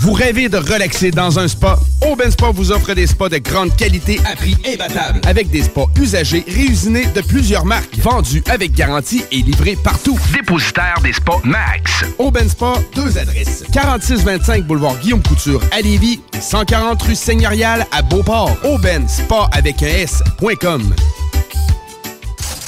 Vous 0.00 0.12
rêvez 0.12 0.50
de 0.50 0.58
relaxer 0.58 1.10
dans 1.10 1.38
un 1.38 1.48
spa? 1.48 1.78
Aubin 2.06 2.30
Spa 2.30 2.50
vous 2.50 2.72
offre 2.72 2.92
des 2.92 3.06
spas 3.06 3.30
de 3.30 3.38
grande 3.38 3.74
qualité 3.74 4.20
à 4.30 4.36
prix 4.36 4.54
imbattable. 4.66 5.22
Avec 5.24 5.48
des 5.48 5.62
spas 5.62 5.86
usagés 5.98 6.44
réusinés 6.46 7.06
de 7.06 7.22
plusieurs 7.22 7.64
marques, 7.64 7.96
vendus 7.96 8.44
avec 8.50 8.74
garantie 8.74 9.24
et 9.32 9.36
livrés 9.38 9.78
partout. 9.82 10.18
Dépositaire 10.30 11.00
des 11.02 11.14
spas 11.14 11.40
Max. 11.44 12.04
Aubin 12.18 12.46
Spa, 12.50 12.74
deux 12.94 13.16
adresses. 13.16 13.64
4625 13.72 14.66
boulevard 14.66 14.98
Guillaume 14.98 15.22
Couture 15.22 15.62
à 15.72 15.80
Lévis 15.80 16.20
et 16.34 16.40
140 16.42 17.02
rue 17.04 17.14
Seigneurial 17.14 17.86
à 17.92 18.02
Beauport. 18.02 18.54
Aubin 18.64 19.08
Spa 19.08 19.48
avec 19.54 19.82
un 19.82 19.86
S.com. 19.86 20.94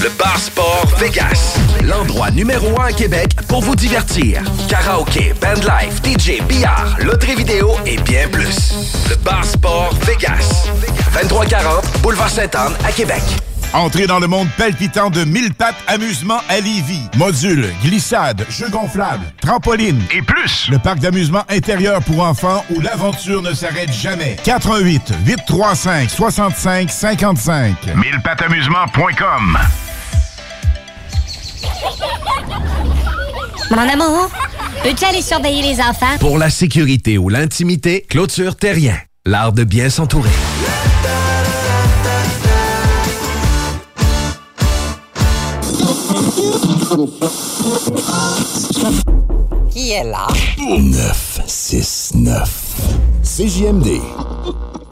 Le 0.00 0.10
Bar 0.10 0.38
Sport 0.38 0.86
Vegas. 0.98 1.58
L'endroit 1.82 2.30
numéro 2.30 2.80
un 2.80 2.86
à 2.86 2.92
Québec 2.92 3.34
pour 3.48 3.62
vous 3.62 3.74
divertir. 3.74 4.42
Karaoke, 4.68 5.34
bandlife, 5.40 6.00
DJ, 6.04 6.40
billard, 6.46 6.96
loterie 7.00 7.34
vidéo 7.34 7.72
et 7.84 7.96
bien 7.98 8.28
plus. 8.28 8.74
Le 9.10 9.16
Bar 9.16 9.44
Sport 9.44 9.94
Vegas. 10.06 10.68
2340 11.14 11.84
Boulevard 12.02 12.30
Sainte-Anne 12.30 12.74
à 12.84 12.92
Québec. 12.92 13.22
Entrez 13.72 14.06
dans 14.06 14.20
le 14.20 14.28
monde 14.28 14.48
palpitant 14.56 15.10
de 15.10 15.24
mille 15.24 15.52
pattes 15.52 15.76
amusement 15.88 16.40
à 16.48 16.60
Lévis. 16.60 17.02
Modules, 17.16 17.68
glissades, 17.82 18.46
jeux 18.48 18.70
gonflables, 18.70 19.24
trampolines 19.42 20.02
et 20.12 20.22
plus. 20.22 20.68
Le 20.70 20.78
parc 20.78 21.00
d'amusement 21.00 21.42
intérieur 21.48 22.02
pour 22.02 22.22
enfants 22.22 22.64
où 22.70 22.80
l'aventure 22.80 23.42
ne 23.42 23.52
s'arrête 23.52 23.92
jamais. 23.92 24.36
88 24.44 25.12
835 25.26 26.08
65 26.08 26.90
55. 26.90 27.76
Millepattamusement.com 27.96 29.58
Mon 33.70 33.88
amour, 33.88 34.30
peux-tu 34.82 35.04
aller 35.04 35.22
surveiller 35.22 35.62
les 35.62 35.80
enfants? 35.80 36.16
Pour 36.20 36.38
la 36.38 36.50
sécurité 36.50 37.18
ou 37.18 37.28
l'intimité, 37.28 38.04
clôture 38.08 38.56
terrien. 38.56 38.96
L'art 39.26 39.52
de 39.52 39.64
bien 39.64 39.90
s'entourer. 39.90 40.30
Qui 49.70 49.92
est 49.92 50.04
là? 50.04 50.26
969. 50.58 52.64
CJMD. 53.22 54.00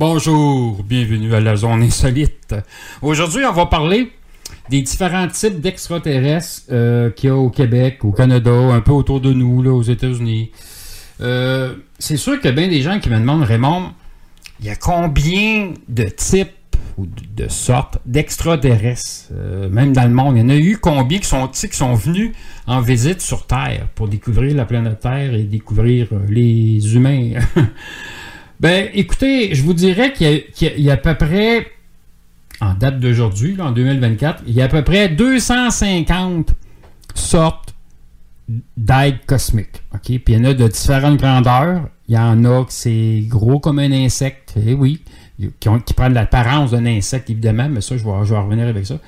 Bonjour, 0.00 0.84
bienvenue 0.84 1.34
à 1.34 1.40
la 1.40 1.56
zone 1.56 1.82
insolite. 1.82 2.54
Aujourd'hui, 3.02 3.44
on 3.44 3.52
va 3.52 3.66
parler 3.66 4.12
des 4.70 4.80
différents 4.80 5.26
types 5.26 5.60
d'extraterrestres 5.60 6.66
euh, 6.70 7.10
qu'il 7.10 7.30
y 7.30 7.32
a 7.32 7.36
au 7.36 7.50
Québec, 7.50 8.04
au 8.04 8.12
Canada, 8.12 8.52
un 8.52 8.80
peu 8.80 8.92
autour 8.92 9.20
de 9.20 9.32
nous, 9.32 9.60
là, 9.60 9.72
aux 9.72 9.82
États-Unis. 9.82 10.52
Euh, 11.20 11.74
c'est 11.98 12.16
sûr 12.16 12.38
a 12.40 12.52
bien 12.52 12.68
des 12.68 12.80
gens 12.80 13.00
qui 13.00 13.10
me 13.10 13.18
demandent, 13.18 13.42
Raymond, 13.42 13.90
il 14.60 14.66
y 14.66 14.70
a 14.70 14.76
combien 14.76 15.72
de 15.88 16.04
types 16.04 16.76
ou 16.96 17.08
de 17.34 17.48
sortes 17.48 17.98
d'extraterrestres, 18.06 19.32
euh, 19.32 19.68
même 19.68 19.92
dans 19.92 20.04
le 20.04 20.14
monde? 20.14 20.36
Il 20.36 20.42
y 20.42 20.44
en 20.44 20.48
a 20.50 20.56
eu 20.56 20.78
combien 20.80 21.18
qui 21.18 21.26
sont, 21.26 21.48
qui 21.48 21.76
sont 21.76 21.94
venus 21.94 22.36
en 22.68 22.80
visite 22.80 23.20
sur 23.20 23.48
Terre 23.48 23.88
pour 23.96 24.06
découvrir 24.06 24.54
la 24.54 24.64
planète 24.64 25.00
Terre 25.00 25.34
et 25.34 25.42
découvrir 25.42 26.06
les 26.28 26.94
humains? 26.94 27.32
Ben, 28.60 28.88
écoutez, 28.94 29.54
je 29.54 29.62
vous 29.62 29.74
dirais 29.74 30.12
qu'il 30.12 30.44
y, 30.60 30.82
y 30.82 30.90
a- 30.90 30.94
à 30.94 30.96
peu 30.96 31.14
près, 31.14 31.68
en 32.60 32.74
date 32.74 32.98
d'aujourd'hui, 32.98 33.56
en 33.60 33.70
2024, 33.70 34.42
il 34.46 34.54
y 34.54 34.60
a 34.62 34.64
à 34.64 34.68
peu 34.68 34.82
près 34.82 35.08
250 35.08 36.54
sortes 37.14 37.74
d'aides 38.76 39.18
cosmiques. 39.26 39.82
OK? 39.94 40.00
Puis 40.04 40.22
il 40.28 40.34
y 40.34 40.36
en 40.38 40.44
a 40.44 40.54
de 40.54 40.66
différentes 40.68 41.18
grandeurs. 41.18 41.88
Il 42.08 42.14
y 42.14 42.18
en 42.18 42.44
a 42.44 42.64
que 42.64 42.72
c'est 42.72 43.22
gros 43.28 43.60
comme 43.60 43.78
un 43.78 43.92
insecte. 43.92 44.54
Eh 44.66 44.74
oui. 44.74 45.02
Qui, 45.60 45.68
ont- 45.68 45.78
qui 45.78 45.94
prennent 45.94 46.14
l'apparence 46.14 46.72
d'un 46.72 46.84
insecte, 46.86 47.30
évidemment, 47.30 47.68
mais 47.68 47.80
ça, 47.80 47.96
je 47.96 48.02
vais, 48.02 48.10
je 48.24 48.34
vais 48.34 48.40
revenir 48.40 48.66
avec 48.66 48.84
ça. 48.86 48.98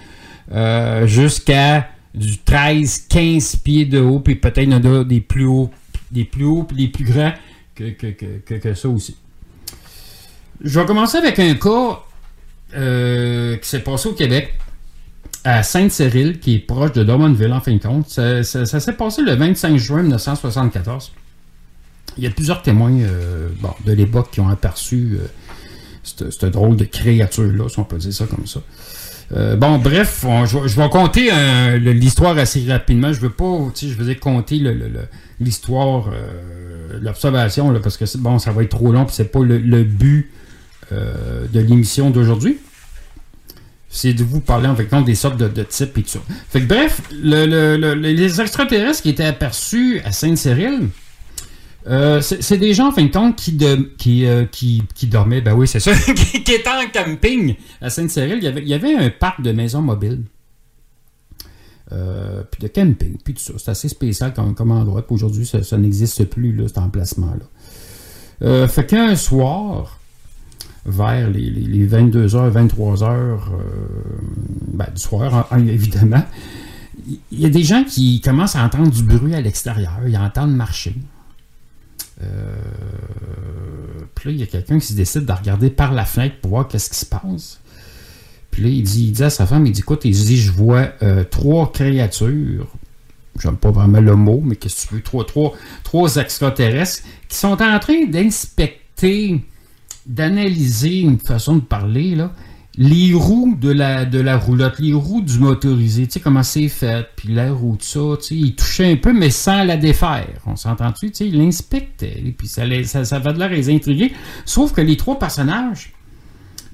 Euh, 0.52 1.06
Jusqu'à 1.08 1.88
du 2.14 2.34
13-15 2.46 3.56
pieds 3.62 3.84
de 3.86 3.98
haut, 4.00 4.20
puis 4.20 4.36
peut-être 4.36 4.58
il 4.62 4.70
y 4.70 4.74
en 4.74 4.84
a 4.84 5.02
des 5.04 5.20
plus 5.20 5.44
hauts, 5.46 5.70
des 6.12 6.24
plus 6.24 6.44
hauts, 6.44 6.62
puis 6.64 6.76
des 6.76 6.88
plus 6.88 7.04
grands 7.04 7.32
que, 7.74 7.90
que, 7.90 8.08
que, 8.08 8.54
que 8.54 8.74
ça 8.74 8.88
aussi. 8.88 9.16
Je 10.62 10.78
vais 10.78 10.86
commencer 10.86 11.16
avec 11.16 11.38
un 11.38 11.54
cas 11.54 12.00
euh, 12.76 13.56
qui 13.56 13.68
s'est 13.68 13.80
passé 13.80 14.08
au 14.08 14.12
Québec, 14.12 14.54
à 15.42 15.62
Sainte-Cyrille, 15.62 16.38
qui 16.38 16.56
est 16.56 16.58
proche 16.58 16.92
de 16.92 17.02
Drummondville, 17.02 17.52
en 17.52 17.60
fin 17.60 17.72
de 17.72 17.82
compte. 17.82 18.08
Ça, 18.08 18.42
s'est 18.44 18.92
passé 18.92 19.22
le 19.22 19.34
25 19.34 19.76
juin 19.78 20.02
1974. 20.02 21.12
Il 22.18 22.24
y 22.24 22.26
a 22.26 22.30
plusieurs 22.30 22.60
témoins 22.60 22.92
euh, 22.92 23.48
de 23.86 23.92
l'époque 23.92 24.28
qui 24.32 24.40
ont 24.40 24.50
aperçu 24.50 25.18
euh, 25.18 25.26
cette, 26.02 26.44
drôle 26.44 26.76
de 26.76 26.84
créature-là, 26.84 27.68
si 27.68 27.78
on 27.78 27.84
peut 27.84 27.96
dire 27.96 28.12
ça 28.12 28.26
comme 28.26 28.46
ça. 28.46 28.60
bon, 29.56 29.78
bref, 29.78 30.26
je, 30.44 30.80
vais 30.80 30.90
compter 30.90 31.30
l'histoire 31.78 32.36
assez 32.36 32.66
rapidement. 32.70 33.14
Je 33.14 33.20
veux 33.20 33.30
pas, 33.30 33.58
je 33.80 33.94
veux 33.94 34.04
dire, 34.04 34.20
compter 34.20 34.60
l'histoire, 35.40 36.10
l'observation, 37.00 37.72
parce 37.80 37.96
que 37.96 38.04
bon, 38.18 38.38
ça 38.38 38.52
va 38.52 38.62
être 38.62 38.70
trop 38.70 38.92
long, 38.92 39.06
puis 39.06 39.14
c'est 39.14 39.32
pas 39.32 39.42
le 39.42 39.84
but 39.84 40.30
euh, 40.92 41.46
de 41.46 41.60
l'émission 41.60 42.10
d'aujourd'hui. 42.10 42.58
C'est 43.88 44.12
de 44.12 44.24
vous 44.24 44.40
parler 44.40 44.66
en 44.66 44.74
fait 44.74 44.88
des 45.04 45.14
sortes 45.14 45.36
de, 45.36 45.62
types 45.62 45.98
et 45.98 46.02
tout 46.02 46.08
ça. 46.08 46.20
Fait 46.48 46.60
que, 46.60 46.66
bref, 46.66 47.00
les 47.12 48.40
extraterrestres 48.40 49.02
qui 49.02 49.10
étaient 49.10 49.24
aperçus 49.24 50.00
à 50.04 50.10
Sainte-Cyrille, 50.10 50.88
euh, 51.86 52.20
c'est 52.20 52.58
des 52.58 52.74
gens, 52.74 52.88
en 52.88 52.92
fin 52.92 53.04
de 53.04 53.12
compte, 53.12 53.36
qui, 53.36 53.56
euh, 53.62 54.46
qui, 54.50 54.82
qui, 54.94 55.06
dormaient, 55.06 55.40
ben 55.40 55.54
oui, 55.54 55.68
c'est 55.68 55.80
ça, 55.80 55.92
qui, 56.14 56.38
étaient 56.38 56.62
en 56.68 56.88
camping 56.92 57.54
à 57.80 57.88
Sainte-Cyrille. 57.88 58.38
Il 58.38 58.44
y, 58.44 58.48
avait, 58.48 58.62
il 58.62 58.68
y 58.68 58.74
avait 58.74 58.94
un 58.94 59.10
parc 59.10 59.42
de 59.42 59.52
maisons 59.52 59.82
mobiles. 59.82 60.22
puis 61.88 62.62
de 62.62 62.68
camping, 62.68 63.16
puis 63.24 63.34
tout 63.34 63.42
ça. 63.42 63.52
C'est 63.58 63.70
assez 63.70 63.88
spécial 63.88 64.34
comme, 64.34 64.56
comme 64.56 64.72
endroit. 64.72 65.04
Aujourd'hui, 65.08 65.46
ça, 65.46 65.62
ça 65.62 65.78
n'existe 65.78 66.24
plus, 66.24 66.52
là, 66.52 66.66
cet 66.66 66.78
emplacement-là. 66.78 68.68
fait 68.68 68.86
qu'un 68.86 69.14
soir, 69.14 69.99
vers 70.86 71.28
les, 71.28 71.86
22h, 71.86 72.52
23h 72.52 73.38
ben, 74.72 74.86
du 74.94 75.00
soir, 75.00 75.48
évidemment, 75.56 76.24
il 77.30 77.40
y 77.40 77.46
a 77.46 77.50
des 77.50 77.62
gens 77.62 77.84
qui 77.84 78.20
commencent 78.20 78.56
à 78.56 78.64
entendre 78.64 78.90
du 78.90 79.02
bruit 79.02 79.34
à 79.34 79.40
l'extérieur, 79.40 79.98
ils 80.06 80.16
entendent 80.16 80.54
marcher. 80.54 80.94
Euh, 82.22 82.56
puis 84.14 84.28
là, 84.28 84.34
il 84.34 84.40
y 84.40 84.42
a 84.42 84.46
quelqu'un 84.46 84.78
qui 84.78 84.86
se 84.86 84.94
décide 84.94 85.24
de 85.24 85.32
regarder 85.32 85.70
par 85.70 85.92
la 85.92 86.04
fenêtre 86.04 86.36
pour 86.40 86.50
voir 86.50 86.68
qu'est-ce 86.68 86.90
qui 86.90 86.96
se 86.96 87.06
passe. 87.06 87.60
Puis 88.50 88.62
là, 88.62 88.68
il 88.68 88.82
dit, 88.82 89.06
il 89.06 89.12
dit 89.12 89.22
à 89.22 89.30
sa 89.30 89.46
femme, 89.46 89.66
il 89.66 89.72
dit, 89.72 89.80
écoute, 89.80 90.04
il 90.04 90.12
dit, 90.12 90.36
je 90.36 90.52
vois 90.52 90.90
euh, 91.02 91.24
trois 91.24 91.70
créatures, 91.72 92.66
j'aime 93.38 93.56
pas 93.56 93.70
vraiment 93.70 94.00
le 94.00 94.16
mot, 94.16 94.42
mais 94.44 94.56
qu'est-ce 94.56 94.84
que 94.84 94.88
tu 94.88 94.94
veux, 94.96 95.02
trois, 95.02 95.24
trois, 95.24 95.54
trois 95.84 96.16
extraterrestres 96.16 97.02
qui 97.28 97.36
sont 97.36 97.62
en 97.62 97.78
train 97.78 98.06
d'inspecter 98.06 99.40
d'analyser 100.06 101.00
une 101.00 101.18
façon 101.18 101.56
de 101.56 101.60
parler, 101.60 102.16
les 102.76 103.12
roues 103.12 103.56
de 103.60 103.70
la, 103.70 104.04
de 104.04 104.26
roulotte, 104.32 104.78
les 104.78 104.92
roues 104.92 105.22
du 105.22 105.38
motorisé, 105.38 106.06
tu 106.06 106.12
sais, 106.12 106.20
comment 106.20 106.42
c'est 106.42 106.68
fait, 106.68 107.06
puis 107.16 107.34
la 107.34 107.52
roue, 107.52 107.76
tout 107.76 107.84
ça, 107.84 108.16
tu 108.20 108.28
sais, 108.28 108.34
il 108.36 108.54
touchait 108.54 108.92
un 108.92 108.96
peu, 108.96 109.12
mais 109.12 109.30
sans 109.30 109.64
la 109.64 109.76
défaire. 109.76 110.40
On 110.46 110.56
s'entend-tu, 110.56 111.10
tu 111.10 111.16
sais, 111.16 111.28
il 111.28 111.38
l'inspectait, 111.38 112.34
puis 112.36 112.48
ça, 112.48 112.62
ça, 112.84 113.04
ça 113.04 113.20
de 113.20 113.38
l'air 113.38 113.50
les 113.50 113.70
intriguer. 113.70 114.12
Sauf 114.44 114.72
que 114.72 114.80
les 114.80 114.96
trois 114.96 115.18
personnages, 115.18 115.92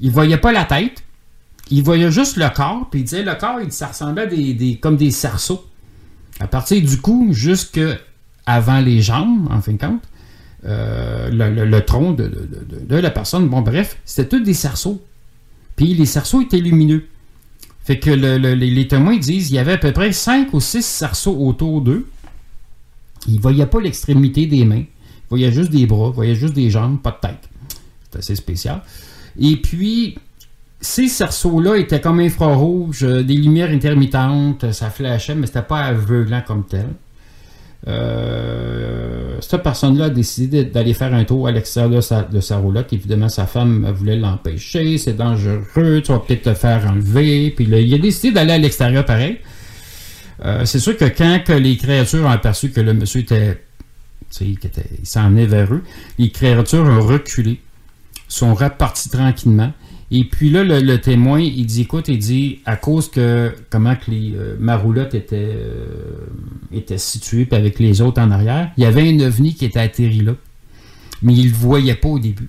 ils 0.01 0.11
voyaient 0.11 0.39
pas 0.39 0.53
la 0.53 0.65
tête, 0.65 1.03
ils 1.71 1.83
voyaient 1.83 2.13
juste 2.13 2.37
le 2.37 2.49
corps, 2.55 2.89
puis 2.91 3.01
ils 3.01 3.05
disaient, 3.05 3.25
le 3.25 3.35
corps, 3.35 3.59
ça 3.71 3.89
ressemblait 3.89 4.23
à 4.23 4.27
des, 4.27 4.79
comme 4.81 4.97
des 4.97 5.11
cerceaux. 5.11 5.65
À 6.39 6.47
partir 6.47 6.81
du 6.81 7.01
cou, 7.01 7.29
jusque 7.33 7.81
avant 8.45 8.81
les 8.81 9.01
jambes, 9.03 9.49
en 9.51 9.61
fin 9.61 9.73
de 9.73 9.79
compte. 9.79 10.03
Euh, 10.67 11.29
le, 11.31 11.81
tronc 11.81 12.15
de, 12.15 12.97
la 12.97 13.11
personne. 13.11 13.49
Bon, 13.49 13.61
bref, 13.61 13.99
c'était 14.05 14.29
tous 14.29 14.43
des 14.43 14.55
cerceaux. 14.55 15.03
Puis 15.77 15.95
les 15.95 16.07
cerceaux 16.07 16.43
étaient 16.43 16.59
lumineux. 16.59 17.07
Fait 17.85 18.01
que 18.01 18.11
les, 18.11 18.89
témoins 18.89 19.17
disent 19.17 19.47
qu'il 19.47 19.57
y 19.57 19.59
avait 19.61 19.75
à 19.75 19.79
peu 19.79 19.93
près 19.93 20.13
5 20.13 20.53
ou 20.55 20.61
6 20.61 20.85
cerceaux 20.85 21.37
autour 21.37 21.83
d'eux. 21.83 22.09
Ils 23.29 23.37
ne 23.37 23.41
voyaient 23.41 23.67
pas 23.67 23.81
l'extrémité 23.81 24.47
des 24.47 24.65
mains. 24.65 24.85
Ils 24.85 25.29
voyaient 25.29 25.53
juste 25.53 25.71
des 25.71 25.87
bras, 25.87 26.09
ils 26.09 26.15
voyaient 26.15 26.35
juste 26.35 26.55
des 26.55 26.71
jambes, 26.71 27.01
pas 27.01 27.13
de 27.13 27.29
tête. 27.29 27.49
C'est 28.11 28.19
assez 28.19 28.35
spécial. 28.35 28.83
Et 29.39 29.57
puis, 29.57 30.19
ces 30.81 31.07
cerceaux-là 31.07 31.77
étaient 31.77 32.01
comme 32.01 32.19
infrarouges, 32.19 33.05
euh, 33.05 33.23
des 33.23 33.35
lumières 33.35 33.71
intermittentes, 33.71 34.73
ça 34.73 34.91
flashait, 34.91 35.35
mais 35.35 35.47
c'était 35.47 35.63
pas 35.63 35.83
aveuglant 35.83 36.43
comme 36.45 36.65
tel. 36.65 36.89
Euh, 37.89 39.37
cette 39.41 39.63
personne-là 39.63 40.07
a 40.07 40.11
décidé 40.11 40.65
d'aller 40.65 40.95
faire 40.95 41.15
un 41.15 41.25
tour 41.25 41.47
à 41.47 41.53
l'extérieur 41.53 41.91
de 42.31 42.41
sa, 42.41 42.57
roulotte. 42.57 42.93
Évidemment, 42.93 43.29
sa 43.29 43.47
femme 43.47 43.91
voulait 43.93 44.17
l'empêcher. 44.17 44.99
C'est 44.99 45.15
dangereux. 45.15 46.03
Tu 46.03 46.13
vas 46.13 46.19
peut-être 46.19 46.43
te 46.43 46.55
faire 46.55 46.91
enlever. 46.91 47.51
Puis 47.51 47.65
il 47.65 47.95
a 47.95 47.99
décidé 47.99 48.33
d'aller 48.33 48.53
à 48.53 48.59
l'extérieur 48.59 49.05
pareil. 49.05 49.39
Euh, 50.45 50.65
c'est 50.65 50.81
sûr 50.81 50.97
que 50.97 51.05
quand 51.05 51.49
les 51.49 51.77
créatures 51.77 52.25
ont 52.25 52.31
aperçu 52.31 52.71
que 52.71 52.81
le 52.81 52.93
monsieur 52.93 53.21
était. 53.21 53.63
il 54.41 55.07
s'en 55.07 55.35
est 55.37 55.47
vers 55.47 55.73
eux, 55.73 55.83
les 56.19 56.31
créatures 56.31 56.85
ont 56.85 57.01
reculé, 57.01 57.61
sont 58.29 58.55
reparties 58.55 59.09
tranquillement. 59.09 59.73
Et 60.11 60.25
puis 60.25 60.51
là, 60.51 60.63
le, 60.63 60.99
témoin, 60.99 61.41
il 61.41 61.67
dit, 61.67 61.83
écoute, 61.83 62.07
il 62.09 62.19
dit, 62.19 62.61
à 62.65 62.77
cause 62.77 63.11
que, 63.11 63.53
comment 63.71 63.97
que 63.97 64.11
les, 64.11 64.35
euh, 64.37 64.57
ma 64.61 64.77
roulotte 64.77 65.15
était, 65.15 65.37
euh, 65.37 65.87
était 66.73 66.99
située, 66.99 67.45
puis 67.45 67.57
avec 67.57 67.81
les 67.81 68.01
autres 68.01 68.21
en 68.21 68.31
arrière, 68.31 68.71
il 68.77 68.85
y 68.85 68.87
avait 68.87 69.09
un 69.09 69.19
ovni 69.21 69.55
qui 69.55 69.65
était 69.65 69.81
atterri 69.81 70.21
là. 70.21 70.33
Mais 71.23 71.35
il 71.35 71.47
ne 71.47 71.51
le 71.51 71.57
voyait 71.57 71.95
pas 71.97 72.09
au 72.09 72.19
début. 72.21 72.49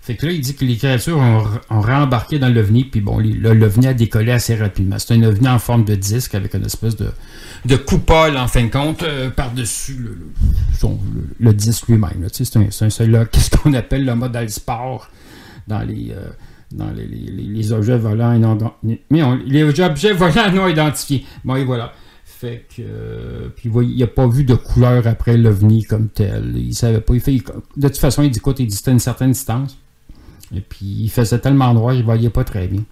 Fait 0.00 0.16
que 0.16 0.26
là, 0.26 0.32
il 0.32 0.40
dit 0.40 0.54
que 0.54 0.64
les 0.64 0.76
créatures 0.76 1.18
ont, 1.18 1.44
ont 1.70 1.80
rembarqué 1.82 2.38
dans 2.38 2.48
l'ovni, 2.48 2.82
puis 2.84 3.00
bon, 3.00 3.18
l'ovni 3.18 3.86
a 3.86 3.94
décollé 3.94 4.32
assez 4.32 4.56
rapidement. 4.56 4.98
C'est 4.98 5.14
un 5.14 5.22
ovni 5.22 5.46
en 5.46 5.58
forme 5.58 5.84
de 5.84 5.94
disque 5.94 6.34
avec 6.34 6.54
une 6.54 6.64
espèce 6.64 6.96
de, 6.96 7.10
de 7.66 7.76
coupole, 7.76 8.38
en 8.38 8.48
fin 8.48 8.64
de 8.64 8.70
compte, 8.70 9.02
euh, 9.02 9.28
par-dessus 9.28 9.98
le, 10.00 10.88
le, 11.38 11.52
disque 11.52 11.88
lui-même. 11.88 12.26
C'est 12.32 12.56
un, 12.56 12.62
un, 12.62 13.24
qu'est-ce 13.26 13.50
qu'on 13.62 13.74
appelle 13.74 14.04
le 14.06 14.14
modèle 14.14 14.50
sport 14.50 15.10
dans 15.68 15.80
les 15.80 16.14
dans 16.72 16.90
les, 16.90 17.72
objets 17.72 17.96
volants 17.96 18.38
non, 18.38 18.58
mais 18.82 19.00
les 19.46 19.80
objets 19.80 20.12
volants 20.12 20.52
non 20.52 20.68
identifiés. 20.68 21.24
Bon, 21.44 21.56
et 21.56 21.64
voilà. 21.64 21.92
Fait 22.24 22.66
que. 22.76 22.82
Euh, 22.82 23.48
puis 23.56 23.70
il 23.82 23.98
n'a 23.98 24.06
pas 24.06 24.28
vu 24.28 24.44
de 24.44 24.54
couleur 24.54 25.06
après 25.06 25.36
l'OVNI 25.36 25.84
comme 25.84 26.08
tel. 26.08 26.52
Il 26.56 26.74
savait 26.74 27.00
pas. 27.00 27.14
Il 27.14 27.20
fait, 27.20 27.32
de 27.76 27.88
toute 27.88 27.96
façon, 27.96 28.22
il 28.22 28.30
dit 28.30 28.38
quoi 28.38 28.54
Il 28.58 28.70
c'était 28.70 28.92
une 28.92 29.00
certaine 29.00 29.32
distance. 29.32 29.78
Et 30.54 30.60
puis 30.60 30.86
il 30.86 31.10
faisait 31.10 31.38
tellement 31.40 31.74
droit, 31.74 31.94
il 31.94 32.04
voyait 32.04 32.30
pas 32.30 32.44
très 32.44 32.68
bien. 32.68 32.82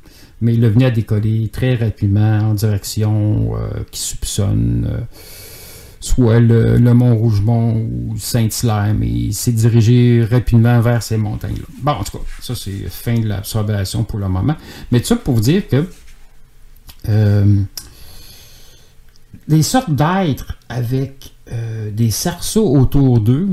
Mais 0.40 0.54
l'OVNI 0.54 0.86
a 0.86 0.90
décollé 0.90 1.48
très 1.48 1.74
rapidement 1.74 2.38
en 2.38 2.54
direction 2.54 3.56
euh, 3.56 3.82
qui 3.90 4.00
soupçonne. 4.00 4.88
Euh, 4.90 5.00
soit 6.00 6.40
le, 6.40 6.78
Mont 6.78 7.16
Rougemont 7.16 7.74
ou 7.76 8.16
Saint-Hilaire, 8.18 8.94
mais 8.98 9.08
il 9.08 9.34
s'est 9.34 9.52
dirigé 9.52 10.24
rapidement 10.30 10.80
vers 10.80 11.02
ces 11.02 11.16
montagnes-là. 11.16 11.64
Bon, 11.82 11.92
en 11.92 12.04
tout 12.04 12.18
cas, 12.18 12.24
ça 12.40 12.54
c'est 12.54 12.88
fin 12.88 13.18
de 13.18 13.28
l'observation 13.28 14.04
pour 14.04 14.18
le 14.18 14.28
moment. 14.28 14.56
Mais 14.90 15.00
tout 15.00 15.06
ça 15.06 15.16
pour 15.16 15.34
vous 15.34 15.40
dire 15.40 15.66
que 15.68 15.84
euh, 17.08 17.62
des 19.48 19.62
sortes 19.62 19.90
d'êtres 19.90 20.58
avec 20.68 21.32
euh, 21.52 21.90
des 21.90 22.10
cerceaux 22.10 22.76
autour 22.76 23.20
d'eux, 23.20 23.48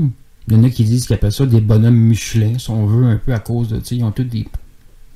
il 0.48 0.54
y 0.54 0.56
en 0.56 0.64
a 0.64 0.70
qui 0.70 0.84
disent 0.84 1.06
qu'ils 1.06 1.14
appellent 1.14 1.32
ça 1.32 1.46
des 1.46 1.60
bonhommes 1.60 1.96
Michelin, 1.96 2.58
si 2.58 2.70
on 2.70 2.86
veut, 2.86 3.06
un 3.06 3.16
peu 3.16 3.32
à 3.32 3.38
cause 3.38 3.68
de, 3.68 3.80
ils 3.90 4.04
ont 4.04 4.10
tous 4.10 4.24
des 4.24 4.46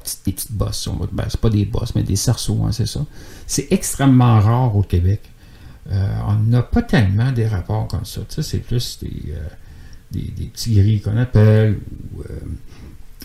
petites 0.02 0.52
bosses. 0.52 0.88
Ben, 1.12 1.24
c'est 1.28 1.40
pas 1.40 1.50
des 1.50 1.64
bosses, 1.64 1.94
mais 1.94 2.02
des 2.02 2.16
cerceaux, 2.16 2.62
hein, 2.64 2.72
c'est 2.72 2.86
ça. 2.86 3.04
C'est 3.46 3.68
extrêmement 3.70 4.40
rare 4.40 4.74
au 4.74 4.82
Québec. 4.82 5.20
Euh, 5.90 6.18
on 6.26 6.34
n'a 6.34 6.62
pas 6.62 6.82
tellement 6.82 7.32
des 7.32 7.46
rapports 7.46 7.88
comme 7.88 8.04
ça. 8.04 8.20
c'est 8.28 8.58
plus 8.58 8.98
des, 9.00 9.32
euh, 9.32 9.48
des, 10.10 10.46
petits 10.46 10.74
gris 10.74 11.00
qu'on 11.00 11.16
appelle, 11.16 11.78
ou 12.14 12.20
euh, 12.20 12.40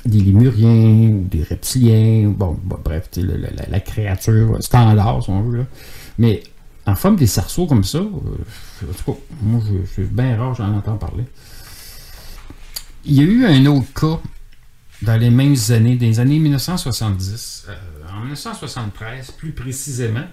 des 0.06 0.22
lémuriens, 0.22 1.10
ou 1.10 1.28
des 1.30 1.44
reptiliens. 1.44 2.30
Bon, 2.30 2.58
bref, 2.64 3.10
la, 3.70 3.80
créature 3.82 4.64
standard, 4.64 5.24
si 5.24 5.30
on 5.30 5.42
veut. 5.42 5.66
Mais 6.18 6.42
en 6.86 6.96
forme 6.96 7.18
des 7.18 7.28
cerceaux 7.28 7.68
comme 7.68 7.84
ça, 7.84 8.00
en 8.00 8.94
tout 8.98 9.12
cas, 9.12 9.20
moi, 9.42 9.62
je, 9.68 9.86
suis 9.92 10.04
bien 10.04 10.38
rare, 10.38 10.56
j'en 10.56 10.74
entends 10.74 10.98
parler. 10.98 11.26
Il 13.06 13.14
y 13.16 13.20
a 13.20 13.24
eu 13.24 13.46
un 13.46 13.66
autre 13.66 13.92
cas 13.94 14.22
dans 15.02 15.18
les 15.18 15.30
mêmes 15.30 15.58
années, 15.70 15.98
des 15.98 16.22
années 16.22 16.40
1970, 16.40 17.68
en 18.10 18.22
1973 18.22 19.32
plus 19.32 19.52
précisément, 19.52 20.24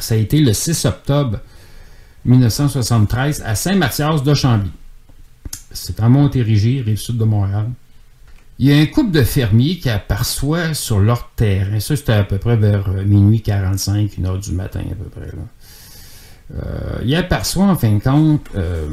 ça 0.00 0.14
a 0.14 0.18
été 0.18 0.40
le 0.40 0.52
6 0.52 0.84
octobre 0.84 1.40
1973 2.24 3.42
à 3.44 3.54
Saint-Mathias 3.54 4.22
de 4.22 4.34
Chambly. 4.34 4.70
C'est 5.70 6.00
en 6.00 6.08
Montérégie, 6.08 6.80
rive 6.80 6.98
sud 6.98 7.18
de 7.18 7.24
Montréal. 7.24 7.70
Il 8.58 8.68
y 8.68 8.72
a 8.72 8.76
un 8.76 8.86
couple 8.86 9.10
de 9.10 9.22
fermiers 9.22 9.78
qui 9.78 9.90
aperçoit 9.90 10.74
sur 10.74 11.00
leur 11.00 11.30
terrain, 11.34 11.80
ça 11.80 11.96
c'était 11.96 12.12
à 12.12 12.22
peu 12.22 12.38
près 12.38 12.56
vers 12.56 12.88
euh, 12.88 13.04
minuit 13.04 13.42
45, 13.42 14.16
une 14.16 14.26
heure 14.26 14.38
du 14.38 14.52
matin 14.52 14.80
à 14.80 14.94
peu 14.94 15.10
près. 15.10 15.28
Euh, 16.54 16.98
il 17.04 17.14
aperçoit 17.16 17.64
en 17.64 17.74
fin 17.74 17.92
de 17.94 18.02
compte 18.02 18.46
euh, 18.54 18.86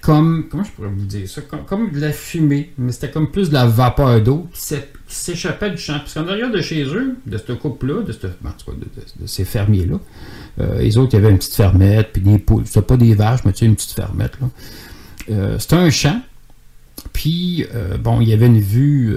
comme, 0.00 0.46
comment 0.50 0.64
je 0.64 0.70
pourrais 0.70 0.88
vous 0.88 1.04
dire 1.04 1.28
ça, 1.28 1.42
comme, 1.66 1.90
de 1.90 2.00
la 2.00 2.12
fumée, 2.12 2.72
mais 2.78 2.92
c'était 2.92 3.10
comme 3.10 3.30
plus 3.30 3.48
de 3.50 3.54
la 3.54 3.66
vapeur 3.66 4.20
d'eau 4.22 4.48
qui 4.52 4.60
s'é- 4.60 4.88
qui 5.06 5.14
s'échappait 5.14 5.70
du 5.70 5.76
champ. 5.78 5.98
Parce 5.98 6.14
qu'en 6.14 6.26
arrière 6.28 6.50
de 6.50 6.60
chez 6.60 6.84
eux, 6.84 7.16
de 7.26 7.38
ce 7.38 7.52
couple-là, 7.52 8.02
de, 8.02 8.12
de, 8.12 9.26
ces 9.26 9.44
fermiers-là, 9.44 9.96
euh, 10.60 10.78
les 10.80 10.96
autres, 10.98 11.10
il 11.12 11.16
y 11.16 11.18
avait 11.22 11.30
une 11.30 11.38
petite 11.38 11.54
fermette, 11.54 12.10
puis 12.12 12.22
des 12.22 12.38
poules. 12.38 12.62
C'était 12.66 12.82
pas 12.82 12.96
des 12.96 13.14
vaches, 13.14 13.40
mais 13.44 13.52
tu 13.52 13.58
sais, 13.60 13.66
une 13.66 13.76
petite 13.76 13.92
fermette, 13.92 14.32
là. 14.40 14.48
Euh, 15.30 15.58
c'était 15.58 15.76
un 15.76 15.90
champ. 15.90 16.20
Puis, 17.12 17.66
euh, 17.74 17.96
bon, 17.96 18.20
il 18.20 18.28
y 18.28 18.32
avait 18.32 18.46
une 18.46 18.60
vue, 18.60 19.16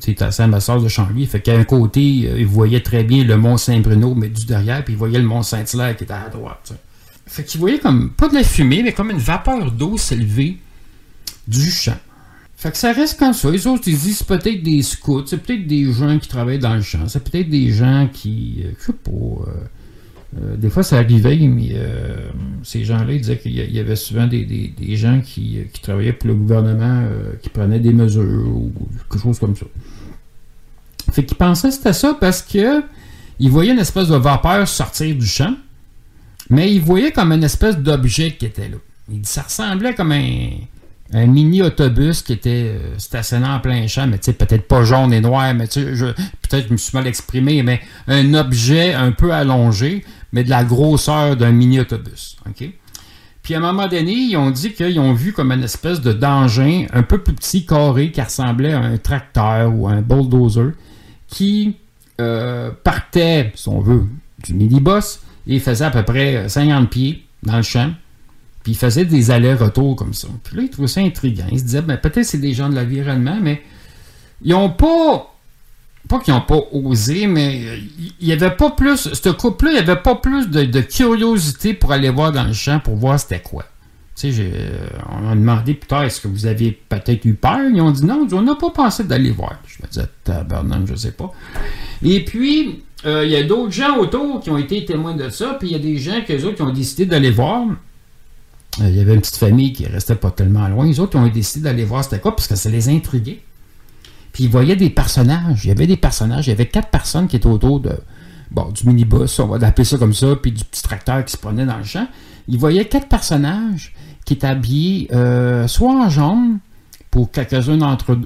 tu 0.00 0.14
sais, 0.14 0.22
à 0.22 0.30
Saint-Massard 0.30 0.80
de 0.80 0.88
Chambly. 0.88 1.26
Fait 1.26 1.40
qu'à 1.40 1.54
un 1.56 1.64
côté, 1.64 2.00
il 2.02 2.46
voyait 2.46 2.80
très 2.80 3.04
bien 3.04 3.24
le 3.24 3.36
Mont 3.36 3.56
Saint-Bruno, 3.56 4.14
mais 4.14 4.28
du 4.28 4.44
derrière, 4.46 4.84
puis 4.84 4.94
il 4.94 4.96
voyait 4.98 5.18
le 5.18 5.24
Mont 5.24 5.42
Saint-Hilaire 5.42 5.96
qui 5.96 6.04
était 6.04 6.12
à 6.12 6.28
droite. 6.28 6.72
Fait 7.32 7.44
qu'il 7.44 7.60
voyait 7.60 7.78
comme, 7.78 8.10
pas 8.10 8.28
de 8.28 8.34
la 8.34 8.44
fumée, 8.44 8.82
mais 8.82 8.92
comme 8.92 9.10
une 9.10 9.16
vapeur 9.16 9.72
d'eau 9.72 9.96
s'élever 9.96 10.58
du 11.48 11.70
champ. 11.70 11.96
Fait 12.56 12.70
que 12.70 12.76
ça 12.76 12.92
reste 12.92 13.18
comme 13.18 13.32
ça. 13.32 13.50
Les 13.50 13.66
autres, 13.66 13.84
ils 13.86 13.96
disent 13.98 14.18
c'est 14.18 14.26
peut-être 14.26 14.62
des 14.62 14.82
scouts, 14.82 15.24
c'est 15.26 15.38
peut-être 15.38 15.66
des 15.66 15.90
gens 15.94 16.18
qui 16.18 16.28
travaillent 16.28 16.58
dans 16.58 16.74
le 16.74 16.82
champ, 16.82 17.08
c'est 17.08 17.24
peut-être 17.24 17.48
des 17.48 17.72
gens 17.72 18.06
qui, 18.12 18.58
euh, 18.64 18.70
je 18.78 18.84
sais 18.84 18.92
pas, 18.92 19.10
euh, 19.10 19.46
euh, 20.42 20.56
des 20.56 20.68
fois 20.68 20.82
ça 20.82 20.98
arrivait, 20.98 21.38
mais 21.38 21.74
ces 22.62 22.84
gens-là, 22.84 23.14
ils 23.14 23.20
disaient 23.22 23.38
qu'il 23.38 23.52
y 23.54 23.78
avait 23.78 23.96
souvent 23.96 24.26
des, 24.26 24.44
des- 24.44 24.96
gens 24.96 25.22
qui, 25.24 25.58
qui 25.72 25.80
travaillaient 25.80 26.12
pour 26.12 26.28
le 26.28 26.34
gouvernement, 26.34 27.02
qui 27.42 27.48
prenaient 27.48 27.80
des 27.80 27.94
mesures 27.94 28.46
ou 28.46 28.70
quelque 29.10 29.22
chose 29.22 29.38
comme 29.38 29.56
ça. 29.56 29.66
Fait 31.12 31.24
qu'ils 31.24 31.36
pensaient 31.38 31.68
que 31.68 31.74
c'était 31.74 31.92
ça 31.94 32.14
parce 32.20 32.42
que 32.42 32.82
ils 33.40 33.50
voyaient 33.50 33.72
une 33.72 33.78
espèce 33.78 34.08
de 34.08 34.16
vapeur 34.16 34.68
sortir 34.68 35.16
du 35.16 35.26
champ, 35.26 35.54
mais 36.50 36.72
ils 36.72 36.80
voyaient 36.80 37.12
comme 37.12 37.32
une 37.32 37.44
espèce 37.44 37.78
d'objet 37.78 38.32
qui 38.32 38.46
était 38.46 38.68
là. 38.68 38.76
Il 39.10 39.20
dit, 39.20 39.28
ça 39.28 39.42
ressemblait 39.42 39.94
comme 39.94 40.12
un, 40.12 41.26
mini-autobus 41.26 42.22
qui 42.22 42.32
était 42.32 42.74
euh, 42.74 42.98
stationné 42.98 43.46
en 43.46 43.60
plein 43.60 43.86
champ, 43.86 44.06
mais 44.06 44.18
tu 44.18 44.32
peut-être 44.32 44.66
pas 44.66 44.82
jaune 44.84 45.12
et 45.12 45.20
noir, 45.20 45.52
mais 45.54 45.66
peut-être 45.66 46.68
je 46.68 46.72
me 46.72 46.78
suis 46.78 46.96
mal 46.96 47.06
exprimé, 47.06 47.62
mais 47.62 47.82
un 48.08 48.32
objet 48.32 48.94
un 48.94 49.12
peu 49.12 49.32
allongé, 49.32 50.04
mais 50.32 50.42
de 50.42 50.48
la 50.48 50.64
grosseur 50.64 51.36
d'un 51.36 51.52
mini-autobus. 51.52 52.38
Puis 53.42 53.54
à 53.54 53.58
un 53.58 53.60
moment 53.60 53.88
donné, 53.88 54.12
ils 54.12 54.36
ont 54.38 54.50
dit 54.50 54.72
qu'ils 54.72 54.98
ont 55.00 55.12
vu 55.12 55.34
comme 55.34 55.52
une 55.52 55.64
espèce 55.64 56.00
de 56.00 56.12
d'engin 56.12 56.86
un 56.94 57.02
peu 57.02 57.18
plus 57.18 57.34
petit, 57.34 57.66
carré, 57.66 58.10
qui 58.10 58.22
ressemblait 58.22 58.72
à 58.72 58.80
un 58.80 58.96
tracteur 58.96 59.74
ou 59.74 59.88
à 59.88 59.92
un 59.92 60.00
bulldozer, 60.00 60.72
qui 61.26 61.76
euh, 62.20 62.70
partait, 62.84 63.52
si 63.54 63.68
on 63.68 63.80
veut, 63.80 64.06
du 64.42 64.54
mini-boss 64.54 65.20
et 65.46 65.58
faisait 65.58 65.84
à 65.84 65.90
peu 65.90 66.02
près 66.02 66.48
50 66.48 66.90
pieds 66.90 67.24
dans 67.42 67.56
le 67.56 67.62
champ. 67.62 67.92
Puis 68.62 68.72
il 68.72 68.78
faisait 68.78 69.04
des 69.04 69.30
allers-retours 69.30 69.96
comme 69.96 70.14
ça. 70.14 70.28
Puis 70.44 70.56
là, 70.56 70.62
il 70.62 70.70
trouvait 70.70 70.88
ça 70.88 71.00
intriguant. 71.00 71.46
Il 71.50 71.58
se 71.58 71.64
disait, 71.64 71.82
ben, 71.82 71.96
peut-être 71.96 72.24
c'est 72.24 72.38
des 72.38 72.54
gens 72.54 72.68
de 72.68 72.76
l'environnement, 72.76 73.38
mais 73.40 73.62
ils 74.42 74.54
ont 74.54 74.70
pas. 74.70 75.28
Pas 76.08 76.18
qu'ils 76.18 76.34
n'ont 76.34 76.40
pas 76.40 76.58
osé, 76.72 77.28
mais 77.28 77.62
euh, 77.64 77.78
il 78.20 78.26
n'y 78.26 78.32
avait 78.32 78.50
pas 78.50 78.70
plus. 78.70 79.12
Ce 79.12 79.28
couple-là, 79.28 79.70
il 79.70 79.74
n'y 79.74 79.80
avait 79.80 80.02
pas 80.02 80.16
plus 80.16 80.50
de, 80.50 80.80
curiosité 80.80 81.74
pour 81.74 81.92
aller 81.92 82.10
voir 82.10 82.32
dans 82.32 82.42
le 82.42 82.52
champ 82.52 82.80
pour 82.80 82.96
voir 82.96 83.20
c'était 83.20 83.40
quoi. 83.40 83.64
Tu 84.16 84.32
sais, 84.32 84.42
euh, 84.52 84.88
on 85.08 85.30
a 85.30 85.34
demandé 85.34 85.74
plus 85.74 85.86
tard, 85.86 86.02
est-ce 86.02 86.20
que 86.20 86.26
vous 86.28 86.46
aviez 86.46 86.72
peut-être 86.88 87.24
eu 87.24 87.34
peur? 87.34 87.60
Ils 87.72 87.80
ont 87.80 87.92
dit 87.92 88.04
non, 88.04 88.26
on 88.32 88.42
n'a 88.42 88.56
pas 88.56 88.70
pensé 88.70 89.04
d'aller 89.04 89.30
voir. 89.30 89.58
Je 89.66 89.82
me 89.82 89.88
disais, 89.88 90.06
tabarnak, 90.24 90.86
je 90.86 90.96
sais 90.96 91.12
pas. 91.12 91.32
Et 92.02 92.24
puis, 92.24 92.82
euh, 93.04 93.24
il 93.24 93.30
y 93.30 93.36
a 93.36 93.42
d'autres 93.42 93.72
gens 93.72 93.98
autour 93.98 94.40
qui 94.40 94.50
ont 94.50 94.58
été 94.58 94.84
témoins 94.84 95.14
de 95.14 95.28
ça, 95.28 95.56
puis 95.58 95.68
il 95.68 95.72
y 95.72 95.76
a 95.76 95.78
des 95.78 95.98
gens 95.98 96.20
que 96.26 96.32
autres 96.44 96.56
qui 96.56 96.62
ont 96.62 96.72
décidé 96.72 97.06
d'aller 97.06 97.30
voir. 97.30 97.66
Euh, 98.80 98.88
Il 98.88 98.96
y 98.96 99.00
avait 99.00 99.14
une 99.14 99.20
petite 99.20 99.36
famille 99.36 99.72
qui 99.72 99.86
restait 99.86 100.14
pas 100.14 100.30
tellement 100.30 100.68
loin. 100.68 100.86
Les 100.86 101.00
autres 101.00 101.18
ont 101.18 101.26
décidé 101.26 101.64
d'aller 101.64 101.84
voir 101.84 102.04
c'était 102.04 102.20
quoi, 102.20 102.34
parce 102.36 102.48
que 102.48 102.56
ça 102.56 102.70
les 102.70 102.88
intriguait. 102.88 103.40
Puis 104.32 104.44
ils 104.44 104.50
voyaient 104.50 104.76
des 104.76 104.90
personnages. 104.90 105.64
Il 105.64 105.68
y 105.68 105.70
avait 105.70 105.86
des 105.86 105.96
personnages. 105.96 106.46
Il 106.46 106.50
y 106.50 106.52
avait 106.52 106.68
quatre 106.68 106.88
personnes 106.88 107.28
qui 107.28 107.36
étaient 107.36 107.46
autour 107.46 107.80
de, 107.80 107.92
bon, 108.50 108.70
du 108.70 108.86
minibus, 108.86 109.38
on 109.40 109.46
va 109.48 109.66
appeler 109.66 109.84
ça 109.84 109.98
comme 109.98 110.14
ça, 110.14 110.36
puis 110.36 110.52
du 110.52 110.64
petit 110.64 110.82
tracteur 110.82 111.24
qui 111.24 111.32
se 111.32 111.38
prenait 111.38 111.66
dans 111.66 111.78
le 111.78 111.84
champ. 111.84 112.06
Ils 112.48 112.58
voyaient 112.58 112.86
quatre 112.86 113.08
personnages 113.08 113.94
qui 114.24 114.34
étaient 114.34 114.46
habillés 114.46 115.08
euh, 115.12 115.66
soit 115.66 115.92
en 115.92 116.08
jaune, 116.08 116.58
pour 117.10 117.30
quelques-uns 117.30 117.76
d'entre 117.76 118.18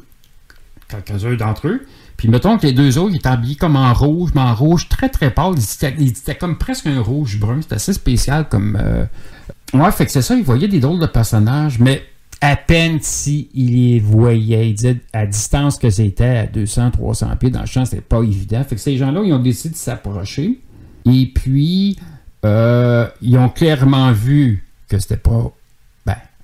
quelques-uns 0.88 1.34
d'entre 1.34 1.68
eux. 1.68 1.86
Puis 2.16 2.28
mettons 2.28 2.56
que 2.58 2.66
les 2.66 2.72
deux 2.72 2.96
autres, 2.98 3.12
ils 3.12 3.16
étaient 3.16 3.28
habillés 3.28 3.56
comme 3.56 3.76
en 3.76 3.92
rouge, 3.92 4.30
mais 4.34 4.40
en 4.40 4.54
rouge 4.54 4.88
très 4.88 5.08
très 5.08 5.30
pâle. 5.30 5.54
Ils 5.98 6.08
étaient, 6.08 6.34
comme 6.34 6.56
presque 6.56 6.86
un 6.86 7.00
rouge 7.00 7.38
brun. 7.38 7.60
C'était 7.62 7.74
assez 7.76 7.92
spécial 7.92 8.48
comme. 8.48 8.78
euh, 8.80 9.04
Ouais, 9.74 9.90
fait 9.92 10.06
que 10.06 10.12
c'est 10.12 10.22
ça, 10.22 10.34
ils 10.36 10.44
voyaient 10.44 10.68
des 10.68 10.78
drôles 10.80 11.00
de 11.00 11.06
personnages, 11.06 11.78
mais 11.80 12.02
à 12.40 12.54
peine 12.56 12.98
s'ils 13.02 13.48
les 13.54 13.98
voyaient. 14.00 14.70
Ils 14.70 14.74
disaient 14.74 15.00
à 15.12 15.26
distance 15.26 15.76
que 15.78 15.90
c'était, 15.90 16.24
à 16.38 16.46
200, 16.46 16.92
300 16.92 17.28
pieds 17.38 17.50
dans 17.50 17.60
le 17.60 17.66
champ, 17.66 17.84
c'était 17.84 18.00
pas 18.00 18.22
évident. 18.22 18.62
Fait 18.64 18.76
que 18.76 18.80
ces 18.80 18.96
gens-là, 18.96 19.22
ils 19.24 19.32
ont 19.32 19.38
décidé 19.40 19.70
de 19.74 19.78
s'approcher. 19.78 20.60
Et 21.04 21.26
puis, 21.34 21.96
euh, 22.44 23.08
ils 23.22 23.36
ont 23.38 23.48
clairement 23.48 24.12
vu 24.12 24.64
que 24.88 24.98
c'était 24.98 25.16
pas 25.16 25.52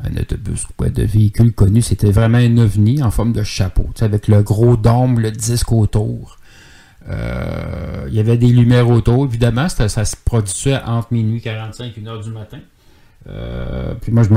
un 0.04 0.16
autobus 0.20 0.64
ou 0.64 0.72
quoi 0.76 0.88
de 0.90 1.02
véhicule 1.02 1.52
connu. 1.52 1.82
C'était 1.82 2.10
vraiment 2.10 2.38
un 2.38 2.58
ovni 2.58 3.02
en 3.02 3.10
forme 3.10 3.32
de 3.32 3.42
chapeau, 3.42 3.88
avec 4.00 4.28
le 4.28 4.42
gros 4.42 4.76
dôme, 4.76 5.20
le 5.20 5.30
disque 5.30 5.72
autour. 5.72 6.36
Euh, 7.08 8.04
il 8.08 8.14
y 8.14 8.20
avait 8.20 8.36
des 8.36 8.46
lumières 8.48 8.88
autour, 8.88 9.24
évidemment. 9.24 9.68
C'était- 9.68 9.88
Ça 9.88 10.04
se 10.04 10.14
produisait 10.24 10.76
entre 10.86 11.08
minuit 11.12 11.40
45 11.40 11.92
et 11.96 12.00
1 12.00 12.06
heure 12.06 12.20
du 12.22 12.30
matin. 12.30 12.58
Euh, 13.28 13.94
puis 14.00 14.10
moi, 14.10 14.24
je 14.24 14.28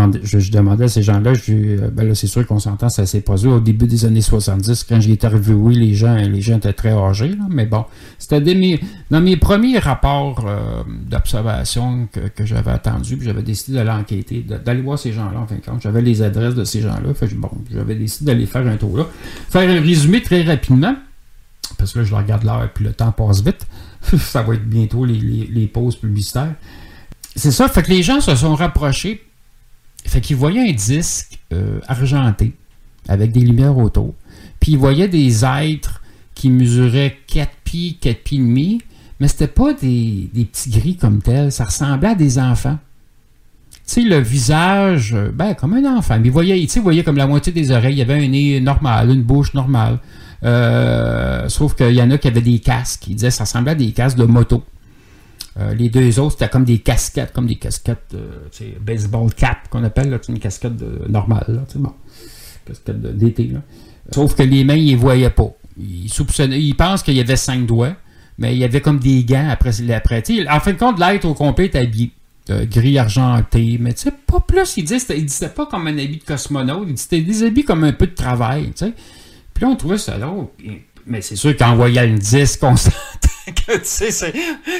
demandais, 0.51 0.83
à 0.83 0.87
ces 0.87 1.01
gens-là, 1.01 1.33
euh, 1.49 1.89
ben 1.91 2.07
là, 2.07 2.13
c'est 2.13 2.27
sûr 2.27 2.45
qu'on 2.45 2.59
s'entend, 2.59 2.87
ça 2.89 3.05
s'est 3.05 3.21
produit 3.21 3.47
au 3.47 3.59
début 3.59 3.87
des 3.87 4.05
années 4.05 4.21
70, 4.21 4.83
quand 4.83 5.01
j'ai 5.01 5.13
interviewé 5.13 5.73
les 5.73 5.95
gens, 5.95 6.15
les 6.15 6.41
gens 6.41 6.57
étaient 6.57 6.73
très 6.73 6.91
âgés, 6.91 7.35
mais 7.49 7.65
bon, 7.65 7.85
c'était 8.19 8.41
dans 9.09 9.21
mes 9.21 9.37
premiers 9.37 9.79
rapports 9.79 10.45
euh, 10.47 10.83
d'observation 11.09 12.07
que, 12.11 12.45
j'avais 12.45 12.71
attendu, 12.71 13.17
puis 13.17 13.25
j'avais 13.25 13.41
décidé 13.41 13.77
d'aller 13.77 13.89
enquêter, 13.89 14.41
d'aller 14.43 14.81
voir 14.81 14.99
ces 14.99 15.11
gens-là, 15.11 15.39
en 15.39 15.47
fin 15.47 15.55
de 15.55 15.61
compte. 15.61 15.81
J'avais 15.81 16.01
les 16.01 16.21
adresses 16.21 16.55
de 16.55 16.63
ces 16.63 16.81
gens-là, 16.81 17.13
bon, 17.37 17.51
j'avais 17.71 17.95
décidé 17.95 18.31
d'aller 18.31 18.45
faire 18.45 18.67
un 18.67 18.77
tour 18.77 18.97
là. 18.97 19.07
Faire 19.49 19.67
un 19.67 19.81
résumé 19.81 20.21
très 20.21 20.43
rapidement, 20.43 20.95
parce 21.79 21.93
que 21.93 21.99
là, 21.99 22.05
je 22.05 22.13
regarde 22.13 22.43
l'heure, 22.43 22.69
puis 22.71 22.85
le 22.85 22.93
temps 22.93 23.11
passe 23.11 23.43
vite. 23.43 23.65
ça 24.19 24.43
va 24.43 24.53
être 24.53 24.69
bientôt 24.69 25.03
les 25.05 25.69
pauses 25.73 25.95
publicitaires. 25.95 26.53
C'est 27.35 27.51
ça, 27.51 27.67
fait 27.67 27.83
que 27.83 27.89
les 27.89 28.03
gens 28.03 28.21
se 28.21 28.35
sont 28.35 28.55
rapprochés. 28.55 29.21
Fait 30.05 30.21
qu'ils 30.21 30.37
voyaient 30.37 30.69
un 30.69 30.73
disque 30.73 31.39
euh, 31.51 31.79
argenté 31.87 32.53
avec 33.07 33.31
des 33.31 33.41
lumières 33.41 33.77
autour. 33.77 34.13
Puis 34.59 34.73
ils 34.73 34.77
voyaient 34.77 35.07
des 35.07 35.43
êtres 35.43 36.01
qui 36.33 36.49
mesuraient 36.49 37.17
4 37.27 37.51
pieds, 37.63 37.97
4 37.99 38.23
pieds 38.23 38.37
et 38.37 38.41
demi, 38.41 38.81
mais 39.19 39.27
c'était 39.27 39.47
pas 39.47 39.73
des, 39.73 40.29
des 40.33 40.45
petits 40.45 40.69
gris 40.69 40.95
comme 40.95 41.21
tels. 41.21 41.51
Ça 41.51 41.65
ressemblait 41.65 42.09
à 42.09 42.15
des 42.15 42.37
enfants. 42.37 42.77
Tu 43.71 43.79
sais, 43.85 44.01
le 44.01 44.19
visage, 44.19 45.13
euh, 45.13 45.31
ben, 45.33 45.53
comme 45.53 45.73
un 45.73 45.97
enfant. 45.97 46.17
Mais 46.19 46.27
ils 46.27 46.31
voyaient, 46.31 46.65
tu 46.67 46.79
voyaient 46.79 47.03
comme 47.03 47.17
la 47.17 47.27
moitié 47.27 47.53
des 47.53 47.71
oreilles. 47.71 47.95
Il 47.95 47.99
y 47.99 48.01
avait 48.01 48.25
un 48.25 48.27
nez 48.27 48.59
normal, 48.59 49.11
une 49.11 49.21
bouche 49.21 49.53
normale. 49.53 49.99
Euh, 50.43 51.47
sauf 51.49 51.75
qu'il 51.75 51.93
y 51.93 52.01
en 52.01 52.11
a 52.11 52.17
qui 52.17 52.27
avaient 52.27 52.41
des 52.41 52.59
casques. 52.59 53.07
Ils 53.07 53.15
disaient 53.15 53.31
ça 53.31 53.43
ressemblait 53.43 53.71
à 53.71 53.75
des 53.75 53.91
casques 53.91 54.17
de 54.17 54.25
moto. 54.25 54.63
Euh, 55.57 55.73
les 55.73 55.89
deux 55.89 56.19
autres, 56.19 56.33
c'était 56.33 56.49
comme 56.49 56.65
des 56.65 56.79
casquettes, 56.79 57.31
comme 57.31 57.47
des 57.47 57.55
casquettes, 57.55 58.13
euh, 58.13 58.71
baseball 58.81 59.33
cap 59.33 59.69
qu'on 59.69 59.83
appelle, 59.83 60.09
là, 60.09 60.17
c'est 60.21 60.31
une 60.31 60.39
casquette 60.39 60.73
normale, 61.07 61.45
là, 61.47 61.63
bon, 61.75 61.93
casquette 62.65 63.01
d'été. 63.01 63.51
Sauf 64.11 64.35
que 64.35 64.43
les 64.43 64.63
mains, 64.63 64.75
ils 64.75 64.95
ne 64.95 64.99
voyaient 64.99 65.29
pas. 65.29 65.49
Ils 65.77 66.09
soupçonnaient, 66.09 66.61
ils 66.61 66.75
pensent 66.75 67.03
qu'il 67.03 67.15
y 67.15 67.21
avait 67.21 67.37
cinq 67.37 67.65
doigts, 67.65 67.95
mais 68.37 68.53
il 68.53 68.59
y 68.59 68.63
avait 68.65 68.81
comme 68.81 68.99
des 68.99 69.23
gants 69.23 69.47
après. 69.49 69.71
après 69.91 70.23
en 70.49 70.59
fin 70.59 70.73
de 70.73 70.77
compte, 70.77 70.99
l'être 70.99 71.25
au 71.25 71.33
complet 71.33 71.65
est 71.65 71.75
habillé. 71.75 72.11
euh, 72.49 72.65
gris 72.65 72.97
argenté, 72.99 73.77
mais 73.79 73.93
tu 73.93 74.01
sais, 74.01 74.11
pas 74.11 74.39
plus. 74.39 74.77
Il 74.77 74.83
disait, 74.83 74.99
c'était, 74.99 75.17
il 75.17 75.25
disait 75.25 75.49
pas 75.49 75.65
comme 75.65 75.87
un 75.87 75.97
habit 75.97 76.17
de 76.17 76.23
cosmonaute, 76.23 76.85
il 76.87 76.93
disait 76.93 77.21
des 77.21 77.43
habits 77.43 77.63
comme 77.63 77.83
un 77.83 77.93
peu 77.93 78.07
de 78.07 78.13
travail, 78.13 78.65
tu 78.65 78.85
sais. 78.85 78.93
Puis 79.53 79.63
là, 79.63 79.69
on 79.69 79.75
trouvait 79.75 79.97
ça 79.97 80.17
drôle. 80.19 80.47
Mais 81.07 81.21
c'est 81.21 81.35
sûr 81.35 81.55
qu'en 81.55 81.75
voyant 81.75 82.03
une 82.03 82.19
disque, 82.19 82.61
on 82.63 82.75
s'entend 82.75 83.24
que, 83.53 83.77
tu 83.77 83.85
sais, 83.85 84.33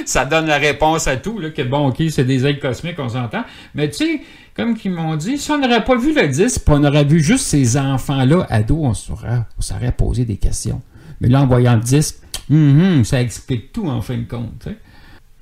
ça 0.06 0.26
donne 0.26 0.48
la 0.48 0.58
réponse 0.58 1.08
à 1.08 1.18
tout, 1.18 1.40
là, 1.40 1.50
que 1.50 1.62
bon, 1.62 1.90
ok, 1.90 2.04
c'est 2.10 2.24
des 2.24 2.46
ailes 2.46 2.60
cosmiques, 2.60 3.00
on 3.00 3.10
s'entend. 3.10 3.44
Mais 3.74 3.90
tu 3.90 3.98
sais, 3.98 4.22
comme 4.56 4.76
qu'ils 4.76 4.92
m'ont 4.92 5.16
dit, 5.16 5.38
si 5.38 5.52
on 5.52 5.58
n'aurait 5.58 5.84
pas 5.84 5.96
vu 5.96 6.14
le 6.14 6.28
disque, 6.28 6.62
on 6.68 6.84
aurait 6.84 7.04
vu 7.04 7.22
juste 7.22 7.46
ces 7.46 7.78
enfants-là, 7.78 8.48
ados, 8.50 8.78
on 8.80 8.94
s'aurait, 8.94 9.92
posé 9.92 10.26
des 10.26 10.38
questions. 10.38 10.82
Mais 11.22 11.28
là, 11.28 11.42
en 11.42 11.48
voyant 11.48 11.76
le 11.76 11.82
disque, 11.82 12.18
hum, 12.50 13.04
ça 13.06 13.22
explique 13.22 13.72
tout, 13.72 13.88
en 13.88 14.02
fin 14.02 14.18
de 14.18 14.28
compte. 14.28 14.68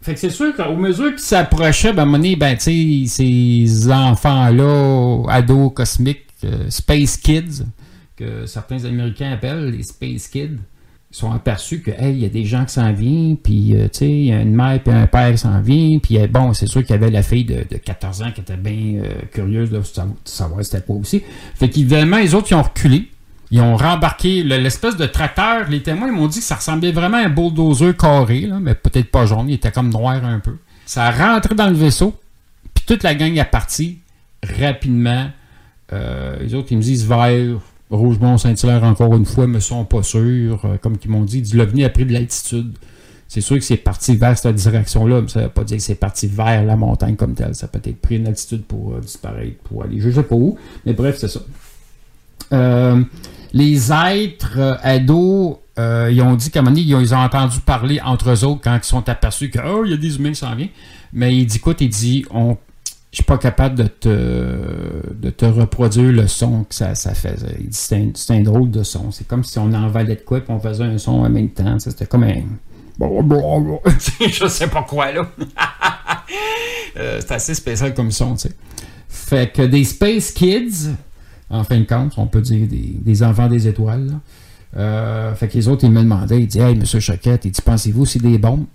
Fait 0.02 0.16
que 0.16 0.20
c'est 0.20 0.30
sûr 0.30 0.54
qu'au 0.54 0.76
mesure 0.76 1.12
qu'ils 1.12 1.20
s'approchaient, 1.20 1.94
ben, 1.94 2.00
à 2.00 2.02
un 2.04 2.06
moment 2.06 2.34
ben, 2.38 2.58
tu 2.58 3.08
sais, 3.08 3.68
ces 3.68 3.92
enfants-là, 3.92 5.24
ados 5.30 5.72
cosmiques, 5.74 6.26
euh, 6.44 6.70
Space 6.70 7.16
Kids, 7.16 7.64
que 8.18 8.46
certains 8.46 8.84
Américains 8.84 9.32
appellent 9.32 9.70
les 9.70 9.84
Space 9.84 10.28
Kids, 10.28 10.58
sont 11.14 11.32
aperçus 11.32 11.82
que, 11.82 11.92
hey, 11.92 12.12
il 12.12 12.20
y 12.20 12.26
a 12.26 12.30
des 12.30 12.44
gens 12.44 12.66
qui 12.66 12.74
s'en 12.74 12.92
viennent, 12.92 13.38
puis, 13.38 13.76
euh, 13.76 13.88
il 14.02 14.26
y 14.26 14.34
a 14.34 14.42
une 14.42 14.56
mère 14.56 14.80
et 14.84 14.90
un 14.90 15.06
père 15.06 15.32
qui 15.32 15.38
s'en 15.38 15.62
viennent, 15.62 16.02
puis, 16.02 16.18
euh, 16.18 16.28
bon, 16.28 16.54
c'est 16.54 16.66
sûr 16.66 16.82
qu'il 16.82 16.90
y 16.90 16.94
avait 16.94 17.12
la 17.12 17.22
fille 17.22 17.46
de, 17.46 17.64
de 17.70 17.78
14 17.78 18.24
ans 18.24 18.32
qui 18.34 18.42
était 18.42 18.58
bien 18.58 19.04
euh, 19.04 19.22
curieuse 19.32 19.70
de 19.70 19.80
savoir 20.26 20.66
c'était 20.66 20.82
pas 20.82 20.94
aussi. 20.94 21.22
Fait 21.54 21.70
qu'évidemment, 21.70 22.18
les 22.18 22.34
autres, 22.34 22.48
ils 22.50 22.56
ont 22.56 22.64
reculé. 22.64 23.10
Ils 23.52 23.62
ont 23.62 23.78
rembarqué 23.78 24.42
l'espèce 24.42 24.98
de 24.98 25.06
tracteur. 25.06 25.70
Les 25.70 25.84
témoins 25.84 26.12
m'ont 26.12 26.28
dit 26.28 26.40
que 26.40 26.46
ça 26.46 26.56
ressemblait 26.56 26.92
vraiment 26.92 27.18
à 27.18 27.26
un 27.26 27.30
bulldozer 27.30 27.96
carré, 27.96 28.50
mais 28.60 28.74
peut-être 28.74 29.12
pas 29.12 29.28
jaune. 29.28 29.48
Il 29.48 29.54
était 29.54 29.72
comme 29.72 29.92
noir 29.92 30.26
un 30.26 30.40
peu. 30.40 30.58
Ça 30.88 31.06
a 31.06 31.12
rentré 31.12 31.54
dans 31.54 31.68
le 31.68 31.76
vaisseau, 31.76 32.20
puis 32.74 32.84
toute 32.88 33.04
la 33.04 33.14
gang 33.14 33.38
est 33.38 33.44
partie 33.46 34.00
rapidement. 34.60 35.30
les 35.92 36.56
autres, 36.56 36.70
ils 36.72 36.78
me 36.78 36.82
disent 36.82 37.06
vert, 37.90 38.00
Rougemont-Saint-Hilaire, 38.00 38.84
encore 38.84 39.14
une 39.16 39.26
fois, 39.26 39.48
me 39.48 39.60
sont 39.60 39.86
pas 39.86 40.04
sûrs. 40.04 40.66
Euh, 40.66 40.78
comme 40.82 40.96
ils 41.04 41.10
m'ont 41.10 41.24
dit, 41.24 41.42
l'OVNI 41.54 41.86
a 41.86 41.90
pris 41.90 42.06
de 42.06 42.14
l'altitude. 42.14 42.74
C'est 43.28 43.42
sûr 43.42 43.58
que 43.58 43.64
c'est 43.64 43.78
parti 43.78 44.16
vers 44.16 44.38
cette 44.38 44.56
direction-là, 44.56 45.22
mais 45.22 45.28
ça 45.28 45.40
ne 45.40 45.46
veut 45.46 45.52
pas 45.52 45.64
dire 45.64 45.78
que 45.78 45.84
c'est 45.84 45.96
parti 45.96 46.28
vers 46.28 46.64
la 46.64 46.76
montagne 46.76 47.16
comme 47.16 47.34
telle. 47.34 47.56
Ça 47.56 47.68
peut 47.68 47.82
être 47.84 48.00
pris 48.00 48.18
une 48.18 48.28
altitude 48.28 48.64
pour 48.64 48.94
euh, 48.94 49.00
disparaître, 49.00 49.58
pour 49.64 49.84
aller 49.84 50.00
je 50.00 50.10
ne 50.10 50.14
sais 50.14 50.24
pas 50.24 50.36
où. 50.36 50.58
Mais 50.86 50.94
bref, 50.94 51.18
c'est 51.18 51.28
ça. 51.30 51.40
Euh, 52.52 53.02
les 53.54 53.92
êtres 53.92 54.78
ados, 54.84 55.58
ils 55.78 56.22
ont 56.22 56.36
dit 56.36 56.52
qu'à 56.52 56.60
un 56.60 56.64
moment 56.64 56.76
ils 56.76 57.16
ont, 57.16 57.18
entendu 57.18 57.60
parler 57.60 58.00
entre 58.04 58.30
eux 58.32 58.44
autres 58.44 58.62
quand 58.64 58.78
ils 58.78 58.84
sont 58.84 59.08
aperçus 59.10 59.50
qu'il 59.50 59.62
oh, 59.66 59.86
y 59.86 59.94
a 59.94 59.98
des 59.98 60.18
humains 60.18 60.30
qui 60.30 60.36
s'en 60.36 60.56
viennent. 60.56 60.70
Mais 61.14 61.36
il 61.36 61.46
dit, 61.46 61.58
écoute, 61.58 61.82
il 61.82 61.90
dit, 61.90 62.26
on 62.32 62.58
je 63.14 63.18
suis 63.18 63.26
pas 63.26 63.38
capable 63.38 63.76
de 63.76 63.84
te, 63.84 64.10
de 65.14 65.30
te 65.30 65.46
reproduire 65.46 66.12
le 66.12 66.28
son 66.28 66.64
que 66.64 66.74
ça, 66.74 66.96
ça 66.96 67.14
faisait. 67.14 67.60
C'est 67.70 67.96
un, 67.96 68.12
un, 68.36 68.42
drôle 68.42 68.72
de 68.72 68.82
son. 68.82 69.12
C'est 69.12 69.28
comme 69.28 69.44
si 69.44 69.60
on 69.60 69.72
envalait 69.72 70.16
de 70.16 70.22
quoi 70.22 70.40
et 70.40 70.44
on 70.48 70.60
faisait 70.60 70.84
un 70.84 70.98
son 70.98 71.12
en 71.12 71.30
même 71.30 71.52
temps. 71.52 71.78
C'était 71.78 72.08
comme 72.08 72.24
un. 72.24 72.42
je 74.20 74.48
sais 74.48 74.68
pas 74.68 74.82
quoi, 74.82 75.12
là. 75.12 75.28
euh, 76.98 77.22
c'est 77.22 77.34
assez 77.34 77.54
spécial 77.54 77.94
comme 77.94 78.10
son, 78.10 78.34
tu 78.34 78.48
sais. 78.48 78.56
Fait 79.08 79.54
que 79.54 79.62
des 79.62 79.84
Space 79.84 80.32
Kids, 80.32 80.90
en 81.52 81.64
fin 81.64 81.82
de 81.82 81.86
compte, 81.86 82.14
on 82.18 82.26
peut 82.26 82.42
dire 82.42 82.68
des, 82.68 82.96
des 83.00 83.22
enfants 83.22 83.48
des 83.48 83.68
étoiles. 83.68 84.18
Euh, 84.76 85.36
fait 85.36 85.50
que 85.50 85.54
les 85.54 85.68
autres, 85.68 85.84
ils 85.84 85.92
me 85.92 86.02
demandaient, 86.02 86.42
ils 86.42 86.48
disaient, 86.48 86.72
Hey, 86.72 86.76
monsieur 86.76 87.00
Choquette, 87.00 87.46
pensez-vous 87.62 88.08
c'est 88.08 88.24
des 88.24 88.40
bombes? 88.40 88.66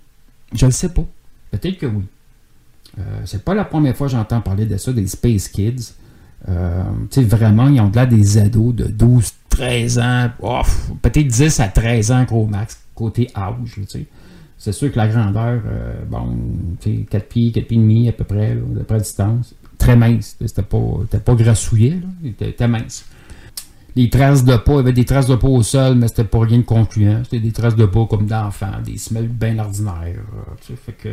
Je 0.53 0.65
ne 0.65 0.71
sais 0.71 0.87
pas. 0.87 1.03
Peut-être 1.51 1.77
que 1.77 1.87
oui. 1.87 2.05
Euh, 2.97 3.01
c'est 3.25 3.43
pas 3.43 3.53
la 3.53 3.65
première 3.65 3.95
fois 3.95 4.07
que 4.07 4.13
j'entends 4.13 4.41
parler 4.41 4.65
de 4.65 4.77
ça, 4.77 4.91
des 4.91 5.07
Space 5.07 5.47
Kids. 5.47 5.93
Euh, 6.47 6.83
vraiment, 7.17 7.67
ils 7.67 7.79
ont 7.81 7.89
de 7.89 7.95
là 7.95 8.05
des 8.05 8.37
ados 8.37 8.73
de 8.73 8.85
12, 8.85 9.33
13 9.49 9.99
ans, 9.99 10.29
peut-être 11.01 11.27
10 11.27 11.59
à 11.59 11.67
13 11.67 12.11
ans, 12.11 12.23
gros 12.23 12.45
max, 12.45 12.79
côté 12.95 13.29
âge. 13.35 13.79
C'est 14.57 14.71
sûr 14.71 14.91
que 14.91 14.97
la 14.97 15.07
grandeur, 15.07 15.61
euh, 15.65 15.93
bon, 16.09 16.37
tu 16.81 16.97
sais, 16.97 17.05
4 17.09 17.27
pieds, 17.27 17.51
4 17.51 17.67
pieds 17.67 17.77
et 17.77 17.81
demi 17.81 18.09
à 18.09 18.11
peu 18.11 18.23
près, 18.23 18.55
de 18.55 18.83
près 18.83 18.99
distance. 18.99 19.53
Très 19.77 19.95
mince. 19.95 20.35
C'était 20.45 20.61
pas, 20.61 20.77
pas 21.23 21.35
grassouillet, 21.35 21.91
là. 22.01 22.07
Il 22.23 22.29
était, 22.29 22.67
mince. 22.67 23.05
Les 23.95 24.09
traces 24.09 24.43
de 24.43 24.55
pas, 24.57 24.73
il 24.73 24.75
y 24.75 24.79
avait 24.79 24.93
des 24.93 25.05
traces 25.05 25.27
de 25.27 25.35
pas 25.35 25.47
au 25.47 25.63
sol, 25.63 25.95
mais 25.95 26.07
c'était 26.09 26.25
pas 26.25 26.39
rien 26.39 26.59
de 26.59 26.63
concluant. 26.63 27.21
C'était 27.23 27.39
des 27.39 27.51
traces 27.51 27.75
de 27.75 27.85
pas 27.85 28.05
comme 28.05 28.27
d'enfants, 28.27 28.81
des 28.85 28.97
semelles 28.97 29.27
bien 29.27 29.57
ordinaires. 29.59 30.21
Sais, 30.61 30.75
fait 30.75 30.91
que 30.91 31.09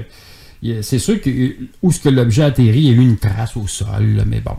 c'est 0.83 0.99
sûr 0.99 1.21
que 1.21 1.57
où 1.83 1.93
ce 1.93 2.01
que 2.01 2.09
l'objet 2.09 2.43
atterrit, 2.43 2.79
il 2.79 2.87
y 2.87 2.91
a 2.91 2.93
eu 2.93 3.01
une 3.01 3.17
trace 3.17 3.57
au 3.57 3.67
sol, 3.67 4.23
mais 4.27 4.41
bon. 4.41 4.57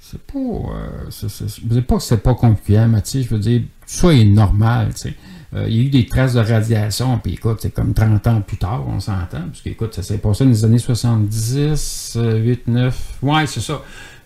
C'est 0.00 0.20
pas. 0.20 0.38
Euh, 0.38 1.10
je 1.10 1.74
veux 1.74 1.82
pas 1.82 1.96
que 1.96 2.02
c'est 2.02 2.22
pas 2.22 2.34
concluant, 2.34 2.86
mais 2.88 3.02
je 3.04 3.28
veux 3.28 3.40
dire, 3.40 3.62
ça 3.86 4.12
est 4.12 4.24
normal, 4.24 4.90
tu 4.94 5.00
sais. 5.00 5.14
Euh, 5.54 5.66
il 5.68 5.76
y 5.76 5.80
a 5.80 5.82
eu 5.82 5.88
des 5.90 6.06
traces 6.06 6.34
de 6.34 6.40
radiation, 6.40 7.18
puis 7.18 7.34
écoute, 7.34 7.58
c'est 7.60 7.72
comme 7.72 7.94
30 7.94 8.26
ans 8.26 8.40
plus 8.40 8.56
tard, 8.56 8.84
on 8.88 9.00
s'entend, 9.00 9.42
parce 9.46 9.62
qu'écoute, 9.62 9.94
ça 9.94 10.02
s'est 10.02 10.18
passé 10.18 10.44
dans 10.44 10.50
les 10.50 10.64
années 10.64 10.78
70, 10.78 12.18
8, 12.20 12.68
9. 12.68 13.14
Ouais, 13.22 13.46
c'est 13.46 13.60
ça. 13.60 13.82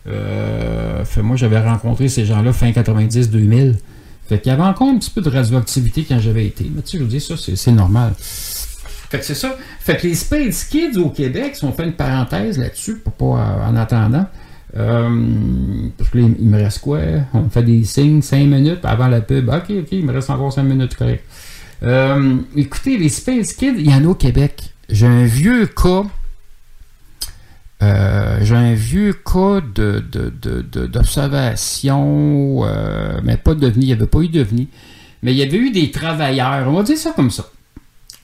Euh, 0.07 1.05
moi, 1.23 1.37
j'avais 1.37 1.61
rencontré 1.61 2.09
ces 2.09 2.25
gens-là 2.25 2.52
fin 2.52 2.71
90-2000. 2.71 3.76
Fait 4.29 4.40
qu'il 4.40 4.50
y 4.50 4.55
avait 4.55 4.62
encore 4.62 4.88
un 4.88 4.99
petit 4.99 5.11
peu 5.11 5.21
de 5.21 5.29
radioactivité 5.29 6.05
quand 6.05 6.19
j'avais 6.21 6.47
été. 6.47 6.71
Mais 6.75 6.83
tu 6.83 6.90
sais, 6.90 6.99
je 6.99 7.02
veux 7.02 7.09
dire, 7.09 7.23
ça, 7.23 7.35
c'est 7.37 7.73
normal. 7.73 8.14
Fait 9.11 9.19
que 9.19 9.25
c'est 9.25 9.35
ça. 9.35 9.58
Fait 9.80 9.97
que 9.97 10.06
les 10.06 10.15
Space 10.15 10.63
Kids 10.65 10.97
au 10.97 11.11
Québec, 11.11 11.56
si 11.56 11.65
on 11.65 11.73
fait 11.73 11.82
une 11.85 11.95
parenthèse 11.95 12.56
là-dessus, 12.58 12.99
pas 12.99 13.25
euh, 13.25 13.69
en 13.69 13.75
attendant, 13.75 14.26
euh, 14.76 15.89
parce 15.99 16.11
que 16.11 16.19
il 16.19 16.49
me 16.49 16.56
reste 16.56 16.78
quoi? 16.78 17.00
On 17.35 17.50
fait 17.50 17.65
des 17.65 17.82
signes 17.82 18.23
5 18.23 18.47
minutes 18.47 18.85
avant 18.85 19.08
la 19.08 19.21
pub. 19.21 19.49
Ok, 19.49 19.65
ok, 19.71 19.89
il 19.91 20.06
me 20.06 20.13
reste 20.13 20.30
encore 20.30 20.52
5 20.52 20.63
minutes, 20.63 20.95
correct. 20.95 21.25
Euh, 21.82 22.37
écoutez, 22.54 22.99
les 22.99 23.08
Space 23.08 23.52
Kids, 23.52 23.75
il 23.78 23.91
y 23.91 23.95
en 23.95 24.04
a 24.04 24.06
au 24.06 24.15
Québec. 24.15 24.75
J'ai 24.89 25.06
un 25.06 25.25
vieux 25.25 25.67
cas. 25.67 26.04
j'ai 27.80 28.54
un 28.54 28.75
vieux 28.75 29.13
cas 29.13 29.61
de, 29.75 30.04
d'observation, 30.87 32.65
mais 33.25 33.37
pas 33.39 33.54
de 33.54 33.61
devenir. 33.61 33.82
Il 33.82 33.87
n'y 33.87 33.93
avait 33.93 34.06
pas 34.06 34.21
eu 34.21 34.28
de 34.28 34.39
devenir. 34.39 34.67
Mais 35.25 35.32
il 35.32 35.39
y 35.39 35.43
avait 35.43 35.58
eu 35.58 35.73
des 35.73 35.91
travailleurs, 35.91 36.69
on 36.69 36.75
va 36.75 36.85
dire 36.85 36.97
ça 36.97 37.11
comme 37.11 37.32
ça. 37.32 37.50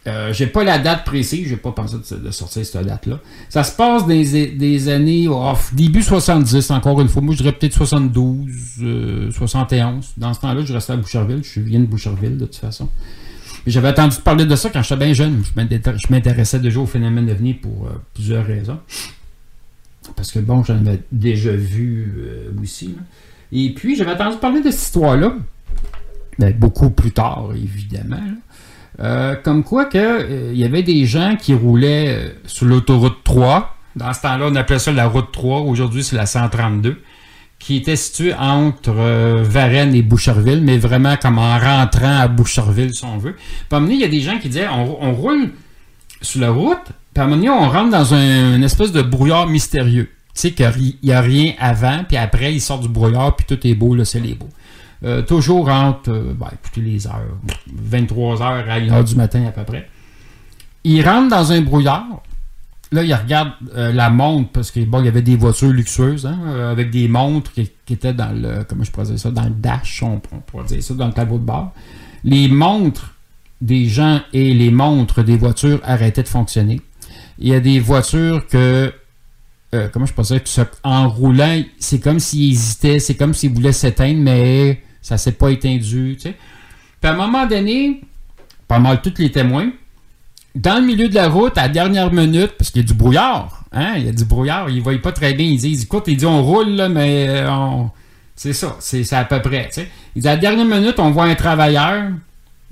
Euh, 0.06 0.32
j'ai 0.32 0.46
pas 0.46 0.62
la 0.62 0.78
date 0.78 1.04
précise, 1.04 1.48
j'ai 1.48 1.56
pas 1.56 1.72
pensé 1.72 1.96
de, 1.96 2.30
sortir 2.30 2.64
cette 2.64 2.84
date-là. 2.84 3.18
Ça 3.48 3.64
se 3.64 3.74
passe 3.74 4.06
des, 4.06 4.46
des 4.48 4.88
années, 4.88 5.26
oh, 5.28 5.52
début 5.72 6.02
70, 6.02 6.70
encore 6.70 7.00
une 7.00 7.08
fois. 7.08 7.22
Moi, 7.22 7.34
je 7.34 7.42
dirais 7.42 7.52
peut-être 7.52 7.74
72, 7.74 9.32
71. 9.32 9.84
Euh, 9.84 10.00
Dans 10.16 10.32
ce 10.32 10.40
temps-là, 10.40 10.64
je 10.64 10.72
restais 10.72 10.92
à 10.92 10.96
Boucherville. 10.96 11.42
Je 11.42 11.60
viens 11.60 11.80
de 11.80 11.86
Boucherville, 11.86 12.36
de 12.36 12.44
toute 12.44 12.56
façon. 12.56 12.88
J'avais 13.66 13.88
entendu 13.88 14.16
parler 14.22 14.44
de 14.44 14.54
ça 14.54 14.70
quand 14.70 14.82
j'étais 14.82 14.96
bien 14.96 15.12
jeune. 15.12 15.42
Je 15.44 16.06
m'intéressais 16.10 16.60
déjà 16.60 16.78
au 16.78 16.86
phénomène 16.86 17.26
de 17.26 17.52
pour 17.54 17.86
euh, 17.86 17.90
plusieurs 18.14 18.46
raisons. 18.46 18.78
Parce 20.14 20.30
que, 20.30 20.38
bon, 20.38 20.62
j'en 20.62 20.76
avais 20.76 21.02
déjà 21.10 21.50
vu 21.50 22.14
aussi. 22.62 22.94
Et 23.50 23.74
puis, 23.74 23.96
j'avais 23.96 24.12
entendu 24.12 24.36
parler 24.36 24.60
de 24.60 24.70
cette 24.70 24.82
histoire-là. 24.82 25.34
Ben, 26.38 26.54
beaucoup 26.56 26.90
plus 26.90 27.10
tard, 27.12 27.48
évidemment. 27.56 28.20
Euh, 29.00 29.34
comme 29.42 29.62
quoi 29.62 29.84
que 29.84 29.98
euh, 29.98 30.50
il 30.52 30.58
y 30.58 30.64
avait 30.64 30.82
des 30.82 31.04
gens 31.04 31.36
qui 31.36 31.52
roulaient 31.52 32.08
euh, 32.08 32.28
sur 32.46 32.66
l'autoroute 32.66 33.18
3. 33.24 33.76
Dans 33.94 34.12
ce 34.12 34.22
temps-là, 34.22 34.46
on 34.50 34.54
appelait 34.54 34.78
ça 34.78 34.92
la 34.92 35.06
route 35.06 35.30
3. 35.32 35.60
Aujourd'hui, 35.60 36.02
c'est 36.02 36.16
la 36.16 36.26
132 36.26 37.00
qui 37.58 37.76
était 37.76 37.96
située 37.96 38.34
entre 38.34 38.92
Varennes 39.42 39.94
et 39.94 40.02
Boucherville, 40.02 40.60
mais 40.60 40.76
vraiment 40.76 41.16
comme 41.16 41.38
en 41.38 41.58
rentrant 41.58 42.20
à 42.20 42.28
Boucherville, 42.28 42.94
si 42.94 43.04
on 43.04 43.16
veut. 43.16 43.34
Puis 43.34 43.78
à 43.78 43.80
il 43.80 43.98
y 43.98 44.04
a 44.04 44.08
des 44.08 44.20
gens 44.20 44.38
qui 44.38 44.50
disaient 44.50 44.68
on, 44.68 45.14
roule 45.14 45.50
sur 46.20 46.42
la 46.42 46.50
route, 46.50 46.76
puis 47.14 47.22
à 47.22 47.24
un 47.24 47.28
moment 47.28 47.62
on 47.62 47.70
rentre 47.70 47.90
dans 47.90 48.12
un, 48.12 48.56
une 48.56 48.62
espèce 48.62 48.92
de 48.92 49.00
brouillard 49.00 49.48
mystérieux. 49.48 50.10
Tu 50.36 50.42
sais 50.42 50.50
qu'il 50.50 50.70
n'y 51.02 51.12
a, 51.12 51.20
rien 51.22 51.54
avant, 51.58 52.04
puis 52.06 52.18
après, 52.18 52.52
il 52.52 52.60
sort 52.60 52.78
du 52.78 52.88
brouillard, 52.88 53.34
puis 53.34 53.46
tout 53.48 53.66
est 53.66 53.74
beau, 53.74 53.94
là, 53.94 54.04
c'est 54.04 54.20
les 54.20 54.34
beau. 54.34 54.50
Euh, 55.04 55.22
toujours 55.22 55.68
entre, 55.68 56.10
euh, 56.10 56.34
ben, 56.38 56.48
les 56.76 57.06
heures, 57.06 57.36
23 57.72 58.42
heures 58.42 58.70
à 58.70 58.74
1 58.74 58.90
heure 58.90 59.04
du 59.04 59.14
matin 59.14 59.44
à 59.46 59.50
peu 59.50 59.64
près. 59.64 59.88
Il 60.84 61.06
rentre 61.06 61.28
dans 61.28 61.52
un 61.52 61.60
brouillard. 61.60 62.22
Là, 62.92 63.02
il 63.02 63.12
regarde 63.12 63.50
euh, 63.76 63.92
la 63.92 64.08
montre, 64.08 64.50
parce 64.52 64.70
qu'il 64.70 64.88
y 64.88 65.08
avait 65.08 65.22
des 65.22 65.36
voitures 65.36 65.70
luxueuses, 65.70 66.24
hein, 66.24 66.38
avec 66.70 66.90
des 66.90 67.08
montres 67.08 67.52
qui, 67.52 67.70
étaient 67.90 68.14
dans 68.14 68.32
le, 68.32 68.64
comment 68.64 68.84
je 68.84 68.90
pourrais 68.90 69.16
ça, 69.16 69.30
dans 69.30 69.44
le 69.44 69.50
dash, 69.50 70.02
on, 70.02 70.18
pourrait 70.18 70.64
dire 70.64 70.82
ça, 70.82 70.94
dans 70.94 71.08
le 71.08 71.12
tableau 71.12 71.38
de 71.38 71.44
bord. 71.44 71.72
Les 72.24 72.48
montres 72.48 73.14
des 73.60 73.86
gens 73.86 74.20
et 74.32 74.54
les 74.54 74.70
montres 74.70 75.24
des 75.24 75.36
voitures 75.36 75.80
arrêtaient 75.84 76.22
de 76.22 76.28
fonctionner. 76.28 76.80
Il 77.38 77.48
y 77.48 77.54
a 77.54 77.60
des 77.60 77.80
voitures 77.80 78.46
que 78.46 78.92
comment 79.92 80.06
je 80.06 80.12
pourrais 80.12 80.38
dire, 80.38 80.66
en 80.84 81.08
roulant, 81.08 81.62
c'est 81.78 82.00
comme 82.00 82.20
s'ils 82.20 82.52
hésitaient, 82.52 82.98
c'est 82.98 83.14
comme 83.14 83.34
s'ils 83.34 83.52
voulaient 83.52 83.72
s'éteindre, 83.72 84.20
mais 84.20 84.82
ça 85.02 85.18
s'est 85.18 85.32
pas 85.32 85.50
éteindu, 85.50 86.16
tu. 86.20 86.30
Puis 87.00 87.10
à 87.10 87.12
un 87.12 87.16
moment 87.16 87.46
donné, 87.46 88.00
pas 88.66 88.78
mal 88.78 89.00
tous 89.02 89.14
les 89.18 89.30
témoins, 89.30 89.70
dans 90.54 90.80
le 90.80 90.86
milieu 90.86 91.08
de 91.08 91.14
la 91.14 91.28
route, 91.28 91.56
à 91.58 91.62
la 91.62 91.68
dernière 91.68 92.12
minute, 92.12 92.52
parce 92.58 92.70
qu'il 92.70 92.82
y 92.82 92.84
a 92.84 92.88
du 92.88 92.94
brouillard, 92.94 93.64
hein, 93.72 93.94
il 93.96 94.06
y 94.06 94.08
a 94.08 94.12
du 94.12 94.24
brouillard, 94.24 94.70
ils 94.70 94.78
ne 94.78 94.82
voient 94.82 94.96
pas 94.98 95.12
très 95.12 95.34
bien, 95.34 95.46
ils 95.46 95.58
disent, 95.58 95.84
écoute, 95.84 96.04
ils 96.06 96.16
disent, 96.16 96.26
on 96.26 96.42
roule, 96.42 96.88
mais 96.90 97.26
euh, 97.28 97.50
on... 97.50 97.90
c'est 98.34 98.54
ça, 98.54 98.76
c'est 98.80 99.12
à 99.12 99.24
peu 99.24 99.42
près. 99.42 99.68
Ils 99.76 100.20
disent, 100.22 100.26
à 100.26 100.30
la 100.30 100.36
dernière 100.38 100.64
minute, 100.64 100.98
on 100.98 101.10
voit 101.10 101.24
un 101.24 101.34
travailleur 101.34 102.04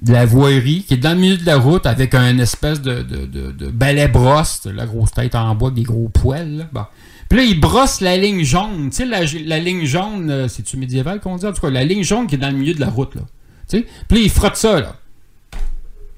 de 0.03 0.13
la 0.13 0.27
voirie 0.27 0.85
qui 0.87 0.95
est 0.95 0.99
dans 0.99 1.15
le 1.15 1.21
milieu 1.21 1.37
de 1.37 1.47
la 1.47 1.57
route 1.57 1.87
avec 1.87 2.15
un 2.15 2.39
espèce 2.39 2.83
de, 2.83 3.03
de, 3.03 3.53
de, 3.53 3.71
balai 3.71 4.09
brosse, 4.09 4.67
la 4.67 4.87
grosse 4.87 5.13
tête 5.13 5.35
en 5.35 5.55
bois, 5.55 5.71
des 5.71 5.83
gros 5.83 6.09
poils, 6.09 6.69
là. 6.73 6.91
Puis 7.29 7.39
là, 7.39 7.45
il 7.45 7.59
brosse 7.59 8.01
la 8.01 8.17
ligne 8.17 8.45
jaune. 8.45 8.91
Tu 8.91 8.97
sais, 8.97 9.07
la, 9.07 9.59
ligne 9.59 9.87
jaune, 9.87 10.31
euh, 10.31 10.49
c'est-tu 10.49 10.77
médiéval 10.77 11.21
qu'on 11.21 11.37
dit? 11.37 11.47
En 11.47 11.53
tout 11.53 11.63
cas, 11.63 11.71
la 11.71 11.83
ligne 11.83 12.03
jaune 12.03 12.27
qui 12.27 12.35
est 12.35 12.39
dans 12.39 12.51
le 12.51 12.57
milieu 12.57 12.75
de 12.75 12.81
la 12.81 12.91
route, 12.91 13.15
là. 13.15 13.23
Puis 13.69 13.85
là, 14.11 14.19
il 14.19 14.31
frotte 14.31 14.57
ça, 14.57 14.79
là. 14.79 14.97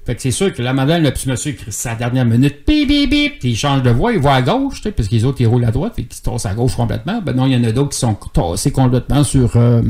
Fait 0.05 0.15
que 0.15 0.21
c'est 0.21 0.31
sûr 0.31 0.53
que 0.53 0.61
la 0.61 0.71
madame, 0.71 1.03
le 1.03 1.11
petit 1.11 1.27
monsieur, 1.27 1.51
écrit 1.51 1.71
sa 1.71 1.95
dernière 1.95 2.25
minute, 2.25 2.65
bip, 2.65 2.87
bip, 2.87 3.09
bip, 3.09 3.39
puis 3.39 3.49
il 3.49 3.55
change 3.57 3.83
de 3.83 3.89
voie, 3.89 4.13
il 4.13 4.19
voit 4.19 4.35
à 4.35 4.41
gauche, 4.41 4.81
parce 4.81 5.09
que 5.09 5.15
les 5.15 5.25
autres, 5.25 5.41
ils 5.41 5.47
roulent 5.47 5.65
à 5.65 5.71
droite, 5.71 5.95
et 5.97 6.03
qu'ils 6.03 6.15
se 6.15 6.21
tassent 6.21 6.45
à 6.45 6.53
gauche 6.53 6.75
complètement. 6.75 7.21
Ben 7.21 7.33
non, 7.33 7.45
il 7.45 7.51
y 7.51 7.55
en 7.57 7.63
a 7.65 7.71
d'autres 7.73 7.89
qui 7.89 7.99
sont 7.99 8.17
tassés 8.31 8.71
complètement 8.71 9.25
sur 9.25 9.57
euh, 9.57 9.81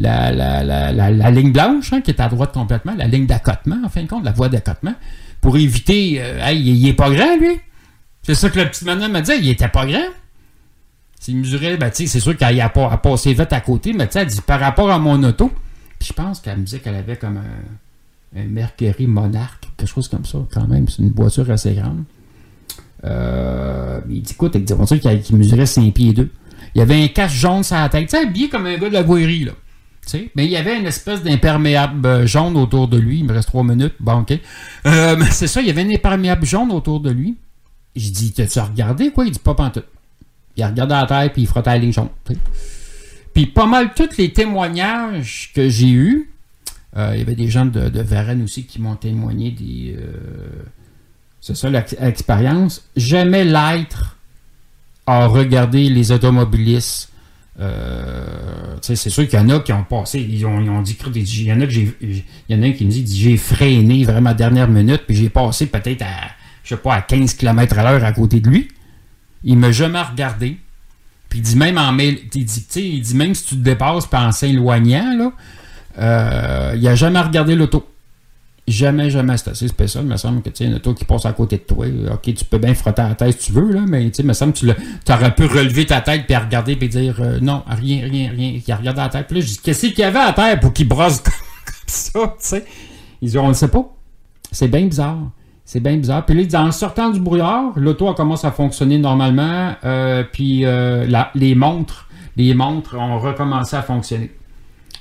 la, 0.00 0.32
la, 0.32 0.64
la, 0.64 1.10
la, 1.10 1.30
ligne 1.30 1.52
blanche, 1.52 1.92
hein, 1.92 2.00
qui 2.00 2.10
est 2.10 2.20
à 2.20 2.28
droite 2.28 2.52
complètement, 2.52 2.94
la 2.96 3.06
ligne 3.06 3.26
d'accotement, 3.26 3.76
en 3.84 3.88
fin 3.88 4.02
de 4.02 4.08
compte, 4.08 4.24
la 4.24 4.32
voie 4.32 4.48
d'accotement, 4.48 4.94
pour 5.40 5.56
éviter. 5.58 6.16
Euh, 6.20 6.44
hey, 6.44 6.58
il, 6.58 6.88
est 6.88 6.94
pas 6.94 7.10
grand, 7.10 7.36
lui. 7.36 7.60
C'est 8.22 8.34
ça 8.34 8.48
que 8.48 8.58
la 8.58 8.66
petite 8.66 8.84
madame 8.84 9.12
m'a 9.12 9.20
dit, 9.20 9.32
il 9.40 9.48
était 9.48 9.68
pas 9.68 9.86
grand. 9.86 10.08
S'il 11.20 11.36
mesurait, 11.36 11.76
ben, 11.76 11.90
c'est 11.92 12.06
sûr 12.06 12.36
qu'elle 12.36 12.60
a, 12.60 12.64
a 12.66 12.96
passé 12.96 13.34
vite 13.34 13.52
à 13.52 13.60
côté, 13.60 13.92
mais 13.92 14.08
elle 14.14 14.26
dit 14.26 14.40
par 14.40 14.58
rapport 14.58 14.90
à 14.90 14.98
mon 14.98 15.22
auto, 15.22 15.52
puis 15.98 16.08
je 16.08 16.12
pense 16.14 16.40
qu'elle 16.40 16.58
me 16.58 16.64
disait 16.64 16.78
qu'elle 16.78 16.94
avait 16.94 17.16
comme 17.16 17.36
un, 17.36 18.40
un 18.40 18.44
Mercury 18.44 19.06
Monarch, 19.06 19.60
quelque 19.76 19.86
chose 19.86 20.08
comme 20.08 20.24
ça, 20.24 20.38
quand 20.50 20.66
même. 20.66 20.88
C'est 20.88 21.02
une 21.02 21.12
voiture 21.12 21.50
assez 21.50 21.74
grande. 21.74 22.04
Euh, 23.04 24.00
il 24.08 24.22
dit, 24.22 24.32
écoute, 24.32 24.52
il 24.54 24.64
dit, 24.64 24.74
qu'il 25.22 25.36
mesurait 25.36 25.66
5 25.66 25.92
pieds 25.92 26.14
2. 26.14 26.30
Il 26.74 26.80
avait 26.80 27.02
un 27.02 27.08
cache 27.08 27.34
jaune 27.34 27.62
sur 27.62 27.76
la 27.76 27.90
tête, 27.90 28.08
tu 28.08 28.16
sais, 28.16 28.26
habillé 28.26 28.48
comme 28.48 28.64
un 28.64 28.78
gars 28.78 28.88
de 28.88 28.94
la 28.94 29.02
voirie, 29.02 29.44
là. 29.44 29.52
Mais 30.34 30.44
il 30.44 30.50
y 30.50 30.56
avait 30.56 30.78
une 30.78 30.86
espèce 30.86 31.22
d'imperméable 31.22 32.06
euh, 32.06 32.26
jaune 32.26 32.56
autour 32.56 32.88
de 32.88 32.98
lui. 32.98 33.18
Il 33.18 33.24
me 33.24 33.32
reste 33.32 33.48
trois 33.48 33.62
minutes. 33.62 33.94
Bon, 34.00 34.20
OK. 34.20 34.32
Euh, 34.86 35.22
c'est 35.30 35.46
ça, 35.46 35.60
il 35.60 35.66
y 35.66 35.70
avait 35.70 35.82
un 35.82 35.90
imperméable 35.90 36.44
jaune 36.44 36.72
autour 36.72 37.00
de 37.00 37.10
lui. 37.10 37.36
Je 37.96 38.10
dis, 38.10 38.32
t'as-tu 38.32 38.58
regardé, 38.60 39.10
quoi? 39.10 39.26
Il 39.26 39.32
dit, 39.32 39.38
pas 39.38 39.54
pantoute. 39.54 39.86
Il 40.56 40.62
a 40.62 40.68
regardé 40.68 40.94
la 40.94 41.06
terre, 41.06 41.32
puis 41.32 41.42
il 41.42 41.46
frottait 41.46 41.70
la 41.70 41.78
ligne. 41.78 41.92
Puis 43.34 43.46
pas 43.46 43.66
mal 43.66 43.94
tous 43.94 44.16
les 44.18 44.32
témoignages 44.32 45.52
que 45.54 45.68
j'ai 45.68 45.90
eus, 45.90 46.30
euh, 46.96 47.12
il 47.14 47.20
y 47.20 47.22
avait 47.22 47.36
des 47.36 47.48
gens 47.48 47.66
de, 47.66 47.88
de 47.88 48.00
Varennes 48.00 48.42
aussi 48.42 48.64
qui 48.64 48.80
m'ont 48.80 48.96
témoigné 48.96 49.52
des... 49.52 49.96
c'est 51.40 51.56
ça 51.56 51.70
l'expérience. 51.70 52.82
Jamais 52.96 53.44
l'être 53.44 54.16
a 55.06 55.26
regardé 55.26 55.88
les 55.88 56.10
automobilistes 56.10 57.09
euh, 57.60 58.76
c'est 58.80 58.96
sûr 58.96 59.28
qu'il 59.28 59.38
y 59.38 59.42
en 59.42 59.48
a 59.50 59.60
qui 59.60 59.72
ont 59.72 59.84
passé, 59.84 60.20
ils 60.20 60.46
ont, 60.46 60.60
ils 60.60 60.70
ont 60.70 60.80
dit, 60.80 60.96
il 61.14 61.42
y 61.44 61.52
en 61.52 61.60
a 61.60 61.66
que 61.66 61.72
j'ai, 61.72 61.94
il 62.00 62.24
y 62.48 62.54
en 62.58 62.62
a 62.62 62.70
qui 62.70 62.86
me 62.86 62.90
dit, 62.90 63.04
j'ai 63.06 63.36
freiné 63.36 64.04
vraiment 64.04 64.32
dernière 64.32 64.68
minute, 64.68 65.02
puis 65.06 65.14
j'ai 65.14 65.28
passé 65.28 65.66
peut-être 65.66 66.02
à, 66.02 66.30
je 66.64 66.70
sais 66.70 66.80
pas, 66.80 66.94
à 66.94 67.02
15 67.02 67.34
km 67.34 67.78
à 67.78 67.82
l'heure 67.82 68.04
à 68.04 68.12
côté 68.12 68.40
de 68.40 68.48
lui. 68.48 68.68
Il 69.44 69.58
m'a 69.58 69.72
jamais 69.72 70.00
regardé. 70.00 70.56
Puis 71.28 71.40
il 71.40 71.42
dit 71.42 71.56
même 71.56 71.76
en 71.78 71.92
mail, 71.92 72.18
il 72.34 72.44
dit, 72.44 72.66
il 72.76 73.02
dit 73.02 73.14
même 73.14 73.34
si 73.34 73.44
tu 73.44 73.54
te 73.56 73.60
dépasses 73.60 74.08
en 74.12 74.32
s'éloignant, 74.32 75.16
là, 75.16 75.32
euh, 75.98 76.74
il 76.76 76.88
a 76.88 76.94
jamais 76.94 77.20
regardé 77.20 77.54
l'auto. 77.54 77.89
Jamais, 78.70 79.10
jamais, 79.10 79.36
c'est 79.36 79.50
assez 79.50 79.66
spécial. 79.66 80.04
Il 80.04 80.10
me 80.10 80.16
semble 80.16 80.42
que 80.42 80.48
tu 80.48 80.58
sais, 80.58 80.64
une 80.66 80.76
auto 80.76 80.94
qui 80.94 81.04
passe 81.04 81.26
à 81.26 81.32
côté 81.32 81.56
de 81.56 81.62
toi. 81.62 81.86
Ok, 82.12 82.32
tu 82.32 82.44
peux 82.44 82.58
bien 82.58 82.72
frotter 82.72 83.02
la 83.02 83.16
tête 83.16 83.40
si 83.40 83.48
tu 83.48 83.52
veux, 83.52 83.72
là, 83.72 83.80
mais 83.84 84.06
il 84.06 84.24
me 84.24 84.32
semble 84.32 84.52
que 84.52 84.60
tu 84.60 85.12
aurais 85.12 85.34
pu 85.34 85.46
relever 85.46 85.86
ta 85.86 86.00
tête 86.00 86.24
puis 86.24 86.36
regarder 86.36 86.76
puis 86.76 86.88
dire 86.88 87.16
euh, 87.18 87.40
non, 87.40 87.64
rien, 87.66 88.02
rien, 88.08 88.30
rien. 88.30 88.60
Il 88.64 88.72
a 88.72 88.76
regardé 88.76 89.00
la 89.00 89.08
tête. 89.08 89.26
Puis 89.26 89.40
là, 89.40 89.44
je 89.44 89.46
dis 89.48 89.58
qu'est-ce 89.58 89.88
qu'il 89.88 89.98
y 89.98 90.02
avait 90.04 90.20
à 90.20 90.32
terre 90.32 90.60
pour 90.60 90.72
qu'il 90.72 90.86
brosse 90.86 91.18
comme, 91.20 91.32
ça, 91.88 92.20
tu 92.20 92.34
sais? 92.38 92.64
Ils 93.20 93.26
disent 93.26 93.38
on 93.38 93.48
ne 93.48 93.54
sait 93.54 93.66
pas. 93.66 93.92
C'est 94.52 94.68
bien 94.68 94.86
bizarre. 94.86 95.18
C'est 95.64 95.80
bien 95.80 95.96
bizarre. 95.96 96.24
Puis 96.24 96.46
là, 96.46 96.62
en 96.62 96.70
sortant 96.70 97.10
du 97.10 97.18
brouillard, 97.18 97.72
l'auto 97.74 98.14
commence 98.14 98.44
à 98.44 98.52
fonctionner 98.52 98.98
normalement. 98.98 99.74
Euh, 99.84 100.22
puis 100.30 100.64
euh, 100.64 101.06
les 101.34 101.56
montres, 101.56 102.08
les 102.36 102.54
montres 102.54 102.94
ont 102.94 103.18
recommencé 103.18 103.74
à 103.74 103.82
fonctionner. 103.82 104.30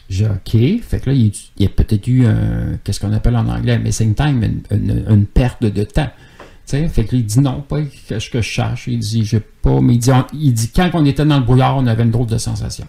J'ai 0.09 0.25
OK. 0.25 0.81
Fait 0.81 0.99
que 0.99 1.11
là, 1.11 1.15
il, 1.15 1.31
y 1.59 1.65
a 1.65 1.69
peut-être 1.69 2.07
eu 2.07 2.25
un, 2.25 2.79
qu'est-ce 2.83 2.99
qu'on 2.99 3.13
appelle 3.13 3.35
en 3.35 3.47
anglais, 3.47 3.73
un 3.73 3.79
missing 3.79 4.15
time, 4.15 4.61
une, 4.71 5.25
perte 5.27 5.63
de 5.63 5.83
temps. 5.83 6.09
fait 6.65 6.89
que 6.89 6.99
là, 6.99 7.07
il 7.19 7.25
dit 7.25 7.39
non, 7.39 7.61
pas 7.61 7.81
je, 8.09 8.29
que 8.29 8.41
je 8.41 8.47
cherche. 8.47 8.87
Il 8.87 8.99
dit, 8.99 9.23
j'ai 9.23 9.39
pas, 9.39 9.79
mais 9.81 9.93
il 9.93 9.99
dit, 9.99 10.11
il 10.33 10.53
dit, 10.53 10.71
quand 10.71 10.89
on 10.93 11.05
était 11.05 11.25
dans 11.25 11.37
le 11.37 11.45
brouillard, 11.45 11.77
on 11.77 11.85
avait 11.85 12.03
une 12.03 12.11
drôle 12.11 12.27
de 12.27 12.39
sensation. 12.39 12.87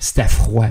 C'était 0.00 0.26
froid 0.26 0.68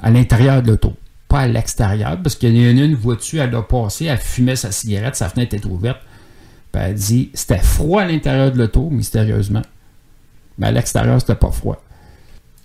à 0.00 0.10
l'intérieur 0.10 0.60
de 0.60 0.72
l'auto, 0.72 0.94
pas 1.28 1.40
à 1.40 1.46
l'extérieur, 1.46 2.20
parce 2.20 2.34
qu'il 2.34 2.56
y 2.56 2.72
en 2.72 2.82
a 2.82 2.84
une 2.84 2.96
voiture, 2.96 3.42
elle 3.42 3.54
a 3.54 3.62
passé, 3.62 4.06
elle 4.06 4.18
fumait 4.18 4.56
sa 4.56 4.72
cigarette, 4.72 5.14
sa 5.14 5.28
fenêtre 5.28 5.54
était 5.54 5.66
ouverte. 5.66 6.00
Puis 6.72 6.82
elle 6.82 6.94
dit, 6.94 7.30
c'était 7.32 7.58
froid 7.58 8.02
à 8.02 8.06
l'intérieur 8.06 8.50
de 8.50 8.58
l'auto, 8.58 8.90
mystérieusement. 8.90 9.62
Mais 10.58 10.66
à 10.66 10.72
l'extérieur, 10.72 11.20
c'était 11.20 11.36
pas 11.36 11.52
froid. 11.52 11.80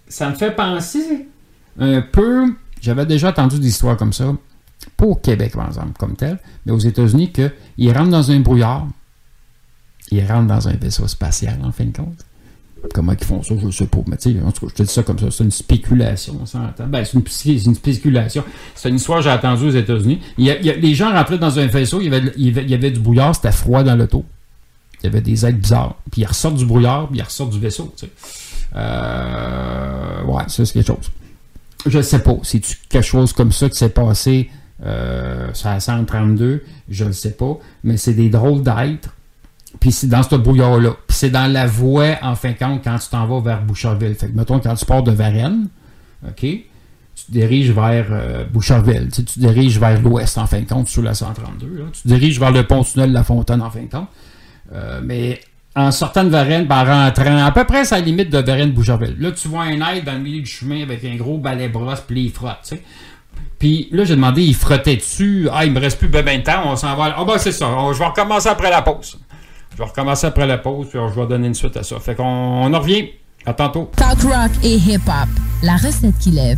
Ça 0.07 0.29
me 0.29 0.35
fait 0.35 0.55
penser 0.55 1.27
un 1.79 2.01
peu. 2.01 2.53
J'avais 2.81 3.05
déjà 3.05 3.29
entendu 3.29 3.59
des 3.59 3.67
histoires 3.67 3.97
comme 3.97 4.13
ça, 4.13 4.35
pas 4.95 5.05
au 5.05 5.15
Québec, 5.15 5.53
par 5.53 5.67
exemple, 5.67 5.93
comme 5.97 6.15
tel, 6.15 6.39
mais 6.65 6.71
aux 6.71 6.79
États-Unis, 6.79 7.31
qu'ils 7.31 7.91
rentrent 7.91 8.11
dans 8.11 8.31
un 8.31 8.39
brouillard, 8.39 8.87
ils 10.11 10.25
rentrent 10.25 10.47
dans 10.47 10.67
un 10.67 10.73
vaisseau 10.73 11.07
spatial, 11.07 11.59
en 11.63 11.71
fin 11.71 11.85
de 11.85 11.95
compte. 11.95 12.25
Comment 12.93 13.13
ils 13.13 13.25
font 13.25 13.41
ça, 13.41 13.55
je 13.59 13.65
ne 13.65 13.71
sais 13.71 13.87
pas. 13.87 13.99
Mais 14.05 14.17
tu 14.17 14.31
sais, 14.33 14.39
en 14.39 14.51
tout 14.51 14.67
cas, 14.67 14.71
je 14.71 14.75
te 14.75 14.83
dis 14.83 14.93
ça 14.93 15.01
comme 15.01 15.17
ça. 15.17 15.31
C'est 15.31 15.43
une 15.43 15.51
spéculation, 15.51 16.37
on 16.39 16.45
s'entend. 16.45 16.85
Ben, 16.87 17.03
c'est 17.03 17.15
une, 17.15 17.75
spéculation. 17.75 18.43
C'est 18.75 18.89
une 18.89 18.95
histoire 18.95 19.17
que 19.17 19.23
j'ai 19.25 19.31
entendue 19.31 19.65
aux 19.65 19.71
États-Unis. 19.71 20.21
les 20.37 20.93
gens 20.93 21.11
rentraient 21.11 21.39
dans 21.39 21.57
un 21.57 21.65
vaisseau, 21.65 21.99
il 21.99 22.05
y 22.05 22.15
avait, 22.15 22.31
il 22.37 22.69
y 22.69 22.73
avait, 22.73 22.91
du 22.91 22.99
brouillard, 22.99 23.35
c'était 23.35 23.51
froid 23.51 23.83
dans 23.83 23.95
l'auto. 23.95 24.23
Il 25.01 25.05
y 25.05 25.07
avait 25.07 25.21
des 25.21 25.45
aides 25.45 25.59
bizarres. 25.59 25.95
Puis 26.11 26.21
ils 26.21 26.25
ressortent 26.25 26.55
du 26.55 26.65
brouillard, 26.65 27.09
puis 27.09 27.17
ils 27.17 27.23
ressortent 27.23 27.51
du 27.51 27.59
vaisseau. 27.59 27.91
Tu 27.97 28.05
sais. 28.05 28.11
euh, 28.75 30.23
ouais, 30.23 30.43
ça, 30.47 30.63
c'est 30.63 30.73
quelque 30.73 30.87
chose 30.87 31.09
je 31.85 32.01
sais 32.01 32.19
pas. 32.19 32.37
C'est 32.43 32.61
quelque 32.89 33.05
chose 33.05 33.33
comme 33.33 33.51
ça 33.51 33.69
qui 33.69 33.77
s'est 33.77 33.89
passé 33.89 34.49
euh, 34.83 35.49
sur 35.53 35.69
la 35.69 35.79
132, 35.79 36.63
je 36.89 37.05
ne 37.05 37.11
sais 37.11 37.31
pas. 37.31 37.57
Mais 37.83 37.97
c'est 37.97 38.13
des 38.13 38.29
drôles 38.29 38.63
d'êtres. 38.63 39.13
Puis 39.79 39.91
c'est 39.91 40.07
dans 40.07 40.23
ce 40.23 40.35
brouillard-là. 40.35 40.91
Puis 41.07 41.17
c'est 41.17 41.29
dans 41.29 41.51
la 41.51 41.67
voie, 41.67 42.17
en 42.21 42.35
fin 42.35 42.51
de 42.51 42.57
compte, 42.57 42.83
quand 42.83 42.97
tu 42.97 43.09
t'en 43.09 43.27
vas 43.27 43.41
vers 43.41 43.63
Boucherville. 43.63 44.15
Fait 44.15 44.27
que, 44.27 44.35
mettons, 44.35 44.59
quand 44.59 44.75
tu 44.75 44.85
pars 44.85 45.03
de 45.03 45.11
Varennes, 45.11 45.67
OK, 46.27 46.39
tu 46.41 47.25
te 47.25 47.31
diriges 47.31 47.71
vers 47.71 48.07
euh, 48.11 48.45
Boucherville. 48.45 49.09
Tu, 49.11 49.23
te 49.23 49.39
diriges 49.39 49.79
vers 49.79 50.01
l'ouest, 50.01 50.37
en 50.37 50.47
fin 50.47 50.61
de 50.61 50.67
compte, 50.67 50.87
sur 50.87 51.01
la 51.01 51.13
132. 51.13 51.85
Tu 51.93 52.01
te 52.01 52.07
diriges 52.07 52.39
vers 52.39 52.51
le 52.51 52.65
pont-tunnel 52.65 53.09
de 53.09 53.13
la 53.13 53.23
Fontaine, 53.23 53.61
en 53.61 53.69
fin 53.69 53.83
de 53.83 53.89
compte. 53.89 54.07
Euh, 54.73 55.01
mais 55.03 55.39
en 55.77 55.91
sortant 55.91 56.23
de 56.23 56.29
Varennes, 56.29 56.65
en 56.71 56.83
rentrant 56.83 57.45
à 57.45 57.51
peu 57.51 57.63
près 57.63 57.93
à 57.93 57.97
la 57.97 58.01
limite 58.01 58.31
de 58.31 58.39
Varennes-Boucherville. 58.39 59.15
Là, 59.19 59.31
tu 59.31 59.47
vois 59.47 59.63
un 59.63 59.79
aide 59.93 60.05
dans 60.05 60.13
le 60.13 60.19
milieu 60.19 60.41
du 60.41 60.49
chemin 60.49 60.81
avec 60.81 61.05
un 61.05 61.15
gros 61.15 61.37
balai 61.37 61.69
brosse, 61.69 62.01
puis 62.01 62.25
il 62.25 62.31
frotte, 62.31 62.57
tu 62.63 62.75
sais. 62.75 62.83
Puis 63.59 63.87
là, 63.91 64.03
j'ai 64.03 64.15
demandé, 64.15 64.41
il 64.41 64.55
frottait 64.55 64.95
dessus. 64.95 65.47
Ah, 65.51 65.65
il 65.65 65.71
me 65.71 65.79
reste 65.79 65.99
plus 65.99 66.07
bien 66.07 66.23
de 66.23 66.43
temps, 66.43 66.63
on 66.65 66.75
s'en 66.75 66.95
va. 66.95 67.15
Ah, 67.15 67.23
ben 67.23 67.37
c'est 67.37 67.51
ça, 67.51 67.67
je 67.93 67.99
vais 67.99 68.05
recommencer 68.05 68.49
après 68.49 68.71
la 68.71 68.81
pause. 68.81 69.19
Je 69.71 69.77
vais 69.77 69.83
recommencer 69.83 70.25
après 70.25 70.47
la 70.47 70.57
pause, 70.57 70.87
puis 70.89 70.99
je 70.99 71.19
vais 71.19 71.27
donner 71.27 71.47
une 71.47 71.53
suite 71.53 71.77
à 71.77 71.83
ça. 71.83 71.99
Fait 71.99 72.15
qu'on 72.15 72.23
on 72.23 72.73
en 72.73 72.79
revient. 72.79 73.09
À 73.45 73.53
tantôt. 73.53 73.89
Talk 73.95 74.21
rock 74.23 74.51
et 74.61 74.75
hip-hop, 74.75 75.29
la 75.63 75.77
recette 75.77 76.17
qui 76.19 76.31
lève. 76.31 76.57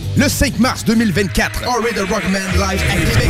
Le 0.17 0.27
5 0.27 0.59
mars 0.59 0.83
2024, 0.85 1.61
the 1.61 2.09
Rockman 2.09 2.39
Live 2.59 2.81
Québec. 2.91 3.29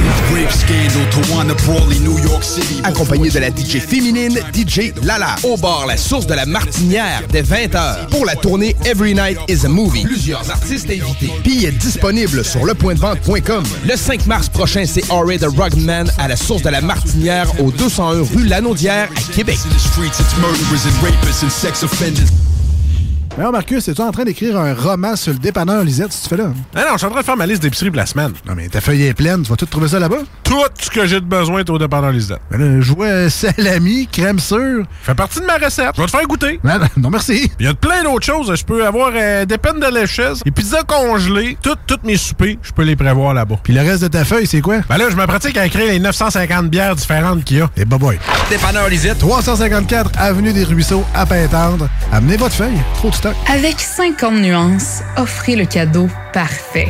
Accompagné 2.84 3.30
de 3.30 3.40
la 3.40 3.50
DJ 3.50 3.80
féminine, 3.80 4.40
DJ 4.54 4.92
Lala. 5.04 5.36
Au 5.44 5.58
bar 5.58 5.86
La 5.86 5.98
Source 5.98 6.26
de 6.26 6.34
la 6.34 6.46
Martinière, 6.46 7.22
dès 7.30 7.44
20h. 7.44 8.10
Pour 8.10 8.26
la 8.26 8.36
tournée 8.36 8.76
Every 8.86 9.14
Night 9.14 9.38
is 9.48 9.66
a 9.66 9.70
Movie. 9.70 10.04
Plusieurs 10.04 10.50
artistes 10.50 10.90
invités. 10.90 11.32
Billets 11.44 11.72
disponibles 11.72 12.44
sur 12.44 12.66
lepointdevente.com. 12.66 13.64
Le 13.88 13.96
5 13.96 14.26
mars 14.26 14.50
prochain, 14.50 14.86
c'est 14.88 15.10
Ori 15.12 15.38
the 15.38 15.46
Rockman 15.46 16.06
à 16.18 16.28
la 16.28 16.36
Source 16.36 16.64
de 16.64 16.70
la 16.70 16.82
Martinière, 16.82 17.48
au 17.60 17.72
201 17.72 18.24
rue 18.36 18.46
Lanaudière 18.46 19.10
à 19.16 19.34
Québec. 19.34 19.60
Mais 23.38 23.46
non, 23.46 23.52
Marcus, 23.52 23.88
es-tu 23.88 24.02
en 24.02 24.12
train 24.12 24.26
d'écrire 24.26 24.58
un 24.60 24.74
roman 24.74 25.16
sur 25.16 25.32
le 25.32 25.40
dépanneur 25.40 25.84
Lisette, 25.86 26.12
si 26.12 26.24
tu 26.24 26.30
fais 26.30 26.38
là? 26.38 26.52
Ah 26.76 26.82
non, 26.82 26.86
je 26.94 26.98
suis 26.98 27.08
en 27.08 27.12
train 27.12 27.22
de 27.22 27.26
faire 27.26 27.38
ma 27.38 27.46
liste 27.46 27.62
d'épicerie 27.62 27.90
pour 27.90 27.98
la 27.98 28.06
semaine. 28.06 28.34
Non, 28.46 28.54
mais 28.56 28.68
ta 28.68 28.82
feuille 28.82 29.04
est 29.04 29.14
pleine, 29.14 29.44
tu 29.44 29.50
vas 29.50 29.56
tout 29.56 29.66
trouver 29.66 29.88
ça 29.88 30.00
là-bas? 30.00 30.18
Tout 30.44 30.60
ce 30.80 30.90
que 30.90 31.06
j'ai 31.08 31.22
de 31.22 31.26
besoin 31.26 31.62
est 31.62 31.70
au 31.70 31.78
dépanneur 31.78 32.12
Lisette. 32.12 32.42
Ben 32.52 32.60
là, 32.60 32.82
je 32.82 32.92
vois 32.94 33.30
salami, 33.30 34.08
crème 34.12 34.38
sûre. 34.40 34.84
Fait 35.04 35.16
partie 35.16 35.40
de 35.40 35.46
ma 35.46 35.56
recette. 35.56 35.92
Je 35.96 36.02
vais 36.02 36.08
te 36.08 36.12
faire 36.12 36.28
goûter. 36.28 36.60
Non, 36.62 36.78
non, 36.78 36.88
non 36.98 37.10
merci. 37.10 37.50
Il 37.58 37.66
y 37.66 37.70
a 37.70 37.74
plein 37.74 38.04
d'autres 38.04 38.26
choses. 38.26 38.54
Je 38.54 38.66
peux 38.66 38.86
avoir 38.86 39.12
euh, 39.16 39.46
des 39.46 39.58
peines 39.58 39.80
de 39.80 39.88
lécheuse, 39.88 40.42
des 40.44 40.52
pizzas 40.52 40.84
congelées, 40.84 41.58
toutes 41.64 41.80
toutes 41.88 42.04
mes 42.04 42.18
soupers, 42.18 42.58
je 42.62 42.72
peux 42.74 42.84
les 42.84 42.98
prévoir 42.98 43.34
là-bas. 43.34 43.56
Puis 43.64 43.74
le 43.74 43.80
reste 43.80 44.04
de 44.04 44.08
ta 44.10 44.26
feuille, 44.26 44.46
c'est 44.46 44.62
quoi? 44.62 44.80
Ben 44.90 44.98
là, 44.98 45.06
je 45.10 45.16
me 45.16 45.26
pratique 45.26 45.56
à 45.56 45.66
écrire 45.66 45.88
les 45.88 46.00
950 46.00 46.70
bières 46.70 46.96
différentes 46.98 47.46
qu'il 47.46 47.58
y 47.58 47.62
a. 47.62 47.70
Et 47.78 47.86
bah 47.86 47.98
boy. 47.98 48.20
Dépanneur 48.50 48.90
Lisette. 48.90 49.20
354 49.20 50.12
Avenue 50.18 50.52
des 50.52 50.66
Ruisseaux, 50.66 51.06
à 51.16 51.26
Pintendre. 51.26 51.88
Amenez 52.12 52.36
votre 52.36 52.56
feuille. 52.56 52.78
Trop 52.96 53.10
de 53.10 53.16
stock. 53.22 53.36
Avec 53.48 53.80
50 53.80 54.42
nuances, 54.42 55.02
offrez 55.18 55.56
le 55.56 55.66
cadeau 55.66 56.08
parfait. 56.34 56.90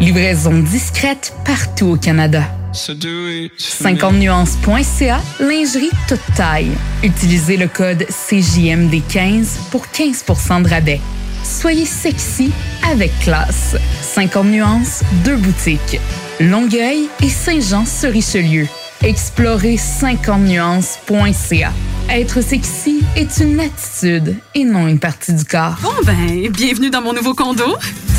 Livraison 0.00 0.58
discrète 0.58 1.32
partout 1.44 1.86
au 1.86 1.96
Canada. 1.96 2.44
50nuances.ca, 2.72 5.20
lingerie 5.40 5.90
toute 6.06 6.20
taille. 6.36 6.70
Utilisez 7.02 7.56
le 7.56 7.66
code 7.66 8.04
CJMD15 8.04 9.70
pour 9.70 9.86
15% 9.86 10.62
de 10.62 10.68
rabais. 10.68 11.00
Soyez 11.42 11.86
sexy 11.86 12.52
avec 12.90 13.10
classe. 13.20 13.76
50 14.02 14.46
nuances, 14.46 15.02
deux 15.24 15.36
boutiques. 15.36 16.00
Longueuil 16.40 17.08
et 17.22 17.28
Saint-Jean-sur-Richelieu. 17.28 18.68
Explorez 19.02 19.76
50nuances.ca. 19.76 21.72
Être 22.10 22.40
sexy 22.40 23.04
est 23.14 23.38
une 23.38 23.60
attitude 23.60 24.36
et 24.56 24.64
non 24.64 24.88
une 24.88 24.98
partie 24.98 25.32
du 25.32 25.44
corps. 25.44 25.76
Bon 25.82 25.92
ben, 26.04 26.50
bienvenue 26.50 26.90
dans 26.90 27.02
mon 27.02 27.12
nouveau 27.12 27.34
condo. 27.34 27.76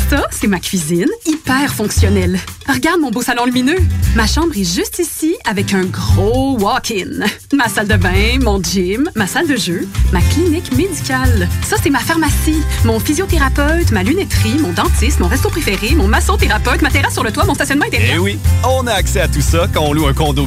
Ça, 0.08 0.24
c'est 0.32 0.48
ma 0.48 0.58
cuisine, 0.58 1.06
hyper 1.24 1.72
fonctionnelle. 1.72 2.40
Regarde 2.68 3.00
mon 3.00 3.12
beau 3.12 3.22
salon 3.22 3.44
lumineux. 3.44 3.78
Ma 4.16 4.26
chambre 4.26 4.56
est 4.56 4.64
juste 4.64 4.98
ici 4.98 5.36
avec 5.44 5.72
un 5.72 5.84
gros 5.84 6.58
walk-in. 6.58 7.24
Ma 7.52 7.68
salle 7.68 7.86
de 7.86 7.94
bain, 7.94 8.38
mon 8.40 8.60
gym, 8.60 9.08
ma 9.14 9.28
salle 9.28 9.46
de 9.46 9.54
jeu, 9.54 9.86
ma 10.12 10.20
clinique 10.20 10.72
médicale. 10.76 11.48
Ça, 11.62 11.76
c'est 11.80 11.90
ma 11.90 12.00
pharmacie, 12.00 12.60
mon 12.84 12.98
physiothérapeute, 12.98 13.92
ma 13.92 14.02
lunetterie, 14.02 14.58
mon 14.58 14.72
dentiste, 14.72 15.20
mon 15.20 15.28
resto 15.28 15.48
préféré, 15.48 15.94
mon 15.94 16.08
massothérapeute, 16.08 16.82
ma 16.82 16.90
terrasse 16.90 17.14
sur 17.14 17.22
le 17.22 17.30
toit, 17.30 17.44
mon 17.44 17.54
stationnement 17.54 17.86
intérieur. 17.86 18.14
Eh 18.16 18.18
oui, 18.18 18.38
on 18.64 18.86
a 18.88 18.92
accès 18.94 19.20
à 19.20 19.28
tout 19.28 19.40
ça 19.42 19.68
quand 19.72 19.82
on 19.82 19.92
loue 19.92 20.08
un 20.08 20.12
condo 20.12 20.44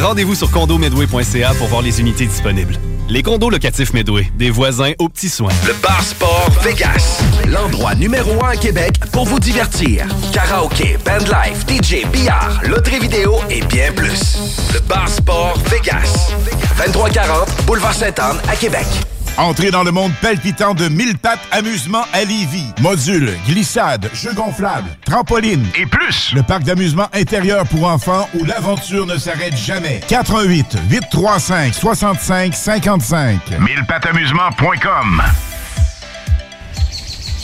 Rendez-vous 0.00 0.34
sur 0.34 0.50
condomedway.ca 0.50 1.54
pour 1.54 1.68
voir 1.68 1.82
les 1.82 2.00
unités 2.00 2.26
disponibles. 2.26 2.78
Les 3.10 3.24
condos 3.24 3.50
locatifs 3.50 3.92
Medway, 3.92 4.30
des 4.36 4.50
voisins 4.50 4.92
aux 5.00 5.08
petits 5.08 5.28
soins. 5.28 5.52
Le 5.66 5.72
Bar 5.82 6.00
Sport 6.00 6.50
Vegas, 6.62 7.20
l'endroit 7.48 7.96
numéro 7.96 8.44
un 8.44 8.50
à 8.50 8.56
Québec 8.56 9.00
pour 9.10 9.24
vous 9.24 9.40
divertir. 9.40 10.06
Karaoke, 10.32 10.96
bandlife, 11.04 11.66
DJ, 11.66 12.06
billard, 12.12 12.60
loterie 12.62 13.00
vidéo 13.00 13.40
et 13.50 13.62
bien 13.62 13.90
plus. 13.92 14.38
Le 14.72 14.78
Bar 14.80 15.08
Sport 15.08 15.58
Vegas, 15.70 16.30
2340 16.78 17.48
Boulevard 17.66 17.94
Sainte-Anne 17.94 18.38
à 18.48 18.54
Québec. 18.54 18.86
Entrez 19.40 19.70
dans 19.70 19.84
le 19.84 19.90
monde 19.90 20.12
palpitant 20.20 20.74
de 20.74 20.86
mille 20.88 21.16
pattes 21.16 21.40
amusement 21.50 22.02
à 22.12 22.24
Lévis. 22.24 22.66
Modules, 22.82 23.32
glissades, 23.46 24.10
jeux 24.12 24.34
gonflables, 24.34 24.90
trampolines 25.06 25.64
et 25.78 25.86
plus. 25.86 26.34
Le 26.34 26.42
parc 26.42 26.64
d'amusement 26.64 27.06
intérieur 27.14 27.66
pour 27.66 27.86
enfants 27.86 28.28
où 28.34 28.44
l'aventure 28.44 29.06
ne 29.06 29.16
s'arrête 29.16 29.56
jamais. 29.56 30.02
88 30.08 30.76
835 30.90 31.72
65 31.72 32.54
55. 32.54 33.40
Millepattamusement.com. 33.60 35.22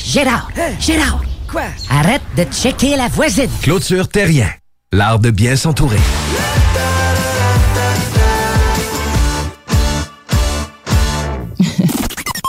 Gérard! 0.05 0.51
Gérard! 0.79 1.23
Quoi? 1.51 1.63
Arrête 1.89 2.23
de 2.37 2.45
checker 2.45 2.97
la 2.97 3.09
voisine! 3.09 3.49
Clôture 3.63 4.09
Terrien, 4.09 4.51
l'art 4.93 5.19
de 5.19 5.31
bien 5.31 5.57
s'entourer. 5.57 5.97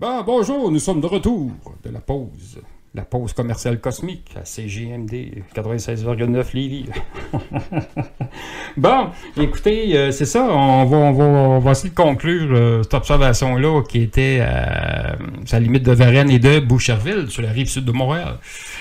Bon, 0.00 0.24
bonjour, 0.24 0.72
nous 0.72 0.80
sommes 0.80 1.00
de 1.00 1.06
retour 1.06 1.52
de 1.84 1.90
la 1.90 2.00
pause. 2.00 2.60
La 2.94 3.04
pause 3.04 3.32
commerciale 3.32 3.80
cosmique 3.80 4.34
à 4.34 4.44
CGMD 4.44 5.44
96,9 5.54 6.46
Lévis. 6.52 6.86
bon, 8.76 9.10
écoutez, 9.36 9.96
euh, 9.96 10.10
c'est 10.10 10.24
ça, 10.24 10.42
on 10.50 10.84
va, 10.84 10.96
on, 10.96 11.12
va, 11.12 11.24
on 11.24 11.58
va 11.60 11.70
essayer 11.70 11.90
de 11.90 11.94
conclure 11.94 12.48
euh, 12.52 12.82
cette 12.82 12.94
observation-là 12.94 13.82
qui 13.88 14.02
était 14.02 14.40
à, 14.40 15.16
sa 15.44 15.60
limite 15.60 15.84
de 15.84 15.92
Varennes 15.92 16.30
et 16.30 16.40
de 16.40 16.58
Boucherville, 16.58 17.30
sur 17.30 17.42
la 17.42 17.50
rive 17.50 17.68
sud 17.68 17.84
de 17.84 17.92
Montréal. 17.92 18.38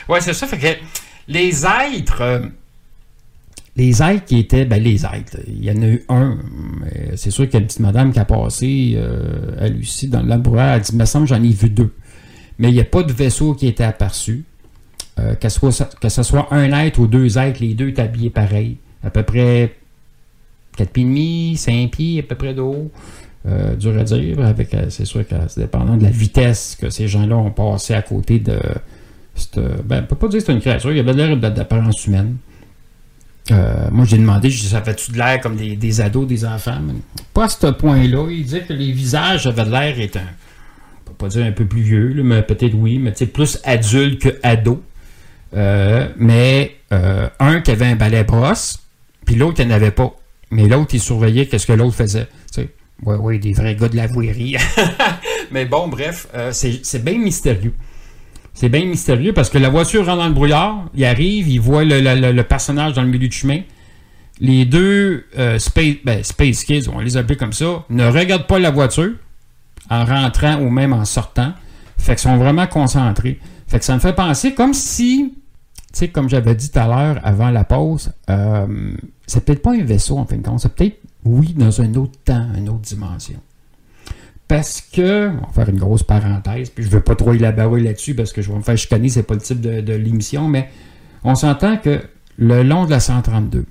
Ouais, 0.09 0.19
c'est 0.19 0.33
ça, 0.33 0.47
fait 0.47 0.57
que 0.57 0.79
les 1.27 1.63
êtres... 1.63 2.21
euh, 2.21 2.39
les 3.75 4.03
êtres 4.03 4.25
qui 4.25 4.37
étaient, 4.37 4.65
ben 4.65 4.81
les 4.81 5.03
êtres, 5.03 5.39
il 5.47 5.63
y 5.63 5.71
en 5.71 5.81
a 5.81 5.87
eu 5.87 6.05
un. 6.09 6.37
C'est 7.15 7.31
sûr 7.31 7.45
qu'il 7.45 7.55
y 7.55 7.57
a 7.57 7.59
une 7.61 7.67
petite 7.67 7.79
madame 7.79 8.11
qui 8.11 8.19
a 8.19 8.25
passé 8.25 8.93
euh, 8.95 9.59
à 9.59 9.67
Lucie 9.67 10.09
dans 10.09 10.21
le 10.21 10.29
laboratoire. 10.29 10.75
Elle 10.75 10.81
dit, 10.81 10.95
me 10.95 11.05
semble, 11.05 11.27
j'en 11.27 11.41
ai 11.41 11.49
vu 11.49 11.69
deux. 11.69 11.91
Mais 12.59 12.69
il 12.69 12.75
n'y 12.75 12.79
a 12.79 12.85
pas 12.85 13.01
de 13.01 13.11
vaisseau 13.11 13.55
qui 13.55 13.67
était 13.67 13.83
aperçu. 13.83 14.43
Euh, 15.19 15.33
que, 15.35 15.49
ce 15.49 16.23
soit, 16.23 16.47
un 16.51 16.71
être 16.71 16.99
ou 16.99 17.07
deux 17.07 17.37
êtres, 17.37 17.61
les 17.61 17.73
deux 17.73 17.89
étaient 17.89 18.03
habillés 18.03 18.29
pareil. 18.29 18.77
À 19.03 19.09
peu 19.09 19.23
près 19.23 19.75
4 20.77 20.89
pieds 20.89 21.03
et 21.03 21.05
demi, 21.07 21.57
5 21.57 21.91
pieds 21.91 22.19
à 22.19 22.23
peu 22.23 22.35
près 22.35 22.53
de 22.53 22.61
haut. 22.61 22.91
Euh, 23.45 23.75
dur 23.75 23.97
à 23.97 24.03
dire, 24.03 24.39
avec, 24.39 24.75
c'est 24.89 25.05
sûr 25.05 25.27
que 25.27 25.35
c'est 25.47 25.61
dépendant 25.61 25.97
de 25.97 26.03
la 26.03 26.11
vitesse 26.11 26.77
que 26.79 26.89
ces 26.89 27.07
gens-là 27.07 27.35
ont 27.37 27.51
passé 27.51 27.95
à 27.95 28.03
côté 28.03 28.39
de. 28.39 28.59
ben, 29.83 30.03
on 30.03 30.05
peut 30.05 30.15
pas 30.15 30.27
dire 30.27 30.39
que 30.39 30.45
c'est 30.45 30.53
une 30.53 30.61
créature, 30.61 30.91
il 30.91 30.97
y 30.97 30.99
avait 30.99 31.13
l'air 31.13 31.35
d'apparence 31.37 32.05
humaine. 32.05 32.37
Euh, 33.51 33.89
moi, 33.91 34.05
j'ai 34.05 34.17
demandé, 34.17 34.49
je 34.49 34.61
dis, 34.61 34.67
ça 34.67 34.81
fait-tu 34.81 35.11
de 35.11 35.17
l'air 35.17 35.41
comme 35.41 35.55
des, 35.55 35.75
des 35.75 36.01
ados, 36.01 36.27
des 36.27 36.45
enfants? 36.45 36.79
Pas 37.33 37.45
à 37.45 37.49
ce 37.49 37.67
point-là. 37.67 38.27
Il 38.29 38.43
disait 38.43 38.61
que 38.61 38.73
les 38.73 38.91
visages 38.91 39.47
avaient 39.47 39.65
l'air 39.65 39.99
étant, 39.99 40.19
on 41.01 41.09
peut 41.09 41.15
pas 41.15 41.27
dire 41.27 41.45
un 41.45 41.51
peu 41.51 41.65
plus 41.65 41.81
vieux, 41.81 42.23
mais 42.23 42.41
peut-être 42.41 42.73
oui, 42.73 42.99
mais 42.99 43.11
plus 43.11 43.59
adulte 43.63 44.21
que 44.21 44.39
ado. 44.43 44.81
Euh, 45.55 46.07
mais 46.17 46.77
euh, 46.93 47.29
un 47.39 47.61
qui 47.61 47.71
avait 47.71 47.85
un 47.85 47.95
balai 47.95 48.23
brosse, 48.23 48.79
puis 49.25 49.35
l'autre, 49.35 49.59
il 49.59 49.67
n'en 49.67 49.75
avait 49.75 49.91
pas. 49.91 50.15
Mais 50.49 50.67
l'autre, 50.67 50.93
il 50.93 51.01
surveillait 51.01 51.47
qu'est-ce 51.47 51.67
que 51.67 51.73
l'autre 51.73 51.95
faisait. 51.95 52.27
Ouais, 53.03 53.17
ouais, 53.17 53.37
des 53.37 53.51
vrais 53.51 53.75
gars 53.75 53.89
de 53.89 53.97
la 53.97 54.07
vouerie. 54.07 54.55
mais 55.51 55.65
bon, 55.65 55.89
bref, 55.89 56.27
c'est 56.51 57.03
bien 57.03 57.17
mystérieux. 57.17 57.73
C'est 58.53 58.69
bien 58.69 58.85
mystérieux 58.85 59.33
parce 59.33 59.49
que 59.49 59.57
la 59.57 59.69
voiture 59.69 60.05
rentre 60.05 60.19
dans 60.19 60.27
le 60.27 60.33
brouillard, 60.33 60.85
il 60.93 61.03
arrive, 61.05 61.47
il 61.49 61.59
voit 61.59 61.83
le, 61.83 61.99
le- 61.99 62.31
le- 62.31 62.43
personnage 62.43 62.93
dans 62.93 63.01
le 63.01 63.07
milieu 63.07 63.27
du 63.27 63.35
chemin. 63.35 63.61
Les 64.39 64.65
deux 64.65 65.25
euh, 65.37 65.57
space, 65.59 65.95
ben, 66.05 66.23
Space 66.23 66.63
Kids, 66.63 66.87
on 66.93 66.99
les 66.99 67.17
appeler 67.17 67.35
comme 67.35 67.53
ça, 67.53 67.83
ne 67.89 68.05
regardent 68.07 68.47
pas 68.47 68.59
la 68.59 68.71
voiture 68.71 69.13
en 69.89 70.05
rentrant 70.05 70.59
ou 70.59 70.69
même 70.69 70.93
en 70.93 71.05
sortant. 71.05 71.53
Fait 71.97 72.13
qu'ils 72.13 72.19
sont 72.21 72.37
vraiment 72.37 72.67
concentrés. 72.67 73.39
Fait 73.67 73.79
que 73.79 73.85
ça 73.85 73.95
me 73.95 73.99
fait 73.99 74.13
penser 74.13 74.53
comme 74.53 74.73
si, 74.73 75.33
tu 75.35 75.83
sais, 75.93 76.07
comme 76.09 76.29
j'avais 76.29 76.53
dit 76.55 76.69
tout 76.69 76.79
à 76.79 76.87
l'heure 76.87 77.19
avant 77.23 77.49
la 77.49 77.63
pause, 77.63 78.11
euh, 78.29 78.93
c'est 79.25 79.43
peut-être 79.45 79.61
pas 79.61 79.71
un 79.73 79.83
vaisseau 79.83 80.17
en 80.17 80.25
fin 80.25 80.37
de 80.37 80.43
compte, 80.43 80.59
c'est 80.59 80.73
peut-être, 80.73 80.99
oui, 81.25 81.53
dans 81.57 81.81
un 81.81 81.93
autre 81.95 82.17
temps, 82.25 82.47
une 82.57 82.69
autre 82.69 82.81
dimension. 82.81 83.39
Parce 84.47 84.81
que, 84.81 85.29
on 85.29 85.47
va 85.47 85.53
faire 85.53 85.69
une 85.69 85.79
grosse 85.79 86.03
parenthèse, 86.03 86.69
puis 86.69 86.83
je 86.83 86.89
ne 86.89 86.95
veux 86.95 87.01
pas 87.01 87.15
trop 87.15 87.33
élaborer 87.33 87.81
là-dessus 87.81 88.13
parce 88.13 88.33
que 88.33 88.41
je 88.41 88.51
vais 88.51 88.57
me 88.57 88.61
faire 88.61 88.77
chicaner, 88.77 89.09
c'est 89.09 89.23
pas 89.23 89.35
le 89.35 89.41
type 89.41 89.61
de, 89.61 89.93
l'émission, 89.93 90.47
mais 90.47 90.69
on 91.23 91.35
s'entend 91.35 91.77
que 91.77 92.01
le 92.37 92.63
long 92.63 92.85
de 92.85 92.91
la 92.91 92.99
132, 92.99 93.65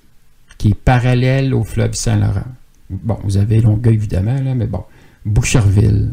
qui 0.59 0.69
est 0.69 0.75
parallèle 0.75 1.55
au 1.55 1.63
fleuve 1.63 1.93
Saint-Laurent, 1.95 2.47
bon, 2.91 3.19
vous 3.23 3.37
avez 3.37 3.61
Longueuil 3.61 3.95
évidemment, 3.95 4.41
là, 4.41 4.55
mais 4.55 4.67
bon, 4.67 4.85
Boucherville, 5.25 6.11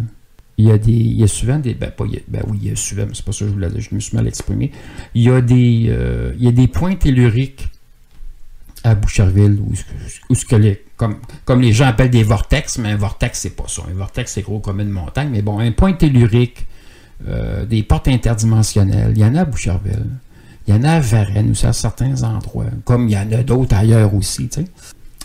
il 0.58 0.68
y 0.68 0.72
a 0.72 0.78
des. 0.78 0.92
Il 0.92 1.20
y 1.20 1.24
a 1.24 1.28
souvent 1.28 1.58
des. 1.58 1.74
Ben, 1.74 1.90
pas, 1.90 2.04
il 2.06 2.18
a- 2.18 2.22
ben 2.28 2.44
oui, 2.48 2.60
il 2.62 2.68
y 2.68 2.72
a 2.72 2.76
souvent, 2.76 3.06
c'est 3.14 3.24
pas 3.24 3.32
ça 3.32 3.40
que 3.40 3.48
je 3.48 3.54
voulais 3.54 3.70
je 3.78 3.96
me 3.96 4.00
suis 4.02 4.16
mal 4.16 4.28
exprimé. 4.28 4.72
Il 5.16 5.24
y 5.24 5.30
a 5.30 5.40
des. 5.42 5.86
euh, 5.88 6.34
il 6.38 6.44
y 6.44 6.48
a 6.50 6.52
des 6.52 6.68
points 6.68 6.96
telluriques 6.96 7.70
à 8.84 8.94
Boucherville 8.94 9.58
où, 9.62 9.72
où 10.30 10.36
comme, 11.46 11.62
les 11.62 11.72
gens 11.72 11.88
appellent 11.88 12.10
des 12.10 12.24
vortex, 12.24 12.78
mais 12.78 12.90
un 12.90 12.98
vortex, 12.98 13.40
c'est 13.40 13.56
pas 13.56 13.68
ça. 13.68 13.84
Un 13.90 13.94
vortex, 13.96 14.34
c'est 14.34 14.42
gros 14.42 14.60
comme 14.60 14.82
une 14.82 14.90
montagne, 14.90 15.30
mais 15.32 15.42
bon, 15.42 15.60
un 15.60 15.72
point 15.72 15.94
tellurique, 15.94 16.66
euh, 17.28 17.66
des 17.66 17.84
portes 17.84 18.10
interdimensionnelles, 18.10 19.14
il 19.16 19.22
y 19.22 19.26
en 19.26 19.36
a 19.36 19.42
à 19.42 19.46
Boucherville. 19.46 20.08
Il 20.68 20.76
y 20.76 20.78
en 20.78 20.84
a 20.84 20.94
à 20.94 21.00
Varennes 21.00 21.52
aussi 21.52 21.66
à 21.66 21.74
certains 21.74 22.24
endroits, 22.24 22.66
comme 22.84 23.08
il 23.08 23.14
y 23.14 23.18
en 23.18 23.32
a 23.32 23.44
d'autres 23.44 23.76
ailleurs 23.76 24.14
aussi, 24.14 24.50
tu 24.50 24.62
sais. 24.62 24.68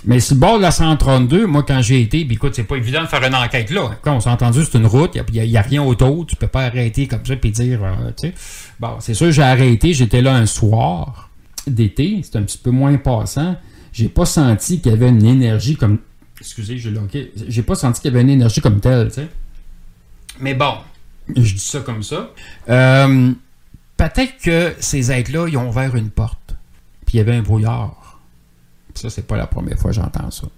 Mais 0.06 0.20
sur 0.20 0.34
le 0.34 0.40
bord 0.40 0.58
de 0.58 0.62
la 0.62 0.70
132, 0.70 1.46
moi, 1.46 1.64
quand 1.66 1.80
j'ai 1.80 2.02
été, 2.02 2.24
puis 2.24 2.34
écoute, 2.34 2.54
c'est 2.54 2.64
pas 2.64 2.76
évident 2.76 3.02
de 3.02 3.06
faire 3.06 3.24
une 3.24 3.34
enquête 3.34 3.70
là. 3.70 3.90
Quand 4.02 4.14
on 4.14 4.20
s'est 4.20 4.30
entendu, 4.30 4.60
c'est 4.62 4.76
une 4.76 4.86
route, 4.86 5.16
il 5.32 5.42
n'y 5.48 5.56
a, 5.56 5.62
rien 5.62 5.82
autour, 5.82 6.26
tu 6.26 6.36
peux 6.36 6.46
pas 6.46 6.64
arrêter 6.64 7.06
comme 7.08 7.24
ça 7.24 7.36
puis 7.36 7.50
dire, 7.50 7.82
euh, 7.82 8.10
tu 8.16 8.28
sais. 8.28 8.34
Bon, 8.78 8.96
c'est 9.00 9.14
sûr, 9.14 9.32
j'ai 9.32 9.42
arrêté, 9.42 9.94
j'étais 9.94 10.20
là 10.20 10.34
un 10.34 10.46
soir 10.46 11.30
d'été, 11.66 12.20
c'était 12.22 12.38
un 12.38 12.42
petit 12.42 12.58
peu 12.58 12.70
moins 12.70 12.96
passant. 12.98 13.56
J'ai 13.94 14.08
pas 14.08 14.26
senti 14.26 14.80
qu'il 14.80 14.92
y 14.92 14.94
avait 14.94 15.08
une 15.08 15.24
énergie 15.24 15.76
comme. 15.76 15.98
Excusez, 16.40 16.76
j'ai 16.76 16.90
loqué. 16.90 17.32
J'ai 17.48 17.62
pas 17.62 17.76
senti 17.76 18.02
qu'il 18.02 18.10
y 18.10 18.14
avait 18.14 18.22
une 18.22 18.30
énergie 18.30 18.60
comme 18.60 18.80
telle, 18.80 19.08
tu 19.08 19.14
sais. 19.14 19.28
Mais 20.40 20.52
bon, 20.54 20.74
je 21.34 21.54
dis 21.54 21.58
ça 21.60 21.80
comme 21.80 22.02
ça. 22.02 22.30
Euh, 22.68 23.32
Peut-être 23.96 24.38
que 24.42 24.74
ces 24.80 25.12
êtres-là, 25.12 25.46
ils 25.48 25.56
ont 25.56 25.68
ouvert 25.68 25.94
une 25.94 26.10
porte, 26.10 26.56
puis 27.06 27.14
il 27.14 27.18
y 27.18 27.20
avait 27.20 27.36
un 27.36 27.42
brouillard. 27.42 28.20
Ça, 28.94 29.08
c'est 29.08 29.24
pas 29.26 29.36
la 29.36 29.46
première 29.46 29.78
fois 29.78 29.90
que 29.92 29.96
j'entends 29.96 30.32
ça. 30.32 30.48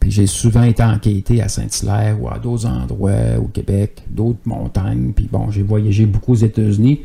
Puis 0.00 0.10
j'ai 0.10 0.26
souvent 0.26 0.62
été 0.62 0.82
enquêté 0.82 1.42
à 1.42 1.48
Saint-Hilaire 1.48 2.16
ou 2.20 2.30
à 2.30 2.38
d'autres 2.38 2.64
endroits 2.66 3.36
au 3.38 3.48
Québec, 3.48 4.02
d'autres 4.08 4.40
montagnes. 4.46 5.12
Puis 5.14 5.28
bon, 5.30 5.50
j'ai 5.50 5.62
voyagé 5.62 6.06
beaucoup 6.06 6.32
aux 6.32 6.36
États-Unis. 6.36 7.02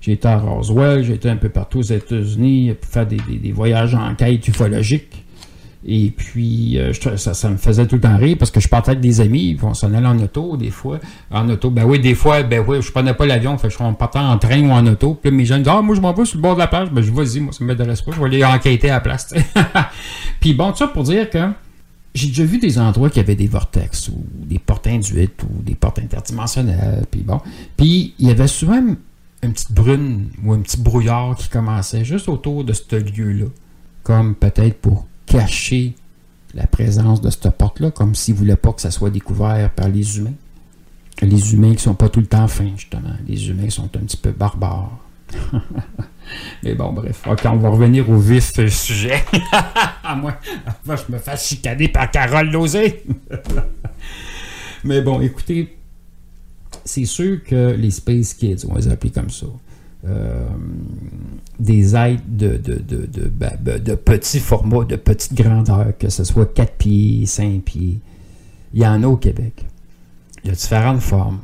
J'ai 0.00 0.12
été 0.12 0.26
à 0.28 0.38
Roswell, 0.38 1.04
j'ai 1.04 1.14
été 1.14 1.28
un 1.28 1.36
peu 1.36 1.50
partout 1.50 1.80
aux 1.80 1.82
États-Unis 1.82 2.72
pour 2.80 2.90
faire 2.90 3.06
des, 3.06 3.16
des- 3.28 3.38
des 3.38 3.52
voyages 3.52 3.94
en 3.94 4.14
quête 4.14 4.46
ufologique. 4.48 5.24
Et 5.86 6.10
puis, 6.10 6.78
euh, 6.78 6.92
ça, 6.94 7.50
me 7.50 7.58
faisait 7.58 7.86
tout 7.86 7.96
le 7.96 8.00
temps 8.00 8.16
rire 8.16 8.36
parce 8.38 8.50
que 8.50 8.58
je 8.58 8.68
partais 8.68 8.92
avec 8.92 9.02
des 9.02 9.20
amis, 9.20 9.56
on 9.62 9.74
s'en 9.74 9.92
allait 9.92 10.06
en 10.06 10.18
auto, 10.18 10.56
des 10.56 10.70
fois. 10.70 10.98
En 11.30 11.48
auto, 11.50 11.70
ben 11.70 11.84
oui, 11.84 11.98
des 11.98 12.14
fois, 12.14 12.42
ben 12.42 12.64
oui, 12.66 12.80
je 12.80 12.90
prenais 12.90 13.12
pas 13.12 13.26
l'avion, 13.26 13.58
fait 13.58 13.68
je 13.68 13.76
partait 13.76 14.18
en 14.18 14.38
train 14.38 14.62
ou 14.62 14.70
en 14.70 14.86
auto. 14.86 15.18
Puis 15.20 15.30
là, 15.30 15.36
mes 15.36 15.44
jeunes 15.44 15.62
disaient, 15.62 15.76
ah, 15.76 15.82
moi, 15.82 15.94
je 15.94 16.00
m'en 16.00 16.14
vais 16.14 16.24
sur 16.24 16.38
le 16.38 16.42
bord 16.42 16.54
de 16.54 16.60
la 16.60 16.68
plage. 16.68 16.90
Ben, 16.90 17.02
je 17.02 17.12
vas-y, 17.12 17.40
moi, 17.40 17.52
ça 17.52 17.62
m'intéresse 17.64 18.00
pas, 18.00 18.12
je 18.12 18.18
vais 18.18 18.26
aller 18.26 18.44
enquêter 18.44 18.88
à 18.88 18.94
la 18.94 19.00
place. 19.00 19.34
puis 20.40 20.54
bon, 20.54 20.70
tout 20.70 20.78
ça 20.78 20.88
pour 20.88 21.02
dire 21.02 21.28
que 21.28 21.50
j'ai 22.14 22.28
déjà 22.28 22.44
vu 22.44 22.58
des 22.58 22.78
endroits 22.78 23.10
qui 23.10 23.20
avaient 23.20 23.34
des 23.34 23.48
vortex 23.48 24.08
ou 24.08 24.24
des 24.34 24.58
portes 24.58 24.86
induites 24.86 25.42
ou 25.42 25.62
des 25.62 25.74
portes 25.74 25.98
interdimensionnelles. 25.98 27.04
Puis 27.10 27.20
bon. 27.20 27.40
Puis 27.76 28.14
il 28.18 28.28
y 28.28 28.30
avait 28.30 28.46
souvent 28.46 28.80
une 29.42 29.52
petite 29.52 29.72
brune 29.72 30.28
ou 30.42 30.54
un 30.54 30.60
petit 30.60 30.80
brouillard 30.80 31.36
qui 31.36 31.50
commençait 31.50 32.04
juste 32.04 32.28
autour 32.30 32.64
de 32.64 32.72
ce 32.72 32.96
lieu-là. 32.96 33.46
Comme 34.02 34.34
peut-être 34.34 34.80
pour 34.80 35.06
cacher 35.26 35.94
la 36.54 36.66
présence 36.66 37.20
de 37.20 37.30
cette 37.30 37.50
porte-là, 37.50 37.90
comme 37.90 38.14
s'ils 38.14 38.34
ne 38.34 38.38
voulaient 38.38 38.56
pas 38.56 38.72
que 38.72 38.80
ça 38.80 38.90
soit 38.90 39.10
découvert 39.10 39.70
par 39.70 39.88
les 39.88 40.18
humains. 40.18 40.34
Les 41.22 41.54
humains 41.54 41.74
qui 41.74 41.82
sont 41.82 41.94
pas 41.94 42.08
tout 42.08 42.20
le 42.20 42.26
temps 42.26 42.48
fins, 42.48 42.72
justement. 42.76 43.14
Les 43.26 43.48
humains 43.48 43.70
sont 43.70 43.84
un 43.96 44.00
petit 44.00 44.16
peu 44.16 44.30
barbares. 44.30 44.98
Mais 46.62 46.74
bon, 46.74 46.92
bref. 46.92 47.22
OK, 47.26 47.40
on 47.44 47.56
va 47.56 47.68
revenir 47.68 48.08
au 48.10 48.18
vif 48.18 48.52
du 48.54 48.70
sujet. 48.70 49.24
à 50.04 50.14
moi, 50.16 50.38
je 50.86 51.12
me 51.12 51.18
fasse 51.18 51.48
chicaner 51.48 51.88
par 51.88 52.10
Carole 52.10 52.50
Lozé. 52.50 53.04
Mais 54.84 55.00
bon, 55.02 55.20
écoutez, 55.20 55.76
c'est 56.84 57.04
sûr 57.04 57.42
que 57.42 57.72
les 57.72 57.90
Space 57.90 58.34
Kids, 58.34 58.66
on 58.68 58.74
va 58.74 58.80
les 58.80 58.88
appeler 58.88 59.10
comme 59.10 59.30
ça, 59.30 59.46
euh, 60.06 60.46
des 61.58 61.96
êtres 61.96 62.22
de, 62.28 62.56
de, 62.56 62.74
de, 62.74 63.06
de, 63.06 63.28
ben, 63.28 63.56
ben, 63.60 63.80
petits 63.96 64.40
formats, 64.40 64.84
de 64.84 64.96
petite 64.96 65.34
grandeur, 65.34 65.96
que 65.98 66.08
ce 66.08 66.24
soit 66.24 66.52
4 66.52 66.72
pieds, 66.74 67.26
5 67.26 67.62
pieds, 67.62 68.00
il 68.72 68.82
y 68.82 68.86
en 68.86 69.02
a 69.02 69.06
au 69.06 69.16
Québec. 69.16 69.64
Il 70.42 70.48
y 70.48 70.50
a 70.50 70.54
différentes 70.54 71.00
formes. 71.00 71.40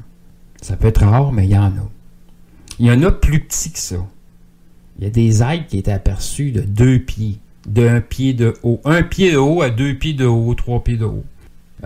Ça 0.61 0.77
peut 0.77 0.89
être 0.89 1.05
rare, 1.05 1.33
mais 1.33 1.47
il 1.47 1.51
y 1.51 1.57
en 1.57 1.67
a. 1.67 1.91
Il 2.79 2.87
y 2.87 2.91
en 2.91 3.03
a 3.03 3.13
plus 3.13 3.41
petits 3.41 3.73
que 3.73 3.79
ça. 3.79 4.05
Il 4.99 5.05
y 5.05 5.07
a 5.07 5.11
des 5.11 5.43
êtres 5.43 5.67
qui 5.67 5.79
étaient 5.79 5.93
aperçus 5.93 6.51
de 6.51 6.61
deux 6.61 6.99
pieds, 6.99 7.39
d'un 7.67 8.01
pied 8.01 8.35
de 8.35 8.55
haut. 8.63 8.81
Un 8.85 9.03
pied 9.03 9.33
de 9.33 9.39
haut 9.39 9.63
à 9.63 9.71
deux 9.71 9.95
pieds 9.95 10.13
de 10.13 10.27
haut, 10.27 10.55
trois 10.55 10.85
pieds 10.85 10.99
de 10.99 11.07
haut. 11.07 11.25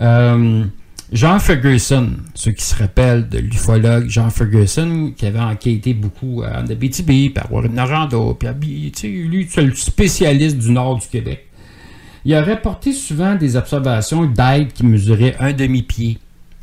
Euh, 0.00 0.64
Jean 1.12 1.38
Ferguson, 1.38 2.12
ceux 2.34 2.52
qui 2.52 2.64
se 2.64 2.74
rappellent 2.74 3.28
de 3.28 3.38
l'ufologue 3.38 4.08
Jean 4.08 4.30
Ferguson, 4.30 5.12
qui 5.16 5.26
avait 5.26 5.38
enquêté 5.38 5.94
beaucoup 5.94 6.42
à 6.42 6.56
Abitibi, 6.58 7.30
puis 7.30 7.44
à 7.44 7.52
Warren-Noranda, 7.52 8.18
puis 8.38 8.48
à 8.48 8.52
lui, 8.52 9.46
c'est 9.48 9.62
le 9.62 9.74
spécialiste 9.74 10.58
du 10.58 10.72
nord 10.72 10.98
du 10.98 11.06
Québec. 11.06 11.46
Il 12.24 12.34
a 12.34 12.42
rapporté 12.42 12.92
souvent 12.92 13.34
des 13.34 13.56
observations 13.56 14.24
d'êtres 14.24 14.72
qui 14.72 14.86
mesuraient 14.86 15.36
un 15.40 15.52
demi-pied, 15.52 16.18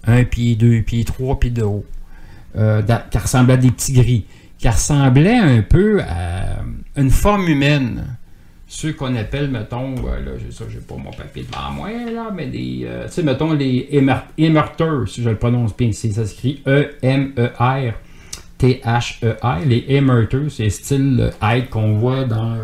un 0.05 0.23
pied, 0.23 0.55
deux 0.55 0.81
pieds, 0.81 1.03
trois 1.03 1.39
pieds 1.39 1.51
de 1.51 1.61
haut, 1.61 1.85
euh, 2.57 2.81
qui 3.11 3.17
ressemblaient 3.19 3.53
à 3.53 3.57
des 3.57 3.69
petits 3.69 3.93
gris, 3.93 4.25
qui 4.57 4.67
ressemblaient 4.67 5.37
un 5.37 5.61
peu 5.61 6.01
à 6.01 6.63
une 6.97 7.11
forme 7.11 7.47
humaine. 7.47 8.17
Ceux 8.73 8.93
qu'on 8.93 9.13
appelle, 9.17 9.51
mettons, 9.51 9.95
euh, 9.97 10.23
là, 10.23 10.31
j'ai 10.39 10.49
ça, 10.49 10.63
j'ai 10.69 10.79
pas 10.79 10.95
mon 10.95 11.11
papier 11.11 11.43
devant 11.43 11.71
moi, 11.71 11.89
là, 12.09 12.31
mais 12.33 12.47
des, 12.47 12.83
euh, 12.85 13.05
tu 13.07 13.15
sais, 13.15 13.23
mettons, 13.23 13.51
les 13.51 13.89
émerteurs, 14.37 15.09
si 15.09 15.21
je 15.21 15.29
le 15.29 15.35
prononce 15.35 15.75
bien, 15.75 15.91
ça 15.91 16.25
s'écrit 16.25 16.63
E-M-E-R. 16.65 17.93
T-H-E-R, 18.57 19.59
les 19.65 19.83
émerteurs, 19.89 20.49
c'est 20.49 20.69
style 20.69 21.17
euh, 21.19 21.53
être 21.53 21.69
qu'on 21.69 21.97
voit 21.97 22.23
dans, 22.23 22.55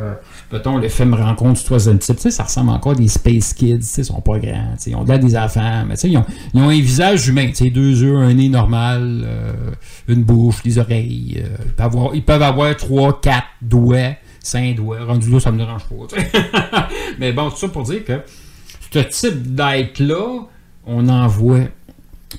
mettons, 0.54 0.78
le 0.78 0.88
film 0.88 1.14
Rencontre 1.14 1.60
du 1.60 1.66
troisième 1.66 2.00
type. 2.00 2.16
Tu 2.16 2.22
sais, 2.22 2.32
ça 2.32 2.44
ressemble 2.44 2.70
encore 2.70 2.94
à 2.94 2.96
des 2.96 3.10
Space 3.10 3.54
Kids, 3.54 3.80
tu 3.80 3.84
sais, 3.84 4.02
ils 4.04 4.06
sont 4.06 4.22
pas 4.22 4.40
grands, 4.40 4.76
tu 4.76 4.84
sais, 4.84 4.90
ils 4.92 4.96
ont 4.96 5.04
des 5.04 5.36
enfants, 5.36 5.84
mais 5.86 5.96
tu 5.96 6.02
sais, 6.02 6.10
ils 6.10 6.18
ont, 6.18 6.26
ils 6.54 6.62
ont 6.62 6.70
un 6.70 6.80
visage 6.80 7.28
humain, 7.28 7.48
tu 7.48 7.66
sais, 7.66 7.70
deux 7.70 8.02
yeux, 8.02 8.16
un 8.16 8.34
nez 8.34 8.48
normal, 8.48 9.28
une 10.08 10.24
bouche, 10.24 10.64
des 10.64 10.80
oreilles. 10.80 11.44
peuvent 11.76 11.86
avoir, 11.86 12.16
ils 12.16 12.24
peuvent 12.24 12.44
avoir 12.44 12.74
trois, 12.78 13.20
quatre 13.20 13.48
doigts, 13.62 14.16
cinq 14.48 14.76
doigts. 14.76 15.04
Rendu 15.04 15.30
là, 15.30 15.40
ça 15.40 15.52
me 15.52 15.58
dérange 15.58 15.84
pas, 15.86 16.88
mais 17.20 17.34
bon, 17.34 17.50
tout 17.50 17.58
ça 17.58 17.68
pour 17.68 17.84
dire 17.84 18.04
que 18.06 18.22
ce 18.92 19.00
type 19.00 19.56
d'être-là, 19.56 20.48
on 20.86 21.08
en 21.10 21.28
voit. 21.28 21.68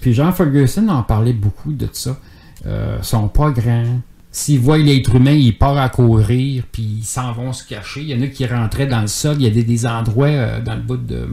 Puis 0.01 0.15
Jean 0.15 0.33
Ferguson 0.33 0.89
en 0.89 1.03
parlait 1.03 1.33
beaucoup 1.33 1.73
de 1.73 1.89
ça. 1.93 2.19
Euh, 2.67 3.01
sont 3.03 3.29
pas 3.29 3.51
grands. 3.51 4.01
S'ils 4.31 4.61
voient 4.61 4.79
l'être 4.79 5.15
humain, 5.15 5.33
ils 5.33 5.57
partent 5.57 5.79
à 5.79 5.89
courir, 5.89 6.65
puis 6.71 6.99
ils 7.01 7.05
s'en 7.05 7.33
vont 7.33 7.53
se 7.53 7.67
cacher. 7.67 8.03
Il 8.03 8.09
y 8.09 8.15
en 8.15 8.23
a 8.23 8.27
qui 8.27 8.47
rentraient 8.47 8.87
dans 8.87 9.01
le 9.01 9.07
sol. 9.07 9.37
Il 9.39 9.45
y 9.45 9.47
a 9.47 9.51
des, 9.51 9.65
des 9.65 9.87
endroits 9.87 10.27
euh, 10.27 10.61
dans 10.61 10.75
le 10.75 10.83
bout 10.83 10.97
de. 10.97 11.29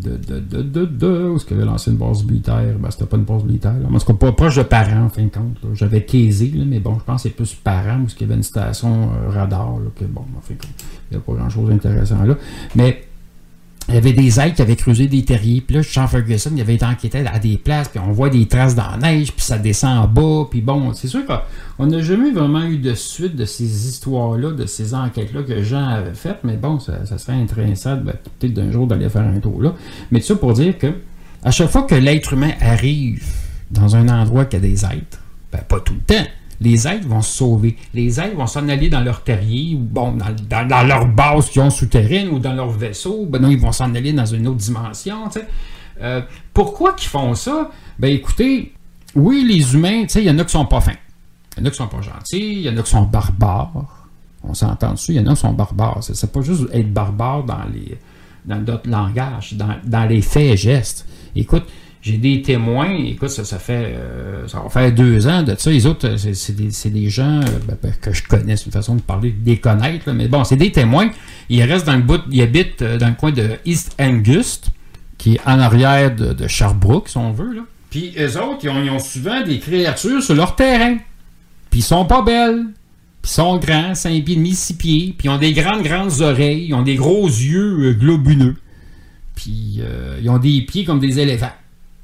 De, 0.00 0.10
de, 0.16 0.38
de, 0.38 0.62
de, 0.62 0.84
de- 0.84 1.28
où 1.30 1.36
est-ce 1.36 1.44
qu'il 1.44 1.56
avait 1.56 1.66
l'ancienne 1.66 1.96
base 1.96 2.24
militaire? 2.24 2.76
Ben, 2.78 2.90
c'était 2.90 3.06
pas 3.06 3.16
une 3.16 3.24
base 3.24 3.42
militaire. 3.44 3.72
Là. 3.74 3.88
En 3.92 3.98
tout 3.98 4.06
cas, 4.06 4.12
pas 4.14 4.32
proche 4.32 4.56
de 4.56 4.62
Parent, 4.62 5.04
en 5.06 5.08
fin 5.08 5.24
de 5.24 5.28
compte. 5.28 5.58
J'avais 5.74 6.06
là, 6.54 6.64
mais 6.66 6.78
bon, 6.78 6.98
je 6.98 7.04
pense 7.04 7.22
que 7.22 7.28
c'est 7.28 7.34
plus 7.34 7.54
Parent, 7.54 8.00
où 8.00 8.06
il 8.08 8.20
y 8.20 8.24
avait 8.24 8.34
une 8.36 8.42
station 8.42 9.10
euh, 9.10 9.30
radar. 9.30 9.78
Là, 9.80 9.90
que, 9.96 10.04
bon, 10.04 10.20
en 10.36 10.40
fin 10.40 10.54
de 10.54 10.60
compte, 10.60 10.70
il 11.10 11.16
n'y 11.16 11.22
a 11.22 11.26
pas 11.26 11.32
grand-chose 11.32 11.68
d'intéressant 11.70 12.22
là. 12.24 12.34
Mais 12.76 13.07
il 13.88 13.94
y 13.94 13.96
avait 13.96 14.12
des 14.12 14.38
êtres 14.38 14.56
qui 14.56 14.62
avaient 14.62 14.76
creusé 14.76 15.06
des 15.06 15.24
terriers. 15.24 15.62
Puis 15.62 15.76
là, 15.76 15.82
Jean 15.82 16.06
Ferguson, 16.06 16.50
il 16.54 16.60
avait 16.60 16.74
été 16.74 16.84
enquêté 16.84 17.24
à 17.26 17.38
des 17.38 17.56
places, 17.56 17.88
puis 17.88 17.98
on 17.98 18.12
voit 18.12 18.28
des 18.28 18.46
traces 18.46 18.74
dans 18.74 18.90
la 18.90 18.96
neige, 18.98 19.32
puis 19.32 19.42
ça 19.42 19.56
descend 19.56 19.98
en 19.98 20.06
bas. 20.06 20.46
Puis 20.50 20.60
bon, 20.60 20.92
c'est 20.92 21.08
sûr 21.08 21.22
qu'on 21.26 21.86
n'a 21.86 22.02
jamais 22.02 22.30
vraiment 22.30 22.64
eu 22.64 22.76
de 22.76 22.94
suite 22.94 23.34
de 23.34 23.46
ces 23.46 23.88
histoires-là, 23.88 24.50
de 24.50 24.66
ces 24.66 24.94
enquêtes-là 24.94 25.42
que 25.42 25.62
Jean 25.62 25.88
avait 25.88 26.14
faites. 26.14 26.40
Mais 26.44 26.56
bon, 26.56 26.78
ça, 26.78 27.06
ça 27.06 27.16
serait 27.16 27.32
intéressant, 27.32 27.96
ben, 27.96 28.14
peut-être 28.38 28.52
d'un 28.52 28.70
jour 28.70 28.86
d'aller 28.86 29.08
faire 29.08 29.22
un 29.22 29.40
tour 29.40 29.62
là. 29.62 29.74
Mais 30.10 30.20
tout 30.20 30.26
ça 30.26 30.36
pour 30.36 30.52
dire 30.52 30.76
que 30.76 30.92
à 31.42 31.50
chaque 31.50 31.70
fois 31.70 31.82
que 31.82 31.94
l'être 31.94 32.34
humain 32.34 32.52
arrive 32.60 33.24
dans 33.70 33.96
un 33.96 34.08
endroit 34.08 34.44
qui 34.44 34.56
a 34.56 34.60
des 34.60 34.84
êtres, 34.84 35.18
ben, 35.50 35.60
pas 35.66 35.80
tout 35.80 35.94
le 35.94 36.00
temps. 36.00 36.26
Les 36.60 36.88
êtres 36.88 37.06
vont 37.06 37.22
se 37.22 37.36
sauver. 37.36 37.76
Les 37.94 38.18
êtres 38.20 38.36
vont 38.36 38.46
s'en 38.46 38.68
aller 38.68 38.88
dans 38.88 39.00
leur 39.00 39.22
terrier 39.22 39.74
ou 39.76 39.78
bon, 39.78 40.12
dans, 40.48 40.66
dans- 40.66 40.86
leur 40.86 41.06
base 41.06 41.50
qu'ils 41.50 41.62
ont 41.62 41.70
souterraine 41.70 42.28
ou 42.30 42.38
dans 42.38 42.52
leur 42.54 42.70
vaisseau. 42.70 43.26
Ben 43.26 43.40
non, 43.40 43.48
ils 43.50 43.60
vont 43.60 43.72
s'en 43.72 43.94
aller 43.94 44.12
dans 44.12 44.26
une 44.26 44.46
autre 44.48 44.56
dimension. 44.58 45.28
Euh, 46.00 46.20
pourquoi 46.52 46.94
qu'ils 46.94 47.08
font 47.08 47.34
ça? 47.34 47.70
Ben 47.98 48.12
écoutez, 48.12 48.72
oui, 49.14 49.44
les 49.48 49.74
humains, 49.74 50.04
il 50.14 50.22
y 50.22 50.30
en 50.30 50.38
a 50.38 50.44
qui 50.44 50.52
sont 50.52 50.66
pas 50.66 50.80
fins. 50.80 50.92
Il 51.56 51.60
y 51.60 51.62
en 51.64 51.66
a 51.66 51.70
qui 51.70 51.76
sont 51.76 51.88
pas 51.88 52.00
gentils, 52.00 52.52
il 52.54 52.60
y 52.62 52.68
en 52.68 52.76
a 52.76 52.82
qui 52.82 52.90
sont 52.90 53.02
barbares. 53.02 54.06
On 54.44 54.54
s'entend 54.54 54.92
dessus, 54.92 55.12
il 55.12 55.16
y 55.16 55.20
en 55.20 55.26
a 55.26 55.34
qui 55.34 55.40
sont 55.40 55.52
barbares. 55.52 55.98
C'est 56.02 56.32
pas 56.32 56.40
juste 56.42 56.64
être 56.72 56.92
barbare 56.92 57.44
dans 57.44 57.64
les 57.72 57.98
dans 58.44 58.62
d'autres 58.64 58.88
langages, 58.88 59.54
dans, 59.54 59.74
dans 59.84 60.04
les 60.08 60.22
faits 60.22 60.52
et 60.54 60.56
gestes. 60.56 61.06
Écoute, 61.36 61.64
j'ai 62.00 62.16
des 62.16 62.42
témoins, 62.42 62.90
écoute, 62.90 63.28
ça, 63.28 63.58
fait 63.58 63.94
euh, 63.96 64.46
ça 64.46 64.60
va 64.60 64.68
faire 64.70 64.92
deux 64.92 65.26
ans 65.26 65.42
de 65.42 65.54
ça. 65.58 65.70
Les 65.70 65.84
autres, 65.84 66.06
euh, 66.08 66.16
c'est- 66.16 66.52
des, 66.52 66.90
des 66.90 67.10
gens 67.10 67.40
euh, 67.40 67.58
ben, 67.66 67.76
ben, 67.82 67.92
que 68.00 68.12
je 68.12 68.22
connais, 68.22 68.56
c'est 68.56 68.66
une 68.66 68.72
façon 68.72 68.94
de 68.94 69.00
parler, 69.00 69.30
de 69.32 69.50
les 69.50 69.58
connaître, 69.58 70.04
là. 70.06 70.14
mais 70.14 70.28
bon, 70.28 70.44
c'est 70.44 70.56
des 70.56 70.70
témoins. 70.70 71.10
Ils 71.48 71.62
restent 71.64 71.86
dans 71.86 71.96
le 71.96 72.02
bout, 72.02 72.20
ils 72.30 72.40
habitent 72.42 72.82
dans 72.84 73.08
le 73.08 73.14
coin 73.14 73.32
de 73.32 73.50
East 73.64 73.96
Angus, 74.00 74.60
qui 75.18 75.34
est 75.34 75.40
en 75.44 75.58
arrière 75.58 76.14
de, 76.14 76.32
de 76.32 76.46
Sherbrooke, 76.46 77.08
si 77.08 77.16
on 77.16 77.32
veut, 77.32 77.52
là. 77.54 77.62
Puis 77.90 78.14
eux 78.18 78.36
autres, 78.40 78.60
ils 78.64 78.90
ont, 78.90 78.98
souvent 78.98 79.42
des 79.42 79.58
créatures 79.58 80.22
sur 80.22 80.34
leur 80.34 80.54
terrain. 80.54 80.98
Puis 81.70 81.80
ils 81.80 81.82
sont 81.82 82.04
pas 82.04 82.22
belles. 82.22 82.66
Puis 83.22 83.30
ils 83.32 83.34
sont 83.34 83.56
grands, 83.56 83.94
5 83.94 84.22
pieds 84.24 84.36
demi, 84.36 84.54
6 84.54 84.74
pieds. 84.74 85.14
Puis 85.18 85.26
ils 85.26 85.30
ont 85.30 85.38
des 85.38 85.52
grandes, 85.54 85.82
grandes 85.82 86.20
oreilles. 86.20 86.66
Ils 86.68 86.74
ont 86.74 86.82
des 86.82 86.96
gros 86.96 87.26
yeux 87.26 87.94
globuleux. 87.94 88.56
Puis 89.34 89.80
ils 90.20 90.28
ont 90.28 90.36
des 90.38 90.60
pieds 90.62 90.84
comme 90.84 91.00
des 91.00 91.18
éléphants. 91.18 91.52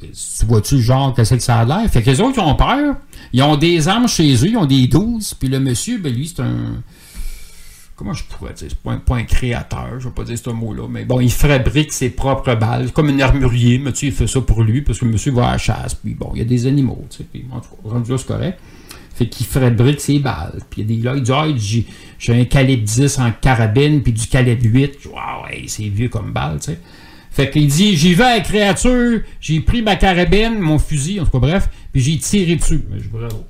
Tu 0.01 0.47
vois-tu 0.47 0.81
genre 0.81 1.15
que 1.15 1.25
c'est 1.25 1.37
que 1.37 1.43
ça 1.43 1.59
a 1.59 1.65
l'air? 1.65 1.89
Fait 1.91 2.03
que 2.03 2.11
les 2.11 2.21
autres, 2.21 2.35
ils 2.37 2.41
ont 2.41 2.55
peur. 2.55 2.97
Ils 3.33 3.43
ont 3.43 3.57
des 3.57 3.89
armes 3.89 4.09
chez 4.09 4.35
eux, 4.35 4.49
ils 4.49 4.57
ont 4.57 4.67
des 4.67 4.87
douze. 4.87 5.35
Puis 5.35 5.49
le 5.49 5.61
monsieur, 5.61 5.99
ben 5.99 6.13
lui, 6.13 6.29
c'est 6.29 6.43
un. 6.43 6.83
Comment 7.97 8.13
je 8.13 8.25
pourrais 8.25 8.53
dire? 8.55 8.69
C'est 8.71 8.79
pas 8.79 8.93
un, 8.93 8.99
pas 8.99 9.17
un 9.17 9.23
créateur, 9.23 10.01
je 10.01 10.09
vais 10.09 10.15
pas 10.15 10.25
dire 10.25 10.37
ce 10.37 10.51
mot-là, 10.51 10.89
mais 10.91 11.05
bon, 11.05 11.21
il 11.21 11.31
fabrique 11.31 11.93
ses 11.93 12.11
propres 12.11 12.57
balles, 12.57 12.91
comme 12.91 13.09
un 13.09 13.21
armurier, 13.21 13.79
mais 13.79 13.93
tu 13.93 14.01
sais, 14.01 14.07
il 14.07 14.13
fait 14.13 14.27
ça 14.27 14.41
pour 14.41 14.65
lui, 14.65 14.83
parce 14.83 14.99
que 14.99 15.05
le 15.05 15.13
monsieur 15.13 15.31
va 15.31 15.51
à 15.51 15.53
la 15.53 15.59
chasse, 15.59 15.95
puis 15.95 16.13
bon, 16.13 16.33
il 16.35 16.39
y 16.39 16.43
a 16.43 16.45
des 16.45 16.67
animaux, 16.67 17.07
tu 17.09 17.19
sais, 17.19 17.25
puis 17.25 17.45
en 17.53 17.61
tout 17.61 17.69
cas, 17.69 17.91
rendu 17.91 18.11
là, 18.11 18.19
c'est 18.19 18.27
correct. 18.27 18.59
Fait 19.15 19.29
qu'il 19.29 19.47
fabrique 19.47 20.01
ses 20.01 20.19
balles. 20.19 20.61
Puis 20.69 20.83
il 20.83 20.91
y 20.91 20.93
a 20.93 20.97
des 20.97 21.03
là, 21.05 21.17
il 21.17 21.23
dit, 21.23 21.33
ah, 21.33 21.47
j'ai, 21.57 21.87
j'ai 22.19 22.41
un 22.41 22.45
calibre 22.47 22.83
10 22.83 23.19
en 23.21 23.31
carabine, 23.31 24.03
puis 24.03 24.13
du 24.13 24.27
calibre 24.27 24.65
8. 24.65 25.07
Waouh, 25.07 25.69
c'est 25.69 25.85
vieux 25.85 26.09
comme 26.09 26.33
balle, 26.33 26.59
tu 26.59 26.73
sais. 26.73 26.81
Fait 27.35 27.51
qu'il 27.51 27.67
dit, 27.67 27.97
j'y 27.97 28.15
vais 28.15 28.23
à 28.23 28.37
la 28.37 28.41
créature, 28.43 29.21
j'ai 29.41 29.59
pris 29.59 29.83
ma 29.83 29.97
carabine, 29.97 30.57
mon 30.61 30.79
fusil, 30.79 31.19
en 31.19 31.25
tout 31.25 31.33
cas, 31.33 31.41
bref, 31.41 31.69
puis 31.93 32.01
j'ai 32.01 32.17
tiré 32.17 32.55
dessus. 32.55 32.85
Mais 32.89 33.01
je 33.01 33.09
bravo. 33.09 33.45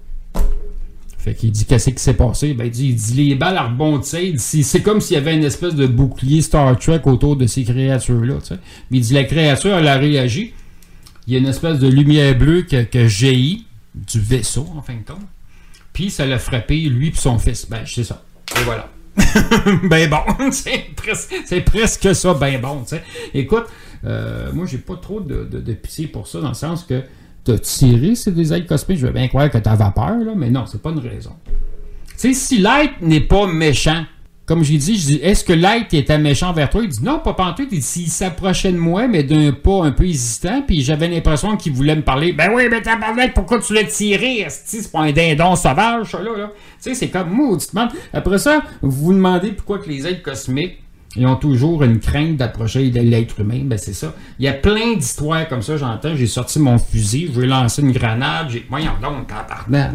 Fait 1.18 1.34
qu'il 1.34 1.50
dit, 1.50 1.66
qu'est-ce 1.66 1.90
qui 1.90 2.02
s'est 2.02 2.14
passé? 2.14 2.54
Ben, 2.54 2.64
il 2.64 2.70
dit, 2.70 2.88
il 2.88 2.94
dit, 2.94 3.12
les 3.12 3.34
balles 3.34 3.58
rebondissaient. 3.58 4.32
C'est 4.38 4.80
comme 4.80 5.02
s'il 5.02 5.14
y 5.14 5.18
avait 5.18 5.34
une 5.34 5.44
espèce 5.44 5.74
de 5.74 5.86
bouclier 5.86 6.40
Star 6.40 6.78
Trek 6.78 7.02
autour 7.04 7.36
de 7.36 7.46
ces 7.46 7.62
créatures-là, 7.64 8.36
tu 8.40 8.54
sais. 8.54 8.58
Mais 8.90 8.98
il 8.98 9.00
dit, 9.02 9.12
la 9.12 9.24
créature, 9.24 9.76
elle 9.76 9.88
a 9.88 9.98
réagi. 9.98 10.54
Il 11.26 11.34
y 11.34 11.36
a 11.36 11.40
une 11.40 11.46
espèce 11.46 11.78
de 11.78 11.88
lumière 11.88 12.38
bleue 12.38 12.62
que, 12.62 12.84
que 12.84 13.06
jaillit 13.06 13.66
du 13.94 14.18
vaisseau, 14.18 14.66
en 14.74 14.80
fin 14.80 14.94
de 14.94 15.06
compte. 15.06 15.26
Puis 15.92 16.10
ça 16.10 16.24
l'a 16.24 16.38
frappé, 16.38 16.80
lui 16.80 17.08
et 17.08 17.12
son 17.14 17.38
fils. 17.38 17.66
Ben, 17.68 17.82
c'est 17.84 18.04
ça. 18.04 18.24
Et 18.58 18.64
voilà. 18.64 18.88
ben 19.88 20.10
bon, 20.10 20.22
c'est 20.50 20.94
presque, 20.96 21.34
presque 21.64 22.14
ça, 22.14 22.34
ben 22.34 22.60
bon. 22.60 22.84
Écoute, 23.32 23.66
euh, 24.04 24.50
moi, 24.52 24.66
j'ai 24.66 24.78
pas 24.78 24.96
trop 24.96 25.20
de, 25.20 25.72
pitié 25.72 26.06
pour 26.06 26.26
ça, 26.26 26.40
dans 26.40 26.48
le 26.48 26.54
sens 26.54 26.84
que 26.84 27.02
de 27.44 27.56
tirer 27.56 28.14
sur 28.14 28.32
des 28.32 28.52
ailes 28.52 28.66
je 28.68 29.06
veux 29.06 29.12
bien 29.12 29.28
croire 29.28 29.50
que 29.50 29.58
t'as 29.58 29.76
peur, 29.90 30.16
là, 30.18 30.32
mais 30.34 30.50
non, 30.50 30.64
c'est 30.66 30.80
pas 30.80 30.90
une 30.90 30.98
raison. 30.98 31.32
Tu 31.46 31.54
sais, 32.16 32.32
si 32.32 32.58
l'être 32.58 33.00
n'est 33.00 33.20
pas 33.20 33.46
méchant, 33.46 34.04
comme 34.46 34.62
j'ai 34.62 34.76
dit, 34.76 34.98
je 34.98 35.06
dis, 35.06 35.20
est-ce 35.22 35.42
que 35.42 35.54
l'être 35.54 35.94
était 35.94 36.18
méchant 36.18 36.52
vers 36.52 36.68
toi? 36.68 36.82
Il 36.82 36.88
dit, 36.88 37.02
non, 37.02 37.18
pas 37.18 37.32
pantoute. 37.32 37.68
Il 37.72 37.78
dit, 37.78 37.82
s'il 37.82 38.08
s'approchait 38.08 38.72
de 38.72 38.78
moi, 38.78 39.08
mais 39.08 39.22
d'un 39.22 39.52
pas 39.52 39.84
un 39.84 39.90
peu 39.90 40.04
hésitant, 40.04 40.62
puis 40.66 40.82
j'avais 40.82 41.08
l'impression 41.08 41.56
qu'il 41.56 41.72
voulait 41.72 41.96
me 41.96 42.02
parler. 42.02 42.32
Ben 42.32 42.50
oui, 42.54 42.64
mais 42.70 42.82
tabarnak, 42.82 43.32
pourquoi 43.32 43.60
tu 43.60 43.72
l'as 43.72 43.84
tiré? 43.84 44.46
C'est 44.48 44.90
pas 44.92 45.00
un 45.00 45.12
dindon 45.12 45.56
sauvage, 45.56 46.10
ça, 46.10 46.20
là, 46.20 46.36
là. 46.36 46.50
Tu 46.82 46.90
sais, 46.90 46.94
c'est 46.94 47.08
comme, 47.08 47.30
mauditement. 47.30 47.88
Après 48.12 48.38
ça, 48.38 48.62
vous 48.82 48.90
vous 48.90 49.12
demandez 49.14 49.52
pourquoi 49.52 49.80
les 49.86 50.06
êtres 50.06 50.22
cosmiques, 50.22 50.78
ils 51.16 51.26
ont 51.26 51.36
toujours 51.36 51.84
une 51.84 52.00
crainte 52.00 52.36
d'approcher 52.36 52.90
l'être 52.90 53.40
humain. 53.40 53.60
Ben, 53.64 53.78
c'est 53.78 53.92
ça. 53.92 54.14
Il 54.38 54.44
y 54.44 54.48
a 54.48 54.52
plein 54.52 54.94
d'histoires 54.94 55.48
comme 55.48 55.62
ça, 55.62 55.76
j'entends. 55.76 56.16
J'ai 56.16 56.26
sorti 56.26 56.58
mon 56.58 56.76
fusil, 56.78 57.30
je 57.32 57.40
vais 57.40 57.46
lancer 57.46 57.82
une 57.82 57.92
grenade. 57.92 58.48
J'ai, 58.50 58.66
voyons 58.68 58.92
donc, 59.00 59.28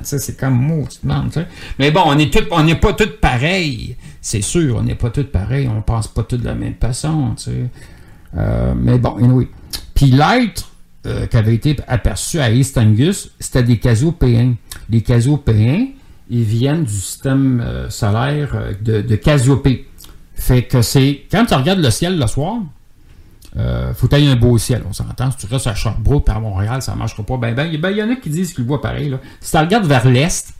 sais, 0.04 0.20
c'est 0.20 0.39
comme 0.39 0.56
mauditement, 0.56 1.26
tu 1.26 1.34
sais. 1.34 1.47
Mais 1.78 1.91
bon, 1.91 2.04
on 2.06 2.18
est 2.18 2.32
tous, 2.32 2.47
on 2.52 2.64
n'est 2.64 2.76
pas 2.76 2.93
tous 2.93 3.18
pareils. 3.20 3.97
C'est 4.22 4.41
sûr, 4.41 4.78
on 4.78 4.84
n'est 4.84 4.95
pas 4.95 5.09
tous 5.09 5.24
pareils. 5.24 5.67
On 5.67 5.82
pense 5.82 6.07
pas 6.07 6.24
tous 6.24 6.38
de 6.38 6.45
la 6.45 6.55
même 6.55 6.76
façon, 6.80 7.34
tu 7.38 7.43
sais. 7.43 7.65
Euh, 8.38 8.74
mais 8.76 8.97
bon, 8.97 9.15
anyway. 9.17 9.47
Puis 9.95 10.07
l'être 10.07 10.70
euh, 11.05 11.26
qui 11.26 11.38
avait 11.38 11.55
été 11.55 11.78
aperçu 11.88 12.39
à 12.39 12.51
East 12.51 12.78
Angus, 12.78 13.32
c'était 13.39 13.63
des 13.63 13.78
Casiopéens. 13.78 14.55
Les 14.89 15.01
Casiopéens, 15.01 15.88
ils 16.30 16.43
viennent 16.43 16.84
du 16.84 16.93
système 16.93 17.61
euh, 17.61 17.89
solaire 17.89 18.74
de, 18.82 19.01
de 19.01 19.15
Casiopée. 19.15 19.88
Fait 20.36 20.63
que 20.63 20.82
c'est. 20.82 21.22
Quand 21.32 21.45
tu 21.45 21.53
regardes 21.53 21.80
le 21.80 21.89
ciel 21.89 22.17
le 22.17 22.28
soir, 22.28 22.61
euh, 23.57 23.93
faut 23.93 24.13
ait 24.13 24.28
un 24.28 24.36
beau 24.36 24.57
ciel, 24.57 24.84
on 24.88 24.93
s'entend. 24.93 25.32
Si 25.32 25.38
tu 25.38 25.45
restes 25.47 25.67
à 25.67 25.76
Sherbrooke 25.76 26.30
à 26.30 26.39
Montréal, 26.39 26.82
ça 26.82 26.93
ne 26.93 26.97
marchera 26.97 27.24
pas 27.24 27.38
bien. 27.38 27.53
Ben, 27.53 27.65
il 27.72 27.82
ben, 27.82 27.91
y 27.91 28.03
en 28.03 28.09
a 28.09 28.15
qui 28.15 28.30
disent 28.30 28.53
qu'ils 28.53 28.63
le 28.63 28.67
voient 28.67 28.82
pareil. 28.82 29.09
Là. 29.09 29.20
Si 29.41 29.51
tu 29.51 29.57
regardes 29.57 29.86
vers 29.86 30.07
l'est, 30.07 30.53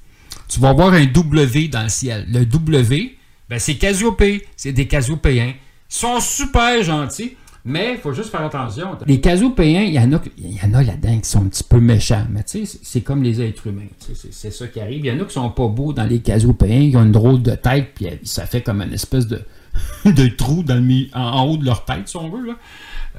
tu 0.48 0.60
vas 0.60 0.74
voir 0.74 0.94
un 0.94 1.06
W 1.06 1.68
dans 1.68 1.84
le 1.84 1.90
ciel. 1.90 2.26
Le 2.30 2.46
W, 2.46 3.16
ben, 3.50 3.60
c'est 3.60 3.76
Casiopée. 3.76 4.46
C'est 4.56 4.72
des 4.72 4.88
Casiopéens. 4.88 5.54
Ils 5.54 5.96
sont 5.96 6.20
super 6.20 6.82
gentils. 6.84 7.36
Mais 7.66 7.94
il 7.94 7.98
faut 7.98 8.14
juste 8.14 8.30
faire 8.30 8.44
attention. 8.44 8.98
Les 9.06 9.20
Casiopéens, 9.20 9.82
il 9.82 9.94
y 9.94 10.00
en 10.00 10.14
a, 10.14 10.22
y 10.38 10.60
en 10.66 10.74
a 10.74 10.82
là-dedans 10.82 11.20
qui 11.20 11.30
sont 11.30 11.42
un 11.42 11.50
petit 11.50 11.64
peu 11.64 11.80
méchants. 11.80 12.26
Mais 12.30 12.44
tu 12.44 12.66
sais, 12.66 12.80
c'est 12.82 13.02
comme 13.02 13.22
les 13.22 13.42
êtres 13.42 13.68
humains. 13.68 13.88
C'est 14.32 14.52
ça 14.52 14.68
qui 14.68 14.80
arrive. 14.80 15.06
Il 15.06 15.08
y 15.08 15.12
en 15.12 15.22
a 15.22 15.26
qui 15.26 15.34
sont 15.34 15.50
pas 15.50 15.68
beaux 15.68 15.92
dans 15.92 16.06
les 16.06 16.20
Casiopéens, 16.20 16.90
qui 16.90 16.96
ont 16.96 17.04
une 17.04 17.12
drôle 17.12 17.42
de 17.42 17.56
tête, 17.56 17.90
puis 17.96 18.08
ça 18.24 18.46
fait 18.46 18.62
comme 18.62 18.82
une 18.82 18.94
espèce 18.94 19.28
de, 19.28 19.42
de 20.06 20.28
trou 20.30 20.64
dans 20.64 20.76
le, 20.76 21.08
en, 21.14 21.22
en 21.22 21.44
haut 21.46 21.58
de 21.58 21.66
leur 21.66 21.84
tête, 21.84 22.08
si 22.08 22.16
on 22.16 22.30
veut. 22.30 22.56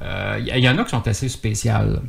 Euh, 0.01 0.39
Il 0.39 0.63
y, 0.63 0.69
en 0.69 0.77
a 0.77 0.83
qui 0.83 0.89
sont 0.89 1.07
assez 1.07 1.29
spéciales. 1.29 2.01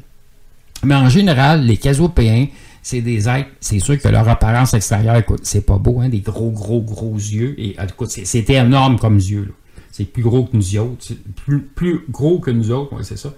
Mais 0.85 0.95
en 0.95 1.09
général, 1.09 1.64
les 1.64 1.77
Casiopéens, 1.77 2.47
c'est 2.83 3.01
des 3.01 3.28
êtres, 3.28 3.49
c'est 3.61 3.78
sûr 3.78 3.99
que 4.01 4.09
leur 4.09 4.28
apparence 4.28 4.74
extérieure, 4.74 5.16
écoute, 5.16 5.41
c'est 5.45 5.64
pas 5.64 5.78
beau, 5.78 6.01
hein, 6.01 6.09
des 6.09 6.20
gros, 6.20 6.51
gros, 6.51 6.80
gros 6.83 7.14
yeux. 7.14 7.55
Et 7.59 7.76
écoute, 7.83 8.11
c'est- 8.11 8.24
c'était 8.24 8.55
énorme 8.55 8.99
comme 8.99 9.16
yeux. 9.18 9.55
C'est 9.93 10.05
plus 10.05 10.22
gros 10.22 10.45
que 10.45 10.57
nous 10.57 10.76
autres. 10.78 11.07
Plus, 11.45 11.61
plus 11.62 12.01
gros 12.11 12.41
que 12.41 12.51
nous 12.51 12.70
autres, 12.72 12.95
ouais, 12.97 13.05
c'est 13.05 13.18
ça. 13.18 13.33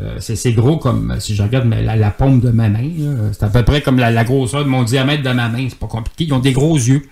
Euh, 0.00 0.16
c'est 0.20 0.52
gros 0.52 0.78
comme, 0.78 1.16
si 1.20 1.34
je 1.34 1.42
regarde 1.42 1.68
la, 1.68 1.96
la 1.96 2.10
paume 2.10 2.40
de 2.40 2.50
ma 2.50 2.68
main, 2.68 2.88
c'est 3.32 3.42
à 3.42 3.48
peu 3.48 3.64
près 3.64 3.82
comme 3.82 3.98
la, 3.98 4.24
grosseur 4.24 4.64
de 4.64 4.68
mon 4.68 4.82
diamètre 4.84 5.22
de 5.22 5.30
ma 5.30 5.48
main. 5.48 5.66
C'est 5.68 5.78
pas 5.78 5.86
compliqué. 5.88 6.24
Ils 6.24 6.32
ont 6.32 6.38
des 6.38 6.52
gros 6.52 6.76
yeux. 6.76 7.02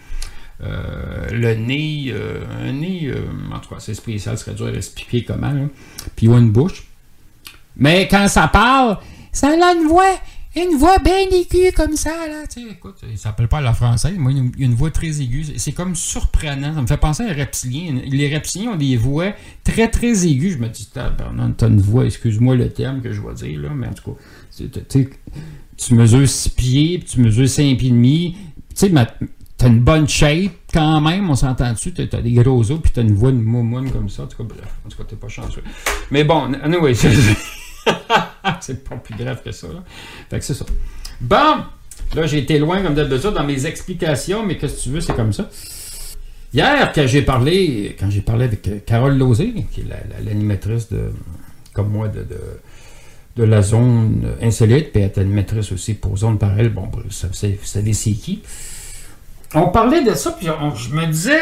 Euh, 0.62 1.26
le 1.32 1.54
nez, 1.54 2.06
euh, 2.10 2.40
un 2.66 2.72
nez, 2.72 3.12
en 3.52 3.58
tout 3.58 3.68
cas, 3.70 3.80
c'est 3.80 3.92
spécial, 3.94 4.38
ce 4.38 4.44
serait 4.44 4.56
dur 4.56 4.66
à 4.66 4.70
expliquer 4.72 5.24
comment. 5.24 5.50
là. 5.52 5.62
Puis 6.14 6.26
ils 6.26 6.30
ont 6.30 6.38
une 6.38 6.50
bouche. 6.50 6.84
Mais 7.76 8.08
quand 8.08 8.26
ça 8.28 8.48
parle, 8.48 8.98
ça 9.32 9.48
a 9.48 9.72
une 9.74 9.86
voix, 9.88 10.14
une 10.56 10.78
voix 10.78 10.98
bien 10.98 11.28
aiguë 11.30 11.72
comme 11.74 11.96
ça, 11.96 12.26
là. 12.28 12.46
Tu 12.46 12.62
sais, 12.62 12.68
écoute, 12.70 12.96
il 13.08 13.18
s'appelle 13.18 13.48
pas 13.48 13.60
la 13.60 13.74
française, 13.74 14.16
moi, 14.16 14.32
il 14.32 14.38
a 14.38 14.64
une, 14.64 14.74
voix 14.74 14.90
très 14.90 15.20
aiguë. 15.20 15.44
C'est 15.56 15.72
comme 15.72 15.94
surprenant. 15.94 16.74
Ça 16.74 16.82
me 16.82 16.86
fait 16.86 16.96
penser 16.96 17.24
à 17.24 17.30
un 17.30 17.34
reptilien. 17.34 18.00
Les 18.06 18.32
reptiliens 18.32 18.72
ont 18.72 18.76
des 18.76 18.96
voix 18.96 19.32
très, 19.64 19.88
très 19.88 20.26
aiguës. 20.26 20.54
Je 20.54 20.58
me 20.58 20.68
dis, 20.68 20.88
t'as 20.92 21.68
une 21.68 21.80
voix, 21.80 22.06
excuse-moi 22.06 22.54
le 22.54 22.70
terme 22.70 23.02
que 23.02 23.12
je 23.12 23.20
vais 23.20 23.34
dire, 23.34 23.60
là, 23.60 23.70
mais 23.74 23.88
en 23.88 23.92
tout 23.92 24.12
cas, 24.12 24.18
tu 24.56 24.70
sais, 24.88 25.10
tu 25.76 25.94
mesures 25.94 26.28
6 26.28 26.48
pieds, 26.50 26.98
puis 26.98 27.08
tu 27.08 27.20
mesures 27.20 27.48
5 27.48 27.76
pieds 27.76 27.88
et 27.88 27.92
demi. 27.92 28.36
Tu 28.74 28.88
sais, 28.88 28.92
t'as 29.58 29.68
une 29.68 29.80
bonne 29.80 30.08
shape 30.08 30.52
quand 30.72 31.00
même, 31.00 31.28
on 31.28 31.34
s'entend 31.34 31.72
dessus. 31.72 31.92
T'as 31.92 32.22
des 32.22 32.32
gros 32.32 32.70
os, 32.70 32.80
puis 32.80 32.92
t'as 32.92 33.02
une 33.02 33.14
voix 33.14 33.30
de 33.30 33.36
moumoune 33.36 33.90
comme 33.90 34.08
ça. 34.08 34.22
En 34.22 34.26
tout 34.26 34.38
cas, 34.38 34.44
bref, 34.44 34.74
en 34.86 34.88
tout 34.88 34.96
cas, 34.96 35.04
t'es 35.04 35.16
pas 35.16 35.28
chanceux. 35.28 35.62
Mais 36.10 36.24
bon, 36.24 36.52
anyway, 36.62 36.94
c'est 36.94 37.10
c'est 38.60 38.84
pas 38.88 38.96
plus 38.96 39.14
grave 39.14 39.42
que 39.44 39.52
ça. 39.52 39.68
Là. 39.68 39.82
Fait 40.30 40.38
que 40.38 40.44
c'est 40.44 40.54
ça. 40.54 40.64
Bon, 41.20 41.56
là, 42.14 42.26
j'ai 42.26 42.38
été 42.38 42.58
loin 42.58 42.82
comme 42.82 42.94
d'habitude 42.94 43.30
dans 43.32 43.44
mes 43.44 43.66
explications, 43.66 44.44
mais 44.44 44.56
qu'est-ce 44.58 44.76
que 44.76 44.82
tu 44.82 44.88
veux, 44.90 45.00
c'est 45.00 45.14
comme 45.16 45.32
ça. 45.32 45.48
Hier, 46.54 46.92
quand 46.94 47.06
j'ai 47.06 47.22
parlé, 47.22 47.96
quand 47.98 48.08
j'ai 48.10 48.20
parlé 48.20 48.44
avec 48.44 48.66
euh, 48.68 48.78
Carole 48.86 49.18
Lozé, 49.18 49.52
qui 49.72 49.80
est 49.82 49.84
la- 49.88 49.96
la- 49.96 50.24
l'animatrice 50.24 50.88
de, 50.90 51.10
comme 51.74 51.90
moi, 51.90 52.08
de, 52.08 52.26
de, 53.36 53.44
la 53.44 53.60
zone 53.62 54.26
insolite, 54.40 54.92
puis 54.92 55.02
elle 55.02 55.10
est 55.10 55.18
animatrice 55.18 55.72
aussi 55.72 55.94
pour 55.94 56.16
Zone 56.16 56.38
Parallèle, 56.38 56.70
bon, 56.70 56.88
vous 56.92 57.10
savez, 57.10 57.58
c'est 57.92 58.12
qui. 58.12 58.42
On 59.54 59.68
parlait 59.68 60.02
de 60.04 60.14
ça, 60.14 60.32
puis 60.32 60.46
je 60.46 60.94
me 60.94 61.06
disais, 61.06 61.40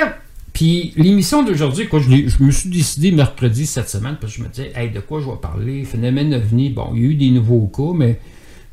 puis 0.55 0.95
l'émission 0.97 1.43
d'aujourd'hui, 1.43 1.89
quoi, 1.89 1.99
je, 1.99 2.29
je 2.29 2.43
me 2.43 2.51
suis 2.53 2.71
décidé 2.71 3.11
mercredi 3.11 3.67
cette 3.67 3.91
semaine, 3.91 4.17
parce 4.21 4.33
que 4.33 4.39
je 4.39 4.45
me 4.45 4.49
disais, 4.49 4.73
hey, 4.77 4.89
de 4.89 5.01
quoi 5.01 5.21
je 5.21 5.27
vais 5.27 5.37
parler? 5.37 5.85
Phénomène 5.85 6.33
ovni, 6.33 6.71
bon, 6.71 6.93
il 6.95 7.03
y 7.03 7.05
a 7.05 7.09
eu 7.11 7.15
des 7.17 7.31
nouveaux 7.31 7.67
cas, 7.67 7.93
mais 7.93 8.21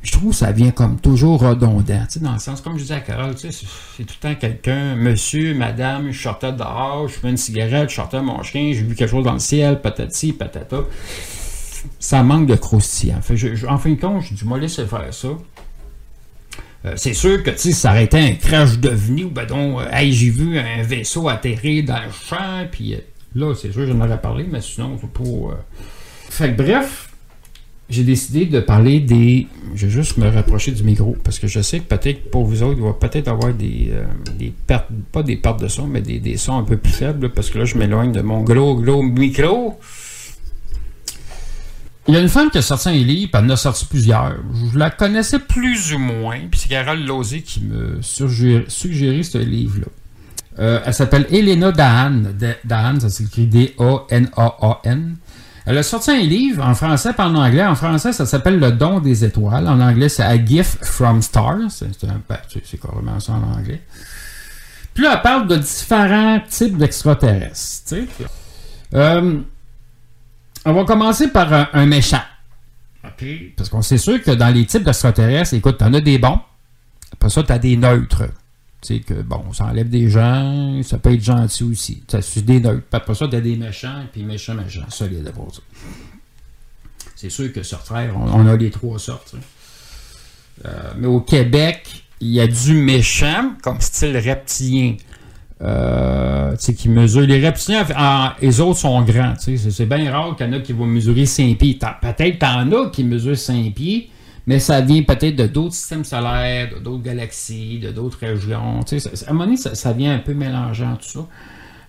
je 0.04 0.12
trouve 0.12 0.30
que 0.30 0.36
ça 0.36 0.52
vient 0.52 0.70
comme 0.70 1.00
toujours 1.00 1.42
redondant, 1.42 1.84
tu 1.84 1.94
sais, 2.08 2.20
dans 2.20 2.34
le 2.34 2.40
sens, 2.40 2.62
comme 2.62 2.74
je 2.78 2.84
disais 2.84 2.94
à 2.94 3.00
Carole, 3.00 3.34
tu 3.34 3.52
sais, 3.52 3.66
c'est 3.98 4.04
tout 4.04 4.14
le 4.22 4.30
temps 4.30 4.36
quelqu'un, 4.36 4.96
monsieur, 4.96 5.56
madame, 5.56 6.12
je 6.12 6.22
sortais 6.22 6.54
dehors, 6.54 7.08
je 7.08 7.14
fumais 7.14 7.32
une 7.32 7.38
cigarette, 7.38 7.90
je 7.90 7.96
sortais 7.96 8.22
mon 8.22 8.44
chien, 8.44 8.72
j'ai 8.74 8.84
vu 8.84 8.94
quelque 8.94 9.10
chose 9.10 9.26
dans 9.26 9.34
le 9.34 9.40
ciel, 9.40 9.82
patati, 9.82 10.34
patata. 10.34 10.84
Ça 12.00 12.22
manque 12.22 12.46
de 12.46 12.56
croustillant. 12.56 13.22
En 13.68 13.78
fin 13.80 13.90
de 13.90 13.96
compte, 13.96 14.22
je 14.22 14.36
dis, 14.36 14.46
moi, 14.46 14.60
laissez 14.60 14.86
faire 14.86 15.12
ça. 15.12 15.30
Euh, 16.86 16.94
c'est 16.96 17.14
sûr 17.14 17.44
que 17.44 17.52
sais, 17.56 17.74
ça 17.74 17.92
aurait 17.92 18.06
été 18.06 18.18
un 18.18 18.34
crash 18.34 18.72
ou 18.74 19.30
ben 19.30 19.46
donc, 19.46 19.80
euh, 19.80 19.86
hey, 19.92 20.12
j'ai 20.12 20.30
vu 20.30 20.58
un 20.58 20.82
vaisseau 20.82 21.30
atterrir 21.30 21.86
dans 21.86 22.02
le 22.02 22.12
champ, 22.12 22.66
puis 22.72 22.96
euh, 22.96 23.00
là, 23.36 23.54
c'est 23.54 23.72
sûr, 23.72 23.86
j'en 23.86 24.00
aurais 24.02 24.20
parlé, 24.20 24.46
mais 24.52 24.62
sinon, 24.62 24.98
c'est 25.00 25.10
pas. 25.12 25.30
euh. 25.30 25.54
Fait 26.30 26.52
que 26.52 26.58
bref, 26.58 27.10
j'ai 27.88 28.04
décidé 28.04 28.48
de 28.48 28.60
parler 28.60 29.00
des. 29.00 29.48
Je 29.76 29.86
vais 29.86 29.92
juste 29.92 30.18
me 30.18 30.28
rapprocher 30.28 30.72
du 30.72 30.84
micro, 30.84 31.16
parce 31.24 31.38
que 31.38 31.46
je 31.48 31.62
sais 31.62 31.82
que 31.82 31.96
peut-être 31.96 32.32
pour 32.32 32.46
vous 32.46 32.64
autres, 32.64 32.78
il 32.80 32.84
va 32.84 32.94
peut-être 32.94 33.28
avoir 33.28 33.54
des, 33.54 33.92
des 34.40 34.52
pertes, 34.66 34.88
pas 35.12 35.22
des 35.22 35.36
pertes 35.36 35.62
de 35.62 35.68
son, 35.68 35.86
mais 35.86 36.02
des, 36.02 36.20
des 36.20 36.38
sons 36.38 36.58
un 36.58 36.64
peu 36.64 36.78
plus 36.78 36.94
faibles, 36.94 37.30
parce 37.30 37.52
que 37.52 37.60
là, 37.60 37.66
je 37.66 37.78
m'éloigne 37.78 38.12
de 38.12 38.22
mon 38.22 38.42
gros, 38.42 38.76
gros 38.76 39.04
micro. 39.04 39.78
Il 42.08 42.16
y 42.16 42.18
a 42.18 42.20
une 42.20 42.30
femme 42.30 42.50
qui 42.50 42.58
a 42.58 42.62
sorti 42.62 42.90
un 42.90 42.94
livre, 42.94 43.32
puis 43.32 43.40
elle 43.40 43.46
en 43.46 43.54
a 43.54 43.56
sorti 43.56 43.86
plusieurs. 43.86 44.36
Je 44.74 44.78
la 44.78 44.90
connaissais 44.90 45.40
plus 45.40 45.94
ou 45.94 46.00
moins, 46.00 46.40
puis 46.50 46.60
c'est 46.60 46.70
Carole 46.70 47.06
Lozé 47.06 47.42
qui 47.42 47.62
me 47.62 48.02
suggéré 48.02 49.24
ce 49.24 49.38
livre-là. 49.38 49.88
Euh, 50.60 50.82
elle 50.86 50.94
s'appelle 50.94 51.28
Elena 51.32 51.72
Dahan. 51.72 52.24
Dahan, 52.66 53.00
ça 53.00 53.10
s'écrit 53.10 53.48
D-A-N-A-A-N. 53.48 55.16
Elle 55.66 55.78
a 55.78 55.84
sorti 55.84 56.12
un 56.12 56.22
livre 56.22 56.66
en 56.66 56.74
français 56.74 57.12
et 57.18 57.22
en 57.22 57.36
anglais. 57.36 57.66
En 57.66 57.76
français, 57.76 58.14
ça 58.14 58.26
s'appelle 58.26 58.60
Le 58.60 58.72
don 58.72 59.00
des 59.00 59.24
étoiles. 59.24 59.68
En 59.68 59.80
anglais, 59.80 60.10
c'est 60.10 60.24
A 60.24 60.44
Gift 60.44 60.84
from 60.84 61.22
Stars. 61.22 61.70
C'est 61.70 61.88
ben, 62.28 62.38
carrément 62.82 63.20
ça 63.20 63.34
en 63.34 63.58
anglais. 63.58 63.82
Puis 64.94 65.04
là, 65.04 65.14
elle 65.16 65.22
parle 65.22 65.48
de 65.48 65.58
différents 65.58 66.40
types 66.50 66.78
d'extraterrestres. 66.78 67.96
Euh, 68.94 69.40
on 70.66 70.74
va 70.74 70.86
commencer 70.86 71.30
par 71.30 71.70
un, 71.74 71.86
méchant. 71.86 72.22
OK? 73.04 73.26
Parce 73.56 73.70
qu'on 73.70 73.82
sait 73.82 73.98
sûr 73.98 74.22
que 74.22 74.32
dans 74.32 74.54
les 74.54 74.66
types 74.66 74.84
d'extraterrestres, 74.84 75.54
écoute, 75.54 75.78
t'en 75.78 75.94
as 75.94 76.02
des 76.02 76.18
bons. 76.18 76.40
Après 77.14 77.30
ça, 77.30 77.44
t'as 77.44 77.58
des 77.58 77.78
neutres. 77.78 78.26
Tu 78.82 78.96
sais 78.96 79.00
que, 79.00 79.14
bon, 79.22 79.54
ça 79.54 79.66
enlève 79.66 79.90
des 79.90 80.10
gens, 80.10 80.82
ça 80.84 80.98
peut 80.98 81.14
être 81.14 81.24
gentil 81.24 81.64
aussi. 81.64 82.04
Ça 82.08 82.22
suit 82.22 82.42
des 82.42 82.60
neutres. 82.60 82.86
Après 82.92 83.16
ça, 83.16 83.28
t'as 83.28 83.42
des 83.42 83.56
méchants, 83.56 84.06
puis 84.12 84.24
méchants, 84.24 84.56
méchants, 84.56 84.90
solides 84.90 85.32
pour 85.32 85.54
ça. 85.54 85.62
C'est 87.16 87.30
sûr 87.30 87.54
que 87.54 87.62
sur 87.62 87.84
Terre, 87.84 88.16
on, 88.18 88.48
a 88.48 88.56
les 88.56 88.72
trois 88.72 88.98
sortes. 88.98 89.36
Euh, 90.66 90.94
mais 90.98 91.08
au 91.08 91.22
Québec, 91.22 92.06
il 92.20 92.30
y 92.30 92.40
a 92.40 92.48
du 92.48 92.74
méchant, 92.74 93.54
comme 93.62 93.80
style 93.80 94.18
reptilien. 94.18 94.96
Euh, 95.64 96.56
qui 96.56 96.90
mesure. 96.90 97.22
Les 97.22 97.46
reptiliens, 97.46 97.86
les 98.42 98.62
autres 98.62 98.80
sont 98.80 99.02
grands. 99.04 99.34
C'est 99.38 99.86
bien 99.86 100.12
rare 100.12 100.36
qu'il 100.36 100.48
y 100.48 100.50
en 100.50 100.54
a 100.54 100.60
qui 100.60 100.74
vont 100.74 100.88
mesurer 100.88 101.26
5 101.26 101.56
pieds. 101.58 101.78
Peut-être 102.02 102.40
t'en 102.40 102.72
as 102.72 102.90
qui 102.90 103.04
mesurent 103.04 103.38
5 103.38 103.72
pieds, 103.74 104.10
mais 104.48 104.58
ça 104.60 104.82
vient 104.82 105.04
peut-être 105.04 105.36
de 105.36 105.46
d'autres 105.46 105.76
systèmes 105.76 106.04
solaires, 106.04 106.70
d'autres 106.84 107.04
galaxies, 107.04 107.80
de 107.80 107.92
d'autres 107.92 108.18
régions. 108.22 108.80
à 108.80 109.30
un 109.30 109.34
moment 109.34 109.46
donné, 109.46 109.58
ça, 109.58 109.94
vient 109.94 110.16
un 110.16 110.20
peu 110.20 110.34
mélangeant 110.34 110.96
tout 110.96 111.20
ça. 111.20 111.28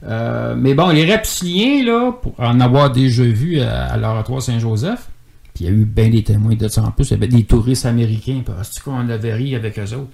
Euh, 0.05 0.55
mais 0.57 0.75
bon, 0.75 0.89
les 0.91 1.11
reptiliens, 1.11 1.85
là, 1.85 2.13
pour 2.13 2.35
en 2.39 2.61
avoir 2.61 2.91
déjà 2.91 3.23
vu 3.23 3.61
à, 3.61 3.97
l'oratoire 3.97 4.43
Saint-Joseph, 4.43 5.09
puis 5.55 5.65
il 5.65 5.71
y 5.71 5.71
a 5.71 5.73
eu 5.73 5.85
bien 5.85 6.11
des 6.11 6.25
témoins 6.25 6.57
de 6.57 6.69
ça 6.69 6.83
en 6.83 6.91
plus, 6.91 7.09
il 7.09 7.13
y 7.13 7.15
avait 7.15 7.29
des 7.29 7.45
touristes 7.45 7.87
américains, 7.87 8.43
parce 8.45 8.81
qu'on 8.81 9.09
avait 9.09 9.33
ri 9.33 9.55
avec 9.55 9.79
eux 9.79 9.95
autres. 9.95 10.11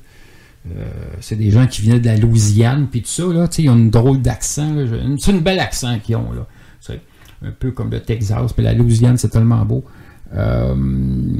Euh, 0.76 0.84
c'est 1.20 1.36
des 1.36 1.50
gens 1.50 1.66
qui 1.66 1.82
viennent 1.82 2.00
de 2.00 2.06
la 2.06 2.16
Louisiane, 2.16 2.88
puis 2.90 3.02
tout 3.02 3.08
ça, 3.08 3.24
là, 3.24 3.48
ils 3.58 3.70
ont 3.70 3.76
une 3.76 3.90
drôle 3.90 4.20
d'accent. 4.20 4.74
C'est 5.18 5.32
une 5.32 5.40
belle 5.40 5.60
accent 5.60 5.98
qu'ils 5.98 6.16
ont, 6.16 6.32
là. 6.32 6.46
un 7.42 7.50
peu 7.52 7.70
comme 7.70 7.90
le 7.90 8.00
Texas, 8.00 8.52
puis 8.52 8.64
la 8.64 8.74
Louisiane, 8.74 9.16
c'est 9.16 9.28
tellement 9.28 9.64
beau. 9.64 9.84
Euh, 10.34 10.74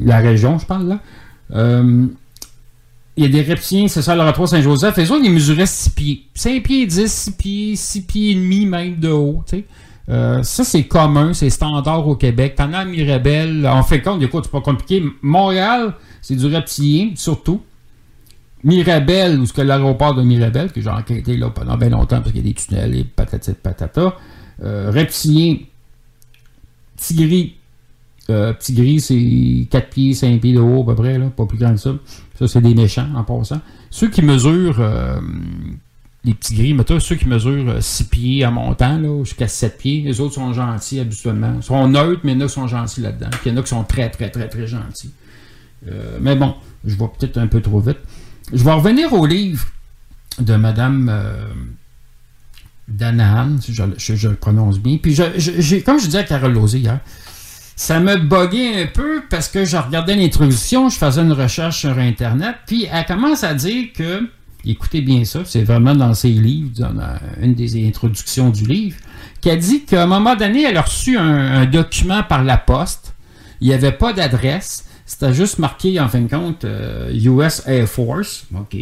la 0.05 0.19
région, 0.19 0.59
je 0.59 0.67
parle, 0.67 0.89
là. 0.89 1.01
Euh, 1.53 2.07
il 3.17 3.25
y 3.25 3.27
a 3.27 3.31
des 3.31 3.43
reptiliens, 3.43 3.89
c'est 3.89 4.03
ça, 4.03 4.15
l'oratoire 4.15 4.49
Saint-Joseph. 4.49 4.97
Les 4.97 5.11
autres, 5.11 5.25
ils 5.25 5.33
mesuraient 5.33 5.67
6 5.67 5.91
pieds. 5.91 6.23
5 6.35 6.63
pieds 6.63 6.87
10, 6.87 7.13
6 7.13 7.31
pieds, 7.33 7.77
6 7.77 8.03
pieds 8.03 8.31
et 8.31 8.35
demi 8.35 8.65
même 8.65 8.97
de 8.97 9.09
haut, 9.09 9.43
ça, 10.07 10.65
c'est 10.65 10.85
commun, 10.85 11.35
c'est 11.35 11.51
standard 11.51 12.07
au 12.07 12.15
Québec. 12.15 12.55
T'en 12.55 12.73
as 12.73 12.79
à 12.79 12.85
Mirabel. 12.85 13.67
En 13.67 13.83
fait, 13.83 14.01
compte, 14.01 14.23
écoute, 14.23 14.45
c'est 14.45 14.53
pas 14.53 14.61
compliqué. 14.61 15.03
Montréal, 15.21 15.95
c'est 16.23 16.37
du 16.37 16.47
reptilien, 16.47 17.11
surtout. 17.17 17.61
Mirabel, 18.65 19.39
ou 19.39 19.47
ce 19.47 19.53
que 19.53 19.63
l'aéroport 19.63 20.15
de 20.15 20.23
Mirabel, 20.23 20.73
que 20.73 20.81
j'ai 20.81 20.91
enquêté 20.91 21.37
là 21.37 21.51
pendant 21.51 21.77
bien 21.77 21.91
longtemps 21.91 22.21
parce 22.21 22.33
qu'il 22.33 22.45
y 22.45 22.51
a 22.51 22.53
des 22.53 22.55
tunnels 22.55 22.95
et 22.95 23.05
patati 23.05 23.53
patata. 23.53 24.17
Euh, 24.63 24.91
reptilien, 24.91 25.57
tigri. 26.97 27.55
Euh, 28.31 28.53
tigri, 28.59 29.01
c'est 29.01 29.67
4 29.71 29.89
pieds, 29.89 30.15
5 30.15 30.41
pieds 30.41 30.53
de 30.53 30.61
haut 30.61 30.83
à 30.83 30.87
peu 30.87 30.95
près, 30.97 31.19
là, 31.19 31.27
pas 31.27 31.47
plus 31.47 31.59
grand 31.59 31.73
que 31.73 31.81
ça. 31.81 31.95
Ça, 32.39 32.49
c'est 32.49 32.61
des 32.61 32.75
méchants 32.75 33.09
en 33.15 33.25
passant. 33.25 33.61
Ceux 33.91 34.09
qui 34.11 34.21
mesurent, 34.21 34.81
euh, 34.81 35.21
les 36.25 36.35
petits 36.35 36.55
gris, 36.55 36.75
mais 36.75 36.85
ceux 36.99 37.15
qui 37.15 37.27
mesurent 37.27 37.81
6 37.81 38.05
pieds 38.05 38.45
en 38.45 38.53
montant, 38.53 39.25
jusqu'à 39.25 39.49
7 39.49 39.79
pieds, 39.79 40.03
les 40.03 40.21
autres 40.21 40.35
sont 40.35 40.53
gentils 40.53 41.01
habituellement. 41.01 41.55
Ils 41.57 41.63
sont 41.63 41.89
neutres, 41.89 42.21
mais 42.25 42.33
il 42.33 42.39
y 42.39 42.43
en 42.43 42.45
a 42.45 42.49
qui 42.49 42.55
sont 42.55 42.67
gentils 42.67 43.01
là-dedans. 43.01 43.31
Puis 43.31 43.41
il 43.47 43.53
y 43.53 43.55
en 43.55 43.59
a 43.59 43.63
qui 43.63 43.69
sont 43.69 43.85
très, 43.85 44.11
très, 44.11 44.29
très, 44.31 44.49
très 44.49 44.67
gentils. 44.67 45.13
mais 46.21 46.35
bon, 46.35 46.55
je 46.85 46.97
vais 46.97 47.07
peut-être 47.19 47.39
un 47.39 47.47
peu 47.47 47.61
trop 47.61 47.81
vite. 47.81 47.99
Je 48.53 48.65
vais 48.65 48.73
revenir 48.73 49.13
au 49.13 49.27
livre 49.27 49.67
de 50.39 50.57
Madame 50.57 51.09
euh, 51.11 51.47
Danahan, 52.89 53.57
si 53.61 53.75
je, 53.75 54.29
le 54.29 54.35
prononce 54.37 54.79
bien. 54.79 54.99
Puis, 55.03 55.15
je, 55.15 55.81
comme 55.81 55.99
je 55.99 56.07
disais 56.07 56.19
à 56.19 56.25
Carole 56.25 56.53
Lozé 56.53 56.79
hier, 56.79 57.01
ça 57.77 58.01
me 58.01 58.17
boguait 58.17 58.83
un 58.83 58.87
peu 58.87 59.23
parce 59.29 59.49
que 59.49 59.65
je 59.65 59.77
regardais 59.77 60.17
l'introduction, 60.17 60.89
je 60.89 60.97
faisais 60.97 61.21
une 61.21 61.33
recherche 61.33 61.81
sur 61.81 61.97
Internet, 61.99 62.57
puis 62.67 62.89
elle 62.91 63.05
commence 63.05 63.45
à 63.45 63.55
dire 63.55 63.89
que, 63.95 64.29
écoutez 64.65 65.01
bien 65.01 65.25
ça, 65.25 65.41
c'est 65.45 65.63
vraiment 65.63 65.95
dans 65.95 66.15
ses 66.15 66.31
livres, 66.31 66.71
dans 66.77 66.95
une 67.41 67.55
des 67.55 67.87
introductions 67.87 68.51
du 68.51 68.65
livre, 68.65 68.97
qu'elle 69.41 69.61
dit 69.61 69.85
qu'à 69.85 70.03
un 70.03 70.07
moment 70.07 70.35
donné, 70.35 70.65
elle 70.65 70.77
a 70.77 70.83
reçu 70.83 71.17
un 71.17 71.67
document 71.67 72.23
par 72.23 72.43
la 72.43 72.57
poste, 72.57 73.15
il 73.61 73.69
n'y 73.69 73.75
avait 73.75 73.93
pas 73.93 74.13
d'adresse, 74.13 74.88
c'était 75.09 75.33
juste 75.33 75.59
marqué, 75.59 75.99
en 75.99 76.07
fin 76.11 76.21
de 76.21 76.29
compte, 76.29 76.65
US 76.65 77.63
euh, 77.67 77.81
Air 77.81 77.89
Force. 77.89 78.45
OK. 78.55 78.77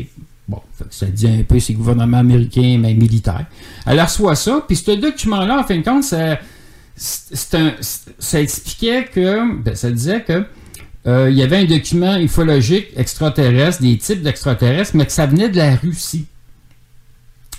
Bon, 0.48 0.60
ça 0.90 1.06
dit 1.06 1.28
un 1.28 1.44
peu 1.44 1.60
c'est 1.60 1.72
gouvernement 1.72 2.18
américain, 2.18 2.78
mais 2.80 2.94
militaire. 2.94 3.46
Elle 3.86 4.00
reçoit 4.00 4.34
ça, 4.34 4.64
puis 4.66 4.76
ce 4.76 4.90
document-là, 4.90 5.60
en 5.60 5.64
fin 5.64 5.78
de 5.78 5.84
compte, 5.84 6.02
ça, 6.02 6.40
expliquait 8.40 9.04
que, 9.04 9.56
ben, 9.62 9.76
ça 9.76 9.92
disait 9.92 10.22
que 10.22 10.44
euh, 11.06 11.30
il 11.30 11.36
y 11.36 11.44
avait 11.44 11.58
un 11.58 11.64
document 11.64 12.16
ufologique 12.16 12.88
extraterrestre, 12.96 13.82
des 13.82 13.96
types 13.96 14.22
d'extraterrestres, 14.22 14.96
mais 14.96 15.06
que 15.06 15.12
ça 15.12 15.26
venait 15.26 15.48
de 15.48 15.56
la 15.56 15.76
Russie. 15.76 16.26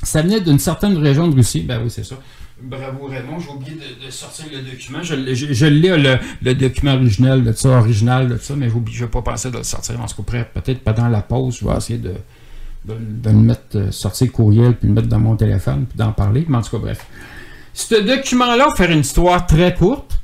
Ça 0.04 0.22
venait 0.22 0.42
d'une 0.42 0.60
certaine 0.60 0.98
région 0.98 1.30
de 1.30 1.36
Russie. 1.36 1.62
Ben 1.62 1.82
oui, 1.82 1.90
c'est 1.90 2.04
ça. 2.04 2.16
Bravo 2.62 3.06
Raymond, 3.06 3.40
j'ai 3.40 3.50
oublié 3.50 3.78
de, 4.04 4.10
sortir 4.10 4.46
le 4.52 4.62
document. 4.62 5.04
Je, 5.04 5.34
je, 5.34 5.66
lis 5.68 5.90
le, 6.42 6.54
document 6.56 6.96
original 6.96 7.44
de 7.44 7.52
ça, 7.52 7.70
original 7.70 8.30
de 8.30 8.38
ça, 8.38 8.56
mais 8.56 8.68
je 8.70 9.04
n'ai 9.04 9.10
pas 9.10 9.22
pensé 9.22 9.52
de 9.52 9.58
le 9.58 9.64
sortir. 9.64 10.00
En 10.02 10.08
ce 10.08 10.16
cas, 10.16 10.44
peut-être 10.56 10.80
pendant 10.80 11.08
la 11.08 11.22
pause, 11.22 11.60
je 11.60 11.68
vais 11.68 11.76
essayer 11.78 12.00
de, 12.00 12.14
de, 12.86 13.30
le 13.30 13.34
mettre, 13.34 13.76
euh, 13.76 13.92
sortir 13.92 14.28
le 14.28 14.32
courriel, 14.32 14.76
puis 14.76 14.88
le 14.88 14.96
mettre 14.96 15.08
dans 15.08 15.20
mon 15.20 15.36
téléphone, 15.36 15.86
puis 15.86 15.98
d'en 15.98 16.12
parler. 16.12 16.48
En 16.52 16.62
tout 16.62 16.72
cas, 16.72 16.78
bref. 16.80 17.06
Ce 17.74 17.94
document-là, 17.94 18.70
faire 18.76 18.90
une 18.90 19.02
histoire 19.02 19.46
très 19.46 19.76
courte, 19.76 20.20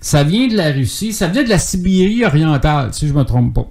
ça 0.00 0.24
vient 0.24 0.48
de 0.48 0.56
la 0.56 0.72
Russie, 0.72 1.12
ça 1.12 1.28
vient 1.28 1.44
de 1.44 1.48
la 1.48 1.60
Sibérie 1.60 2.24
orientale, 2.24 2.92
si 2.92 3.06
je 3.06 3.12
ne 3.12 3.18
me 3.18 3.24
trompe 3.24 3.54
pas. 3.54 3.70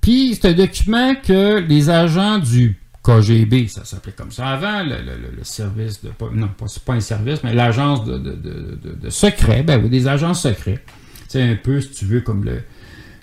Puis, 0.00 0.34
c'est 0.34 0.48
un 0.48 0.54
document 0.54 1.14
que 1.14 1.58
les 1.58 1.90
agents 1.90 2.38
du 2.38 2.79
KGB, 3.10 3.68
ça 3.68 3.84
s'appelait 3.84 4.12
comme 4.12 4.30
ça 4.30 4.48
avant, 4.48 4.82
le, 4.82 5.42
service 5.42 6.02
de. 6.02 6.10
Non, 6.34 6.50
c'est 6.66 6.82
pas 6.82 6.94
un 6.94 7.00
service, 7.00 7.42
mais 7.42 7.54
l'agence 7.54 8.04
de, 8.04 8.18
de, 8.18 9.10
secret, 9.10 9.62
ben 9.62 9.80
oui, 9.82 9.88
des 9.88 10.06
agences 10.06 10.42
secrets. 10.42 10.82
C'est 11.28 11.42
un 11.42 11.56
peu, 11.56 11.80
si 11.80 11.90
tu 11.90 12.04
veux, 12.04 12.20
comme 12.20 12.44
le, 12.44 12.62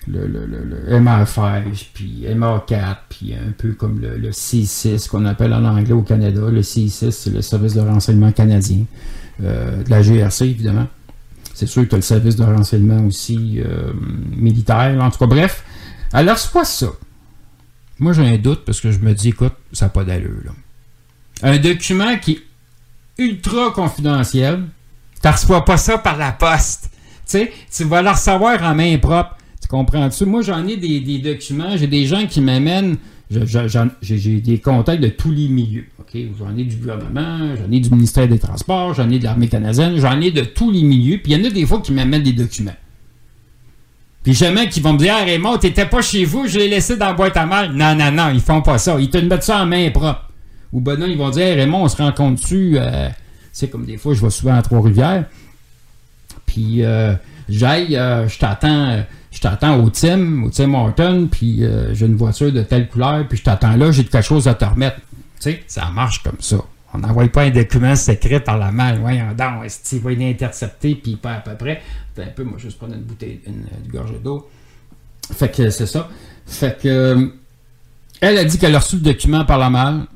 le, 0.06 0.98
MI5, 0.98 1.62
puis 1.94 2.26
MA4, 2.28 2.96
puis 3.08 3.34
un 3.34 3.52
peu 3.56 3.72
comme 3.72 4.00
le, 4.00 4.30
C6, 4.30 5.08
qu'on 5.08 5.24
appelle 5.24 5.52
en 5.52 5.64
anglais 5.64 5.92
au 5.92 6.02
Canada. 6.02 6.42
Le 6.50 6.60
C6, 6.60 7.10
c'est 7.10 7.30
le 7.30 7.42
service 7.42 7.74
de 7.74 7.80
renseignement 7.80 8.32
canadien, 8.32 8.84
euh, 9.42 9.82
de 9.82 9.90
la 9.90 10.02
GRC, 10.02 10.42
évidemment. 10.42 10.86
C'est 11.54 11.66
sûr 11.66 11.82
que 11.82 11.88
tu 11.88 11.94
as 11.94 11.98
le 11.98 12.02
service 12.02 12.36
de 12.36 12.44
renseignement 12.44 13.04
aussi 13.04 13.60
euh, 13.60 13.92
militaire. 14.36 14.96
En 15.00 15.10
tout 15.10 15.18
cas, 15.18 15.26
bref. 15.26 15.64
Alors, 16.12 16.38
c'est 16.38 16.52
quoi 16.52 16.64
ça? 16.64 16.88
Moi, 17.98 18.12
j'ai 18.12 18.22
un 18.22 18.36
doute 18.36 18.64
parce 18.64 18.80
que 18.80 18.92
je 18.92 18.98
me 18.98 19.12
dis, 19.12 19.30
écoute, 19.30 19.54
ça 19.72 19.86
n'a 19.86 19.90
pas 19.90 20.04
d'allure. 20.04 20.40
Là. 20.44 20.52
Un 21.42 21.58
document 21.58 22.16
qui 22.18 22.32
est 22.32 22.42
ultra 23.18 23.70
confidentiel, 23.72 24.64
tu 25.20 25.26
ne 25.26 25.32
reçois 25.32 25.64
pas 25.64 25.76
ça 25.76 25.98
par 25.98 26.16
la 26.16 26.32
poste. 26.32 26.90
Tu 26.92 27.38
sais, 27.38 27.52
tu 27.74 27.84
vas 27.84 28.02
le 28.02 28.10
recevoir 28.10 28.62
en 28.62 28.74
main 28.74 28.96
propre. 28.98 29.36
Tu 29.60 29.68
comprends-tu? 29.68 30.24
Moi, 30.24 30.42
j'en 30.42 30.66
ai 30.66 30.76
des, 30.76 31.18
documents, 31.18 31.76
j'ai 31.76 31.86
des 31.86 32.06
gens 32.06 32.26
qui 32.26 32.40
m'amènent, 32.40 32.96
j'ai 33.30 34.40
des 34.40 34.58
contacts 34.58 35.02
de 35.02 35.08
tous 35.08 35.32
les 35.32 35.48
milieux. 35.48 35.86
J'en 36.38 36.56
ai 36.56 36.64
du 36.64 36.76
gouvernement, 36.76 37.54
j'en 37.56 37.70
ai 37.70 37.80
du 37.80 37.90
ministère 37.90 38.26
des 38.28 38.38
Transports, 38.38 38.94
j'en 38.94 39.10
ai 39.10 39.18
de 39.18 39.24
l'armée 39.24 39.48
canadienne, 39.48 39.98
j'en 39.98 40.18
ai 40.20 40.30
de 40.30 40.42
tous 40.42 40.70
les 40.70 40.82
milieux. 40.82 41.18
Puis 41.22 41.32
il 41.32 41.38
y 41.38 41.42
en 41.42 41.44
a 41.44 41.50
des 41.50 41.66
fois 41.66 41.80
qui 41.80 41.92
m'amènent 41.92 42.22
des 42.22 42.32
documents. 42.32 42.76
Puis 44.28 44.36
jamais 44.36 44.68
qu'ils 44.68 44.82
vont 44.82 44.92
me 44.92 44.98
dire 44.98 45.14
Raymond, 45.14 45.56
t'étais 45.56 45.86
pas 45.86 46.02
chez 46.02 46.26
vous, 46.26 46.46
je 46.46 46.58
l'ai 46.58 46.68
laissé 46.68 46.98
dans 46.98 47.06
la 47.06 47.12
boîte 47.14 47.38
à 47.38 47.46
mal. 47.46 47.72
Non, 47.72 47.94
non, 47.94 48.12
non, 48.12 48.28
ils 48.28 48.42
font 48.42 48.60
pas 48.60 48.76
ça. 48.76 49.00
Ils 49.00 49.08
te 49.08 49.16
mettent 49.16 49.42
ça 49.42 49.62
en 49.62 49.64
main 49.64 49.90
propre. 49.90 50.28
Ou 50.70 50.82
ben 50.82 50.98
non, 50.98 51.06
ils 51.06 51.16
vont 51.16 51.30
dire 51.30 51.56
Raymond, 51.56 51.84
on 51.84 51.88
se 51.88 51.96
rencontre 51.96 52.42
dessus. 52.42 52.74
Euh, 52.76 53.08
c'est 53.54 53.70
comme 53.70 53.86
des 53.86 53.96
fois, 53.96 54.12
je 54.12 54.20
vais 54.20 54.28
souvent 54.28 54.54
à 54.54 54.60
Trois-Rivières. 54.60 55.24
Puis 56.44 56.84
euh, 56.84 57.14
j'aille, 57.48 57.96
euh, 57.96 58.28
je 58.28 58.38
t'attends. 58.38 59.02
je 59.32 59.40
t'attends 59.40 59.82
au 59.82 59.88
Tim, 59.88 60.42
au 60.42 60.50
Tim 60.50 60.74
Horton, 60.74 61.26
puis 61.32 61.62
j'ai 61.94 62.04
une 62.04 62.16
voiture 62.16 62.52
de 62.52 62.60
telle 62.60 62.86
couleur, 62.86 63.26
puis 63.26 63.38
je 63.38 63.44
t'attends 63.44 63.76
là, 63.78 63.92
j'ai 63.92 64.04
quelque 64.04 64.22
chose 64.22 64.46
à 64.46 64.52
te 64.52 64.66
remettre. 64.66 64.96
Tu 65.40 65.52
sais, 65.52 65.64
ça 65.66 65.88
marche 65.94 66.22
comme 66.22 66.40
ça. 66.40 66.58
On 66.94 66.98
n'envoie 66.98 67.28
pas 67.28 67.42
un 67.42 67.50
document 67.50 67.94
secret 67.96 68.40
par 68.40 68.56
la 68.58 68.72
main. 68.72 68.98
Voyons 68.98 69.32
donc, 69.36 69.64
est-ce 69.64 69.88
qu'il 69.88 70.00
va 70.00 70.10
l'intercepter, 70.12 70.94
puis 70.94 71.16
pas 71.16 71.34
à 71.34 71.40
peu 71.40 71.54
près. 71.54 71.82
Un 72.16 72.26
peu, 72.28 72.44
moi, 72.44 72.54
je 72.56 72.62
vais 72.64 72.68
juste 72.68 72.78
prendre 72.78 72.94
une 72.94 73.02
bouteille, 73.02 73.40
une, 73.46 73.66
une 73.92 74.22
d'eau. 74.22 74.48
Fait 75.32 75.54
que 75.54 75.68
c'est 75.70 75.86
ça. 75.86 76.08
Fait 76.46 76.78
que. 76.80 76.88
euh, 76.88 77.26
Elle 78.20 78.38
a 78.38 78.44
dit 78.44 78.58
qu'elle 78.58 78.74
a 78.74 78.78
reçu 78.78 78.96
le 78.96 79.02
document 79.02 79.44
par 79.44 79.58
la 79.58 79.68
malle, 79.70 80.06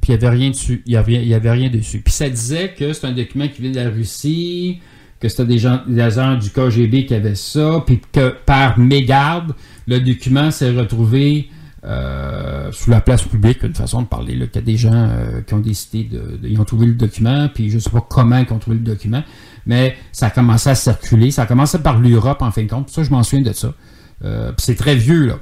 puis 0.00 0.12
il 0.12 0.18
n'y 0.18 0.24
avait 0.24 0.36
rien 0.36 0.50
dessus. 0.50 0.82
Il 0.86 0.92
y 0.92 0.96
avait, 0.96 1.24
il 1.26 1.34
avait 1.34 1.50
rien 1.50 1.68
dessus. 1.68 2.00
Puis 2.00 2.12
ça 2.12 2.28
disait 2.30 2.72
que 2.72 2.92
c'est 2.92 3.06
un 3.06 3.12
document 3.12 3.48
qui 3.48 3.62
vient 3.62 3.72
de 3.72 3.76
la 3.76 3.90
Russie, 3.90 4.78
que 5.20 5.28
c'était 5.28 5.44
des 5.46 5.58
gens, 5.58 5.80
des 5.86 6.00
agents 6.00 6.36
du 6.36 6.50
KGB 6.50 7.06
qui 7.06 7.14
avaient 7.14 7.34
ça, 7.34 7.82
puis 7.84 8.00
que 8.12 8.28
par 8.46 8.78
mégarde, 8.78 9.54
le 9.88 9.98
document 9.98 10.50
s'est 10.52 10.70
retrouvé 10.70 11.48
euh, 11.86 12.72
sous 12.72 12.90
la 12.90 13.00
place 13.00 13.22
publique, 13.22 13.62
une 13.62 13.74
façon 13.74 14.02
de 14.02 14.08
parler, 14.08 14.34
là, 14.34 14.46
qu'il 14.48 14.56
y 14.56 14.58
a 14.58 14.66
des 14.66 14.76
gens 14.76 14.92
euh, 14.92 15.40
qui 15.42 15.54
ont 15.54 15.60
décidé 15.60 16.02
de, 16.02 16.40
Ils 16.42 16.60
ont 16.60 16.64
trouvé 16.64 16.86
le 16.86 16.94
document, 16.94 17.48
puis 17.48 17.70
je 17.70 17.78
sais 17.78 17.90
pas 17.90 18.04
comment 18.08 18.38
ils 18.38 18.52
ont 18.52 18.58
trouvé 18.58 18.76
le 18.76 18.82
document, 18.82 19.22
mais 19.66 19.96
ça 20.10 20.26
a 20.26 20.30
commencé 20.30 20.68
à 20.68 20.74
circuler. 20.74 21.30
Ça 21.30 21.42
a 21.42 21.46
commencé 21.46 21.78
par 21.78 22.00
l'Europe, 22.00 22.42
en 22.42 22.50
fin 22.50 22.64
de 22.64 22.68
compte. 22.68 22.90
Ça, 22.90 23.04
je 23.04 23.10
m'en 23.10 23.22
souviens 23.22 23.44
de 23.44 23.52
ça. 23.52 23.72
Euh, 24.24 24.50
c'est 24.58 24.74
très 24.74 24.96
vieux, 24.96 25.26
là. 25.26 25.38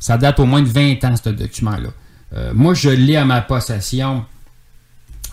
Ça 0.00 0.16
date 0.16 0.40
au 0.40 0.46
moins 0.46 0.62
de 0.62 0.68
20 0.68 1.04
ans, 1.04 1.14
ce 1.22 1.28
document-là. 1.30 1.90
Moi, 2.52 2.74
je 2.74 2.90
l'ai 2.90 3.14
à 3.16 3.24
ma 3.24 3.42
possession 3.42 4.24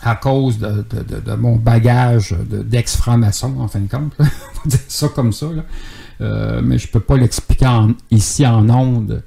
à 0.02 0.14
cause 0.14 0.58
de, 0.58 1.34
mon 1.36 1.56
bagage 1.56 2.30
de- 2.48 2.62
d'ex-franc-maçon, 2.62 3.56
en 3.58 3.66
fin 3.66 3.80
de 3.80 3.88
compte. 3.90 4.12
On 4.20 4.22
va 4.24 4.30
dire 4.66 4.78
ça 4.86 5.08
comme 5.08 5.32
ça. 5.32 5.46
là. 5.46 6.60
Mais 6.62 6.78
je 6.78 6.86
peux 6.86 7.00
pas 7.00 7.16
l'expliquer 7.16 7.68
ici 8.12 8.46
en 8.46 8.70
ondes 8.70 9.24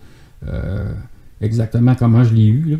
exactement 1.41 1.95
comment 1.95 2.23
je 2.23 2.33
l'ai 2.33 2.47
eu. 2.47 2.63
là. 2.71 2.77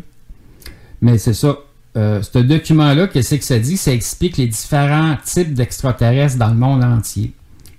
Mais 1.02 1.18
c'est 1.18 1.34
ça. 1.34 1.56
Euh, 1.96 2.20
ce 2.22 2.38
document-là, 2.38 3.06
qu'est-ce 3.08 3.36
que 3.36 3.44
ça 3.44 3.58
dit? 3.58 3.76
Ça 3.78 3.92
explique 3.92 4.36
les 4.36 4.46
différents 4.46 5.16
types 5.24 5.54
d'extraterrestres 5.54 6.36
dans 6.38 6.48
le 6.50 6.56
monde 6.56 6.84
entier 6.84 7.32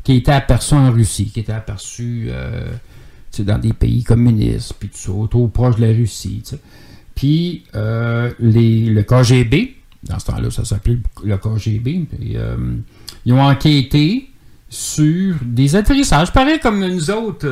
qui 0.03 0.13
étaient 0.15 0.31
aperçus 0.31 0.73
en 0.73 0.91
Russie, 0.91 1.25
qui 1.25 1.41
étaient 1.41 1.51
aperçus 1.51 2.27
euh, 2.29 2.67
dans 3.39 3.59
des 3.59 3.73
pays 3.73 4.03
communistes, 4.03 4.73
puis 4.79 4.89
tout 4.89 4.97
ça, 4.97 5.11
autour 5.11 5.51
proche 5.51 5.75
de 5.75 5.81
la 5.85 5.93
Russie. 5.93 6.41
Puis 7.13 7.63
euh, 7.75 8.31
les, 8.39 8.85
le 8.85 9.03
KGB, 9.03 9.75
dans 10.03 10.17
ce 10.17 10.25
temps-là, 10.25 10.49
ça 10.49 10.65
s'appelait 10.65 10.97
le 11.23 11.37
KGB, 11.37 12.05
puis, 12.09 12.37
ils 13.25 13.33
ont 13.33 13.41
enquêté 13.41 14.29
sur 14.69 15.35
des 15.43 15.75
atterrissages, 15.75 16.31
pareil 16.33 16.59
comme 16.59 16.79
nous 16.79 17.11
autres. 17.11 17.47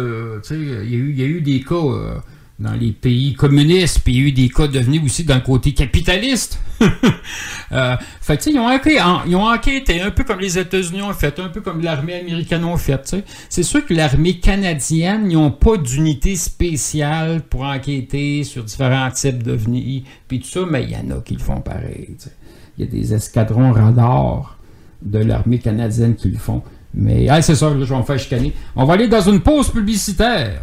il 0.51 0.89
y, 0.89 0.95
a 0.95 0.97
eu- 0.97 1.11
il 1.11 1.19
y 1.19 1.23
a 1.23 1.27
eu 1.27 1.41
des 1.41 1.61
cas 1.61 1.75
dans 2.57 2.73
les 2.73 2.91
pays 2.91 3.33
communistes, 3.33 3.99
puis 3.99 4.13
il 4.13 4.19
y 4.21 4.23
a 4.23 4.27
eu 4.27 4.31
des 4.31 4.49
cas 4.49 4.67
devenus 4.67 5.01
aussi 5.03 5.23
le 5.23 5.39
côté 5.39 5.73
capitaliste. 5.73 6.59
Euh, 7.71 7.95
fait 8.21 8.37
que, 8.37 8.49
ils 8.51 8.59
ont, 8.59 8.67
enquêté, 8.69 9.01
en- 9.01 9.23
ils 9.25 9.35
ont 9.35 9.47
enquêté 9.47 9.99
un 9.99 10.11
peu 10.11 10.23
comme 10.23 10.39
les 10.39 10.57
États-Unis 10.59 11.01
ont 11.01 11.13
fait, 11.13 11.39
un 11.39 11.49
peu 11.49 11.59
comme 11.61 11.81
l'armée 11.81 12.13
américaine 12.13 12.63
ont 12.63 12.77
fait. 12.77 13.15
C'est 13.49 13.63
sûr 13.63 13.83
que 13.83 13.93
l'armée 13.93 14.39
canadienne, 14.39 15.25
ils 15.31 15.33
n'ont 15.33 15.49
pas 15.51 15.75
d'unité 15.75 16.35
spéciale 16.35 17.41
pour 17.41 17.61
enquêter 17.63 18.43
sur 18.43 18.63
différents 18.63 19.09
types 19.09 19.41
d'ovnis, 19.41 20.03
puis 20.27 20.39
tout 20.41 20.47
ça, 20.47 20.59
mais 20.69 20.83
il 20.83 20.91
y 20.91 20.95
en 20.95 21.17
a 21.17 21.21
qui 21.21 21.33
le 21.33 21.39
font 21.39 21.59
pareil. 21.59 22.15
Il 22.77 22.85
y 22.85 22.87
a 22.87 22.91
des 22.91 23.13
escadrons 23.15 23.71
radars 23.71 24.57
de 25.01 25.19
l'armée 25.19 25.57
canadienne 25.59 26.15
qui 26.15 26.29
le 26.29 26.37
font. 26.37 26.61
Mais 26.93 27.27
c'est 27.41 27.55
ça, 27.55 27.71
là, 27.71 27.75
je 27.83 27.85
vais 27.93 27.97
me 27.97 28.03
faire 28.03 28.19
chicaner. 28.19 28.53
On 28.75 28.85
va 28.85 28.93
aller 28.93 29.07
dans 29.07 29.21
une 29.21 29.41
pause 29.41 29.69
publicitaire. 29.69 30.61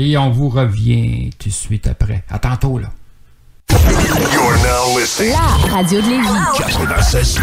Et 0.00 0.16
on 0.16 0.30
vous 0.30 0.48
revient 0.48 1.30
tout 1.38 1.48
de 1.48 1.54
suite 1.54 1.88
après. 1.88 2.22
À 2.30 2.38
tantôt, 2.38 2.78
là. 2.78 2.88
You're 3.70 4.56
now 4.62 4.96
listening. 4.98 5.32
La 5.32 5.74
radio 5.74 6.00
de 6.00 6.06
Lévis. 6.06 7.38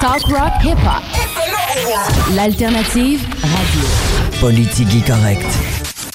Talk 0.00 0.22
rock 0.24 0.52
hip 0.62 0.76
hop. 0.84 2.34
L'alternative 2.34 3.24
radio. 3.42 3.88
Politique 4.40 5.06
correct. 5.06 5.46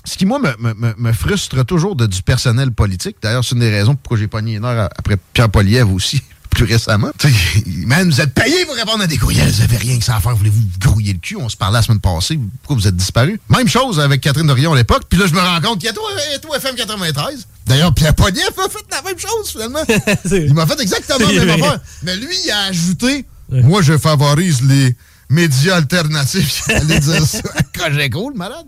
Ce 0.03 0.15
qui, 0.17 0.25
moi, 0.27 0.37
me, 0.39 0.49
me- 0.59 0.73
me- 0.75 0.93
me 0.97 1.11
frustre 1.11 1.65
toujours 1.65 1.95
de 1.95 2.05
du 2.05 2.21
personnel 2.21 2.71
politique. 2.71 3.17
D'ailleurs, 3.21 3.43
c'est 3.43 3.55
une 3.55 3.61
des 3.61 3.71
raisons 3.71 3.95
pourquoi 3.95 4.17
j'ai 4.17 4.27
pogné 4.27 4.55
une 4.57 4.65
heure 4.65 4.87
après 4.97 5.17
Pierre 5.33 5.49
Poliev 5.49 5.91
aussi, 5.91 6.21
plus 6.55 6.65
récemment. 6.65 7.11
Tu 7.19 7.29
sais, 7.29 7.63
Man, 7.85 8.09
vous 8.09 8.21
êtes 8.21 8.33
payé 8.33 8.65
pour 8.65 8.75
répondre 8.75 9.03
à 9.03 9.07
des 9.07 9.17
courriels. 9.17 9.51
Vous 9.51 9.61
avez 9.61 9.77
rien 9.77 9.99
que 9.99 10.05
ça 10.05 10.15
à 10.15 10.19
faire. 10.19 10.35
Voulez-vous 10.35 10.61
vous 10.61 10.79
grouiller 10.79 11.13
le 11.13 11.19
cul? 11.19 11.35
On 11.35 11.49
se 11.49 11.57
parlait 11.57 11.77
la 11.77 11.83
semaine 11.83 11.99
passée. 11.99 12.39
Pourquoi 12.63 12.77
vous 12.77 12.87
êtes 12.87 12.95
disparu? 12.95 13.39
Même 13.49 13.67
chose 13.67 13.99
avec 13.99 14.21
Catherine 14.21 14.47
Dorion 14.47 14.73
à 14.73 14.75
l'époque. 14.75 15.03
Puis 15.09 15.19
là, 15.19 15.27
je 15.27 15.33
me 15.33 15.39
rends 15.39 15.61
compte 15.61 15.79
qu'il 15.79 15.87
y 15.87 15.89
a 15.89 15.93
tout, 15.93 16.01
tout 16.41 16.53
FM 16.55 16.75
93. 16.75 17.47
D'ailleurs, 17.67 17.93
Pierre 17.93 18.15
Poliev 18.15 18.49
a 18.57 18.69
fait 18.69 18.85
la 18.91 19.01
même 19.01 19.19
chose, 19.19 19.51
finalement. 19.51 19.83
Il 20.31 20.53
m'a 20.53 20.65
fait 20.65 20.81
exactement 20.81 21.29
la 21.29 21.45
même 21.45 21.63
affaire. 21.63 21.79
Mais 22.03 22.15
lui, 22.15 22.35
il 22.45 22.51
a 22.51 22.63
ajouté 22.69 23.25
Moi, 23.49 23.81
je 23.81 23.97
favorise 23.97 24.61
les 24.61 24.95
médias 25.29 25.75
alternatifs. 25.77 26.63
Allez 26.69 26.99
dire 26.99 27.25
ça 27.25 27.39
à 27.83 27.89
le 27.89 28.33
malade. 28.35 28.65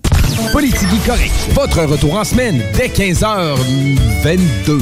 Politique 0.52 1.06
correct. 1.06 1.34
Votre 1.54 1.84
retour 1.84 2.16
en 2.16 2.24
semaine 2.24 2.62
dès 2.76 2.88
15h22. 2.88 4.82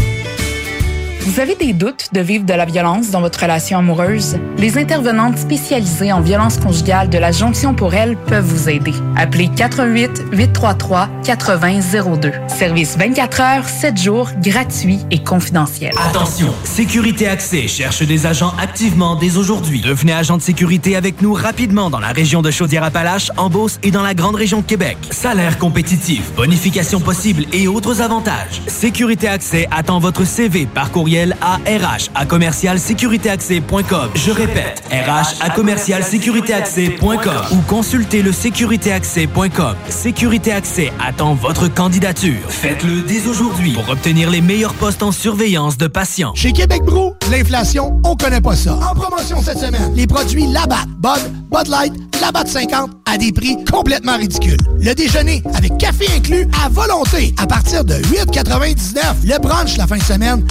Vous 1.25 1.39
avez 1.39 1.55
des 1.55 1.73
doutes 1.73 2.09
de 2.13 2.21
vivre 2.21 2.45
de 2.45 2.53
la 2.53 2.65
violence 2.65 3.09
dans 3.09 3.19
votre 3.19 3.39
relation 3.39 3.79
amoureuse? 3.79 4.37
Les 4.59 4.77
intervenantes 4.77 5.39
spécialisées 5.39 6.11
en 6.11 6.21
violence 6.21 6.59
conjugale 6.59 7.09
de 7.09 7.17
la 7.17 7.31
Jonction 7.31 7.73
pour 7.73 7.95
elle 7.95 8.15
peuvent 8.15 8.45
vous 8.45 8.69
aider. 8.69 8.93
Appelez 9.15 9.49
88 9.49 10.25
833 10.31 11.09
8002. 11.25 12.31
Service 12.47 12.95
24 12.99 13.41
heures, 13.41 13.67
7 13.67 13.99
jours, 13.99 14.29
gratuit 14.39 14.99
et 15.09 15.17
confidentiel. 15.17 15.93
Attention, 16.09 16.53
Sécurité 16.63 17.27
Accès 17.27 17.67
cherche 17.67 18.03
des 18.03 18.27
agents 18.27 18.53
activement 18.61 19.15
dès 19.15 19.37
aujourd'hui. 19.37 19.81
Devenez 19.81 20.13
agent 20.13 20.37
de 20.37 20.43
sécurité 20.43 20.95
avec 20.95 21.23
nous 21.23 21.33
rapidement 21.33 21.89
dans 21.89 21.99
la 21.99 22.09
région 22.09 22.43
de 22.43 22.51
Chaudière-Appalaches, 22.51 23.31
en 23.35 23.49
Beauce 23.49 23.79
et 23.81 23.89
dans 23.89 24.03
la 24.03 24.13
grande 24.13 24.35
région 24.35 24.59
de 24.59 24.65
Québec. 24.65 24.97
Salaire 25.09 25.57
compétitif, 25.57 26.35
bonification 26.35 26.99
possible 26.99 27.45
et 27.51 27.67
autres 27.67 28.03
avantages. 28.03 28.61
Sécurité 28.67 29.27
Accès 29.27 29.67
attend 29.71 29.97
votre 29.97 30.23
CV 30.23 30.67
par 30.67 30.91
courriel 31.15 31.35
à 31.41 31.55
RH 31.57 32.09
à 32.13 32.25
commercialsécuritéaccès.com. 32.25 34.09
Je 34.15 34.31
répète, 34.31 34.83
RH 34.91 35.41
à 35.41 35.49
commercialsécuritéaccès.com 35.49 37.17
ou 37.51 37.61
consultez 37.67 38.21
le 38.21 38.31
sécuritéaccès.com. 38.31 39.75
Sécurité 39.89 40.51
Accès 40.51 40.91
attend 41.05 41.33
votre 41.33 41.67
candidature. 41.67 42.49
Faites-le 42.49 43.01
dès 43.01 43.27
aujourd'hui 43.27 43.73
pour 43.73 43.89
obtenir 43.89 44.29
les 44.29 44.41
meilleurs 44.41 44.73
postes 44.73 45.03
en 45.03 45.11
surveillance 45.11 45.77
de 45.77 45.87
patients. 45.87 46.33
Chez 46.35 46.51
Québec 46.51 46.83
Brou, 46.83 47.13
l'inflation, 47.31 47.99
on 48.03 48.15
connaît 48.15 48.41
pas 48.41 48.55
ça. 48.55 48.75
En 48.75 48.95
promotion 48.95 49.41
cette 49.41 49.59
semaine, 49.59 49.93
les 49.95 50.07
produits 50.07 50.47
Labatt, 50.47 50.87
Bud, 50.97 51.31
Bud 51.51 51.67
Light, 51.67 51.93
Labatt 52.21 52.47
50 52.47 52.91
à 53.05 53.17
des 53.17 53.31
prix 53.31 53.57
complètement 53.71 54.17
ridicules. 54.17 54.59
Le 54.79 54.93
déjeuner 54.93 55.43
avec 55.53 55.77
café 55.77 56.05
inclus 56.15 56.47
à 56.63 56.69
volonté 56.69 57.33
à 57.37 57.45
partir 57.45 57.83
de 57.83 57.95
8,99. 57.95 59.01
Le 59.23 59.39
brunch 59.39 59.77
la 59.77 59.87
fin 59.87 59.97
de 59.97 60.03
semaine, 60.03 60.45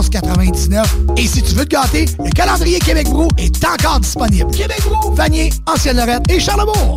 14,99. 0.00 0.84
Et 1.18 1.26
si 1.26 1.42
tu 1.42 1.54
veux 1.54 1.64
te 1.64 1.70
gâter, 1.70 2.06
le 2.24 2.30
calendrier 2.30 2.78
Québec 2.78 3.08
Brou 3.10 3.28
est 3.36 3.62
encore 3.64 4.00
disponible. 4.00 4.50
Québec 4.50 4.80
Brou, 4.86 5.12
Vanier, 5.14 5.50
Ancienne-Lorette 5.66 6.22
et 6.30 6.40
Charlebourg. 6.40 6.96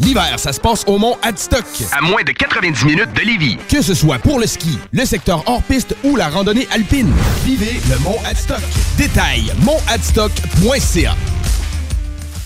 L'hiver, 0.00 0.38
ça 0.38 0.52
se 0.52 0.60
passe 0.60 0.84
au 0.86 0.98
Mont 0.98 1.16
Adstock. 1.22 1.64
À 1.96 2.02
moins 2.02 2.22
de 2.22 2.32
90 2.32 2.84
minutes 2.84 3.12
de 3.14 3.22
Lévis. 3.22 3.56
Que 3.68 3.80
ce 3.80 3.94
soit 3.94 4.18
pour 4.18 4.38
le 4.38 4.46
ski, 4.46 4.78
le 4.92 5.06
secteur 5.06 5.42
hors-piste 5.46 5.96
ou 6.04 6.16
la 6.16 6.28
randonnée 6.28 6.68
alpine, 6.70 7.10
vivez 7.44 7.80
le 7.88 7.98
Mont 8.00 8.18
Adstock. 8.26 8.60
Détail, 8.98 9.50
montadstock.ca. 9.62 11.16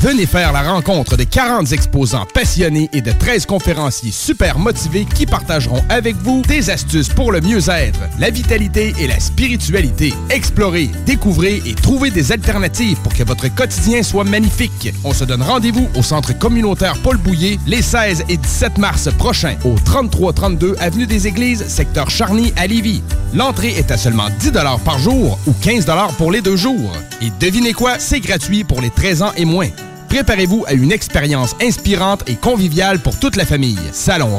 Venez 0.00 0.26
faire 0.26 0.52
la 0.52 0.62
rencontre 0.62 1.16
de 1.16 1.24
40 1.24 1.72
exposants 1.72 2.24
passionnés 2.32 2.88
et 2.92 3.00
de 3.00 3.10
13 3.10 3.46
conférenciers 3.46 4.12
super 4.12 4.60
motivés 4.60 5.04
qui 5.04 5.26
partageront 5.26 5.82
avec 5.88 6.14
vous 6.18 6.42
des 6.42 6.70
astuces 6.70 7.08
pour 7.08 7.32
le 7.32 7.40
mieux-être, 7.40 7.98
la 8.20 8.30
vitalité 8.30 8.94
et 9.00 9.08
la 9.08 9.18
spiritualité. 9.18 10.14
Explorez, 10.30 10.90
découvrez 11.04 11.60
et 11.66 11.74
trouvez 11.74 12.12
des 12.12 12.30
alternatives 12.30 12.98
pour 12.98 13.12
que 13.12 13.24
votre 13.24 13.52
quotidien 13.52 14.04
soit 14.04 14.22
magnifique. 14.22 14.94
On 15.02 15.12
se 15.12 15.24
donne 15.24 15.42
rendez-vous 15.42 15.88
au 15.96 16.02
Centre 16.04 16.38
communautaire 16.38 16.94
Paul 17.02 17.16
Bouillé 17.16 17.58
les 17.66 17.82
16 17.82 18.26
et 18.28 18.36
17 18.36 18.78
mars 18.78 19.08
prochains 19.18 19.56
au 19.64 19.74
3332 19.84 20.76
Avenue 20.78 21.06
des 21.06 21.26
Églises, 21.26 21.66
secteur 21.66 22.08
Charny 22.08 22.52
à 22.54 22.68
Lévis. 22.68 23.02
L'entrée 23.34 23.74
est 23.76 23.90
à 23.90 23.96
seulement 23.96 24.28
10 24.38 24.52
par 24.84 25.00
jour 25.00 25.40
ou 25.48 25.52
15 25.60 25.86
pour 26.16 26.30
les 26.30 26.40
deux 26.40 26.56
jours. 26.56 26.92
Et 27.20 27.32
devinez 27.40 27.72
quoi, 27.72 27.98
c'est 27.98 28.20
gratuit 28.20 28.62
pour 28.62 28.80
les 28.80 28.90
13 28.90 29.22
ans 29.22 29.32
et 29.36 29.44
moins. 29.44 29.70
Préparez-vous 30.08 30.64
à 30.66 30.72
une 30.72 30.92
expérience 30.92 31.54
inspirante 31.60 32.28
et 32.28 32.36
conviviale 32.36 33.00
pour 33.00 33.18
toute 33.18 33.36
la 33.36 33.44
famille. 33.44 33.78
Salon 33.92 34.38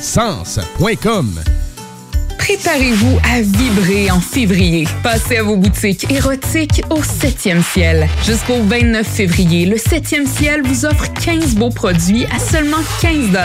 Sens.com 0.00 1.40
Préparez-vous 2.40 3.18
à 3.30 3.42
vibrer 3.42 4.10
en 4.10 4.18
février. 4.18 4.88
Passez 5.02 5.36
à 5.36 5.42
vos 5.42 5.56
boutiques 5.56 6.10
érotiques 6.10 6.82
au 6.88 7.00
7e 7.00 7.62
ciel. 7.62 8.08
Jusqu'au 8.24 8.62
29 8.62 9.06
février, 9.06 9.66
le 9.66 9.76
7e 9.76 10.26
ciel 10.26 10.62
vous 10.64 10.86
offre 10.86 11.12
15 11.12 11.54
beaux 11.56 11.68
produits 11.68 12.24
à 12.34 12.38
seulement 12.38 12.78
15 13.02 13.36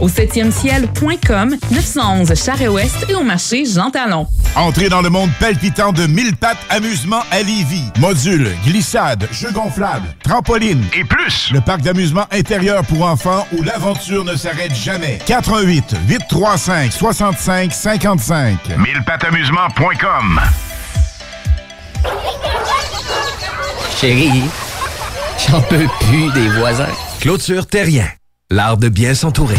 Au 0.00 0.08
7e 0.08 0.50
ciel.com, 0.50 1.56
911 1.70 2.34
Charest-Ouest 2.34 2.96
et 3.08 3.14
au 3.14 3.22
marché 3.22 3.64
Jean 3.64 3.90
Talon. 3.90 4.26
Entrez 4.56 4.88
dans 4.88 5.00
le 5.00 5.10
monde 5.10 5.30
palpitant 5.38 5.92
de 5.92 6.06
1000 6.06 6.36
pattes 6.36 6.58
amusement 6.70 7.22
à 7.30 7.42
Lévis. 7.42 7.84
Modules, 8.00 8.50
glissades, 8.66 9.28
jeux 9.30 9.52
gonflables, 9.52 10.08
trampolines 10.24 10.84
et 10.92 11.04
plus. 11.04 11.50
Le 11.52 11.60
parc 11.60 11.82
d'amusement 11.82 12.26
intérieur 12.32 12.84
pour 12.84 13.04
enfants 13.04 13.46
où 13.56 13.62
l'aventure 13.62 14.24
ne 14.24 14.34
s'arrête 14.34 14.74
jamais. 14.74 15.20
88 15.24 15.94
835 16.08 16.92
65 16.92 17.72
55 17.72 18.06
1000patamusement.com 18.48 20.40
Chérie, 24.00 24.44
j'en 25.46 25.60
peux 25.60 25.86
plus 26.00 26.32
des 26.32 26.48
voisins. 26.48 26.86
Clôture 27.20 27.66
Terrien, 27.66 28.08
l'art 28.50 28.78
de 28.78 28.88
bien 28.88 29.14
s'entourer. 29.14 29.58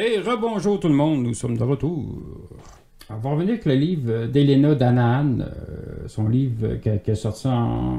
Hey, 0.00 0.20
rebonjour 0.20 0.78
tout 0.78 0.86
le 0.86 0.94
monde, 0.94 1.24
nous 1.24 1.34
sommes 1.34 1.56
de 1.56 1.64
retour. 1.64 2.04
On 3.10 3.16
va 3.16 3.30
revenir 3.30 3.54
avec 3.54 3.64
le 3.64 3.74
livre 3.74 4.26
d'Elena 4.26 4.76
Danaan, 4.76 5.40
euh, 5.40 6.06
son 6.06 6.28
livre 6.28 6.76
qui, 6.80 6.88
est 6.88 7.14
sorti 7.16 7.48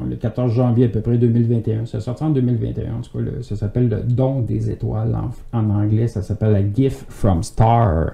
le 0.10 0.16
14 0.16 0.54
janvier 0.54 0.86
à 0.86 0.88
peu 0.88 1.02
près 1.02 1.18
2021. 1.18 1.86
Ça 1.88 2.00
sorti 2.00 2.24
en 2.24 2.30
2021, 2.30 2.93
en 2.93 3.02
tout 3.02 3.18
cas, 3.18 3.24
ça 3.41 3.58
s'appelle 3.58 3.89
Le 3.89 4.02
don 4.04 4.39
des 4.39 4.72
étoiles 4.72 5.14
en, 5.52 5.70
anglais, 5.72 6.08
ça 6.08 6.22
s'appelle 6.22 6.54
La 6.54 6.62
Gift 6.74 7.06
from 7.10 7.43
Star. 7.43 8.14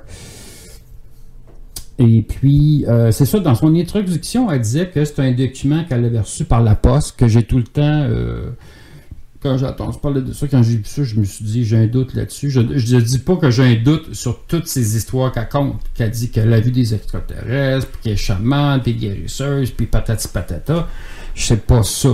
Et 1.99 2.23
puis, 2.23 2.85
euh, 2.87 3.11
c'est 3.11 3.25
ça, 3.25 3.39
dans 3.39 3.53
son 3.53 3.75
introduction, 3.75 4.51
elle 4.51 4.61
disait 4.61 4.89
que 4.89 5.05
c'est 5.05 5.19
un 5.19 5.31
document 5.31 5.83
qu'elle 5.87 6.05
avait 6.05 6.21
reçu 6.21 6.45
par 6.45 6.63
la 6.63 6.73
poste, 6.73 7.19
que 7.19 7.27
j'ai 7.27 7.43
tout 7.43 7.57
le 7.57 7.65
temps... 7.65 7.83
Euh, 7.83 8.49
quand 9.45 9.59
j'attends, 9.59 9.91
je 9.91 9.99
parlais 9.99 10.21
de 10.21 10.33
ça, 10.33 10.47
quand 10.47 10.63
j'ai 10.63 10.77
vu 10.77 10.85
ça, 10.85 11.03
je 11.03 11.15
me 11.19 11.23
suis 11.23 11.45
dit, 11.45 11.65
j'ai 11.65 11.77
un 11.77 11.85
doute 11.85 12.15
là-dessus. 12.15 12.49
Je 12.49 12.61
ne 12.61 12.99
dis 12.99 13.19
pas 13.19 13.35
que 13.35 13.51
j'ai 13.51 13.61
un 13.61 13.75
doute 13.75 14.15
sur 14.15 14.43
toutes 14.47 14.67
ces 14.67 14.97
histoires 14.97 15.31
qu'elle 15.31 15.47
compte, 15.47 15.79
qu'elle 15.93 16.09
dit 16.09 16.31
qu'elle 16.31 16.51
a 16.51 16.59
vu 16.59 16.71
des 16.71 16.95
extraterrestres, 16.95 17.87
puis 17.89 18.01
qu'elle 18.01 18.13
est 18.13 18.17
chamane, 18.17 18.81
puis 18.81 18.95
guérisseuse, 18.95 19.69
puis 19.69 19.85
patati 19.85 20.27
patata. 20.29 20.87
Je 21.35 21.45
sais 21.45 21.57
pas 21.57 21.83
ça. 21.83 22.09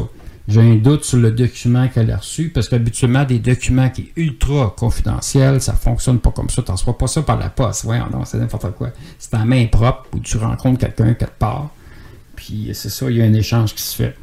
J'ai 0.49 0.59
un 0.59 0.75
doute 0.75 1.05
sur 1.05 1.19
le 1.19 1.32
document 1.32 1.88
qu'elle 1.88 2.11
a 2.11 2.17
reçu, 2.17 2.49
parce 2.49 2.67
qu'habituellement, 2.67 3.23
des 3.23 3.39
documents 3.39 3.89
qui 3.89 4.01
sont 4.01 4.09
ultra 4.17 4.75
confidentiels, 4.77 5.61
ça 5.61 5.71
fonctionne 5.71 6.19
pas 6.19 6.32
comme 6.32 6.49
ça. 6.49 6.61
Tu 6.63 6.71
reçois 6.71 6.97
pas 6.97 7.07
ça 7.07 7.21
par 7.21 7.39
la 7.39 7.49
poste. 7.49 7.86
Ouais, 7.86 7.97
non, 8.11 8.25
c'est 8.25 8.39
n'importe 8.39 8.71
quoi. 8.71 8.89
C'est 9.17 9.34
en 9.36 9.45
main 9.45 9.67
propre, 9.67 10.07
où 10.13 10.19
tu 10.19 10.36
rencontres 10.36 10.79
quelqu'un 10.79 11.13
quelque 11.13 11.39
part. 11.39 11.69
Puis 12.36 12.71
c'est 12.73 12.89
ça, 12.89 13.09
il 13.09 13.15
y 13.15 13.21
a 13.21 13.23
un 13.23 13.34
échange 13.34 13.73
qui 13.73 13.84
se 13.84 13.95
fait. 13.95 14.17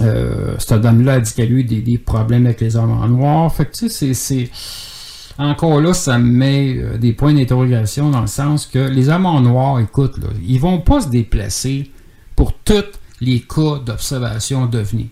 Euh, 0.00 0.54
cette 0.58 0.80
dame-là 0.80 1.14
a 1.14 1.20
dit 1.20 1.32
qu'elle 1.32 1.48
a 1.48 1.52
eu 1.52 1.64
des, 1.64 1.98
problèmes 1.98 2.46
avec 2.46 2.60
les 2.60 2.76
hommes 2.76 2.92
en 2.92 3.08
noir. 3.08 3.52
Fait 3.54 3.66
que, 3.66 3.72
tu 3.72 3.88
sais, 3.88 4.14
c'est. 4.14 4.50
Encore 5.38 5.80
là, 5.80 5.94
ça 5.94 6.18
me 6.18 6.30
met 6.30 6.76
euh, 6.76 6.98
des 6.98 7.12
points 7.14 7.32
d'interrogation 7.32 8.10
dans 8.10 8.20
le 8.20 8.26
sens 8.26 8.66
que 8.66 8.78
les 8.78 9.08
hommes 9.08 9.26
en 9.26 9.40
noir, 9.40 9.80
écoute, 9.80 10.18
là, 10.18 10.28
ils 10.46 10.60
vont 10.60 10.80
pas 10.80 11.00
se 11.00 11.08
déplacer 11.08 11.90
pour 12.36 12.52
tous 12.52 12.84
les 13.20 13.40
cas 13.40 13.78
d'observation 13.84 14.66
d'OVNI. 14.66 15.10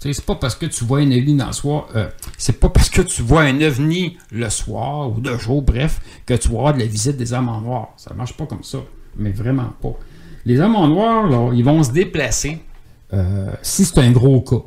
C'est 0.00 0.24
pas 0.24 0.36
parce 0.36 0.54
que 0.54 0.66
tu 0.66 0.84
vois 0.84 1.00
un 1.00 1.10
ovni 1.10 1.34
dans 1.34 1.50
euh, 1.96 2.08
c'est 2.36 2.60
pas 2.60 2.68
parce 2.68 2.88
que 2.88 3.02
tu 3.02 3.22
vois 3.22 3.42
un 3.42 3.60
ovni 3.60 4.16
le 4.30 4.48
soir 4.48 5.10
ou 5.10 5.20
de 5.20 5.36
jour, 5.36 5.62
bref, 5.62 6.00
que 6.24 6.34
tu 6.34 6.48
vas 6.48 6.58
avoir 6.58 6.74
de 6.74 6.78
la 6.78 6.86
visite 6.86 7.16
des 7.16 7.32
hommes 7.32 7.48
en 7.48 7.60
noir. 7.60 7.88
Ça 7.96 8.14
marche 8.14 8.34
pas 8.34 8.46
comme 8.46 8.62
ça, 8.62 8.78
mais 9.16 9.32
vraiment 9.32 9.72
pas. 9.82 9.98
Les 10.44 10.60
hommes 10.60 10.76
en 10.76 10.86
noir, 10.86 11.52
ils 11.52 11.64
vont 11.64 11.82
se 11.82 11.90
déplacer 11.90 12.60
euh, 13.12 13.50
si 13.62 13.84
c'est 13.84 13.98
un 13.98 14.10
gros 14.10 14.40
cas, 14.40 14.62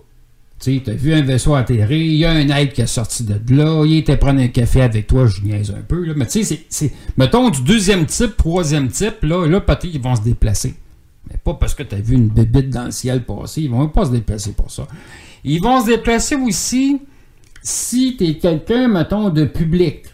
tu 0.60 0.82
as 0.86 0.94
vu 0.94 1.14
un 1.14 1.22
vaisseau 1.22 1.56
atterrir, 1.56 1.92
il 1.92 2.16
y 2.16 2.26
a 2.26 2.32
un 2.32 2.48
aide 2.50 2.72
qui 2.72 2.82
est 2.82 2.88
sorti 2.88 3.24
de 3.24 3.56
là, 3.56 3.84
il 3.86 3.98
était 3.98 4.18
prendre 4.18 4.40
un 4.40 4.48
café 4.48 4.82
avec 4.82 5.08
toi, 5.08 5.26
je 5.26 5.42
niaise 5.42 5.72
un 5.72 5.82
peu, 5.82 6.06
là, 6.06 6.14
mais 6.16 6.28
tu 6.28 6.44
sais, 6.44 6.66
c'est, 6.70 6.92
mettons, 7.18 7.50
du 7.50 7.62
deuxième 7.64 8.06
type, 8.06 8.38
troisième 8.38 8.90
type, 8.90 9.24
là, 9.24 9.48
là 9.48 9.60
peut-être 9.60 9.90
qu'ils 9.90 10.02
vont 10.02 10.16
se 10.16 10.22
déplacer. 10.22 10.76
Mais 11.30 11.38
pas 11.44 11.54
parce 11.56 11.74
que 11.74 11.84
tu 11.84 11.96
as 11.96 12.00
vu 12.00 12.16
une 12.16 12.28
bébite 12.28 12.70
dans 12.70 12.86
le 12.86 12.92
ciel 12.92 13.24
passer, 13.24 13.62
ils 13.62 13.72
vont 13.72 13.88
pas 13.88 14.06
se 14.06 14.12
déplacer 14.12 14.52
pour 14.52 14.70
ça. 14.70 14.88
Ils 15.44 15.62
vont 15.62 15.82
se 15.82 15.88
déplacer 15.88 16.36
aussi 16.36 17.02
si 17.64 18.16
tu 18.18 18.26
es 18.26 18.38
quelqu'un, 18.38 18.88
mettons, 18.88 19.30
de 19.30 19.46
public. 19.46 20.06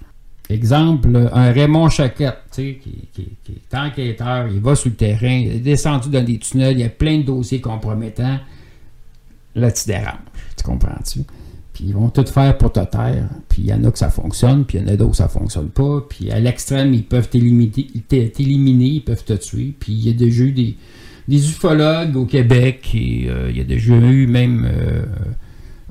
Exemple, 0.49 1.29
un 1.33 1.51
Raymond 1.51 1.89
Chaquette, 1.89 2.43
qui, 2.51 2.77
qui, 2.77 3.09
qui, 3.13 3.51
est 3.51 3.77
enquêteur, 3.77 4.47
il 4.47 4.61
va 4.61 4.75
sur 4.75 4.89
le 4.89 4.95
terrain, 4.95 5.27
il 5.27 5.51
est 5.55 5.59
descendu 5.59 6.09
dans 6.09 6.23
des 6.23 6.37
tunnels, 6.37 6.73
il 6.73 6.79
y 6.79 6.85
a 6.85 6.89
plein 6.89 7.17
de 7.17 7.23
dossiers 7.23 7.59
compromettants. 7.59 8.39
Là, 9.55 9.71
tu 9.71 9.87
déranges. 9.87 10.13
Tu 10.55 10.63
comprends-tu? 10.63 11.19
Puis 11.73 11.85
ils 11.89 11.93
vont 11.93 12.09
tout 12.09 12.25
faire 12.25 12.57
pour 12.57 12.71
te 12.71 12.79
taire. 12.79 13.27
Puis 13.49 13.63
il 13.63 13.67
y 13.67 13.73
en 13.73 13.83
a 13.83 13.91
que 13.91 13.99
ça 13.99 14.09
fonctionne, 14.09 14.65
puis 14.65 14.77
il 14.77 14.81
y 14.81 14.89
en 14.89 14.93
a 14.93 14.95
d'autres 14.95 15.11
que 15.11 15.17
ça 15.17 15.27
fonctionne 15.27 15.69
pas. 15.69 16.01
Puis 16.07 16.31
à 16.31 16.39
l'extrême, 16.39 16.93
ils 16.93 17.03
peuvent 17.03 17.29
t'éliminer, 17.29 17.85
ils 18.07 19.03
peuvent 19.03 19.23
te 19.23 19.33
tuer. 19.33 19.75
Puis 19.77 19.91
il 19.91 20.07
y 20.07 20.09
a 20.09 20.13
déjà 20.13 20.43
eu 20.43 20.53
des, 20.53 20.77
des 21.27 21.49
ufologues 21.49 22.15
au 22.15 22.25
Québec, 22.25 22.89
et 22.95 23.27
euh, 23.29 23.51
il 23.51 23.57
y 23.57 23.61
a 23.61 23.65
déjà 23.65 23.95
eu 23.95 24.27
même. 24.27 24.65
Euh, 24.65 25.03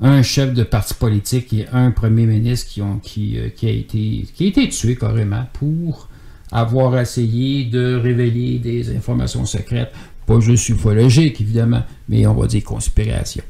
un 0.01 0.21
chef 0.21 0.53
de 0.53 0.63
parti 0.63 0.93
politique 0.93 1.53
et 1.53 1.65
un 1.73 1.91
premier 1.91 2.25
ministre 2.25 2.69
qui, 2.69 2.81
ont, 2.81 2.99
qui, 2.99 3.37
euh, 3.37 3.49
qui, 3.49 3.67
a, 3.67 3.71
été, 3.71 4.27
qui 4.33 4.45
a 4.45 4.47
été 4.47 4.69
tué 4.69 4.95
carrément 4.95 5.45
pour 5.53 6.07
avoir 6.51 6.97
essayé 6.99 7.65
de 7.65 7.95
révéler 7.95 8.59
des 8.59 8.95
informations 8.95 9.45
secrètes. 9.45 9.91
Pas 10.25 10.39
juste 10.39 10.69
ufologiques, 10.69 11.41
évidemment, 11.41 11.83
mais 12.09 12.27
on 12.27 12.33
va 12.33 12.47
dire 12.47 12.63
conspiration. 12.63 13.43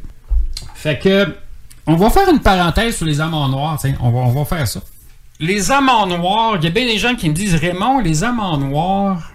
Fait 0.75 0.99
que, 0.99 1.27
on 1.85 1.95
va 1.95 2.09
faire 2.09 2.29
une 2.29 2.39
parenthèse 2.39 2.97
sur 2.97 3.05
les 3.05 3.19
âmes 3.19 3.33
en 3.33 3.49
noir. 3.49 3.79
On 3.99 4.11
va, 4.11 4.19
on 4.19 4.31
va 4.31 4.45
faire 4.45 4.67
ça. 4.67 4.81
Les 5.39 5.71
âmes 5.71 5.89
en 5.89 6.07
noir, 6.07 6.57
il 6.57 6.63
y 6.63 6.67
a 6.67 6.69
bien 6.69 6.85
des 6.85 6.97
gens 6.97 7.15
qui 7.15 7.29
me 7.29 7.33
disent 7.33 7.55
Raymond, 7.55 7.99
les 7.99 8.23
âmes 8.23 8.39
en 8.39 8.57
noir, 8.57 9.31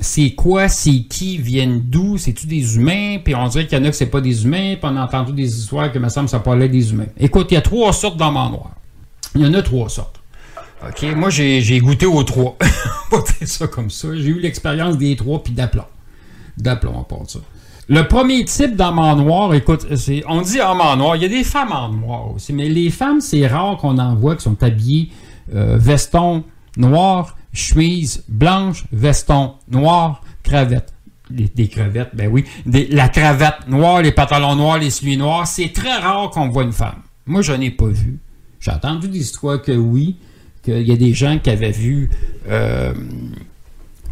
c'est 0.00 0.30
quoi, 0.30 0.68
c'est 0.68 1.02
qui, 1.02 1.38
viennent 1.38 1.80
d'où, 1.80 2.18
c'est-tu 2.18 2.46
des 2.46 2.76
humains, 2.76 3.18
puis 3.22 3.34
on 3.34 3.46
dirait 3.48 3.66
qu'il 3.66 3.78
y 3.78 3.80
en 3.80 3.84
a 3.84 3.90
que 3.90 3.96
c'est 3.96 4.06
pas 4.06 4.20
des 4.20 4.44
humains, 4.44 4.74
puis 4.74 4.90
on 4.90 4.96
a 4.96 5.04
entendu 5.04 5.32
des 5.32 5.58
histoires 5.58 5.92
que 5.92 5.98
me 5.98 6.08
semble 6.08 6.28
ça 6.28 6.40
parlait 6.40 6.68
des 6.68 6.90
humains. 6.92 7.06
Écoute, 7.18 7.48
il 7.50 7.54
y 7.54 7.56
a 7.56 7.62
trois 7.62 7.92
sortes 7.92 8.16
d'hommes 8.16 8.36
en 8.36 8.50
noir. 8.50 8.70
Il 9.34 9.42
y 9.42 9.46
en 9.46 9.54
a 9.54 9.62
trois 9.62 9.88
sortes. 9.88 10.20
OK, 10.86 11.02
moi 11.14 11.28
j'ai 11.28 11.78
goûté 11.80 12.06
aux 12.06 12.22
trois. 12.22 12.56
pas 13.10 13.22
ça 13.44 13.66
comme 13.66 13.90
ça. 13.90 14.08
J'ai 14.14 14.28
eu 14.28 14.40
l'expérience 14.40 14.96
des 14.96 15.14
trois 15.14 15.42
puis 15.42 15.52
d'aplomb. 15.52 15.84
D'aplomb 16.56 17.00
à 17.00 17.04
part 17.04 17.28
ça. 17.28 17.40
Le 17.88 18.06
premier 18.06 18.44
type 18.44 18.80
en 18.80 19.16
noir, 19.16 19.52
écoute, 19.52 19.86
on 20.28 20.42
dit 20.42 20.62
en 20.62 20.96
noir, 20.96 21.16
il 21.16 21.22
y 21.22 21.26
a 21.26 21.28
des 21.28 21.44
femmes 21.44 21.72
en 21.72 21.88
noir 21.90 22.32
aussi, 22.34 22.52
mais 22.52 22.68
les 22.68 22.88
femmes, 22.88 23.20
c'est 23.20 23.46
rare 23.46 23.76
qu'on 23.76 23.98
en 23.98 24.14
voit 24.14 24.36
qui 24.36 24.42
sont 24.44 24.62
habillées 24.62 25.10
euh, 25.54 25.76
veston 25.76 26.44
noir 26.76 27.36
chemise 27.52 28.24
blanche, 28.28 28.84
veston 28.92 29.54
noir, 29.70 30.22
cravate. 30.42 30.92
des 31.30 31.68
crevettes, 31.68 32.10
ben 32.14 32.28
oui. 32.28 32.44
la 32.90 33.08
cravate 33.08 33.68
noire, 33.68 34.02
les 34.02 34.12
pantalons 34.12 34.56
noirs, 34.56 34.78
les 34.78 34.90
souliers 34.90 35.16
noirs. 35.16 35.46
C'est 35.46 35.72
très 35.72 35.96
rare 35.96 36.30
qu'on 36.30 36.48
voit 36.48 36.64
une 36.64 36.72
femme. 36.72 37.02
Moi, 37.26 37.42
je 37.42 37.52
n'en 37.52 37.60
ai 37.60 37.70
pas 37.70 37.86
vu. 37.86 38.18
J'ai 38.60 38.72
entendu 38.72 39.08
des 39.08 39.20
histoires 39.20 39.62
que 39.62 39.72
oui, 39.72 40.16
qu'il 40.62 40.82
y 40.82 40.92
a 40.92 40.96
des 40.96 41.14
gens 41.14 41.38
qui 41.38 41.50
avaient 41.50 41.70
vu 41.70 42.10
euh, 42.48 42.92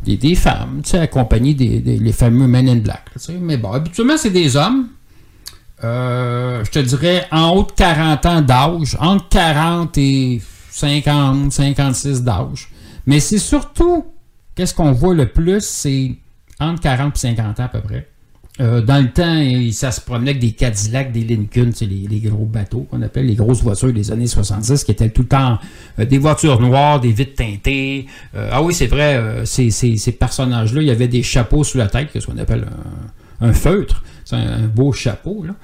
des, 0.04 0.34
femmes, 0.34 0.80
tu 0.82 0.90
sais, 0.90 0.98
accompagnées 0.98 1.54
des, 1.54 1.80
les 1.80 2.12
fameux 2.12 2.46
Men 2.46 2.68
in 2.68 2.76
Black. 2.76 3.04
Mais 3.40 3.56
bon, 3.56 3.72
habituellement, 3.72 4.16
c'est 4.16 4.30
des 4.30 4.56
hommes. 4.56 4.88
Euh, 5.84 6.64
je 6.64 6.70
te 6.70 6.78
dirais 6.78 7.26
en 7.30 7.50
haut 7.50 7.62
de 7.62 7.72
40 7.72 8.26
ans 8.26 8.42
d'âge, 8.42 8.96
entre 9.00 9.28
40 9.28 9.98
et 9.98 10.40
50, 10.70 11.52
56 11.52 12.22
d'âge. 12.22 12.68
Mais 13.08 13.20
c'est 13.20 13.38
surtout, 13.38 14.04
qu'est-ce 14.54 14.74
qu'on 14.74 14.92
voit 14.92 15.14
le 15.14 15.30
plus, 15.30 15.64
c'est 15.64 16.14
entre 16.60 16.82
40 16.82 17.16
et 17.16 17.18
50 17.18 17.58
ans 17.58 17.64
à 17.64 17.68
peu 17.68 17.80
près. 17.80 18.06
Euh, 18.60 18.82
dans 18.82 18.98
le 19.00 19.10
temps, 19.10 19.72
ça 19.72 19.92
se 19.92 20.02
promenait 20.02 20.32
avec 20.32 20.42
des 20.42 20.52
Cadillacs, 20.52 21.10
des 21.10 21.24
Lincoln, 21.24 21.70
les, 21.80 21.86
les 21.86 22.20
gros 22.20 22.44
bateaux 22.44 22.86
qu'on 22.90 23.00
appelle 23.00 23.24
les 23.24 23.34
grosses 23.34 23.62
voitures 23.62 23.94
des 23.94 24.12
années 24.12 24.26
70, 24.26 24.84
qui 24.84 24.90
étaient 24.90 25.08
tout 25.08 25.22
le 25.22 25.28
temps 25.28 25.58
euh, 25.98 26.04
des 26.04 26.18
voitures 26.18 26.60
noires, 26.60 27.00
des 27.00 27.12
vitres 27.12 27.36
teintées. 27.36 28.04
Euh, 28.34 28.50
ah 28.52 28.62
oui, 28.62 28.74
c'est 28.74 28.88
vrai, 28.88 29.42
ces, 29.46 30.12
personnages-là, 30.12 30.82
il 30.82 30.88
y 30.88 30.90
avait 30.90 31.08
des 31.08 31.22
chapeaux 31.22 31.64
sous 31.64 31.78
la 31.78 31.86
tête, 31.86 32.10
ce 32.12 32.26
qu'on 32.26 32.36
appelle 32.36 32.66
un, 33.40 33.54
feutre. 33.54 34.04
C'est 34.26 34.36
un, 34.36 34.66
beau 34.66 34.92
chapeau. 34.92 35.44
Là. 35.46 35.54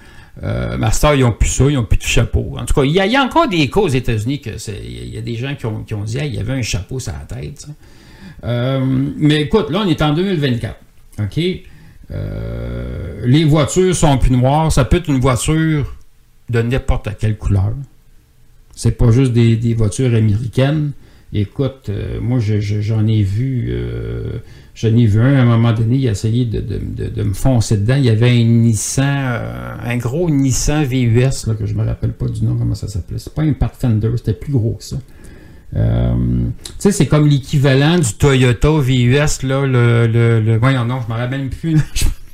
Euh, 0.43 0.76
Master, 0.76 1.14
ils 1.14 1.24
ont 1.24 1.32
plus 1.32 1.49
ça, 1.49 1.64
ils 1.70 1.78
ont 1.78 1.85
plus 1.85 1.99
de 1.99 2.03
chapeau. 2.03 2.57
En 2.59 2.64
tout 2.64 2.74
cas, 2.74 2.82
il 2.82 2.93
y 2.93 3.16
a, 3.16 3.22
encore 3.22 3.49
des 3.49 3.70
cas 3.70 3.80
aux 3.80 3.89
États-Unis 3.89 4.41
que 4.41 4.51
il 4.82 5.14
y 5.14 5.18
a 5.18 5.20
des 5.20 5.37
gens 5.37 5.55
qui 5.55 5.66
ont, 5.66 5.85
qui 5.85 5.95
ont 5.95 6.03
dit, 6.03 6.18
hey, 6.18 6.28
il 6.28 6.35
y 6.35 6.41
avait 6.41 6.55
un 6.55 6.62
chapeau 6.62 6.99
sur 6.99 7.12
la 7.12 7.20
tête. 7.20 7.66
Euh, 8.43 8.80
mais 9.16 9.43
écoute, 9.43 9.70
là, 9.70 9.82
on 9.85 9.89
est 9.89 10.03
en 10.03 10.12
2024. 10.12 10.76
OK? 11.20 11.41
Euh, 12.11 13.22
les 13.24 13.45
voitures 13.45 13.95
sont 13.95 14.18
plus 14.18 14.32
noires. 14.32 14.72
Ça 14.72 14.85
peut 14.85 14.97
être 14.97 15.09
une 15.09 15.20
voiture 15.20 15.95
de 16.51 16.62
n'importe 16.62 17.09
quelle 17.18 17.37
couleur. 17.37 17.72
C'est 18.74 18.99
pas 18.99 19.12
juste 19.12 19.32
des, 19.32 19.74
voitures 19.74 20.14
américaines. 20.14 20.93
Écoute, 21.32 21.87
euh, 21.89 22.20
moi, 22.20 22.41
je, 22.41 22.61
je, 22.61 22.80
j'en 22.80 23.07
ai 23.07 23.22
vu. 23.22 23.72
Euh, 24.74 24.90
j'en 24.90 24.96
ai 24.96 25.06
vu 25.06 25.20
un 25.20 25.36
à 25.36 25.42
un 25.42 25.44
moment 25.44 25.72
donné, 25.72 25.96
il 25.96 26.08
a 26.08 26.12
essayé 26.12 26.44
de, 26.44 27.22
me 27.22 27.34
foncer 27.34 27.78
dedans. 27.78 27.96
Il 27.96 28.04
y 28.04 28.10
avait 28.10 28.30
un 28.30 28.44
Nissan, 28.44 29.04
euh, 29.06 29.74
un 29.82 29.96
gros 29.96 30.30
Nissan 30.30 30.84
VUS, 30.84 31.46
là, 31.46 31.54
que 31.54 31.66
je 31.66 31.74
me 31.74 31.84
rappelle 31.84 32.12
pas 32.12 32.26
du 32.26 32.44
nom, 32.44 32.56
comment 32.56 32.74
ça 32.74 32.88
s'appelait. 32.88 33.18
C'est 33.18 33.34
pas 33.34 33.42
un 33.42 33.52
Pathfinder, 33.52 34.10
c'était 34.16 34.34
plus 34.34 34.52
gros 34.52 34.76
ça. 34.80 34.96
Euh, 35.76 36.14
tu 36.14 36.72
sais, 36.78 36.92
c'est 36.92 37.06
comme 37.06 37.26
l'équivalent 37.26 37.98
du 37.98 38.14
Toyota 38.14 38.70
VUS, 38.78 39.42
là, 39.42 39.66
le, 39.66 40.06
le, 40.06 40.40
le 40.40 40.56
voyons, 40.58 40.84
non, 40.84 41.00
je 41.06 41.12
me 41.12 41.18
rappelle 41.18 41.48
plus. 41.48 41.80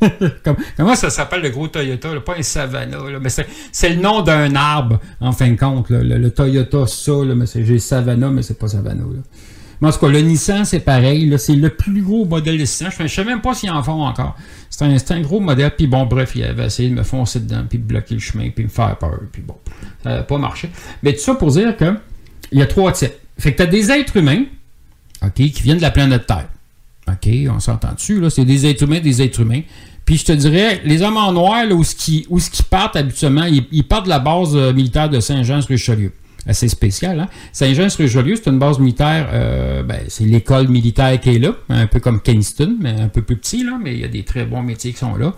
comment 0.76 0.94
ça 0.94 1.10
s'appelle 1.10 1.42
le 1.42 1.50
gros 1.50 1.68
Toyota, 1.68 2.14
là? 2.14 2.20
pas 2.20 2.36
un 2.38 2.42
Savannah, 2.42 3.10
là, 3.10 3.18
mais 3.20 3.30
c'est 3.30 3.88
le 3.88 4.00
nom 4.00 4.22
d'un 4.22 4.54
arbre, 4.54 5.00
en 5.20 5.32
fin 5.32 5.50
de 5.50 5.56
compte, 5.56 5.86
le, 5.90 6.28
Toyota 6.30 6.86
ça, 6.86 7.12
là, 7.24 7.34
mais 7.34 7.46
j'ai 7.46 7.78
Savannah, 7.78 8.30
mais 8.30 8.42
c'est 8.42 8.58
pas 8.58 8.68
Savannah. 8.68 9.04
Là. 9.04 9.20
Mais 9.80 9.88
en 9.88 9.92
tout 9.92 9.98
cas, 9.98 10.08
le 10.08 10.20
Nissan, 10.20 10.64
c'est 10.64 10.80
pareil, 10.80 11.32
c'est 11.38 11.54
le 11.54 11.70
plus 11.70 12.02
gros 12.02 12.24
modèle 12.26 12.56
de 12.56 12.62
Nissan. 12.62 12.90
Je 12.96 13.02
ne 13.02 13.08
sais 13.08 13.24
même 13.24 13.40
pas 13.40 13.54
s'ils 13.54 13.70
en 13.70 13.82
font 13.82 14.02
encore. 14.02 14.36
C'est 14.68 15.10
un, 15.12 15.20
gros 15.20 15.40
modèle, 15.40 15.74
puis 15.76 15.86
bon, 15.86 16.06
bref, 16.06 16.32
il 16.34 16.44
avait 16.44 16.66
essayé 16.66 16.88
de 16.88 16.94
me 16.94 17.02
foncer 17.02 17.40
dedans, 17.40 17.64
puis 17.68 17.78
de 17.78 17.84
bloquer 17.84 18.14
le 18.14 18.20
chemin, 18.20 18.50
puis 18.50 18.64
me 18.64 18.70
faire 18.70 18.96
peur, 18.96 19.20
puis 19.32 19.42
bon, 19.42 19.56
ça 20.02 20.10
n'a 20.10 20.22
pas 20.22 20.38
marché. 20.38 20.70
Mais 21.02 21.12
tout 21.12 21.20
ça 21.20 21.34
pour 21.34 21.50
dire 21.50 21.76
que 21.76 21.96
il 22.52 22.58
y 22.58 22.62
a 22.62 22.66
trois 22.66 22.92
types. 22.92 23.12
Fait 23.38 23.52
que 23.52 23.58
tu 23.58 23.62
as 23.62 23.66
des 23.66 23.90
êtres 23.90 24.16
humains, 24.16 24.44
OK, 25.22 25.34
qui 25.34 25.62
viennent 25.62 25.78
de 25.78 25.82
la 25.82 25.90
planète 25.90 26.26
Terre. 26.26 26.48
OK, 27.08 27.28
on 27.54 27.60
s'entend 27.60 27.92
dessus. 27.94 28.22
C'est 28.30 28.44
des 28.44 28.66
êtres 28.66 28.84
humains, 28.84 29.00
des 29.00 29.22
êtres 29.22 29.40
humains. 29.40 29.62
Puis 30.04 30.18
je 30.18 30.24
te 30.24 30.32
dirais, 30.32 30.80
les 30.84 31.02
hommes 31.02 31.16
en 31.16 31.32
noir, 31.32 31.64
où 31.70 31.84
ce 31.84 31.94
qui, 31.94 32.26
partent 32.68 32.96
habituellement, 32.96 33.44
ils, 33.44 33.66
ils, 33.70 33.86
partent 33.86 34.04
de 34.04 34.10
la 34.10 34.18
base 34.18 34.56
euh, 34.56 34.72
militaire 34.72 35.08
de 35.08 35.20
Saint-Jean-sur-Richelieu. 35.20 36.12
Assez 36.46 36.68
spécial, 36.68 37.20
hein? 37.20 37.28
Saint-Jean-sur-Richelieu, 37.52 38.34
c'est 38.34 38.48
une 38.48 38.58
base 38.58 38.78
militaire, 38.78 39.28
euh, 39.32 39.82
ben, 39.82 40.00
c'est 40.08 40.24
l'école 40.24 40.68
militaire 40.68 41.20
qui 41.20 41.36
est 41.36 41.38
là, 41.38 41.54
un 41.68 41.86
peu 41.86 42.00
comme 42.00 42.20
Kingston, 42.20 42.76
mais 42.80 42.98
un 42.98 43.08
peu 43.08 43.20
plus 43.20 43.36
petit, 43.36 43.62
là, 43.62 43.78
mais 43.82 43.92
il 43.92 44.00
y 44.00 44.04
a 44.04 44.08
des 44.08 44.22
très 44.22 44.46
bons 44.46 44.62
métiers 44.62 44.92
qui 44.92 44.98
sont 44.98 45.16
là. 45.16 45.34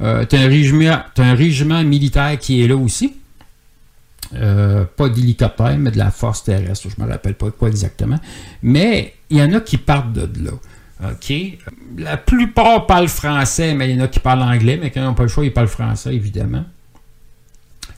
Euh, 0.00 0.24
tu 0.24 0.36
as 0.36 0.40
un 0.40 1.34
régiment, 1.34 1.82
militaire 1.82 2.38
qui 2.38 2.62
est 2.62 2.68
là 2.68 2.76
aussi. 2.76 3.14
Euh, 4.34 4.84
pas 4.84 5.08
d'hélicoptère, 5.08 5.76
mais 5.76 5.90
de 5.90 5.98
la 5.98 6.10
force 6.10 6.44
terrestre. 6.44 6.88
Je 6.88 7.02
me 7.02 7.08
rappelle 7.08 7.34
pas 7.34 7.50
quoi 7.50 7.68
exactement. 7.68 8.18
Mais 8.62 9.14
il 9.30 9.38
y 9.38 9.42
en 9.42 9.52
a 9.52 9.60
qui 9.60 9.76
partent 9.76 10.12
de 10.12 10.28
là. 10.44 10.52
La 11.98 12.16
plupart 12.16 12.86
parlent 12.86 13.08
français, 13.08 13.74
mais 13.74 13.90
il 13.90 13.96
y 13.96 14.00
en 14.00 14.04
a 14.04 14.08
qui 14.08 14.20
parlent 14.20 14.42
anglais, 14.42 14.78
mais 14.80 14.90
quand 14.90 15.00
ils 15.00 15.04
n'ont 15.04 15.14
pas 15.14 15.24
le 15.24 15.28
choix, 15.28 15.44
ils 15.44 15.52
parlent 15.52 15.68
français, 15.68 16.14
évidemment. 16.14 16.64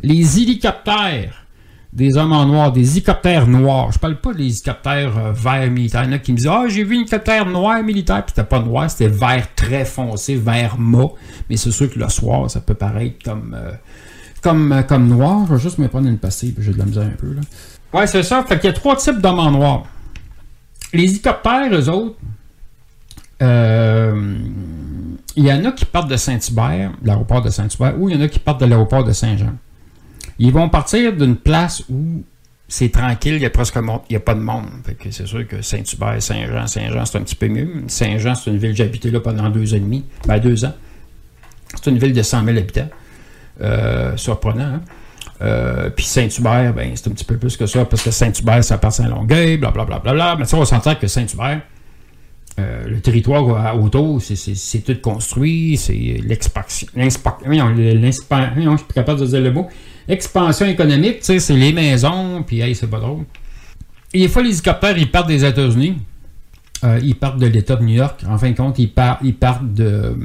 Les 0.03 0.41
hélicoptères 0.41 1.46
des 1.93 2.17
hommes 2.17 2.33
en 2.33 2.45
noir, 2.47 2.73
des 2.73 2.91
hélicoptères 2.93 3.47
noirs. 3.47 3.93
Je 3.93 3.99
parle 3.99 4.21
pas 4.21 4.35
des 4.35 4.45
hélicoptères 4.45 5.17
euh, 5.17 5.33
verts 5.33 5.71
militaires. 5.71 6.05
Il 6.05 6.11
y 6.11 6.13
en 6.13 6.17
a 6.17 6.19
qui 6.19 6.33
me 6.33 6.37
disent 6.37 6.49
Ah, 6.49 6.63
oh, 6.65 6.69
j'ai 6.69 6.85
vu 6.85 6.97
un 6.97 7.01
hélicoptère 7.01 7.47
noir 7.47 7.83
militaire, 7.83 8.25
puis 8.25 8.35
c'était 8.35 8.49
pas 8.49 8.61
noir, 8.61 8.91
c'était 8.91 9.09
vert 9.09 9.47
très 9.55 9.85
foncé, 9.85 10.37
vert 10.37 10.79
mat. 10.79 11.11
Mais 11.49 11.57
c'est 11.57 11.71
sûr 11.71 11.91
que 11.91 11.99
le 11.99 12.09
soir, 12.09 12.51
ça 12.51 12.61
peut 12.61 12.75
paraître 12.75 13.17
comme. 13.25 13.57
Euh, 13.59 13.73
comme, 14.43 14.85
comme 14.87 15.09
noir. 15.09 15.45
Je 15.49 15.55
vais 15.55 15.61
juste 15.61 15.79
me 15.79 15.89
prendre 15.89 16.07
une 16.07 16.19
pastille, 16.19 16.55
j'ai 16.59 16.73
de 16.73 16.79
la 16.79 16.85
misère 16.85 17.03
un 17.05 17.17
peu. 17.17 17.33
Là. 17.33 17.41
Ouais, 17.93 18.07
c'est 18.07 18.23
ça. 18.23 18.45
Fait 18.45 18.57
qu'il 18.61 18.71
y 18.71 18.73
a 18.73 18.75
trois 18.75 18.95
types 18.95 19.21
d'hommes 19.21 19.41
en 19.41 19.51
noir. 19.51 19.87
Les 20.93 21.05
hélicoptères, 21.05 21.73
eux 21.73 21.89
autres, 21.89 22.17
euh, 23.43 24.39
il 25.35 25.45
y 25.45 25.53
en 25.53 25.65
a 25.65 25.73
qui 25.73 25.85
partent 25.85 26.09
de 26.09 26.17
Saint-Hubert, 26.17 26.93
l'aéroport 27.03 27.43
de 27.43 27.51
Saint-Hubert, 27.51 28.01
ou 28.01 28.09
il 28.09 28.17
y 28.17 28.19
en 28.19 28.25
a 28.25 28.29
qui 28.29 28.39
partent 28.39 28.61
de 28.61 28.67
l'aéroport 28.67 29.05
de 29.05 29.13
Saint-Jean. 29.13 29.55
Ils 30.39 30.53
vont 30.53 30.69
partir 30.69 31.15
d'une 31.15 31.37
place 31.37 31.83
où 31.89 32.23
c'est 32.69 32.91
tranquille, 32.91 33.35
il 33.35 33.41
n'y 33.41 33.47
a 33.47 33.51
presque 33.51 33.75
pas 33.75 34.35
de 34.35 34.41
monde. 34.41 34.67
C'est 35.11 35.27
sûr 35.27 35.47
que 35.47 35.63
Saint-Hubert, 35.63 36.21
Saint-Jean, 36.21 36.67
Saint-Jean, 36.67 37.05
c'est 37.07 37.19
un 37.19 37.23
petit 37.23 37.37
peu 37.37 37.49
mieux. 37.49 37.85
Saint-Jean, 37.87 38.35
c'est 38.35 38.51
une 38.51 38.59
ville, 38.59 38.75
j'ai 38.75 38.85
habité 38.85 39.11
là 39.11 39.21
pendant 39.21 39.49
deux 39.49 39.73
ans 39.73 39.77
et 39.77 39.81
demi, 39.81 40.05
ben 40.27 40.39
deux 40.39 40.65
ans. 40.65 40.75
C'est 41.75 41.91
une 41.91 41.99
ville 41.99 42.13
de 42.13 42.23
100 42.23 42.45
000 42.45 42.59
habitants. 42.59 42.89
Euh, 43.61 44.17
surprenant. 44.17 44.65
Hein? 44.65 44.81
Euh, 45.43 45.91
puis 45.91 46.05
Saint-Hubert, 46.05 46.75
ben, 46.75 46.93
c'est 46.95 47.09
un 47.09 47.13
petit 47.13 47.25
peu 47.25 47.37
plus 47.37 47.57
que 47.57 47.67
ça, 47.67 47.85
parce 47.85 48.03
que 48.03 48.11
Saint-Hubert, 48.11 48.63
ça 48.65 48.75
appartient 48.75 49.03
à 49.03 49.09
Longueuil, 49.09 49.57
blablabla. 49.57 49.99
Bla, 49.99 50.13
bla, 50.13 50.13
bla, 50.13 50.37
Mais 50.39 50.45
ça, 50.45 50.57
on 50.57 50.65
s'entend 50.65 50.95
que 50.95 51.07
Saint-Hubert, 51.07 51.61
euh, 52.59 52.85
le 52.87 53.01
territoire 53.01 53.79
autour, 53.79 54.21
c'est 54.21 54.81
tout 54.81 55.01
construit, 55.01 55.77
c'est 55.77 56.21
l'expansion. 56.23 56.89
je 56.95 57.09
suis 57.09 57.19
plus 58.85 58.95
capable 58.95 59.21
de 59.21 59.27
dire 59.27 59.41
le 59.41 59.53
mot. 59.53 59.69
Expansion 60.09 60.67
économique, 60.67 61.19
tu 61.19 61.25
sais, 61.25 61.39
c'est 61.41 61.57
les 61.57 61.73
maisons, 61.73 62.43
puis 62.47 62.61
hey, 62.61 62.75
c'est 62.75 62.87
pas 62.87 63.01
drôle. 63.01 63.25
Et 64.13 64.21
des 64.21 64.29
fois, 64.29 64.43
les 64.43 64.51
hélicoptères, 64.51 64.97
ils 64.97 65.11
partent 65.11 65.29
des 65.29 65.45
États-Unis. 65.45 65.99
Euh, 66.85 67.01
ils 67.03 67.17
partent 67.17 67.39
de 67.39 67.47
l'État 67.47 67.77
de 67.77 67.83
New 67.85 67.95
York. 67.95 68.23
En 68.29 68.39
fin 68.39 68.51
de 68.51 68.57
compte, 68.57 68.79
ils, 68.79 68.93
partent, 68.93 69.23
de. 69.75 70.17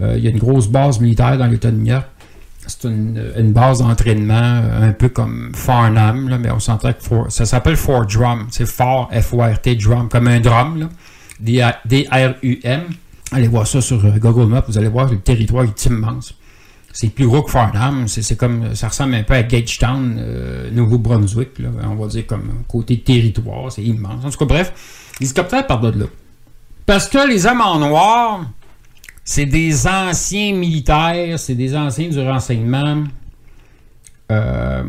Euh, 0.00 0.14
il 0.16 0.24
y 0.24 0.26
a 0.26 0.30
une 0.30 0.38
grosse 0.38 0.68
base 0.68 1.00
militaire 1.00 1.38
dans 1.38 1.46
l'État 1.46 1.70
de 1.70 1.76
New 1.76 1.86
York. 1.86 2.06
C'est 2.66 2.84
une, 2.84 3.52
base 3.52 3.78
d'entraînement 3.80 4.62
un 4.80 4.92
peu 4.92 5.08
comme 5.08 5.50
Farnham, 5.54 6.28
là, 6.28 6.38
mais 6.38 6.50
on 6.50 6.60
s'entend 6.60 6.92
que 6.92 7.30
ça 7.30 7.46
s'appelle 7.46 7.76
Fort 7.76 8.06
Drum. 8.06 8.46
C'est 8.50 8.66
Fort, 8.66 9.10
F-O-R-T, 9.12 9.76
Drum, 9.76 10.08
comme 10.08 10.28
un 10.28 10.40
drum, 10.40 10.88
D-R-U-M. 11.40 12.82
Allez 13.32 13.48
voir 13.48 13.66
ça 13.66 13.80
sur 13.80 14.02
Google 14.18 14.46
Maps, 14.46 14.64
vous 14.68 14.78
allez 14.78 14.88
voir 14.88 15.10
le 15.10 15.18
territoire 15.18 15.64
est 15.64 15.86
immense. 15.86 16.34
C'est 16.92 17.08
plus 17.08 17.26
gros 17.26 17.42
que 17.42 17.50
Farnham. 17.50 18.08
C'est 18.08 18.36
comme 18.36 18.74
ça 18.74 18.88
ressemble 18.88 19.14
un 19.14 19.22
peu 19.22 19.34
à 19.34 19.42
Gagetown, 19.42 20.16
euh, 20.18 20.70
Nouveau-Brunswick. 20.70 21.50
On 21.84 21.94
va 21.94 22.06
dire 22.08 22.26
comme 22.26 22.64
côté 22.66 23.00
territoire. 23.00 23.70
C'est 23.70 23.82
immense. 23.82 24.24
En 24.24 24.30
tout 24.30 24.38
cas, 24.38 24.44
bref, 24.44 25.14
les 25.20 25.26
hélicoptères 25.26 25.66
partent 25.66 25.84
de 25.84 26.00
là. 26.00 26.06
Parce 26.86 27.08
que 27.08 27.28
les 27.28 27.46
hommes 27.46 27.60
en 27.60 27.78
noir, 27.78 28.50
c'est 29.24 29.46
des 29.46 29.86
anciens 29.86 30.52
militaires, 30.54 31.38
c'est 31.38 31.54
des 31.54 31.76
anciens 31.76 32.08
du 32.08 32.20
renseignement. 32.20 33.04
Euh, 34.32 34.82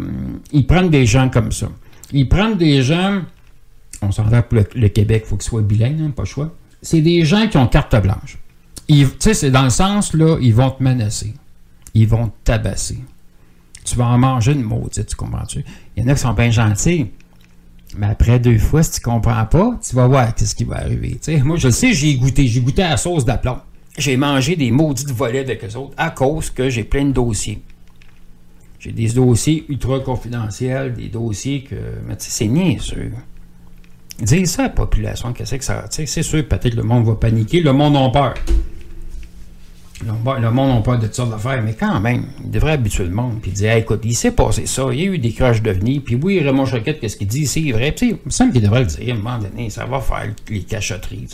ils 0.51 0.65
prennent 0.65 0.89
des 0.89 1.05
gens 1.05 1.29
comme 1.29 1.51
ça. 1.51 1.67
Ils 2.11 2.27
prennent 2.27 2.57
des 2.57 2.81
gens. 2.81 3.21
On 4.01 4.11
s'entend 4.11 4.41
pour 4.41 4.59
le, 4.73 4.87
Québec, 4.87 5.23
il 5.25 5.29
faut 5.29 5.37
qu'ils 5.37 5.49
soient 5.49 5.61
bilingues, 5.61 6.01
hein, 6.01 6.11
pas 6.15 6.23
le 6.23 6.27
choix. 6.27 6.55
C'est 6.81 7.01
des 7.01 7.23
gens 7.23 7.47
qui 7.47 7.57
ont 7.57 7.67
carte 7.67 7.95
blanche. 8.01 8.39
Tu 8.87 9.05
sais, 9.19 9.35
c'est 9.35 9.51
dans 9.51 9.63
le 9.63 9.69
sens, 9.69 10.15
là, 10.15 10.37
ils 10.41 10.55
vont 10.55 10.71
te 10.71 10.81
menacer 10.81 11.35
ils 11.93 12.07
vont 12.07 12.31
tabasser. 12.43 12.99
Tu 13.83 13.95
vas 13.95 14.05
en 14.05 14.17
manger 14.17 14.53
une 14.53 14.63
maudite, 14.63 15.07
tu 15.07 15.15
comprends-tu? 15.15 15.63
Il 15.95 16.03
y 16.03 16.05
en 16.05 16.09
a 16.09 16.13
qui 16.13 16.21
sont 16.21 16.33
bien 16.33 16.51
gentils. 16.51 17.07
Mais 17.97 18.07
après 18.07 18.39
deux 18.39 18.57
fois, 18.57 18.83
si 18.83 18.91
tu 18.91 19.01
comprends 19.01 19.45
pas, 19.45 19.77
tu 19.85 19.95
vas 19.95 20.07
voir 20.07 20.33
ce 20.37 20.55
qui 20.55 20.63
va 20.63 20.77
arriver. 20.77 21.19
Moi, 21.43 21.57
je 21.57 21.67
le 21.67 21.73
sais, 21.73 21.93
j'ai 21.93 22.15
goûté. 22.15 22.47
J'ai 22.47 22.61
goûté 22.61 22.83
à 22.83 22.91
la 22.91 22.97
sauce 22.97 23.25
d'aplomb. 23.25 23.59
J'ai 23.97 24.15
mangé 24.15 24.55
des 24.55 24.71
maudites 24.71 25.11
volets 25.11 25.39
avec 25.39 25.63
eux 25.65 25.75
autres 25.75 25.93
à 25.97 26.11
cause 26.11 26.49
que 26.49 26.69
j'ai 26.69 26.85
plein 26.85 27.03
de 27.05 27.11
dossiers. 27.11 27.61
J'ai 28.79 28.93
des 28.93 29.09
dossiers 29.09 29.65
ultra 29.67 29.99
confidentiels, 29.99 30.93
des 30.93 31.09
dossiers 31.09 31.63
que. 31.63 31.75
Mais 32.07 32.15
tu 32.15 32.25
sais, 32.25 32.31
c'est 32.31 32.47
niaiseux. 32.47 33.11
Dis 34.21 34.47
ça 34.47 34.61
à 34.61 34.65
la 34.65 34.69
population, 34.69 35.33
qu'est-ce 35.33 35.55
que 35.55 35.63
ça. 35.63 35.85
C'est 35.89 36.05
sûr, 36.05 36.47
peut-être 36.47 36.69
que 36.69 36.77
le 36.77 36.83
monde 36.83 37.05
va 37.05 37.15
paniquer. 37.15 37.59
Le 37.59 37.73
monde 37.73 37.97
a 37.97 38.09
peur. 38.09 38.35
Le 40.05 40.51
monde 40.51 40.75
n'a 40.75 40.81
pas 40.81 40.97
de 40.97 41.11
sortes 41.11 41.29
d'affaires, 41.29 41.61
mais 41.61 41.73
quand 41.73 41.99
même, 41.99 42.25
il 42.43 42.51
devrait 42.51 42.73
habituer 42.73 43.03
le 43.05 43.11
monde, 43.11 43.39
puis 43.41 43.51
dire 43.51 43.73
écoute, 43.73 44.01
il 44.03 44.15
s'est 44.15 44.31
passé 44.31 44.65
ça, 44.65 44.87
il 44.91 44.99
y 44.99 45.03
a 45.03 45.05
eu 45.11 45.17
des 45.19 45.31
crash 45.31 45.61
de 45.61 45.71
venir, 45.71 46.01
puis 46.03 46.15
oui, 46.15 46.39
Raymond 46.39 46.65
Choquette, 46.65 46.99
qu'est-ce 46.99 47.17
qu'il 47.17 47.27
dit, 47.27 47.45
c'est 47.45 47.71
vrai, 47.71 47.91
puis 47.91 48.09
il 48.09 48.17
me 48.25 48.31
semble 48.31 48.51
qu'il 48.51 48.61
devrait 48.61 48.81
le 48.81 48.85
dire 48.87 49.13
à 49.13 49.17
un 49.17 49.21
moment 49.21 49.37
donné, 49.37 49.69
ça 49.69 49.85
va 49.85 49.99
faire 49.99 50.27
les 50.49 50.61
cachotteries. 50.61 51.27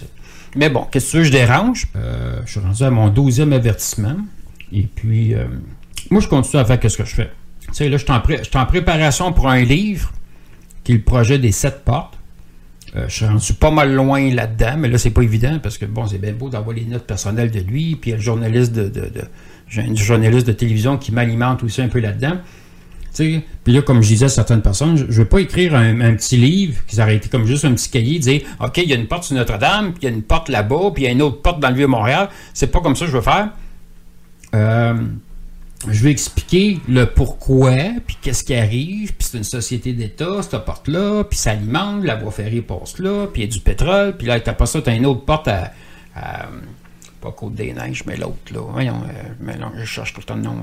Mais 0.56 0.70
bon, 0.70 0.86
qu'est-ce 0.92 1.14
que 1.14 1.24
je 1.24 1.32
dérange? 1.32 1.88
Euh, 1.96 2.42
Je 2.46 2.52
suis 2.52 2.60
rendu 2.60 2.84
à 2.84 2.92
mon 2.92 3.10
douzième 3.10 3.54
avertissement, 3.54 4.18
et 4.74 4.84
puis, 4.84 5.34
euh, 5.34 5.46
moi, 6.10 6.22
je 6.22 6.28
continue 6.28 6.62
à 6.62 6.66
faire 6.66 6.80
ce 6.92 6.98
que 6.98 7.06
je 7.06 7.16
fais. 7.16 7.32
Tu 7.68 7.74
sais, 7.74 7.90
là, 7.90 7.98
je 7.98 8.04
suis 8.04 8.58
en, 8.58 8.66
préparation 8.66 9.34
pour 9.34 9.50
un 9.50 9.62
livre 9.64 10.12
qui 10.84 10.94
est 10.94 10.96
le 10.96 11.02
projet 11.02 11.38
des 11.38 11.52
sept 11.52 11.84
portes. 11.84 12.17
Euh, 12.96 13.06
je 13.08 13.14
suis 13.14 13.26
rendu 13.26 13.54
pas 13.54 13.72
mal 13.72 13.94
loin 13.94 14.34
là-dedans, 14.34 14.76
mais 14.78 14.88
là, 14.88 14.98
c'est 14.98 15.12
pas 15.12 15.22
évident 15.22 15.60
parce 15.62 15.78
que, 15.78 15.86
bon, 15.86 16.08
c'est 16.08 16.20
bien 16.20 16.34
beau 16.34 16.50
d'avoir 16.50 16.76
les 16.76 16.86
notes 16.86 17.06
personnelles 17.06 17.52
de 17.52 17.60
lui, 17.60 17.96
puis 17.96 18.10
il 18.10 18.12
y 18.12 18.14
a 18.14 18.18
le 18.18 18.24
journaliste 18.24 18.74
de, 18.74 18.92
journaliste 19.70 20.48
de 20.48 20.54
télévision 20.54 20.98
qui 20.98 21.12
m'alimente 21.12 21.64
aussi 21.64 21.82
un 21.82 21.90
peu 21.90 22.00
là-dedans. 22.00 22.38
Puis 23.18 23.74
là, 23.74 23.82
comme 23.82 24.02
je 24.04 24.10
disais 24.10 24.26
à 24.26 24.30
certaines 24.30 24.62
personnes, 24.62 24.96
je 24.96 25.06
ne 25.06 25.12
veux 25.12 25.26
pas 25.26 25.40
écrire 25.40 25.74
un, 25.76 26.14
petit 26.16 26.38
livre 26.38 26.86
qui 26.86 26.96
s'aurait 26.96 27.16
été 27.16 27.30
comme 27.30 27.46
juste 27.46 27.66
un 27.66 27.74
petit 27.74 27.90
cahier, 27.90 28.20
dire 28.20 28.42
OK, 28.60 28.78
il 28.78 28.90
y 28.90 28.94
a 28.94 28.96
une 28.96 29.08
porte 29.08 29.24
sur 29.24 29.36
Notre-Dame, 29.36 29.94
puis 29.94 30.04
il 30.04 30.06
y 30.06 30.12
a 30.12 30.16
une 30.16 30.22
porte 30.22 30.50
là-bas, 30.50 30.92
puis 30.94 31.04
il 31.04 31.06
y 31.08 31.10
a 31.10 31.12
une 31.12 31.24
autre 31.24 31.42
porte 31.42 31.60
dans 31.60 31.70
le 31.70 31.76
Vieux-Montréal. 31.76 32.30
C'est 32.54 32.68
pas 32.68 32.80
comme 32.80 32.96
ça 32.96 33.06
que 33.06 33.12
je 33.12 33.18
veux 33.18 33.24
faire. 33.24 33.50
Euh, 34.56 34.94
je 35.88 36.04
vais 36.04 36.12
expliquer 36.12 36.80
le 36.88 37.06
pourquoi, 37.06 37.76
puis 38.06 38.18
qu'est-ce 38.22 38.44
qui 38.44 38.56
arrive, 38.56 39.14
puis 39.14 39.28
c'est 39.30 39.38
une 39.38 39.44
société 39.44 39.94
d'État, 39.94 40.42
cette 40.42 40.66
porte-là, 40.66 41.24
puis 41.24 41.38
ça 41.38 41.52
alimente, 41.52 42.04
la 42.04 42.16
voie 42.16 42.32
ferrée 42.32 42.62
passe 42.62 42.98
là, 43.00 43.28
puis 43.28 43.44
il 43.44 43.46
y 43.46 43.48
a 43.48 43.52
du 43.52 43.60
pétrole, 43.60 44.18
puis 44.18 44.28
là, 44.28 44.40
t'as 44.40 44.54
pas 44.54 44.66
ça, 44.66 44.82
t'as 44.82 44.96
une 44.96 45.06
autre 45.06 45.24
porte 45.24 45.48
à, 45.48 45.72
pas 47.22 47.32
Côte-des-Neiges, 47.32 48.06
mais 48.06 48.18
l'autre, 48.18 48.38
là, 48.52 48.62
voyons, 48.62 49.02
euh, 49.04 49.70
je 49.76 49.86
cherche 49.86 50.14
tout 50.14 50.22
le 50.22 50.26
temps 50.26 50.36
le 50.36 50.42
nom, 50.42 50.58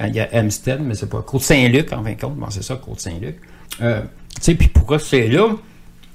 euh, 0.00 0.06
il 0.06 0.14
y 0.14 0.20
a 0.20 0.28
Hempstead, 0.32 0.80
mais 0.80 0.94
c'est 0.94 1.08
pas 1.08 1.22
Côte-Saint-Luc, 1.22 1.92
en 1.92 2.04
fin 2.04 2.12
de 2.12 2.20
compte, 2.20 2.36
bon, 2.36 2.50
c'est 2.50 2.62
ça, 2.62 2.76
Côte-Saint-Luc. 2.76 3.40
Euh, 3.80 4.02
tu 4.36 4.40
sais, 4.40 4.54
puis 4.54 4.68
pourquoi 4.68 5.00
c'est 5.00 5.26
là, 5.28 5.56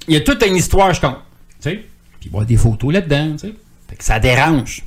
il 0.08 0.14
y 0.14 0.16
a 0.16 0.20
toute 0.20 0.42
une 0.42 0.56
histoire, 0.56 0.94
je 0.94 1.00
compte, 1.00 1.18
tu 1.60 1.70
sais, 1.70 1.84
puis 2.18 2.30
a 2.34 2.44
des 2.44 2.56
photos 2.56 2.92
là-dedans, 2.94 3.32
tu 3.32 3.48
sais, 3.48 3.54
fait 3.88 3.96
que 3.96 4.04
ça 4.04 4.18
dérange. 4.18 4.84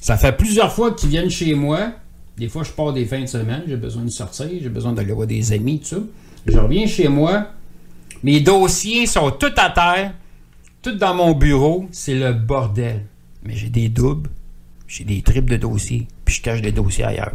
Ça 0.00 0.16
fait 0.16 0.36
plusieurs 0.36 0.72
fois 0.72 0.94
qu'ils 0.94 1.08
viennent 1.08 1.30
chez 1.30 1.54
moi, 1.54 1.92
des 2.36 2.48
fois, 2.48 2.62
je 2.62 2.70
pars 2.70 2.92
des 2.92 3.04
fins 3.06 3.22
de 3.22 3.26
semaine, 3.26 3.62
j'ai 3.66 3.76
besoin 3.76 4.02
de 4.02 4.10
sortir, 4.10 4.48
j'ai 4.60 4.68
besoin 4.68 4.92
d'aller 4.92 5.12
voir 5.12 5.26
des 5.26 5.52
amis, 5.52 5.80
tout 5.80 5.86
ça. 5.86 5.96
Je 6.46 6.58
reviens 6.58 6.86
chez 6.86 7.08
moi, 7.08 7.48
mes 8.22 8.40
dossiers 8.40 9.06
sont 9.06 9.30
tout 9.30 9.52
à 9.56 9.70
terre, 9.70 10.14
tout 10.82 10.94
dans 10.96 11.14
mon 11.14 11.32
bureau, 11.32 11.88
c'est 11.90 12.14
le 12.14 12.32
bordel. 12.32 13.04
Mais 13.42 13.54
j'ai 13.56 13.70
des 13.70 13.88
doubles, 13.88 14.30
j'ai 14.86 15.04
des 15.04 15.22
tripes 15.22 15.50
de 15.50 15.56
dossiers, 15.56 16.06
puis 16.24 16.34
je 16.34 16.42
cache 16.42 16.60
des 16.60 16.72
dossiers 16.72 17.04
ailleurs. 17.04 17.34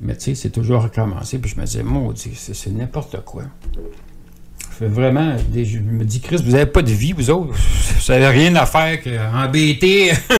Mais 0.00 0.16
tu 0.16 0.22
sais, 0.22 0.34
c'est 0.34 0.50
toujours 0.50 0.82
recommencé, 0.82 1.38
puis 1.38 1.50
je 1.50 1.60
me 1.60 1.66
disais, 1.66 1.82
maudit, 1.82 2.34
c'est 2.34 2.70
n'importe 2.70 3.22
quoi. 3.24 3.44
Je 4.80 4.86
vraiment, 4.86 5.36
je 5.54 5.78
me 5.78 6.04
dis, 6.04 6.20
Chris, 6.20 6.40
vous 6.42 6.52
n'avez 6.52 6.64
pas 6.66 6.80
de 6.80 6.90
vie, 6.90 7.12
vous 7.12 7.28
autres? 7.28 7.54
Vous 8.00 8.12
n'avez 8.12 8.28
rien 8.28 8.56
à 8.56 8.64
faire 8.64 9.02
qu'embêter 9.02 10.12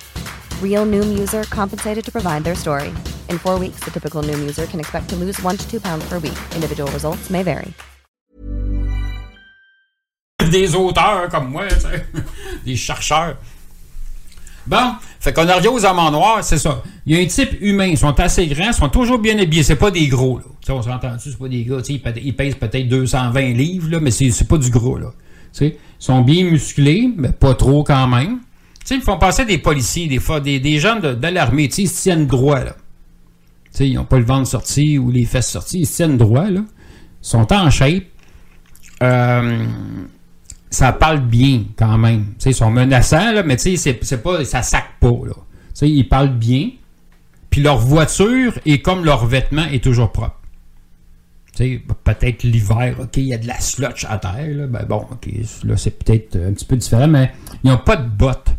Real 0.61 0.85
Noom 0.85 1.19
user 1.19 1.43
compensated 1.43 2.03
to 2.03 2.11
provide 2.11 2.43
their 2.43 2.55
story. 2.55 2.89
In 3.29 3.37
four 3.37 3.59
weeks, 3.59 3.81
the 3.83 3.91
typical 3.91 4.23
Noom 4.23 4.39
user 4.39 4.65
can 4.65 4.79
expect 4.79 5.09
to 5.09 5.15
lose 5.15 5.39
one 5.43 5.57
to 5.57 5.69
two 5.69 5.79
pounds 5.79 6.03
per 6.09 6.17
week. 6.19 6.37
Individual 6.55 6.91
results 6.91 7.29
may 7.29 7.43
vary. 7.43 7.73
Des 10.51 10.75
auteurs 10.75 11.29
comme 11.29 11.49
moi, 11.49 11.67
des 12.65 12.75
chercheurs. 12.75 13.37
Bon, 14.67 14.95
fait 15.19 15.33
qu'on 15.33 15.47
arrive 15.47 15.71
aux 15.71 15.85
amants 15.85 16.11
noirs, 16.11 16.43
c'est 16.43 16.57
ça. 16.57 16.83
Il 17.05 17.15
y 17.15 17.19
a 17.19 17.23
un 17.23 17.25
type 17.25 17.59
humain, 17.61 17.87
ils 17.87 17.97
sont 17.97 18.19
assez 18.19 18.45
grands, 18.47 18.67
ils 18.67 18.73
sont 18.73 18.89
toujours 18.89 19.17
bien 19.17 19.37
habillés. 19.39 19.63
C'est 19.63 19.75
pas 19.75 19.91
des 19.91 20.07
gros, 20.07 20.37
là. 20.37 20.45
T'sais, 20.61 20.71
on 20.73 20.81
s'entend 20.81 21.15
c'est 21.17 21.37
pas 21.37 21.47
des 21.47 21.63
gars, 21.63 21.77
ils, 21.87 22.35
pèsent 22.35 22.55
peut-être 22.55 22.87
220 22.87 23.41
livres, 23.53 23.89
là, 23.89 23.99
mais 23.99 24.11
c'est 24.11 24.47
pas 24.47 24.57
du 24.57 24.69
gros, 24.69 24.97
là. 24.97 25.11
Ils 25.59 25.73
sont 25.97 26.21
bien 26.21 26.43
musclés, 26.43 27.11
mais 27.15 27.31
pas 27.31 27.55
trop 27.55 27.83
quand 27.83 28.07
même. 28.07 28.39
Sais, 28.85 28.95
ils 28.95 29.01
font 29.01 29.17
passer 29.17 29.45
des 29.45 29.57
policiers, 29.57 30.07
des 30.07 30.19
fois, 30.19 30.39
des, 30.39 30.59
des 30.59 30.79
gens 30.79 30.99
de, 30.99 31.13
de 31.13 31.27
l'armée, 31.27 31.69
ils 31.77 31.89
se 31.89 32.01
tiennent 32.01 32.27
droit, 32.27 32.63
là. 32.63 32.75
sais, 33.71 33.87
ils 33.87 33.95
n'ont 33.95 34.05
pas 34.05 34.19
le 34.19 34.25
ventre 34.25 34.47
sorti 34.47 34.97
ou 34.97 35.11
les 35.11 35.25
fesses 35.25 35.49
sorties, 35.49 35.81
ils 35.81 35.87
se 35.87 35.97
tiennent 35.97 36.17
droit, 36.17 36.49
là. 36.49 36.61
Ils 36.61 37.27
sont 37.27 37.51
en 37.53 37.69
shape. 37.69 38.03
Euh, 39.03 39.65
ça 40.69 40.93
parle 40.93 41.21
bien, 41.21 41.65
quand 41.75 41.97
même. 41.97 42.33
sais, 42.37 42.51
ils 42.51 42.55
sont 42.55 42.71
menaçants, 42.71 43.31
là, 43.33 43.43
mais 43.43 43.57
c'est, 43.57 43.75
c'est 43.77 44.23
pas, 44.23 44.43
ça 44.45 44.61
sac 44.61 44.85
pas, 44.99 45.09
là. 45.25 45.33
sais, 45.73 45.89
ils 45.89 46.07
parlent 46.07 46.37
bien. 46.37 46.71
Puis 47.49 47.61
leur 47.61 47.77
voiture, 47.77 48.57
et 48.65 48.81
comme 48.81 49.03
leur 49.03 49.25
vêtement, 49.25 49.65
est 49.65 49.83
toujours 49.83 50.11
propre. 50.11 50.37
Peut-être 52.03 52.43
l'hiver, 52.43 52.95
OK, 52.99 53.17
il 53.17 53.25
y 53.25 53.33
a 53.33 53.37
de 53.37 53.45
la 53.45 53.59
slotch 53.59 54.05
à 54.05 54.17
terre. 54.17 54.47
Là, 54.47 54.67
ben 54.67 54.85
bon, 54.87 55.05
OK, 55.11 55.29
là, 55.65 55.77
c'est 55.77 55.91
peut-être 55.99 56.37
un 56.37 56.53
petit 56.53 56.65
peu 56.65 56.77
différent, 56.77 57.09
mais 57.09 57.31
ils 57.63 57.69
n'ont 57.69 57.77
pas 57.77 57.97
de 57.97 58.07
bottes. 58.07 58.55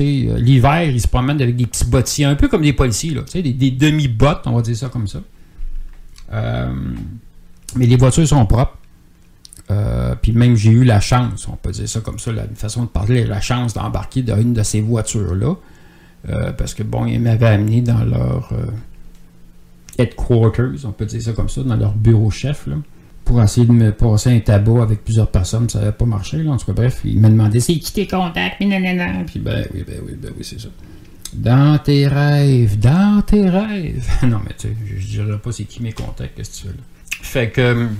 Euh, 0.00 0.38
l'hiver, 0.38 0.82
ils 0.82 1.00
se 1.00 1.08
promènent 1.08 1.40
avec 1.40 1.56
des 1.56 1.66
petits 1.66 1.84
bottiers, 1.84 2.24
un 2.24 2.34
peu 2.34 2.48
comme 2.48 2.62
des 2.62 2.72
policiers, 2.72 3.14
là, 3.14 3.22
des, 3.32 3.42
des 3.42 3.70
demi-bottes, 3.70 4.42
on 4.46 4.52
va 4.52 4.62
dire 4.62 4.76
ça 4.76 4.88
comme 4.88 5.06
ça. 5.06 5.20
Euh, 6.32 6.72
mais 7.76 7.86
les 7.86 7.96
voitures 7.96 8.26
sont 8.26 8.44
propres. 8.46 8.78
Euh, 9.70 10.14
puis 10.20 10.32
même 10.32 10.56
j'ai 10.56 10.70
eu 10.70 10.84
la 10.84 11.00
chance, 11.00 11.46
on 11.48 11.56
peut 11.56 11.70
dire 11.70 11.88
ça 11.88 12.00
comme 12.00 12.18
ça, 12.18 12.32
la 12.32 12.44
façon 12.54 12.82
de 12.82 12.88
parler, 12.88 13.24
la 13.24 13.40
chance 13.40 13.74
d'embarquer 13.74 14.22
dans 14.22 14.38
une 14.38 14.52
de 14.52 14.62
ces 14.62 14.80
voitures-là. 14.80 15.54
parce 16.58 16.74
que 16.74 16.82
bon, 16.82 17.06
ils 17.06 17.20
m'avaient 17.20 17.46
amené 17.46 17.80
dans 17.80 18.04
leur 18.04 18.52
headquarters, 19.98 20.84
on 20.84 20.92
peut 20.92 21.06
dire 21.06 21.22
ça 21.22 21.32
comme 21.32 21.48
ça, 21.48 21.62
dans 21.62 21.76
leur 21.76 21.94
bureau 21.94 22.30
chef, 22.30 22.66
là, 22.66 22.76
pour 23.24 23.42
essayer 23.42 23.66
de 23.66 23.72
me 23.72 23.92
passer 23.92 24.30
un 24.30 24.40
tabac 24.40 24.82
avec 24.82 25.04
plusieurs 25.04 25.30
personnes. 25.30 25.68
Ça 25.68 25.78
n'avait 25.78 25.92
pas 25.92 26.04
marché, 26.04 26.42
là. 26.42 26.52
En 26.52 26.56
tout 26.56 26.66
cas, 26.66 26.72
bref, 26.72 27.00
il 27.04 27.20
m'a 27.20 27.28
demandé 27.28 27.60
c'est 27.60 27.78
qui 27.78 27.92
tes 27.92 28.06
contacts, 28.06 28.56
puis 28.56 28.66
nanana. 28.66 29.24
Puis 29.26 29.40
ben 29.40 29.66
oui, 29.74 29.84
ben 29.86 30.00
oui, 30.06 30.12
ben 30.20 30.32
oui, 30.36 30.44
c'est 30.44 30.60
ça. 30.60 30.68
Dans 31.32 31.78
tes 31.78 32.06
rêves, 32.08 32.78
dans 32.78 33.22
tes 33.22 33.48
rêves. 33.48 34.06
non, 34.22 34.40
mais 34.44 34.54
tu 34.58 34.68
sais, 34.68 34.76
je, 34.98 35.06
dirais 35.06 35.38
pas 35.38 35.52
c'est 35.52 35.64
qui 35.64 35.82
mes 35.82 35.92
contacts, 35.92 36.36
qu'est-ce 36.36 36.50
que 36.50 36.56
tu 36.62 36.66
veux, 36.68 36.74
là. 36.74 36.82
Fait 37.22 37.50
que, 37.50 37.72
hum, 37.72 37.96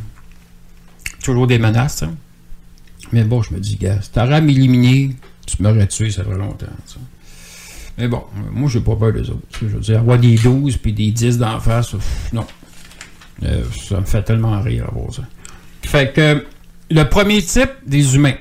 toujours 1.23 1.47
des 1.47 1.59
menaces, 1.59 2.03
hein. 2.03 2.15
Mais 3.13 3.25
bon, 3.25 3.43
je 3.43 3.55
me 3.55 3.61
dis, 3.61 3.77
gars, 3.77 4.01
si 4.01 4.11
t'aurais 4.11 4.37
à 4.37 4.41
m'éliminer, 4.41 5.17
tu 5.47 5.63
m'aurais 5.63 5.87
tué, 5.87 6.11
ça 6.11 6.25
ferait 6.25 6.39
longtemps, 6.39 6.67
ça. 6.87 6.99
Mais 7.99 8.09
bon, 8.09 8.23
moi, 8.51 8.71
j'ai 8.71 8.81
pas 8.81 8.97
peur 8.97 9.13
des 9.13 9.29
autres. 9.29 9.43
Je 9.61 9.67
veux 9.67 9.81
dire, 9.81 10.01
avoir 10.01 10.19
des 10.19 10.37
12 10.37 10.79
puis 10.79 10.93
des 10.93 11.11
10 11.11 11.39
d'en 11.39 11.61
face, 11.61 11.95
non. 12.33 12.47
Euh, 13.45 13.63
ça 13.89 14.01
me 14.01 14.05
fait 14.05 14.23
tellement 14.23 14.61
rire 14.61 14.87
à 14.87 15.13
ça. 15.13 15.23
Fait 15.83 16.13
que 16.13 16.45
le 16.91 17.05
premier 17.05 17.43
type 17.43 17.71
des 17.87 18.15
humains 18.15 18.35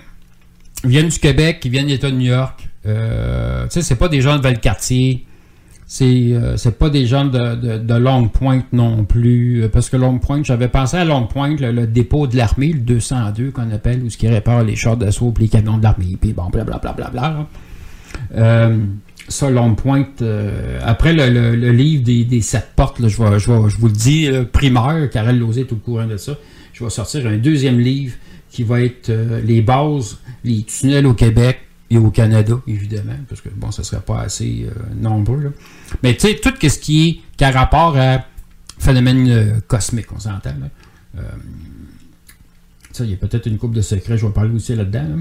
viennent 0.84 1.10
du 1.10 1.20
Québec, 1.20 1.62
ils 1.64 1.72
viennent 1.72 1.86
de 1.86 1.92
l'État 1.92 2.10
de 2.10 2.16
New 2.16 2.32
York. 2.32 2.68
Euh, 2.86 3.64
tu 3.66 3.72
sais, 3.72 3.82
c'est 3.82 3.96
pas 3.96 4.08
des 4.08 4.22
gens 4.22 4.38
de 4.38 4.42
Valcartier. 4.42 5.26
C'est 5.86 6.30
euh, 6.32 6.56
pas 6.80 6.90
des 6.90 7.06
gens 7.06 7.26
de, 7.26 7.78
de, 7.78 7.94
Long 7.96 8.30
Point 8.30 8.64
non 8.72 9.04
plus. 9.04 9.68
Parce 9.74 9.90
que 9.90 9.98
Long 9.98 10.20
Point, 10.20 10.42
j'avais 10.44 10.70
pensé 10.70 10.96
à 10.96 11.04
Long 11.04 11.28
Point, 11.28 11.58
le, 11.58 11.86
dépôt 11.86 12.28
de 12.28 12.38
l'armée, 12.38 12.72
le 12.72 12.80
202 12.80 13.52
qu'on 13.52 13.70
appelle, 13.72 14.02
où 14.04 14.10
ce 14.10 14.18
qui 14.18 14.30
répare 14.30 14.64
les 14.64 14.78
chars 14.78 14.96
d'assaut 14.96 15.34
les 15.38 15.50
canons 15.50 15.78
de 15.78 15.84
l'armée, 15.84 16.18
puis 16.20 16.32
bon, 16.32 16.50
blablabla. 16.50 17.48
Euh, 18.36 18.78
l'on 19.50 19.76
pointe. 19.76 20.22
Euh, 20.22 20.80
après 20.84 21.14
le, 21.14 21.72
livre 21.72 22.04
des, 22.04 22.42
sept 22.42 22.70
portes, 22.76 23.08
je, 23.08 23.16
vous 23.18 23.88
le 23.88 23.94
dis, 23.94 24.30
primeur, 24.52 25.10
Karel 25.10 25.40
Lozé 25.40 25.62
est 25.62 25.74
au 25.74 25.78
courant 25.78 26.08
de 26.08 26.18
ça. 26.18 26.38
Je 26.74 26.84
vais 26.84 26.90
sortir 26.90 27.28
un 27.28 27.38
deuxième 27.38 27.80
livre 27.80 28.16
qui 28.50 28.64
va 28.64 28.82
être 28.82 29.10
euh, 29.10 29.42
les 29.44 29.62
bases, 29.62 30.18
les 30.44 30.64
tunnels 30.64 31.08
au 31.08 31.14
Québec 31.14 31.60
et 31.90 31.98
au 31.98 32.12
Canada, 32.12 32.56
évidemment, 32.68 33.18
parce 33.28 33.42
que 33.42 33.50
bon, 33.50 33.72
ça 33.72 33.82
ne 33.82 33.86
serait 33.86 34.02
pas 34.02 34.22
assez 34.22 34.66
euh, 34.66 34.72
nombreux. 34.96 35.42
là. 35.42 35.50
Mais 36.04 36.16
tu 36.16 36.28
sais, 36.28 36.36
tout 36.36 36.54
ce 36.62 36.80
qui 36.80 37.08
est 37.08 37.20
qui 37.38 37.44
a 37.44 37.52
rapport 37.52 37.98
à 37.98 38.26
phénomène 38.78 39.30
euh, 39.30 39.60
cosmique, 39.68 40.12
on 40.14 40.20
s'entend. 40.20 40.56
là. 40.60 40.70
Euh, 41.18 41.22
ça, 42.92 43.06
il 43.06 43.12
y 43.12 43.14
a 43.14 43.18
peut-être 43.18 43.46
une 43.46 43.58
coupe 43.58 43.74
de 43.74 43.82
secrets, 43.82 44.18
je 44.18 44.26
vais 44.26 44.34
parler 44.34 44.54
aussi 44.54 44.76
là-dedans. 44.76 45.04
là. 45.04 45.16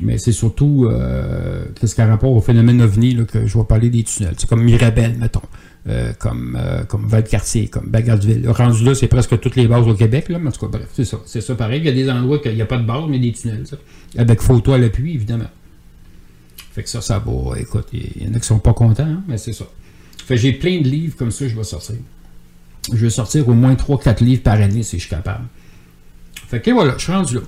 Mais 0.00 0.18
c'est 0.18 0.32
surtout 0.32 0.88
euh, 0.90 1.64
qu'est-ce 1.74 1.94
qui 1.94 2.00
a 2.00 2.06
rapport 2.06 2.32
au 2.32 2.40
phénomène 2.40 2.82
ovni 2.82 3.14
là, 3.14 3.24
que 3.24 3.46
je 3.46 3.58
vais 3.58 3.64
parler 3.64 3.88
des 3.88 4.02
tunnels. 4.02 4.34
C'est 4.36 4.48
comme 4.48 4.62
Mirabel, 4.62 5.16
mettons. 5.18 5.40
Euh, 5.88 6.12
comme, 6.18 6.58
euh, 6.60 6.82
comme 6.82 7.06
Valcartier, 7.06 7.68
comme 7.68 7.86
Bagotville. 7.86 8.48
Rendu 8.48 8.84
là, 8.84 8.96
c'est 8.96 9.06
presque 9.06 9.38
toutes 9.38 9.54
les 9.54 9.68
bases 9.68 9.86
au 9.86 9.94
Québec, 9.94 10.28
là, 10.28 10.40
mais 10.40 10.48
en 10.48 10.52
tout 10.52 10.66
cas, 10.66 10.78
bref, 10.78 10.88
c'est 10.92 11.04
ça. 11.04 11.20
C'est 11.26 11.40
ça 11.40 11.54
pareil. 11.54 11.78
Il 11.80 11.86
y 11.86 11.88
a 11.88 11.92
des 11.92 12.10
endroits 12.10 12.40
qu'il 12.40 12.54
n'y 12.56 12.62
a 12.62 12.66
pas 12.66 12.78
de 12.78 12.84
base, 12.84 13.04
mais 13.08 13.20
des 13.20 13.30
tunnels. 13.30 13.64
Avec 14.18 14.40
photo 14.40 14.72
à 14.72 14.78
l'appui, 14.78 15.14
évidemment. 15.14 15.50
Fait 16.72 16.82
que 16.82 16.88
ça, 16.88 17.00
ça 17.00 17.22
va. 17.24 17.58
Écoute, 17.58 17.86
il 17.92 18.24
y 18.24 18.28
en 18.28 18.34
a 18.34 18.40
qui 18.40 18.46
sont 18.46 18.58
pas 18.58 18.74
contents, 18.74 19.04
hein, 19.04 19.22
mais 19.28 19.38
c'est 19.38 19.52
ça. 19.52 19.64
Fait 20.26 20.36
j'ai 20.36 20.52
plein 20.52 20.80
de 20.80 20.88
livres 20.88 21.16
comme 21.16 21.30
ça, 21.30 21.46
je 21.46 21.54
vais 21.54 21.62
sortir. 21.62 21.94
Je 22.92 22.96
vais 22.98 23.10
sortir 23.10 23.48
au 23.48 23.54
moins 23.54 23.74
3-4 23.74 24.24
livres 24.24 24.42
par 24.42 24.54
année 24.54 24.82
si 24.82 24.96
je 24.96 25.02
suis 25.02 25.10
capable. 25.10 25.44
Fait 26.48 26.60
que 26.60 26.72
voilà, 26.72 26.94
je 26.98 27.04
suis 27.04 27.12
rendu 27.12 27.36
là. 27.36 27.40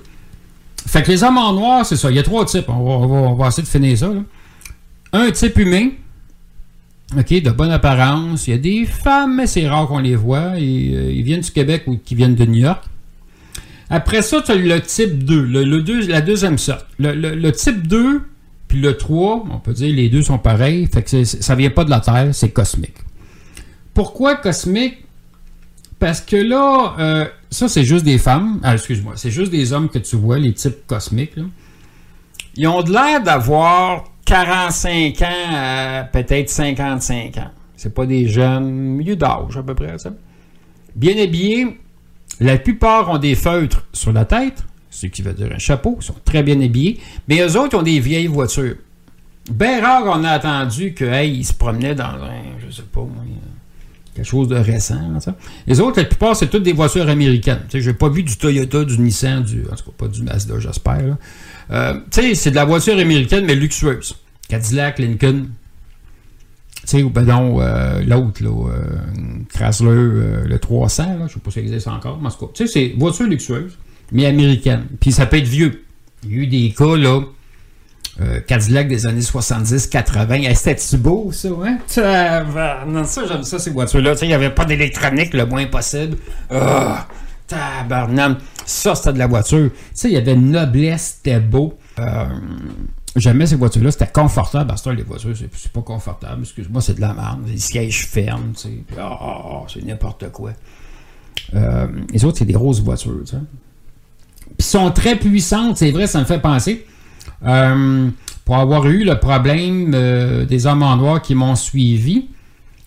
Fait 0.87 1.03
que 1.03 1.11
les 1.11 1.23
hommes 1.23 1.37
en 1.37 1.53
noir, 1.53 1.85
c'est 1.85 1.95
ça. 1.95 2.09
Il 2.09 2.15
y 2.15 2.19
a 2.19 2.23
trois 2.23 2.45
types. 2.45 2.67
On 2.69 3.35
va, 3.35 3.47
essayer 3.47 3.63
de 3.63 3.67
finir 3.67 3.97
ça. 3.97 4.11
Un 5.13 5.31
type 5.31 5.57
humain, 5.57 5.89
OK, 7.17 7.29
de 7.41 7.49
bonne 7.51 7.71
apparence. 7.71 8.47
Il 8.47 8.51
y 8.51 8.53
a 8.53 8.57
des 8.57 8.85
femmes, 8.85 9.35
mais 9.35 9.47
c'est 9.47 9.67
rare 9.67 9.87
qu'on 9.87 9.99
les 9.99 10.15
voit. 10.15 10.57
Et, 10.57 10.91
euh, 10.93 11.11
ils 11.11 11.23
viennent 11.23 11.41
du 11.41 11.51
Québec 11.51 11.83
ou 11.87 11.97
qui 11.97 12.15
viennent 12.15 12.35
de 12.35 12.45
New 12.45 12.59
York. 12.61 12.83
Après 13.89 14.21
ça, 14.21 14.41
tu 14.41 14.51
as 14.51 14.55
le 14.55 14.81
type 14.81 15.23
2, 15.23 15.41
le, 15.43 15.81
deux- 15.81 16.07
la 16.07 16.21
deuxième 16.21 16.57
sorte. 16.59 16.85
Le, 16.99 17.13
le- 17.13 17.51
type 17.51 17.87
2, 17.87 18.21
puis 18.67 18.79
le 18.79 18.95
3, 18.95 19.45
on 19.51 19.57
peut 19.57 19.73
dire 19.73 19.93
les 19.95 20.09
deux 20.09 20.21
sont 20.21 20.37
pareils. 20.37 20.87
Fait 20.93 21.01
que 21.01 21.23
ça 21.23 21.55
vient 21.55 21.71
pas 21.71 21.83
de 21.85 21.89
la 21.89 21.99
Terre, 21.99 22.29
c'est 22.33 22.49
cosmique. 22.51 22.93
Pourquoi 23.95 24.35
cosmique? 24.35 25.03
Parce 25.97 26.21
que 26.21 26.35
là, 26.35 26.95
euh, 26.99 27.25
ça 27.49 27.67
c'est 27.67 27.83
juste 27.83 28.05
des 28.05 28.17
femmes. 28.17 28.59
Ah, 28.63 28.73
excuse-moi, 28.73 29.13
c'est 29.15 29.31
juste 29.31 29.51
des 29.51 29.73
hommes 29.73 29.89
que 29.89 29.99
tu 29.99 30.15
vois, 30.15 30.37
les 30.37 30.53
types 30.53 30.85
cosmiques. 30.87 31.35
là. 31.35 31.43
Ils 32.55 32.67
ont 32.67 32.81
de 32.81 32.91
l'air 32.91 33.23
d'avoir 33.23 34.05
45 34.25 35.21
ans 35.21 35.25
à 35.53 36.03
peut-être 36.03 36.49
55 36.49 37.37
ans. 37.37 37.51
C'est 37.75 37.93
pas 37.93 38.05
des 38.05 38.27
jeunes, 38.27 38.69
milieu 38.69 39.15
d'âge 39.15 39.57
à 39.57 39.63
peu 39.63 39.73
près, 39.73 39.97
ça. 39.97 40.11
Bien 40.95 41.17
habillés, 41.17 41.79
la 42.39 42.57
plupart 42.57 43.09
ont 43.09 43.17
des 43.17 43.35
feutres 43.35 43.85
sur 43.93 44.11
la 44.11 44.25
tête, 44.25 44.63
ce 44.89 45.07
qui 45.07 45.21
veut 45.21 45.33
dire 45.33 45.49
un 45.53 45.59
chapeau, 45.59 45.97
ils 46.01 46.03
sont 46.03 46.15
très 46.25 46.43
bien 46.43 46.59
habillés, 46.61 46.99
mais 47.27 47.39
eux 47.39 47.57
autres 47.57 47.77
ont 47.77 47.83
des 47.83 47.99
vieilles 47.99 48.27
voitures. 48.27 48.75
Bien 49.49 49.81
rare 49.81 50.03
qu'on 50.03 50.23
a 50.23 50.31
attendu 50.31 50.93
que, 50.93 51.05
hey, 51.05 51.37
ils 51.37 51.45
se 51.45 51.53
promenaient 51.53 51.95
dans 51.95 52.03
un, 52.03 52.59
je 52.65 52.71
sais 52.71 52.83
pas, 52.83 53.07
quelque 54.19 54.29
chose 54.29 54.49
de 54.49 54.57
récent. 54.57 54.99
Les 55.65 55.79
autres, 55.79 55.99
la 55.99 56.05
plupart, 56.05 56.35
c'est 56.35 56.47
toutes 56.47 56.63
des 56.63 56.73
voitures 56.73 57.07
américaines. 57.07 57.61
Sais, 57.69 57.79
j'ai 57.79 57.93
pas 57.93 58.09
vu 58.09 58.23
du 58.23 58.35
Toyota, 58.37 58.83
du 58.83 58.99
Nissan, 58.99 59.43
du, 59.43 59.63
en 59.71 59.75
tout 59.75 59.85
cas 59.85 59.91
pas 59.97 60.07
du 60.07 60.23
Mazda, 60.23 60.59
j'espère. 60.59 61.15
Euh, 61.71 61.99
c'est 62.11 62.51
de 62.51 62.55
la 62.55 62.65
voiture 62.65 62.97
américaine, 62.97 63.45
mais 63.45 63.55
luxueuse. 63.55 64.15
Cadillac, 64.49 64.99
Lincoln. 64.99 65.47
Sais, 66.83 67.03
ou 67.03 67.09
ben 67.09 67.27
euh, 67.29 68.03
l'autre, 68.03 68.43
là, 68.43 68.49
euh, 68.49 68.81
Chrysler, 69.53 69.89
euh, 69.89 70.45
le 70.45 70.59
300, 70.59 71.19
là, 71.19 71.27
je 71.27 71.35
sais 71.35 71.39
pas 71.39 71.51
si 71.51 71.55
ça 71.55 71.61
existe 71.61 71.87
encore, 71.87 72.19
mais 72.19 72.27
en 72.27 72.31
tout 72.31 72.47
cas, 72.47 72.65
c'est 72.65 72.95
voiture 72.97 73.27
luxueuse, 73.27 73.77
mais 74.11 74.25
américaine. 74.25 74.85
Puis 74.99 75.11
ça 75.11 75.27
peut 75.27 75.37
être 75.37 75.47
vieux. 75.47 75.85
Il 76.23 76.31
y 76.31 76.33
a 76.33 76.37
eu 76.37 76.47
des 76.47 76.71
cas, 76.71 76.97
là, 76.97 77.21
euh, 78.21 78.39
Cadillac 78.45 78.87
des 78.87 79.05
années 79.07 79.21
70-80. 79.21 80.31
Hey, 80.47 80.55
C'était-tu 80.55 80.97
beau, 80.97 81.31
ça, 81.31 81.49
hein? 81.63 81.77
Tabarnak, 81.87 83.05
ça, 83.05 83.21
j'aime 83.27 83.43
ça, 83.43 83.59
ces 83.59 83.71
voitures-là. 83.71 84.13
Il 84.21 84.27
n'y 84.27 84.33
avait 84.33 84.49
pas 84.49 84.65
d'électronique 84.65 85.33
le 85.33 85.45
moins 85.45 85.65
possible. 85.67 86.17
Ah, 86.49 87.07
tabarnak. 87.47 88.37
Ça, 88.65 88.95
c'était 88.95 89.13
de 89.13 89.19
la 89.19 89.27
voiture. 89.27 89.71
Tu 89.71 89.77
sais, 89.93 90.09
il 90.09 90.13
y 90.13 90.17
avait 90.17 90.35
noblesse, 90.35 91.15
c'était 91.17 91.39
beau. 91.39 91.77
Euh, 91.99 92.25
J'aimais 93.15 93.47
ces 93.47 93.55
voitures-là, 93.55 93.91
c'était 93.91 94.07
confortable. 94.07 94.67
Parce 94.67 94.81
que 94.83 94.89
les 94.91 95.03
voitures, 95.03 95.35
c'est 95.35 95.71
pas 95.71 95.81
confortable. 95.81 96.41
Excuse-moi, 96.41 96.81
c'est 96.81 96.93
de 96.95 97.01
la 97.01 97.13
merde. 97.13 97.41
Les 97.47 97.57
sièges 97.57 98.05
fermes, 98.05 98.53
tu 98.55 98.61
sais. 98.69 98.83
Ah, 98.99 99.63
c'est 99.67 99.83
n'importe 99.83 100.29
quoi. 100.31 100.51
Euh, 101.55 101.87
les 102.13 102.23
autres, 102.25 102.37
c'est 102.39 102.45
des 102.45 102.53
grosses 102.53 102.81
voitures, 102.81 103.21
tu 103.25 103.31
sais. 103.31 103.41
Puis 104.57 104.67
sont 104.67 104.91
très 104.91 105.15
puissantes, 105.15 105.77
c'est 105.77 105.91
vrai, 105.91 106.05
ça 106.07 106.19
me 106.19 106.25
fait 106.25 106.39
penser. 106.39 106.85
Euh, 107.45 108.09
pour 108.45 108.57
avoir 108.57 108.85
eu 108.87 109.03
le 109.03 109.17
problème 109.19 109.91
euh, 109.93 110.45
des 110.45 110.65
hommes 110.65 110.83
en 110.83 110.97
noir 110.97 111.21
qui 111.21 111.35
m'ont 111.35 111.55
suivi, 111.55 112.27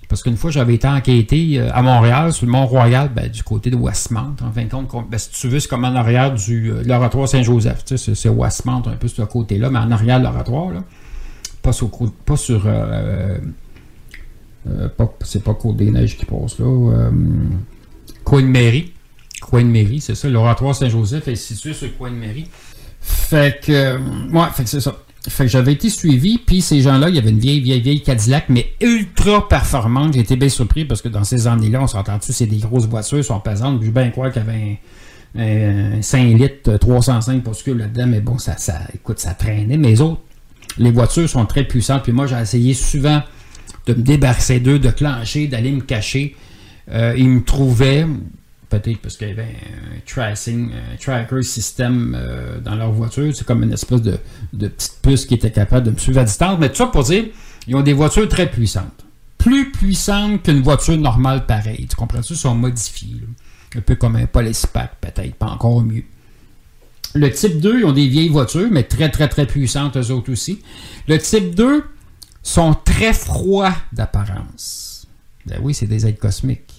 parce 0.08 0.22
qu'une 0.22 0.36
fois 0.36 0.50
j'avais 0.50 0.74
été 0.74 0.86
enquêté 0.88 1.58
euh, 1.58 1.70
à 1.72 1.80
Montréal, 1.82 2.32
sur 2.32 2.44
le 2.46 2.52
Mont-Royal, 2.52 3.10
ben, 3.14 3.30
du 3.30 3.42
côté 3.42 3.70
de 3.70 3.76
Westmount, 3.76 4.34
en 4.42 4.50
fin 4.52 4.64
de 4.64 4.68
compte. 4.70 4.88
com- 4.88 5.04
ben, 5.10 5.16
si 5.18 5.30
tu 5.30 5.48
veux, 5.48 5.58
c'est 5.60 5.68
comme 5.68 5.84
en 5.84 5.94
arrière 5.94 6.34
du, 6.34 6.72
l'oratoire 6.84 7.28
Saint-Joseph. 7.28 7.84
Tu 7.84 7.96
sais, 7.96 8.14
c'est- 8.14 8.28
Westmount, 8.28 8.82
un 8.86 8.96
peu 8.96 9.08
sur 9.08 9.24
ce 9.24 9.30
côté-là, 9.30 9.70
mais 9.70 9.78
en 9.78 9.90
arrière 9.90 10.18
de 10.18 10.24
l'oratoire. 10.24 10.70
Pas 11.62 11.72
sur, 11.72 11.88
pas 11.90 12.36
c'est 15.22 15.42
pas 15.42 15.54
Côte 15.54 15.76
des 15.76 15.90
Neiges 15.90 16.16
qui 16.16 16.24
passe 16.24 16.58
là. 16.58 16.66
Euh, 16.66 17.10
Coin 18.24 18.42
de 18.42 18.46
Mairie. 18.46 18.92
Coin 19.40 19.62
de 19.62 19.68
Mairie, 19.68 20.00
c'est 20.00 20.14
ça. 20.14 20.28
L'oratoire 20.28 20.74
Saint-Joseph 20.74 21.26
est 21.28 21.34
situé 21.36 21.72
sur 21.72 21.86
le 21.88 21.92
coin 21.94 22.10
de 22.10 22.16
Mairie. 22.16 22.46
Fait 23.02 23.60
que, 23.64 23.72
euh, 23.72 23.98
ouais, 24.32 24.46
fait 24.54 24.64
que 24.64 24.68
c'est 24.68 24.80
ça. 24.80 24.96
Fait 25.28 25.44
que 25.44 25.50
j'avais 25.50 25.72
été 25.72 25.88
suivi, 25.88 26.38
puis 26.38 26.60
ces 26.60 26.80
gens-là, 26.80 27.08
il 27.08 27.14
y 27.14 27.18
avait 27.18 27.30
une 27.30 27.38
vieille, 27.38 27.60
vieille, 27.60 27.80
vieille 27.80 28.02
Cadillac, 28.02 28.46
mais 28.48 28.72
ultra 28.80 29.48
performante. 29.48 30.14
J'ai 30.14 30.20
été 30.20 30.36
bien 30.36 30.48
surpris 30.48 30.84
parce 30.84 31.00
que 31.00 31.08
dans 31.08 31.22
ces 31.22 31.46
années-là, 31.46 31.82
on 31.82 31.86
s'entend-tu, 31.86 32.32
c'est 32.32 32.46
des 32.46 32.56
grosses 32.56 32.86
voitures, 32.86 33.24
sont 33.24 33.38
pesantes. 33.38 33.82
Je 33.82 33.90
bien 33.90 34.10
croire 34.10 34.32
qu'il 34.32 34.42
y 34.42 34.48
avait 34.48 34.80
un, 35.38 35.98
un 35.98 36.02
5 36.02 36.38
litres, 36.38 36.76
305 36.76 37.44
pascules 37.44 37.78
là-dedans, 37.78 38.06
mais 38.08 38.20
bon, 38.20 38.38
ça, 38.38 38.56
ça, 38.56 38.80
écoute, 38.94 39.20
ça 39.20 39.34
traînait. 39.34 39.76
Mais 39.76 39.90
les 39.90 40.00
autres, 40.00 40.20
les 40.78 40.90
voitures 40.90 41.28
sont 41.28 41.46
très 41.46 41.64
puissantes, 41.64 42.02
puis 42.02 42.12
moi, 42.12 42.26
j'ai 42.26 42.40
essayé 42.40 42.74
souvent 42.74 43.22
de 43.86 43.94
me 43.94 44.02
débarrasser 44.02 44.60
d'eux, 44.60 44.78
de 44.78 44.90
clencher, 44.90 45.46
d'aller 45.46 45.72
me 45.72 45.80
cacher. 45.80 46.36
Euh, 46.90 47.14
ils 47.16 47.28
me 47.28 47.42
trouvaient, 47.42 48.06
peut-être 48.78 48.98
parce 48.98 49.16
qu'il 49.16 49.28
y 49.28 49.30
avait 49.32 49.42
un 49.42 50.00
tracing, 50.06 50.70
un 50.72 50.96
tracker 50.96 51.42
système 51.42 52.16
euh, 52.18 52.60
dans 52.60 52.74
leur 52.74 52.90
voiture. 52.90 53.34
C'est 53.34 53.46
comme 53.46 53.62
une 53.62 53.72
espèce 53.72 54.02
de, 54.02 54.18
petite 54.52 54.98
puce 55.02 55.26
qui 55.26 55.34
était 55.34 55.50
capable 55.50 55.86
de 55.86 55.90
me 55.92 55.98
suivre 55.98 56.20
à 56.20 56.24
distance. 56.24 56.58
Mais 56.58 56.70
tout 56.70 56.76
ça 56.76 56.86
pour 56.86 57.04
dire, 57.04 57.26
ils 57.66 57.76
ont 57.76 57.82
des 57.82 57.92
voitures 57.92 58.28
très 58.28 58.50
puissantes. 58.50 59.04
Plus 59.38 59.72
puissantes 59.72 60.42
qu'une 60.42 60.62
voiture 60.62 60.96
normale 60.96 61.46
pareille. 61.46 61.86
Tu 61.88 61.96
comprends-tu? 61.96 62.32
Ils 62.32 62.36
sont 62.36 62.54
modifiés. 62.54 63.20
Un 63.76 63.80
peu 63.80 63.96
comme 63.96 64.16
un 64.16 64.26
Police-Pack, 64.26 65.00
peut-être, 65.00 65.34
pas 65.34 65.46
encore 65.46 65.82
mieux. 65.82 66.04
Le 67.14 67.30
type 67.30 67.60
2, 67.60 67.80
ils 67.80 67.84
ont 67.84 67.92
des 67.92 68.08
vieilles 68.08 68.28
voitures, 68.28 68.68
mais 68.70 68.84
très, 68.84 69.10
très, 69.10 69.28
très 69.28 69.46
puissantes, 69.46 69.96
eux 69.96 70.10
autres 70.10 70.32
aussi. 70.32 70.62
Le 71.08 71.18
type 71.18 71.54
2 71.54 71.84
sont 72.42 72.74
très 72.74 73.12
froids 73.12 73.74
d'apparence. 73.92 75.06
Ben 75.46 75.58
oui, 75.62 75.74
c'est 75.74 75.86
des 75.86 76.06
êtres 76.06 76.20
cosmiques. 76.20 76.71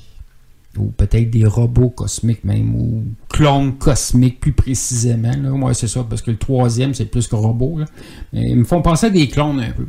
Ou 0.77 0.85
peut-être 0.87 1.29
des 1.29 1.45
robots 1.45 1.91
cosmiques 1.91 2.43
même, 2.43 2.73
ou 2.75 3.03
clones 3.29 3.73
cosmiques 3.77 4.39
plus 4.39 4.53
précisément. 4.53 5.29
Là. 5.31 5.49
Moi, 5.51 5.73
c'est 5.75 5.87
ça, 5.87 6.03
parce 6.09 6.21
que 6.23 6.31
le 6.31 6.37
troisième, 6.37 6.93
c'est 6.95 7.05
plus 7.05 7.27
que 7.27 7.35
robot. 7.35 7.79
là. 7.79 7.85
Mais 8.33 8.49
ils 8.49 8.57
me 8.57 8.63
font 8.63 8.81
penser 8.81 9.05
à 9.05 9.09
des 9.11 9.27
clones 9.27 9.59
un 9.59 9.69
peu. 9.71 9.85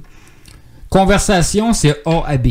Conversation, 0.91 1.73
c'est 1.73 2.03
A 2.07 2.23
à 2.27 2.37
B. 2.37 2.49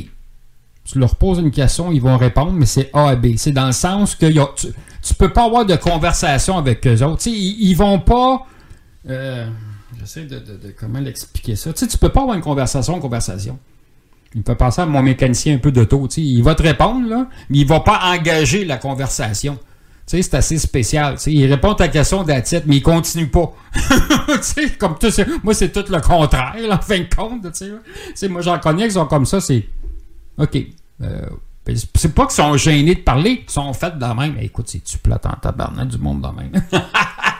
Tu 0.83 0.99
leur 0.99 1.15
poses 1.15 1.39
une 1.39 1.51
question, 1.51 1.91
ils 1.91 2.01
vont 2.01 2.17
répondre, 2.17 2.51
mais 2.51 2.65
c'est 2.65 2.89
A 2.93 3.09
à 3.09 3.15
B. 3.15 3.27
C'est 3.37 3.51
dans 3.53 3.67
le 3.67 3.71
sens 3.71 4.15
que 4.15 4.25
tu, 4.25 4.67
tu 5.01 5.13
peux 5.13 5.29
pas 5.31 5.45
avoir 5.45 5.65
de 5.65 5.75
conversation 5.75 6.57
avec 6.57 6.85
eux 6.87 7.01
autres. 7.03 7.27
Ils, 7.27 7.69
ils 7.69 7.75
vont 7.75 7.99
pas. 7.99 8.45
euh, 9.09 9.47
J'essaie 9.99 10.25
de- 10.25 10.43
comment 10.77 10.99
l'expliquer 10.99 11.55
ça. 11.55 11.71
Tu 11.71 11.79
sais, 11.81 11.87
tu 11.87 11.97
peux 11.97 12.09
pas 12.09 12.21
avoir 12.21 12.35
une 12.35 12.41
conversation, 12.43 12.99
conversation. 12.99 13.57
Il 14.35 14.43
peut 14.43 14.55
penser 14.55 14.81
à 14.81 14.85
mon 14.85 15.01
mécanicien 15.03 15.55
un 15.55 15.57
peu 15.59 15.71
d'auto. 15.71 16.07
Il 16.17 16.41
va 16.43 16.55
te 16.55 16.63
répondre, 16.63 17.07
là, 17.07 17.27
mais 17.49 17.59
il 17.59 17.67
va 17.67 17.79
pas 17.81 17.99
engager 18.03 18.65
la 18.65 18.77
conversation. 18.77 19.57
C'est 20.05 20.33
assez 20.33 20.57
spécial. 20.57 21.15
tu 21.15 21.21
sais. 21.21 21.31
Il 21.33 21.45
répond 21.49 21.71
à 21.71 21.75
ta 21.75 21.87
question 21.87 22.23
d'attitude, 22.23 22.63
mais 22.65 22.77
il 22.77 22.81
continue 22.81 23.27
pas. 23.27 23.53
Comme 24.79 24.97
tout, 24.99 25.07
moi, 25.43 25.53
c'est 25.53 25.71
tout 25.71 25.85
le 25.91 26.01
contraire, 26.01 26.55
là, 26.67 26.75
en 26.75 26.81
fin 26.81 26.99
de 26.99 27.07
compte. 27.15 27.41
tu 27.43 27.49
sais, 27.53 27.67
là. 27.69 27.77
Tu 27.85 28.11
sais, 28.15 28.27
moi, 28.27 28.41
j'en 28.41 28.59
connais 28.59 28.87
qui 28.87 28.93
sont 28.93 29.05
comme 29.05 29.25
ça, 29.25 29.39
c'est 29.39 29.65
OK. 30.37 30.57
Euh, 31.01 31.21
ben, 31.65 31.75
c'est- 31.95 32.13
pas 32.13 32.25
qu'ils 32.25 32.35
sont 32.35 32.57
gênés 32.57 32.95
de 32.95 32.99
parler, 32.99 33.43
ils 33.47 33.51
sont 33.51 33.71
faits 33.73 33.95
de 33.95 34.01
la 34.01 34.13
même. 34.13 34.35
Eh, 34.39 34.45
écoute, 34.45 34.67
c'est-tu 34.67 34.97
plate 34.97 35.25
en 35.25 35.33
tabarnak 35.41 35.87
du 35.87 35.97
monde 35.97 36.21
de 36.21 36.27
même? 36.41 36.51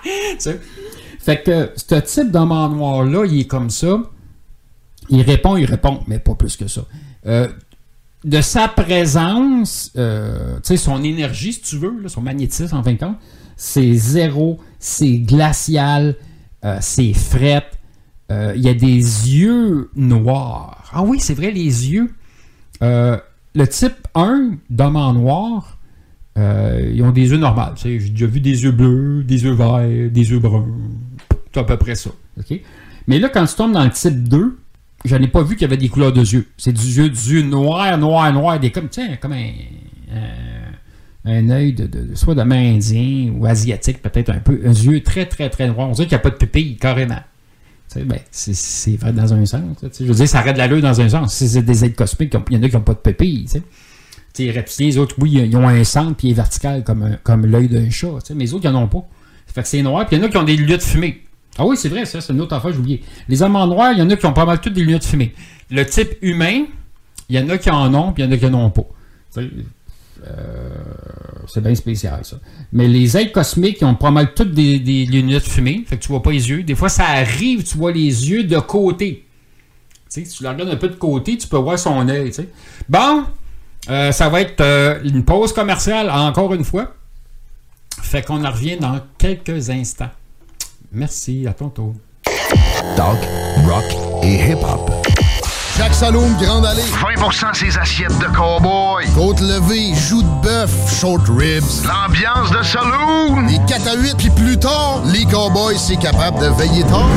Tu 0.04 0.10
sais. 0.40 0.60
Fait 1.20 1.42
que 1.44 1.72
ce 1.76 1.96
type 1.96 2.32
d'homme 2.32 2.50
noir-là, 2.50 3.26
il 3.26 3.42
est 3.42 3.48
comme 3.48 3.70
ça. 3.70 4.02
Il 5.10 5.22
répond, 5.22 5.58
il 5.58 5.66
répond, 5.66 6.02
mais 6.08 6.20
pas 6.20 6.36
plus 6.36 6.56
que 6.56 6.68
ça. 6.68 6.86
Euh, 7.26 7.48
de 8.24 8.40
sa 8.40 8.68
présence, 8.68 9.92
euh, 9.98 10.58
son 10.64 11.04
énergie, 11.04 11.54
si 11.54 11.62
tu 11.62 11.78
veux, 11.78 12.08
son 12.08 12.22
magnétisme, 12.22 12.76
en 12.76 12.84
fin 12.84 12.94
de 12.94 12.98
compte, 13.00 13.18
c'est 13.58 13.94
zéro, 13.94 14.60
c'est 14.80 15.18
glacial, 15.18 16.16
euh, 16.64 16.78
c'est 16.80 17.14
fret. 17.14 17.66
Euh, 18.32 18.54
Il 18.56 18.62
y 18.64 18.70
a 18.70 18.74
des 18.74 18.96
yeux 18.98 19.90
noirs. 19.96 20.90
Ah 20.94 21.04
oui, 21.04 21.20
c'est 21.20 21.34
vrai, 21.34 21.52
les 21.52 21.92
yeux. 21.92 22.14
Le 22.82 23.68
type 23.68 24.08
1 24.16 24.58
d'homme 24.70 24.96
en 24.96 25.14
noir, 25.14 25.78
ils 26.38 27.02
ont 27.04 27.12
des 27.12 27.30
yeux 27.30 27.38
normaux. 27.38 27.76
J'ai 27.76 28.00
déjà 28.00 28.26
vu 28.26 28.40
des 28.40 28.64
yeux 28.64 28.72
bleus, 28.72 29.24
des 29.24 29.44
yeux 29.44 29.54
verts, 29.54 29.80
des 29.80 30.32
yeux 30.32 30.40
bruns. 30.40 30.68
C'est 31.54 31.60
à 31.60 31.64
peu 31.64 31.78
près 31.78 31.96
ça. 31.96 32.10
Mais 33.08 33.20
là, 33.20 33.30
quand 33.30 33.46
tu 33.46 33.56
tombes 33.56 33.74
dans 33.74 33.84
le 33.84 33.92
type 33.92 34.28
2, 34.28 34.58
je 35.06 35.16
n'ai 35.16 35.28
pas 35.28 35.44
vu 35.44 35.56
qu'il 35.56 35.64
y 35.64 35.66
avait 35.66 35.78
des 35.78 35.90
couleurs 35.90 36.14
de 36.14 36.22
yeux. 36.22 36.48
C'est 36.58 36.74
du 36.74 36.86
yeux, 36.86 37.10
du 37.10 37.34
yeux 37.36 37.42
noir, 37.44 37.98
noir, 37.98 38.32
noir, 38.34 38.60
comme, 38.74 38.90
tiens, 38.90 39.18
comme 39.20 39.34
un, 39.34 39.50
un, 41.26 41.32
un 41.32 41.50
œil 41.50 41.74
de, 41.74 41.86
de- 41.88 42.16
soit 42.16 42.36
de 42.36 42.42
indien 42.42 43.32
ou 43.38 43.46
asiatique, 43.46 44.02
peut-être 44.02 44.30
un 44.30 44.40
peu. 44.40 44.62
Un 44.66 44.72
yeux 44.74 45.02
très, 45.04 45.26
très, 45.26 45.50
très 45.50 45.68
noir. 45.68 45.90
On 45.90 45.92
dirait 45.94 46.08
qu'il 46.08 46.16
n'y 46.16 46.22
a 46.22 46.24
pas 46.24 46.30
de 46.30 46.36
pupille, 46.36 46.78
carrément. 46.78 47.20
Ben, 47.96 48.18
c'est- 48.32 48.98
vrai 48.98 49.14
dans 49.14 49.34
un 49.34 49.46
sens. 49.46 49.62
Je 50.00 50.06
veux 50.06 50.14
dire, 50.16 50.28
ça 50.28 50.40
arrête 50.40 50.58
la 50.58 50.66
l'œil 50.68 50.82
dans 50.82 51.00
un 51.00 51.10
sens. 51.10 51.34
C'est 51.34 51.62
des 51.62 51.86
êtres 51.86 51.96
cosmiques, 51.96 52.36
il 52.50 52.56
y 52.58 52.60
en 52.60 52.64
a 52.64 52.70
qui 52.70 52.76
n'ont 52.76 52.82
pas 52.82 52.94
de 52.96 53.00
pupille. 53.00 53.44
Tu 53.46 53.52
sais. 53.52 53.60
Tu 53.60 53.66
sais, 54.34 54.44
les 54.46 54.52
reptiliens, 54.52 54.88
les 54.90 54.98
autres, 54.98 55.16
oui, 55.20 55.34
ils 55.34 55.56
ont 55.56 55.68
un 55.68 55.84
centre 55.84 56.16
puis 56.16 56.30
il 56.30 56.32
est 56.32 56.34
vertical 56.34 56.84
comme, 56.84 57.18
comme 57.24 57.46
l'œil 57.46 57.68
d'un 57.68 57.90
chat. 57.92 58.08
Mais 58.36 58.46
les 58.46 58.54
autres, 58.56 58.66
ils 58.68 58.72
n'en 58.72 58.84
ont 58.84 58.88
pas. 58.88 59.06
Ça 59.46 59.54
fait 59.54 59.62
que 59.62 59.68
c'est 59.68 59.82
noir. 59.84 60.08
Puis 60.08 60.16
il 60.16 60.20
y 60.20 60.24
en 60.24 60.26
a 60.26 60.30
qui 60.30 60.38
ont 60.38 60.44
des 60.44 60.56
lunettes 60.56 60.82
fumées. 60.82 61.22
Ah 61.58 61.66
oui, 61.66 61.78
c'est 61.78 61.90
vrai, 61.90 62.06
ça, 62.06 62.20
c'est 62.20 62.34
une 62.34 62.42
autre 62.42 62.56
affaire, 62.56 62.72
j'ai 62.72 62.80
oublié. 62.80 63.04
Les 63.28 63.42
hommes 63.42 63.56
en 63.56 63.68
noir, 63.68 63.92
il 63.94 64.00
y 64.00 64.02
en 64.02 64.10
a 64.10 64.16
qui 64.16 64.26
ont 64.26 64.34
pas 64.34 64.46
mal 64.46 64.60
toutes 64.60 64.74
des 64.74 64.82
lunettes 64.82 65.06
fumées. 65.06 65.34
Le 65.70 65.86
type 65.86 66.18
humain, 66.22 66.66
il 67.30 67.36
y 67.36 67.40
en 67.40 67.50
a 67.50 67.58
qui 67.58 67.70
en 67.70 67.94
ont, 67.94 68.12
puis 68.12 68.24
il 68.24 68.26
y 68.26 68.30
en 68.30 68.32
a 68.32 68.38
qui 68.38 68.50
n'en 68.50 68.66
ont 68.66 68.70
pas. 68.72 68.86
Euh, 70.26 70.70
c'est 71.48 71.62
bien 71.62 71.76
spécial, 71.76 72.24
ça. 72.24 72.38
Mais 72.72 72.88
les 72.88 73.18
êtres 73.18 73.32
cosmiques, 73.32 73.80
ils 73.82 73.86
ont 73.86 73.96
pas 73.96 74.12
mal 74.12 74.34
toutes 74.34 74.54
des, 74.54 74.80
des 74.80 75.06
lunettes 75.06 75.48
fumées. 75.48 75.84
Fait 75.86 75.98
que 75.98 76.04
tu 76.04 76.10
vois 76.10 76.24
pas 76.24 76.32
les 76.32 76.50
yeux. 76.50 76.64
Des 76.64 76.76
fois, 76.76 76.90
ça 76.90 77.06
arrive, 77.06 77.64
tu 77.64 77.78
vois 77.78 77.92
les 77.92 78.30
yeux 78.30 78.44
de 78.44 78.58
côté. 78.60 79.26
Si 80.10 80.24
tu 80.24 80.44
la 80.44 80.52
regardes 80.52 80.70
un 80.70 80.76
peu 80.76 80.90
de 80.90 80.96
côté, 80.96 81.38
tu 81.38 81.48
peux 81.48 81.58
voir 81.58 81.78
son 81.78 82.08
œil. 82.08 82.32
Bon, 82.88 83.26
euh, 83.90 84.12
ça 84.12 84.30
va 84.30 84.42
être 84.42 84.62
euh, 84.62 85.02
une 85.04 85.26
pause 85.26 85.54
commerciale 85.54 86.10
encore 86.10 86.54
une 86.54 86.64
fois. 86.64 86.94
Fait 88.02 88.24
qu'on 88.24 88.44
en 88.46 88.52
revient 88.52 88.78
dans 88.78 89.00
quelques 89.18 89.70
instants. 89.70 90.12
Merci, 90.96 91.48
à 91.48 91.54
ton 91.54 91.70
tour. 91.70 91.96
Talk, 92.96 93.18
rock 93.68 93.84
et 94.22 94.36
hip-hop. 94.36 94.92
Jacques 95.76 95.96
Saloum, 95.96 96.36
Grande 96.40 96.68
Allée. 96.68 96.84
20% 96.84 97.56
ses 97.56 97.76
assiettes 97.80 98.20
de 98.20 98.26
cowboy. 98.26 99.04
Côte 99.16 99.42
levée, 99.42 99.96
joues 99.96 100.22
de 100.22 100.42
bœuf, 100.44 101.00
short 101.00 101.24
ribs. 101.30 101.64
L'ambiance 101.88 102.52
de 102.52 102.62
saloon. 102.62 103.48
Les 103.48 103.58
4 103.68 103.88
à 103.88 103.96
8, 103.96 104.18
puis 104.20 104.30
plus 104.30 104.60
tard, 104.60 105.02
les 105.12 105.26
cowboys, 105.26 105.80
c'est 105.80 105.98
capable 105.98 106.40
de 106.40 106.50
veiller 106.50 106.84
tard. 106.84 107.10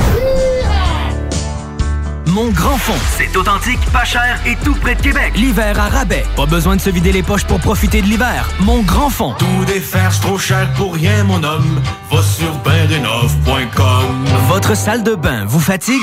Mon 2.37 2.51
grand 2.51 2.77
fond, 2.77 2.93
c'est 3.17 3.35
authentique, 3.35 3.81
pas 3.95 4.05
cher 4.05 4.39
et 4.45 4.57
tout 4.57 4.75
près 4.75 4.95
de 4.95 5.01
Québec. 5.01 5.33
L'hiver 5.37 5.81
à 5.81 5.89
rabais. 5.89 6.23
Pas 6.37 6.45
besoin 6.45 6.77
de 6.77 6.83
se 6.83 6.91
vider 6.91 7.11
les 7.11 7.23
poches 7.23 7.47
pour 7.47 7.59
profiter 7.61 8.03
de 8.03 8.07
l'hiver. 8.07 8.47
Mon 8.61 8.83
grand 8.83 9.09
fond. 9.09 9.35
Tout 9.39 9.65
défaire, 9.67 10.13
c'est 10.13 10.21
trop 10.21 10.37
cher 10.37 10.71
pour 10.75 10.93
rien, 10.93 11.25
mon 11.25 11.43
homme. 11.43 11.81
Va 12.11 12.23
sur 12.23 12.53
bendenov.com. 12.59 14.27
Votre 14.49 14.77
salle 14.77 15.03
de 15.03 15.15
bain 15.15 15.47
vous 15.47 15.61
fatigue? 15.61 15.97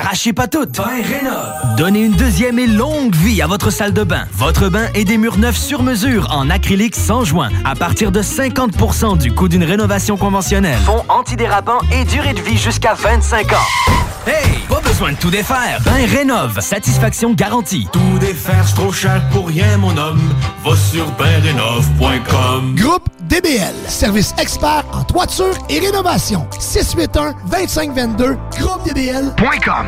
Arrachez 0.00 0.32
pas 0.32 0.48
toutes. 0.48 0.80
Donnez 1.76 2.04
une 2.06 2.16
deuxième 2.16 2.58
et 2.58 2.66
longue 2.66 3.14
vie 3.14 3.42
à 3.42 3.46
votre 3.46 3.68
salle 3.68 3.92
de 3.92 4.02
bain. 4.02 4.24
Votre 4.32 4.70
bain 4.70 4.86
et 4.94 5.04
des 5.04 5.18
murs 5.18 5.36
neufs 5.36 5.58
sur 5.58 5.82
mesure 5.82 6.28
en 6.30 6.48
acrylique 6.48 6.96
sans 6.96 7.24
joint 7.24 7.50
à 7.66 7.74
partir 7.74 8.12
de 8.12 8.22
50% 8.22 9.18
du 9.18 9.30
coût 9.34 9.48
d'une 9.48 9.64
rénovation 9.64 10.16
conventionnelle. 10.16 10.78
Fond 10.86 11.04
antidérapant 11.10 11.80
et 11.92 12.06
durée 12.06 12.32
de 12.32 12.40
vie 12.40 12.56
jusqu'à 12.56 12.94
25 12.94 13.52
ans. 13.52 13.66
Hey, 14.26 14.58
pas 14.68 14.80
besoin 14.80 15.12
de 15.12 15.16
tout 15.16 15.30
défaire. 15.30 15.65
Bain 15.84 16.06
rénove, 16.06 16.60
satisfaction 16.60 17.32
garantie. 17.32 17.88
Tout 17.92 18.18
défaire, 18.20 18.64
c'est 18.66 18.74
trop 18.74 18.92
cher 18.92 19.20
pour 19.30 19.48
rien, 19.48 19.76
mon 19.78 19.96
homme. 19.96 20.20
Va 20.64 20.76
sur 20.76 21.10
bendenov.com. 21.12 22.74
Groupe 22.76 23.08
DBL, 23.28 23.74
service 23.88 24.34
expert 24.38 24.84
en 24.92 25.04
toiture 25.04 25.54
et 25.68 25.80
rénovation. 25.80 26.46
681-2522, 26.60 28.36
groupedbl.com. 28.58 29.86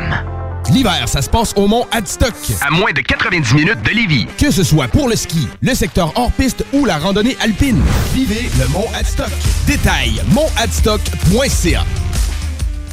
L'hiver, 0.71 1.07
ça 1.07 1.21
se 1.21 1.29
passe 1.29 1.53
au 1.55 1.65
Mont 1.67 1.87
Adstock. 1.91 2.33
À 2.61 2.69
moins 2.69 2.91
de 2.91 3.01
90 3.01 3.53
minutes 3.55 3.81
de 3.81 3.89
Lévis. 3.89 4.27
Que 4.37 4.51
ce 4.51 4.63
soit 4.63 4.87
pour 4.87 5.07
le 5.09 5.15
ski, 5.15 5.47
le 5.61 5.73
secteur 5.73 6.11
hors-piste 6.15 6.63
ou 6.73 6.85
la 6.85 6.97
randonnée 6.97 7.35
alpine. 7.41 7.81
Vivez 8.13 8.49
le 8.59 8.67
Mont 8.67 8.85
Adstock. 8.93 9.31
Détail, 9.65 10.21
montadstock.ca. 10.31 11.83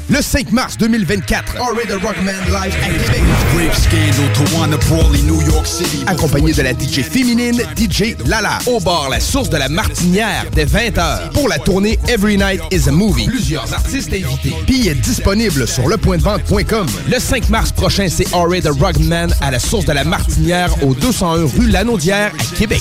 Le 0.08 0.22
5 0.22 0.52
mars 0.52 0.76
2024, 0.78 1.54
the 1.54 2.00
Rockman 2.00 2.32
live 2.46 2.74
à 2.80 2.88
Québec. 2.88 3.22
Grave 3.54 3.76
scandal 3.76 4.32
to 4.34 4.56
wanna 4.56 4.76
brawly 4.88 5.20
New 5.22 5.40
York 5.42 5.66
City. 5.66 6.04
accompagné 6.06 6.52
de 6.52 6.62
la 6.62 6.72
DJ 6.72 7.02
féminine 7.02 7.60
DJ 7.76 8.14
Lala, 8.24 8.58
au 8.66 8.78
bar 8.78 9.08
La 9.10 9.18
Source 9.18 9.50
de 9.50 9.56
la 9.56 9.68
Martinière 9.68 10.46
dès 10.52 10.64
20h 10.64 11.30
pour 11.32 11.48
la 11.48 11.58
tournée 11.58 11.98
Every 12.08 12.36
Night 12.36 12.60
is 12.70 12.88
a 12.88 12.92
Movie. 12.92 13.26
Plusieurs 13.26 13.72
artistes 13.74 14.12
invités. 14.12 14.54
Billets 14.64 14.94
disponibles 14.94 15.66
sur 15.66 15.88
lepointdevente.com. 15.88 16.86
Le 17.10 17.18
5 17.18 17.48
mars 17.48 17.72
prochain, 17.72 18.06
c'est 18.08 18.32
Ori 18.32 18.62
the 18.62 18.68
Rugman 18.68 19.34
à 19.40 19.50
la 19.50 19.58
Source 19.58 19.86
de 19.86 19.92
la 19.92 20.04
Martinière 20.04 20.70
au 20.84 20.94
201 20.94 21.46
rue 21.58 21.68
Lanaudière 21.68 22.30
à 22.38 22.56
Québec. 22.56 22.80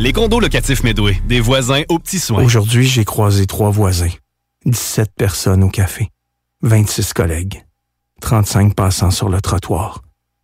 Les 0.00 0.12
condos 0.12 0.40
locatifs 0.40 0.82
Medway, 0.82 1.20
des 1.26 1.40
voisins 1.40 1.82
aux 1.88 2.00
petits 2.00 2.18
soins. 2.18 2.42
Aujourd'hui, 2.42 2.84
j'ai 2.84 3.04
croisé 3.04 3.46
trois 3.46 3.70
voisins, 3.70 4.10
17 4.66 5.12
personnes 5.16 5.62
au 5.62 5.68
café, 5.68 6.10
26 6.62 7.12
collègues, 7.12 7.64
35 8.20 8.74
passants 8.74 9.12
sur 9.12 9.28
le 9.28 9.40
trottoir, 9.40 10.02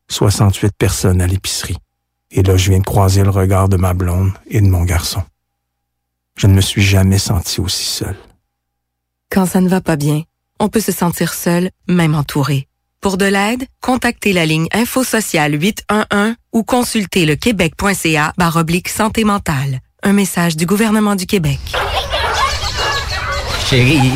68 0.08 0.72
personnes 0.78 1.20
à 1.20 1.26
l'épicerie. 1.26 1.78
Et 2.30 2.44
là, 2.44 2.56
je 2.56 2.70
viens 2.70 2.78
de 2.78 2.84
croiser 2.84 3.24
le 3.24 3.30
regard 3.30 3.68
de 3.68 3.76
ma 3.76 3.92
blonde 3.92 4.32
et 4.46 4.60
de 4.60 4.68
mon 4.68 4.84
garçon. 4.84 5.22
Je 6.36 6.46
ne 6.46 6.54
me 6.54 6.60
suis 6.60 6.82
jamais 6.82 7.18
senti 7.18 7.60
aussi 7.60 7.84
seul. 7.84 8.16
Quand 9.30 9.46
ça 9.46 9.60
ne 9.60 9.68
va 9.68 9.80
pas 9.80 9.96
bien, 9.96 10.22
on 10.60 10.68
peut 10.68 10.80
se 10.80 10.92
sentir 10.92 11.34
seul, 11.34 11.70
même 11.88 12.14
entouré. 12.14 12.68
Pour 13.00 13.16
de 13.16 13.24
l'aide, 13.24 13.64
contactez 13.80 14.34
la 14.34 14.44
ligne 14.44 14.66
Info 14.74 15.04
Sociale 15.04 15.54
811 15.54 16.34
ou 16.52 16.64
consultez 16.64 17.24
le 17.24 17.34
québec.ca 17.34 18.34
oblique 18.56 18.90
santé 18.90 19.24
mentale. 19.24 19.80
Un 20.02 20.12
message 20.12 20.54
du 20.54 20.66
gouvernement 20.66 21.16
du 21.16 21.24
Québec. 21.24 21.60
Chérie, 23.70 24.12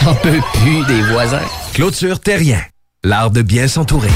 j'en 0.00 0.14
peux 0.14 0.40
plus 0.54 0.86
des 0.86 1.02
voisins. 1.02 1.44
Clôture 1.74 2.20
Terrien, 2.20 2.62
l'art 3.02 3.30
de 3.30 3.42
bien 3.42 3.68
s'entourer. 3.68 4.08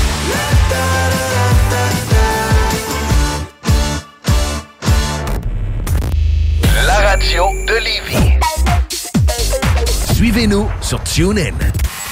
La 6.86 7.00
radio 7.00 7.44
de 7.66 7.84
Lévis. 7.84 8.38
Suivez-nous 10.14 10.70
sur 10.80 11.02
TuneIn. 11.04 11.52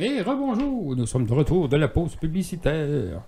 Et 0.00 0.22
rebonjour, 0.22 0.94
nous 0.94 1.06
sommes 1.06 1.26
de 1.26 1.32
retour 1.32 1.68
de 1.68 1.76
la 1.76 1.88
pause 1.88 2.14
publicitaire. 2.14 3.20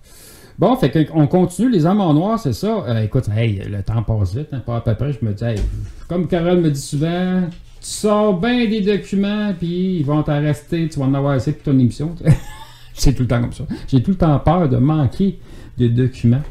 Bon, 0.56 0.76
fait 0.76 1.05
qu'on 1.05 1.26
continue, 1.26 1.68
les 1.68 1.84
amants 1.84 2.14
noirs, 2.14 2.38
c'est 2.38 2.52
ça? 2.52 2.84
Euh, 2.86 3.02
écoute, 3.02 3.28
hey, 3.34 3.64
le 3.68 3.82
temps 3.82 4.05
passe 4.05 4.36
vite, 4.36 4.51
hein, 4.52 4.60
pas 4.64 4.76
à 4.76 4.80
peu 4.80 4.94
près. 4.94 5.12
Je 5.12 5.24
me 5.24 5.32
dis, 5.32 5.60
comme 6.06 6.28
Carole 6.28 6.60
me 6.60 6.70
dit 6.70 6.80
souvent, 6.80 7.42
tu 7.80 7.88
sors 7.88 8.38
bien 8.38 8.68
des 8.68 8.82
documents, 8.82 9.52
puis 9.59 9.97
ils 9.97 10.05
vont 10.05 10.22
t'arrêter, 10.22 10.88
tu 10.88 11.01
vas 11.01 11.06
en 11.06 11.14
avoir 11.14 11.32
assez 11.32 11.55
pour 11.55 11.64
ton 11.64 11.76
émission. 11.76 12.14
c'est 12.94 13.14
tout 13.14 13.22
le 13.22 13.28
temps 13.28 13.40
comme 13.40 13.52
ça. 13.52 13.64
J'ai 13.88 14.01
tout 14.01 14.12
le 14.12 14.18
temps 14.18 14.38
peur 14.38 14.68
de 14.68 14.76
manquer 14.76 15.40
de 15.76 15.88
documents. 15.88 16.42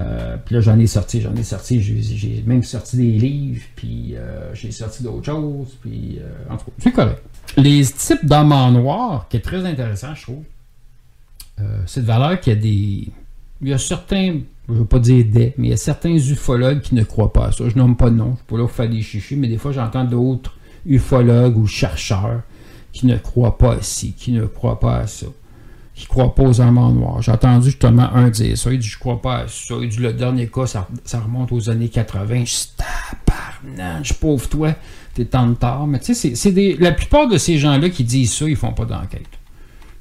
Euh, 0.00 0.38
puis 0.42 0.54
là, 0.54 0.62
j'en 0.62 0.78
ai 0.78 0.86
sorti, 0.86 1.20
j'en 1.20 1.34
ai 1.34 1.42
sorti, 1.42 1.82
j'ai 1.82 2.42
même 2.46 2.62
sorti 2.62 2.96
des 2.96 3.18
livres, 3.18 3.64
puis 3.76 4.14
euh, 4.16 4.54
j'ai 4.54 4.70
sorti 4.70 5.02
d'autres 5.02 5.26
choses, 5.26 5.76
puis 5.82 6.18
en 6.48 6.56
tout 6.56 6.64
cas, 6.64 6.72
c'est 6.78 6.92
correct. 6.92 7.22
Les 7.56 7.84
types 7.84 8.24
d'amants 8.24 8.70
noirs, 8.70 9.26
qui 9.28 9.36
est 9.36 9.40
très 9.40 9.64
intéressant, 9.64 10.14
je 10.14 10.22
trouve, 10.22 10.44
euh, 11.60 11.82
c'est 11.86 12.02
de 12.02 12.06
valeur 12.06 12.40
qu'il 12.40 12.52
y 12.52 12.56
a 12.56 12.60
des. 12.60 13.08
Il 13.60 13.68
y 13.68 13.72
a 13.72 13.78
certains, 13.78 14.40
je 14.68 14.72
ne 14.72 14.78
veux 14.78 14.84
pas 14.84 15.00
dire 15.00 15.24
des, 15.24 15.54
mais 15.58 15.68
il 15.68 15.70
y 15.70 15.74
a 15.74 15.78
certains 15.78 16.14
ufologues 16.14 16.80
qui 16.80 16.94
ne 16.94 17.02
croient 17.02 17.32
pas 17.32 17.46
à 17.46 17.52
ça. 17.52 17.68
Je 17.68 17.76
nomme 17.76 17.96
pas 17.96 18.10
de 18.10 18.14
nom, 18.14 18.26
je 18.26 18.30
ne 18.30 18.36
suis 18.36 18.44
pas 18.46 18.56
là 18.56 18.62
pour 18.62 18.70
faire 18.70 18.88
des 18.88 19.02
chichis, 19.02 19.34
mais 19.34 19.48
des 19.48 19.58
fois 19.58 19.72
j'entends 19.72 20.04
d'autres 20.04 20.56
ufologues 20.86 21.56
ou 21.56 21.66
chercheurs 21.66 22.42
qui 22.92 23.06
ne 23.06 23.16
croient 23.16 23.58
pas 23.58 23.74
à 23.74 23.82
ci, 23.82 24.12
qui 24.12 24.30
ne 24.30 24.46
croient 24.46 24.78
pas 24.78 24.98
à 24.98 25.06
ça, 25.08 25.26
qui 25.94 26.04
ne 26.04 26.08
croient 26.08 26.34
pas 26.34 26.44
aux 26.44 26.60
amants 26.60 26.92
noirs. 26.92 27.20
J'ai 27.20 27.32
entendu 27.32 27.66
justement 27.66 28.14
un 28.14 28.30
dire 28.30 28.56
ça, 28.56 28.72
il 28.72 28.78
dit 28.78 28.86
je 28.86 28.98
crois 28.98 29.20
pas 29.20 29.38
à 29.38 29.48
ça. 29.48 29.74
Il 29.80 29.88
dit 29.88 29.98
le 29.98 30.12
dernier 30.12 30.46
cas, 30.46 30.66
ça, 30.66 30.86
remonte 31.14 31.50
aux 31.50 31.68
années 31.70 31.88
80. 31.88 32.44
Je 32.44 32.54
dis 32.54 32.72
tabarnak, 32.76 34.12
pauvre 34.20 34.48
toi 34.48 34.74
t'es 35.18 35.24
tant 35.24 35.48
de 35.48 35.54
tard. 35.54 35.86
Mais 35.86 35.98
tu 35.98 36.14
sais, 36.14 36.34
c'est 36.34 36.52
des. 36.52 36.76
La 36.76 36.92
plupart 36.92 37.28
de 37.28 37.38
ces 37.38 37.58
gens-là 37.58 37.90
qui 37.90 38.04
disent 38.04 38.32
ça, 38.32 38.48
ils 38.48 38.56
font 38.56 38.72
pas 38.72 38.84
d'enquête. 38.84 39.26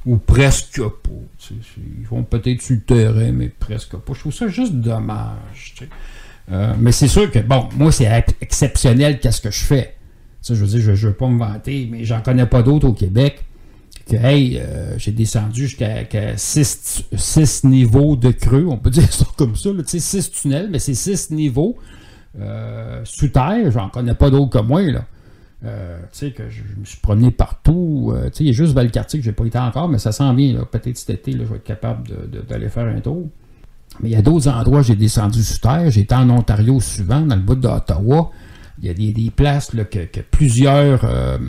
Ou 0.05 0.17
presque 0.17 0.81
pas. 0.81 1.51
Ils 1.77 2.07
vont 2.07 2.23
peut-être 2.23 2.61
sur 2.61 2.75
le 2.75 2.81
terrain, 2.81 3.31
mais 3.31 3.49
presque 3.49 3.97
pas. 3.97 4.13
Je 4.13 4.19
trouve 4.19 4.33
ça 4.33 4.47
juste 4.47 4.73
dommage. 4.73 5.75
Euh, 6.49 6.73
mais 6.79 6.93
c'est 6.93 7.09
sûr 7.09 7.29
que, 7.29 7.39
bon, 7.39 7.67
moi, 7.75 7.91
c'est 7.91 8.07
exceptionnel 8.39 9.19
qu'est-ce 9.19 9.41
que 9.41 9.51
je 9.51 9.63
fais. 9.63 9.95
Ça, 10.41 10.53
je 10.53 10.63
veux 10.63 10.67
dire, 10.67 10.79
je 10.79 10.91
ne 10.91 11.11
veux 11.11 11.13
pas 11.13 11.27
me 11.27 11.39
vanter, 11.39 11.89
mais 11.91 12.05
j'en 12.05 12.21
connais 12.21 12.45
pas 12.45 12.61
d'autres 12.61 12.87
au 12.87 12.93
Québec 12.93 13.43
que, 14.09 14.15
hey, 14.15 14.59
euh, 14.61 14.97
j'ai 14.97 15.11
descendu 15.11 15.67
jusqu'à 15.67 16.05
6 16.37 17.63
niveaux 17.65 18.15
de 18.15 18.31
creux, 18.31 18.65
on 18.69 18.77
peut 18.77 18.89
dire 18.91 19.11
ça 19.11 19.25
comme 19.35 19.57
ça, 19.57 19.71
6 19.85 20.31
tunnels, 20.31 20.69
mais 20.71 20.79
c'est 20.79 20.93
6 20.93 21.31
niveaux. 21.31 21.75
Euh, 22.39 23.01
sous 23.03 23.29
terre, 23.29 23.71
j'en 23.71 23.89
connais 23.89 24.13
pas 24.13 24.29
d'autres 24.29 24.59
que 24.59 24.63
moi, 24.63 24.81
là. 24.81 25.05
Euh, 25.65 25.97
tu 26.11 26.19
sais, 26.19 26.31
que 26.31 26.49
je, 26.49 26.61
me 26.79 26.85
suis 26.85 26.99
promené 26.99 27.31
partout. 27.31 28.11
Euh, 28.13 28.25
tu 28.25 28.37
sais, 28.37 28.43
il 28.43 28.47
y 28.47 28.49
a 28.51 28.53
juste 28.53 28.73
Valcartier 28.73 29.19
que 29.19 29.25
j'ai 29.25 29.31
pas 29.31 29.45
été 29.45 29.57
encore, 29.57 29.89
mais 29.89 29.97
ça 29.97 30.11
sent 30.11 30.33
bien, 30.33 30.63
Peut-être 30.71 30.97
cet 30.97 31.09
été, 31.09 31.31
là, 31.31 31.45
je 31.45 31.49
vais 31.49 31.55
être 31.55 31.63
capable 31.63 32.07
d'aller 32.47 32.69
faire 32.69 32.85
un 32.85 32.99
tour. 32.99 33.27
Mais 34.01 34.09
il 34.09 34.11
y 34.11 34.15
a 34.15 34.21
d'autres 34.21 34.47
endroits, 34.49 34.83
j'ai 34.83 34.95
descendu 34.95 35.41
sous 35.41 35.59
terre. 35.59 35.87
Été 35.87 36.13
en 36.13 36.29
Ontario 36.29 36.79
souvent, 36.79 37.21
dans 37.21 37.35
le 37.35 37.41
bout 37.41 37.55
d'Ottawa. 37.55 38.31
Il 38.79 38.87
y 38.87 38.89
a 38.91 39.11
des, 39.11 39.31
places 39.31 39.73
là, 39.73 39.85
que, 39.85 39.99
plusieurs 40.29 41.03
euh, 41.03 41.39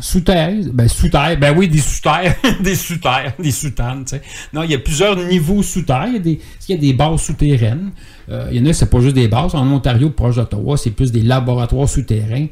sous 0.00 0.20
terre, 0.20 0.52
ben 0.74 0.88
sous 0.88 1.08
terre, 1.08 1.38
ben 1.38 1.56
oui, 1.56 1.68
des 1.68 1.78
sous 1.78 2.02
terre, 2.02 2.36
des 2.60 2.74
sous 2.74 2.98
terre, 2.98 3.32
des 3.38 3.50
sous-tannes, 3.50 4.04
tu 4.04 4.16
sais. 4.16 4.22
Non, 4.52 4.62
il 4.64 4.70
y 4.70 4.74
a 4.74 4.78
plusieurs 4.78 5.16
niveaux 5.16 5.62
sous 5.62 5.82
terre. 5.82 6.06
Il 6.08 6.14
y 6.14 6.16
a 6.16 6.20
des, 6.20 6.40
y 6.68 6.72
a 6.74 6.76
des 6.76 6.92
bases 6.92 7.22
souterraines. 7.22 7.92
Euh, 8.28 8.48
il 8.52 8.58
y 8.58 8.60
en 8.60 8.70
a, 8.70 8.74
c'est 8.74 8.90
pas 8.90 9.00
juste 9.00 9.14
des 9.14 9.28
bases. 9.28 9.54
En 9.54 9.66
Ontario, 9.72 10.10
proche 10.10 10.36
d'Ottawa, 10.36 10.76
c'est 10.76 10.90
plus 10.90 11.12
des 11.12 11.22
laboratoires 11.22 11.88
souterrains. 11.88 12.46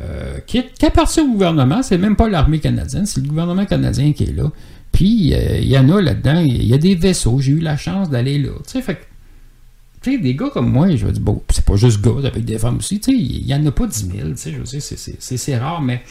Euh, 0.00 0.38
qui, 0.44 0.60
qui 0.76 0.86
appartiennent 0.86 1.28
au 1.28 1.32
gouvernement, 1.34 1.80
c'est 1.84 1.98
même 1.98 2.16
pas 2.16 2.28
l'armée 2.28 2.58
canadienne, 2.58 3.06
c'est 3.06 3.20
le 3.20 3.28
gouvernement 3.28 3.64
canadien 3.66 4.12
qui 4.12 4.24
est 4.24 4.36
là. 4.36 4.50
Puis, 4.90 5.32
il 5.32 5.68
y 5.68 5.78
en 5.78 5.88
a 5.90 6.00
là-dedans, 6.00 6.40
il 6.40 6.66
y 6.66 6.74
a 6.74 6.78
des 6.78 6.96
vaisseaux, 6.96 7.38
j'ai 7.38 7.52
eu 7.52 7.60
la 7.60 7.76
chance 7.76 8.10
d'aller 8.10 8.38
là. 8.38 8.50
Tu 8.64 8.72
sais, 8.72 8.82
fait 8.82 8.98
des 10.10 10.34
gars 10.34 10.50
comme 10.50 10.70
moi, 10.70 10.94
je 10.94 11.06
dire, 11.06 11.20
bon, 11.20 11.42
c'est 11.50 11.64
pas 11.64 11.76
juste 11.76 12.00
gars, 12.00 12.12
avec 12.24 12.44
des 12.44 12.58
femmes 12.58 12.78
aussi, 12.78 13.00
tu 13.00 13.12
sais, 13.12 13.16
il 13.16 13.46
y 13.46 13.54
en 13.54 13.64
a 13.66 13.70
pas 13.72 13.86
10 13.86 14.10
000, 14.16 14.28
tu 14.30 14.36
sais, 14.36 14.52
je 14.52 15.36
c'est 15.36 15.56
rare, 15.56 15.80
mais 15.82 16.02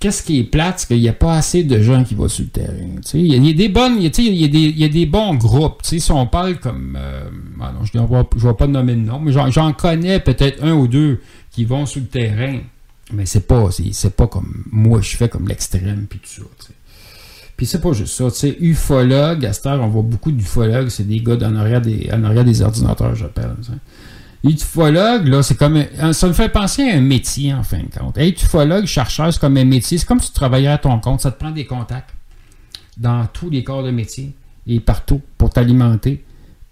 qu'est-ce 0.00 0.22
qui 0.22 0.40
est 0.40 0.44
plate, 0.44 0.80
c'est 0.80 0.86
qu'il 0.88 1.00
n'y 1.00 1.08
a 1.08 1.12
pas 1.12 1.36
assez 1.36 1.62
de 1.62 1.80
gens 1.80 2.02
qui 2.02 2.14
vont 2.14 2.26
sur 2.26 2.44
le 2.44 2.50
terrain. 2.50 2.74
Il 3.14 3.26
y, 3.26 3.50
a 3.50 3.52
des 3.52 3.68
bonnes, 3.68 3.98
il 4.00 4.04
y, 4.04 4.84
a 4.84 4.88
des 4.88 5.06
bons 5.06 5.34
groupes. 5.34 5.80
Si 5.82 6.02
on 6.10 6.26
parle 6.26 6.58
comme. 6.58 6.96
Euh, 6.98 7.28
ah 7.60 7.72
je 7.84 7.98
ne 7.98 8.06
vais, 8.06 8.54
pas 8.54 8.66
nommer 8.66 8.94
de 8.94 9.00
nom, 9.00 9.20
mais 9.20 9.32
j'en 9.32 9.72
connais 9.74 10.18
peut-être 10.18 10.64
un 10.64 10.72
ou 10.72 10.88
deux 10.88 11.20
qui 11.52 11.64
vont 11.64 11.86
sur 11.86 12.00
le 12.00 12.06
terrain. 12.06 12.58
Mais 13.12 13.26
c'est 13.26 13.46
pas, 13.46 13.68
c'est 13.70 14.16
pas 14.16 14.26
comme 14.26 14.64
moi 14.70 15.00
je 15.00 15.16
fais 15.16 15.28
comme 15.28 15.48
l'extrême 15.48 16.06
puis 16.08 16.20
tout 16.20 16.42
ça. 16.42 16.68
Puis 17.60 17.66
c'est 17.66 17.82
pas 17.82 17.92
juste 17.92 18.14
ça. 18.14 18.30
Tu 18.30 18.38
sais, 18.38 18.56
ufologue, 18.58 19.44
à 19.44 19.52
on 19.76 19.88
voit 19.88 20.00
beaucoup 20.00 20.32
d'ufologues, 20.32 20.88
c'est 20.88 21.06
des 21.06 21.20
gars 21.20 21.36
en 21.42 21.56
arrière 21.56 21.82
des, 21.82 22.10
des 22.46 22.62
ordinateurs, 22.62 23.14
j'appelle. 23.14 23.54
Ufologue, 24.42 25.28
là, 25.28 25.42
c'est 25.42 25.56
comme. 25.56 25.84
ça 26.14 26.26
me 26.26 26.32
fait 26.32 26.48
penser 26.48 26.88
à 26.88 26.96
un 26.96 27.02
métier, 27.02 27.52
en 27.52 27.62
fin 27.62 27.80
de 27.80 27.94
compte. 27.94 28.16
Être 28.16 28.42
ufologue, 28.42 28.86
chercheur, 28.86 29.30
c'est 29.30 29.38
comme 29.38 29.58
un 29.58 29.66
métier. 29.66 29.98
C'est 29.98 30.06
comme 30.06 30.20
si 30.20 30.28
tu 30.28 30.32
travaillais 30.32 30.68
à 30.68 30.78
ton 30.78 30.98
compte. 31.00 31.20
Ça 31.20 31.32
te 31.32 31.38
prend 31.38 31.50
des 31.50 31.66
contacts 31.66 32.08
dans 32.96 33.26
tous 33.26 33.50
les 33.50 33.62
corps 33.62 33.82
de 33.82 33.90
métier 33.90 34.34
et 34.66 34.80
partout 34.80 35.20
pour 35.36 35.50
t'alimenter. 35.50 36.24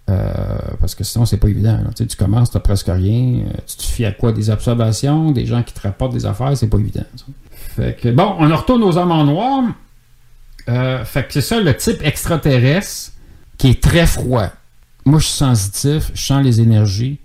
Euh, 0.09 0.33
parce 0.79 0.95
que 0.95 1.03
sinon, 1.03 1.25
c'est 1.25 1.37
pas 1.37 1.49
évident. 1.49 1.81
Tu, 1.95 2.07
tu 2.07 2.17
commences, 2.17 2.49
tu 2.49 2.57
n'as 2.57 2.61
presque 2.61 2.87
rien. 2.87 3.43
Euh, 3.45 3.59
tu 3.67 3.77
te 3.77 3.83
fies 3.83 4.05
à 4.05 4.11
quoi? 4.11 4.31
Des 4.31 4.49
observations, 4.49 5.29
des 5.29 5.45
gens 5.45 5.61
qui 5.61 5.71
te 5.75 5.81
rapportent 5.81 6.13
des 6.13 6.25
affaires, 6.25 6.57
c'est 6.57 6.65
pas 6.67 6.79
évident. 6.79 7.05
Fait 7.53 7.95
que, 7.95 8.09
bon, 8.09 8.37
on 8.39 8.55
retourne 8.55 8.81
aux 8.81 8.97
hommes 8.97 9.11
en 9.11 9.23
noir. 9.23 9.65
Euh, 10.69 11.03
fait 11.03 11.27
que 11.27 11.33
c'est 11.33 11.41
ça 11.41 11.59
le 11.59 11.75
type 11.75 12.01
extraterrestre 12.03 13.13
qui 13.57 13.69
est 13.69 13.81
très 13.81 14.05
froid. 14.05 14.49
Moi, 15.05 15.19
je 15.19 15.25
suis 15.25 15.37
sensitif, 15.37 16.11
je 16.13 16.23
sens 16.23 16.43
les 16.43 16.61
énergies. 16.61 17.19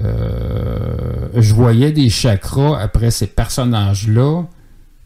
Euh, 0.00 1.28
je 1.34 1.54
voyais 1.54 1.92
des 1.92 2.10
chakras 2.10 2.78
après 2.78 3.10
ces 3.10 3.26
personnages-là, 3.26 4.42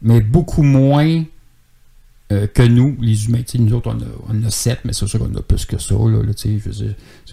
mais 0.01 0.19
beaucoup 0.19 0.63
moins 0.63 1.23
euh, 2.31 2.45
que 2.45 2.61
nous, 2.61 2.95
les 3.01 3.25
humains. 3.25 3.41
nous 3.57 3.73
autres, 3.73 3.91
on 4.29 4.43
a, 4.45 4.51
sept, 4.51 4.81
mais 4.85 4.93
c'est 4.93 5.07
sûr 5.07 5.17
qu'on 5.17 5.33
a 5.33 5.41
plus 5.41 5.65
que 5.65 5.79
ça. 5.79 5.95
Là, 5.95 6.19
si 6.35 6.61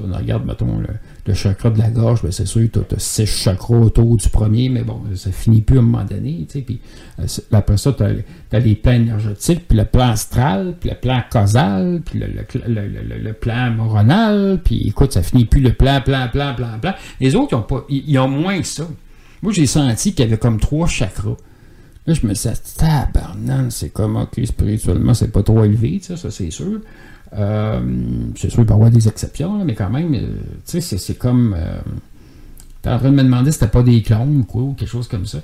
on 0.01 0.11
regarde, 0.11 0.47
mettons, 0.47 0.81
le, 1.27 1.35
chakra 1.35 1.69
de 1.69 1.79
la 1.79 1.91
gorge, 1.91 2.23
ben, 2.23 2.33
c'est 2.33 2.47
sûr 2.47 2.67
tu 2.73 2.79
as 2.79 2.99
six 2.99 3.27
chakras 3.27 3.77
autour 3.77 4.17
du 4.17 4.27
premier, 4.31 4.71
mais 4.71 4.85
bon, 4.85 5.03
ça 5.15 5.31
finit 5.33 5.61
plus 5.61 5.77
à 5.77 5.81
un 5.81 5.83
moment 5.83 6.05
donné. 6.05 6.47
Puis, 6.51 6.81
euh, 7.21 7.27
après 7.53 7.77
ça, 7.77 7.93
tu 7.93 8.05
as, 8.05 8.59
les 8.59 8.75
plans 8.75 8.93
énergétiques, 8.93 9.69
puis 9.69 9.77
le 9.77 9.85
plan 9.85 10.13
astral, 10.13 10.75
puis 10.81 10.89
le 10.89 10.97
plan 10.97 11.23
causal, 11.31 12.01
puis 12.03 12.19
le, 12.19 13.33
plan 13.35 13.71
moronal, 13.73 14.63
puis 14.65 14.89
écoute, 14.89 15.13
ça 15.13 15.23
finit 15.23 15.45
plus 15.45 15.61
le 15.61 15.75
plan, 15.75 16.01
plan, 16.01 16.29
plan, 16.33 16.55
plan, 16.55 16.79
plan. 16.81 16.95
Les 17.21 17.35
autres, 17.35 17.53
ils 17.53 17.57
ont, 17.57 17.63
pas, 17.63 17.85
ils 17.91 18.19
ont 18.19 18.29
moins 18.29 18.59
que 18.63 18.67
ça. 18.67 18.89
Moi, 19.43 19.53
j'ai 19.53 19.67
senti 19.67 20.15
qu'il 20.15 20.25
y 20.25 20.29
avait 20.29 20.39
comme 20.39 20.59
trois 20.59 20.87
chakras. 20.87 21.37
Là, 22.07 22.15
je 22.15 22.27
me 22.27 22.33
dit, 22.33 22.61
tabarnan, 22.77 23.71
c'est 23.71 23.91
comme, 23.91 24.17
ok, 24.17 24.41
spirituellement, 24.45 25.15
c'est 25.15 25.33
pas 25.33 25.43
trop 25.43 25.65
élevé, 25.65 25.99
ça, 26.01 26.17
ça 26.17 26.31
c'est 26.31 26.51
sûr. 26.51 26.81
Euh, 27.33 27.81
c'est 28.37 28.49
sûr 28.49 28.59
qu'il 28.59 28.67
peut 28.67 28.73
y 28.73 28.75
avoir 28.75 28.91
des 28.91 29.09
exceptions, 29.09 29.65
mais 29.65 29.75
quand 29.75 29.91
même, 29.91 30.15
euh, 30.15 30.27
tu 30.67 30.81
sais, 30.81 30.99
c'est 30.99 31.19
comme. 31.19 31.55
Euh, 31.57 31.79
T'es 32.83 32.91
en 32.91 32.99
train 33.01 33.11
de 33.11 33.17
me 33.17 33.25
demander 33.25 33.51
si 33.51 33.59
c'était 33.59 33.71
pas 33.71 33.83
des 33.83 34.01
clones 34.01 34.45
quoi, 34.47 34.63
ou 34.63 34.73
quelque 34.75 34.89
chose 34.89 35.09
comme 35.09 35.27
ça. 35.27 35.39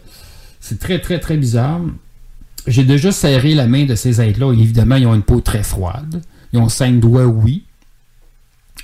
C'est 0.61 0.79
très, 0.79 1.01
très, 1.01 1.19
très 1.19 1.37
bizarre. 1.37 1.81
J'ai 2.69 2.85
déjà 2.85 3.11
serré 3.11 3.55
la 3.55 3.67
main 3.67 3.85
de 3.85 3.97
ces 3.97 4.21
êtres-là. 4.21 4.53
Évidemment, 4.53 4.95
ils 4.95 5.09
ont 5.09 5.15
une 5.15 5.25
peau 5.25 5.41
très 5.41 5.65
froide. 5.65 6.23
Ils 6.53 6.61
ont 6.61 6.69
cinq 6.69 7.01
doigts, 7.01 7.27
oui. 7.27 7.65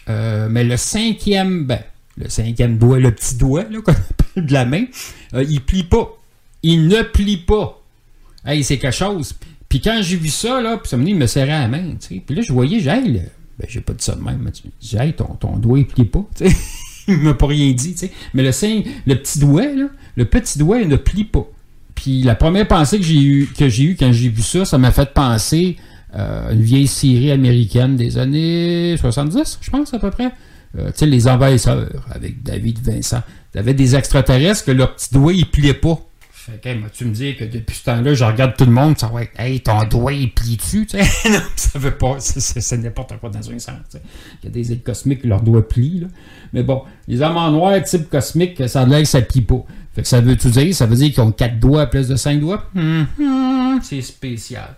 Euh, 0.09 0.49
mais 0.51 0.65
le 0.65 0.77
cinquième, 0.77 1.67
ben, 1.67 1.79
le 2.17 2.29
cinquième 2.29 2.79
doigt, 2.79 2.99
le 2.99 3.13
petit 3.13 3.37
doigt, 3.37 3.63
là, 3.71 3.79
de 4.37 4.53
la 4.53 4.65
main, 4.65 4.87
il 5.35 5.61
plie 5.61 5.85
pas 5.85 6.19
il 6.63 6.89
ne 6.89 7.03
plie 7.03 7.39
pas. 7.39 7.83
Hey, 8.45 8.65
c'est 8.65 8.79
quelque 8.79 8.95
chose. 8.95 9.35
Puis 9.69 9.81
quand 9.81 10.01
j'ai 10.03 10.17
vu 10.17 10.29
ça, 10.29 10.61
là, 10.61 10.79
puis 10.79 10.89
ça 10.89 10.97
me, 10.97 11.07
il 11.07 11.17
me 11.17 11.27
serrait 11.27 11.49
la 11.49 11.69
main, 11.69 11.95
tu 12.01 12.15
sais. 12.15 12.23
Puis 12.25 12.35
là, 12.35 12.43
je 12.43 12.53
voyais, 12.53 12.81
j'ai, 12.81 12.91
ben, 12.91 13.67
j'ai 13.69 13.81
pas 13.81 13.93
dit 13.93 14.05
ça 14.05 14.15
de 14.15 14.23
même, 14.23 14.51
j'ai, 14.81 14.99
hey, 14.99 15.13
ton, 15.13 15.35
ton 15.35 15.57
doigt, 15.57 15.79
il 15.79 15.87
plie 15.87 16.05
pas, 16.05 16.25
tu 16.37 16.49
sais. 16.49 16.57
m'a 17.17 17.35
pas 17.35 17.47
rien 17.47 17.73
dit. 17.73 17.97
Mais 18.35 18.43
le 18.43 18.53
signe, 18.53 18.85
le 19.07 19.15
petit 19.17 19.39
doigt, 19.39 19.67
là, 19.67 19.89
le 20.17 20.25
petit 20.25 20.59
doigt, 20.59 20.81
il 20.81 20.89
ne 20.89 20.97
plie 20.97 21.25
pas. 21.25 21.47
Puis 21.95 22.23
la 22.23 22.35
première 22.35 22.69
pensée 22.69 22.99
que 22.99 23.05
j'ai 23.05 23.21
eue 23.21 23.49
que 23.59 23.69
j'ai 23.69 23.85
eu 23.85 23.97
quand 23.97 24.13
j'ai 24.13 24.29
vu 24.29 24.43
ça, 24.43 24.65
ça 24.65 24.79
m'a 24.79 24.93
fait 24.93 25.13
penser 25.13 25.77
euh, 26.15 26.53
une 26.53 26.63
vieille 26.63 26.87
série 26.87 27.31
américaine 27.31 27.97
des 27.97 28.19
années 28.19 28.97
70, 28.99 29.59
je 29.61 29.71
pense 29.71 29.93
à 29.93 29.99
peu 29.99 30.11
près. 30.11 30.31
Euh, 30.79 30.91
Les 31.01 31.29
Envahisseurs 31.29 32.07
avec 32.11 32.43
David 32.43 32.79
Vincent. 32.81 33.23
T'avais 33.53 33.75
des 33.75 33.97
extraterrestres 33.97 34.67
que 34.67 34.71
leur 34.71 34.95
petit 34.95 35.13
doigt, 35.13 35.33
il 35.33 35.47
pliait 35.47 35.75
pas. 35.75 35.99
Fait 36.51 36.59
que, 36.59 36.69
hey, 36.69 36.83
tu 36.95 37.05
me 37.05 37.13
dis 37.13 37.37
que 37.37 37.45
depuis 37.45 37.77
ce 37.77 37.85
temps-là, 37.85 38.15
je 38.15 38.25
regarde 38.25 38.55
tout 38.57 38.65
le 38.65 38.73
monde, 38.73 38.97
ça 38.99 39.09
va 39.09 39.23
être, 39.23 39.39
hey, 39.39 39.61
ton 39.61 39.85
doigt, 39.85 40.13
il 40.15 40.33
plie-tu, 40.33 40.87
tu 40.87 40.99
sais? 40.99 41.05
non, 41.31 41.41
ça 41.57 41.79
veut 41.79 41.91
pas, 41.97 42.17
c'est- 42.21 42.77
n'importe 42.79 43.19
quoi 43.19 43.29
dans 43.29 43.51
un 43.51 43.59
sens. 43.59 43.75
Il 44.43 44.45
y 44.45 44.47
a 44.47 44.51
des 44.51 44.73
êtres 44.73 44.83
cosmiques 44.85 45.25
leur 45.25 45.43
doigt 45.43 45.69
plie, 45.69 46.01
là. 46.01 46.07
Mais 46.55 46.63
bon, 46.63 46.83
les 47.07 47.21
hommes 47.21 47.37
en 47.37 47.51
noir 47.51 47.83
type 47.83 48.09
cosmique, 48.09 48.67
ça 48.69 48.83
a 48.83 48.87
l'air 48.87 49.07
ça 49.07 49.21
plie 49.21 49.43
pas. 49.43 49.63
Fait 49.95 50.03
que 50.03 50.09
ça 50.09 50.21
veut 50.21 50.37
tout 50.37 50.49
dire? 50.51 50.75
Ça 50.75 50.87
veut 50.87 50.97
dire 50.97 51.13
qu'ils 51.13 51.23
ont 51.23 51.33
quatre 51.33 51.59
doigts 51.59 51.83
à 51.83 51.87
place 51.87 52.09
de 52.09 52.17
cinq 52.17 52.41
doigts? 52.41 52.65
Hum, 52.75 53.07
hum, 53.21 53.81
c'est 53.83 54.01
spécial. 54.01 54.75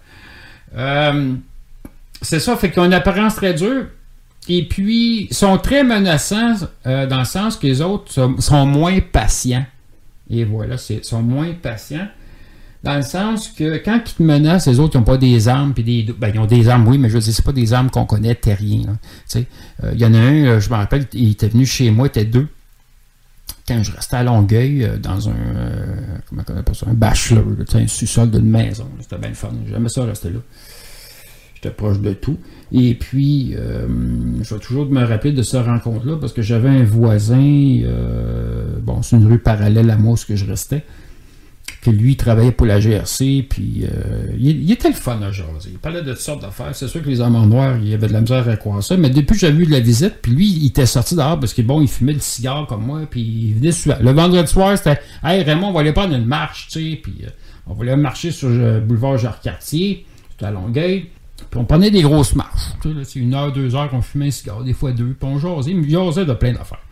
Euh, 0.76 1.34
c'est 2.22 2.40
ça, 2.40 2.56
fait 2.56 2.70
qu'ils 2.70 2.80
ont 2.80 2.86
une 2.86 2.94
apparence 2.94 3.36
très 3.36 3.54
dure. 3.54 3.86
Et 4.48 4.66
puis, 4.66 5.28
ils 5.30 5.34
sont 5.34 5.58
très 5.58 5.84
menaçants 5.84 6.54
euh, 6.86 7.06
dans 7.06 7.18
le 7.20 7.24
sens 7.24 7.56
que 7.56 7.66
les 7.66 7.80
autres 7.82 8.10
sont 8.40 8.66
moins 8.66 8.98
patients. 9.00 9.66
Et 10.30 10.44
voilà, 10.44 10.76
ils 10.88 11.04
sont 11.04 11.22
moins 11.22 11.52
patients. 11.60 12.06
Dans 12.82 12.96
le 12.96 13.02
sens 13.02 13.48
que 13.48 13.76
quand 13.84 14.00
ils 14.06 14.14
te 14.14 14.22
menacent, 14.22 14.66
les 14.66 14.80
autres, 14.80 14.94
ils 14.94 14.98
n'ont 14.98 15.04
pas 15.04 15.18
des 15.18 15.48
armes. 15.48 15.74
Puis 15.74 15.84
des, 15.84 16.14
ben, 16.18 16.30
ils 16.32 16.38
ont 16.40 16.46
des 16.46 16.68
armes, 16.68 16.88
oui, 16.88 16.96
mais 16.96 17.08
je 17.10 17.14
veux 17.14 17.20
dire, 17.20 17.34
c'est 17.34 17.44
pas 17.44 17.52
des 17.52 17.74
armes 17.74 17.90
qu'on 17.90 18.06
connaît 18.06 18.34
terrien. 18.34 18.98
euh, 19.36 19.42
Il 19.92 20.00
y 20.00 20.06
en 20.06 20.14
a 20.14 20.18
un, 20.18 20.44
euh, 20.46 20.60
je 20.60 20.70
me 20.70 20.76
rappelle, 20.76 21.06
il 21.12 21.32
était 21.32 21.48
venu 21.48 21.66
chez 21.66 21.90
moi, 21.90 22.06
il 22.06 22.08
était 22.08 22.24
deux. 22.24 22.48
Quand 23.68 23.82
je 23.82 23.92
restais 23.92 24.16
à 24.16 24.22
Longueuil, 24.22 24.84
euh, 24.84 24.96
dans 24.96 25.28
un, 25.28 25.34
comment 26.28 26.42
on 26.48 26.56
appelle 26.56 26.74
ça, 26.74 26.86
un 26.88 26.94
bachelor, 26.94 27.44
un 27.74 27.86
sous-sol 27.86 28.30
d'une 28.30 28.48
maison. 28.50 28.88
C'était 29.00 29.18
bien 29.18 29.34
fun. 29.34 29.50
J'aimais 29.68 29.88
ça 29.90 30.04
rester 30.04 30.30
là. 30.30 30.40
J'étais 31.54 31.70
proche 31.74 32.00
de 32.00 32.14
tout. 32.14 32.38
Et 32.72 32.94
puis, 32.94 33.54
je 34.42 34.54
vais 34.54 34.60
toujours 34.60 34.86
me 34.86 35.04
rappeler 35.04 35.32
de 35.32 35.42
cette 35.42 35.64
rencontre-là 35.64 36.16
parce 36.20 36.32
que 36.32 36.42
j'avais 36.42 36.68
un 36.68 36.84
voisin, 36.84 37.80
euh, 37.84 38.78
bon, 38.82 39.02
c'est 39.02 39.16
une 39.16 39.26
rue 39.26 39.38
parallèle 39.38 39.90
à 39.90 39.96
moi 39.96 40.14
où 40.14 40.36
je 40.36 40.44
restais, 40.44 40.84
que 41.82 41.90
lui 41.90 42.12
il 42.12 42.16
travaillait 42.16 42.52
pour 42.52 42.66
la 42.66 42.78
GRC, 42.78 43.46
puis 43.48 43.84
euh, 43.84 44.26
il, 44.38 44.70
était 44.70 44.88
le 44.88 44.94
fun 44.94 45.20
à 45.22 45.32
jaser. 45.32 45.70
Il 45.72 45.78
parlait 45.78 46.02
de 46.02 46.12
toutes 46.12 46.20
sortes 46.20 46.42
d'affaires. 46.42 46.74
C'est 46.74 46.88
sûr 46.88 47.02
que 47.02 47.08
les 47.08 47.20
hommes 47.20 47.36
en 47.36 47.46
noir, 47.46 47.76
il 47.78 47.88
y 47.88 47.94
avait 47.94 48.08
de 48.08 48.12
la 48.12 48.20
misère 48.20 48.48
à 48.48 48.56
croire 48.56 48.82
ça, 48.82 48.96
mais 48.96 49.08
depuis 49.08 49.34
que 49.34 49.40
j'avais 49.40 49.62
eu 49.62 49.66
de 49.66 49.70
la 49.70 49.80
visite, 49.80 50.16
puis 50.20 50.32
lui, 50.32 50.46
il 50.46 50.66
était 50.66 50.86
sorti 50.86 51.14
dehors 51.14 51.40
parce 51.40 51.54
que 51.54 51.62
bon, 51.62 51.80
il 51.80 51.88
fumait 51.88 52.12
le 52.12 52.20
cigare 52.20 52.66
comme 52.66 52.84
moi, 52.84 53.00
puis 53.10 53.20
il 53.20 53.54
venait. 53.54 53.70
Le 54.02 54.12
vendredi 54.12 54.50
soir, 54.50 54.76
c'était 54.76 55.00
Hey 55.24 55.42
Raymond, 55.42 55.68
on 55.68 55.72
va 55.72 55.80
aller 55.80 55.92
prendre 55.92 56.14
une 56.14 56.26
marche, 56.26 56.68
tu 56.70 56.90
sais, 56.90 56.96
puis 56.96 57.14
euh, 57.24 57.30
on 57.66 57.74
voulait 57.74 57.96
marcher 57.96 58.30
sur 58.30 58.50
le 58.50 58.80
boulevard 58.80 59.16
Jacques-Cartier, 59.16 60.04
c'était 60.30 60.46
à 60.46 60.50
Longueuil. 60.50 61.06
Puis 61.50 61.58
on 61.58 61.64
prenait 61.64 61.90
des 61.90 62.02
grosses 62.02 62.34
marches. 62.36 62.70
C'est 63.04 63.18
une 63.18 63.34
heure, 63.34 63.52
deux 63.52 63.74
heures 63.74 63.90
qu'on 63.90 64.02
fumait 64.02 64.28
un 64.28 64.30
cigare, 64.30 64.62
des 64.62 64.72
fois 64.72 64.92
deux. 64.92 65.16
Puis 65.18 65.28
on 65.28 65.38
jasait, 65.38 65.74
mais 65.74 65.88
jasait 65.88 66.24
de 66.24 66.32
plein 66.32 66.52
d'affaires. 66.52 66.82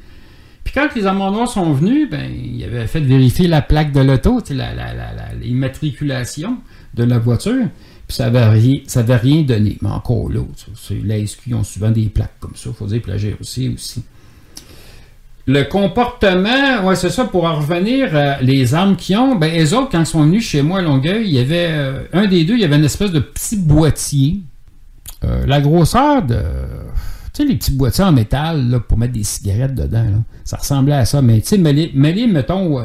Puis 0.64 0.74
quand 0.74 0.88
les 0.94 1.06
amants 1.06 1.30
noirs 1.30 1.48
sont 1.48 1.72
venus, 1.72 2.10
ben, 2.10 2.30
ils 2.30 2.62
avaient 2.64 2.86
fait 2.86 3.00
vérifier 3.00 3.46
la 3.48 3.62
plaque 3.62 3.92
de 3.92 4.00
l'auto, 4.00 4.40
sais, 4.44 4.54
la, 4.54 4.74
la, 4.74 4.92
la, 4.92 5.34
l'immatriculation 5.40 6.58
de 6.94 7.04
la 7.04 7.18
voiture. 7.18 7.68
Puis 8.06 8.16
ça 8.16 8.30
n'avait 8.30 8.48
rien, 8.48 8.80
ça 8.86 9.02
rien 9.02 9.42
donné. 9.42 9.78
Mais 9.80 9.88
encore 9.88 10.30
là, 10.30 10.42
la 11.04 11.26
SQ, 11.26 11.54
ont 11.54 11.64
souvent 11.64 11.90
des 11.90 12.06
plaques 12.06 12.38
comme 12.40 12.56
ça. 12.56 12.70
Il 12.70 12.74
faut 12.74 12.86
dire 12.86 13.00
que 13.00 13.10
la 13.10 13.16
aussi. 13.40 13.76
Le 15.50 15.62
comportement, 15.62 16.84
ouais, 16.84 16.94
c'est 16.94 17.08
ça, 17.08 17.24
pour 17.24 17.44
en 17.44 17.54
revenir, 17.56 18.10
euh, 18.12 18.34
les 18.42 18.74
armes 18.74 18.96
qu'ils 18.96 19.16
ont, 19.16 19.34
ben, 19.34 19.50
les 19.50 19.72
autres, 19.72 19.88
quand 19.90 20.00
ils 20.00 20.06
sont 20.06 20.22
venus 20.24 20.46
chez 20.46 20.60
moi 20.60 20.80
à 20.80 20.82
Longueuil, 20.82 21.26
il 21.26 21.32
y 21.32 21.38
avait, 21.38 21.68
euh, 21.70 22.02
un 22.12 22.26
des 22.26 22.44
deux, 22.44 22.52
il 22.52 22.60
y 22.60 22.64
avait 22.66 22.76
une 22.76 22.84
espèce 22.84 23.12
de 23.12 23.18
petit 23.20 23.56
boîtier. 23.56 24.40
Euh, 25.24 25.46
la 25.46 25.62
grosseur 25.62 26.22
de, 26.22 26.36
tu 26.36 26.42
sais, 27.32 27.44
les 27.46 27.56
petits 27.56 27.70
boîtiers 27.70 28.04
en 28.04 28.12
métal, 28.12 28.68
là, 28.68 28.78
pour 28.78 28.98
mettre 28.98 29.14
des 29.14 29.24
cigarettes 29.24 29.74
dedans, 29.74 30.04
là, 30.04 30.18
ça 30.44 30.58
ressemblait 30.58 30.92
à 30.96 31.06
ça, 31.06 31.22
mais 31.22 31.40
tu 31.40 31.48
sais, 31.48 31.58
mêlé, 31.58 32.26
mettons, 32.26 32.84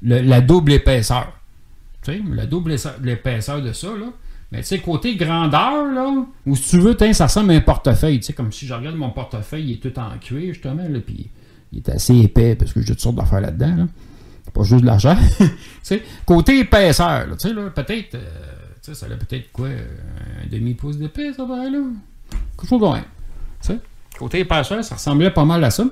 la 0.00 0.40
double 0.40 0.72
épaisseur. 0.72 1.30
Tu 2.02 2.12
sais, 2.12 2.22
la 2.32 2.46
double 2.46 2.72
épaisseur- 3.06 3.60
de 3.60 3.72
ça, 3.74 3.88
là. 3.88 4.06
Mais 4.50 4.60
tu 4.60 4.68
sais, 4.68 4.78
côté 4.78 5.14
grandeur, 5.16 5.84
là, 5.94 6.24
ou 6.46 6.56
si 6.56 6.70
tu 6.70 6.78
veux, 6.78 6.96
ça 7.12 7.26
ressemble 7.26 7.50
à 7.50 7.56
un 7.56 7.60
portefeuille. 7.60 8.18
Tu 8.20 8.26
sais, 8.28 8.32
comme 8.32 8.50
si 8.50 8.66
je 8.66 8.72
regarde 8.72 8.96
mon 8.96 9.10
portefeuille, 9.10 9.64
il 9.64 9.72
est 9.74 9.76
tout 9.76 10.00
en 10.00 10.16
cuir, 10.18 10.54
justement, 10.54 10.88
là, 10.88 10.98
puis 11.06 11.28
il 11.72 11.78
est 11.78 11.88
assez 11.88 12.14
épais, 12.16 12.54
parce 12.54 12.72
que 12.72 12.80
j'ai 12.80 12.86
toutes 12.88 13.00
sortes 13.00 13.16
d'affaires 13.16 13.40
là-dedans, 13.40 13.76
là. 13.76 13.86
Pas 14.54 14.62
juste 14.62 14.80
de 14.80 14.86
l'argent. 14.86 15.16
Côté 16.26 16.60
épaisseur, 16.60 17.26
là, 17.26 17.36
là, 17.52 17.70
peut-être, 17.70 18.14
euh, 18.14 18.94
ça 18.94 19.06
a 19.06 19.08
peut-être 19.10 19.52
quoi, 19.52 19.68
euh, 19.68 19.86
un 20.44 20.48
demi-pouce 20.50 20.96
d'épais, 20.96 21.32
ça 21.36 21.44
va, 21.44 21.68
là. 21.68 21.78
Quelque 22.56 22.68
chose 22.68 22.80
de 22.80 23.78
côté 24.18 24.40
épaisseur, 24.40 24.82
ça 24.82 24.96
ressemblait 24.96 25.30
pas 25.30 25.44
mal 25.44 25.62
à 25.62 25.70
ça. 25.70 25.84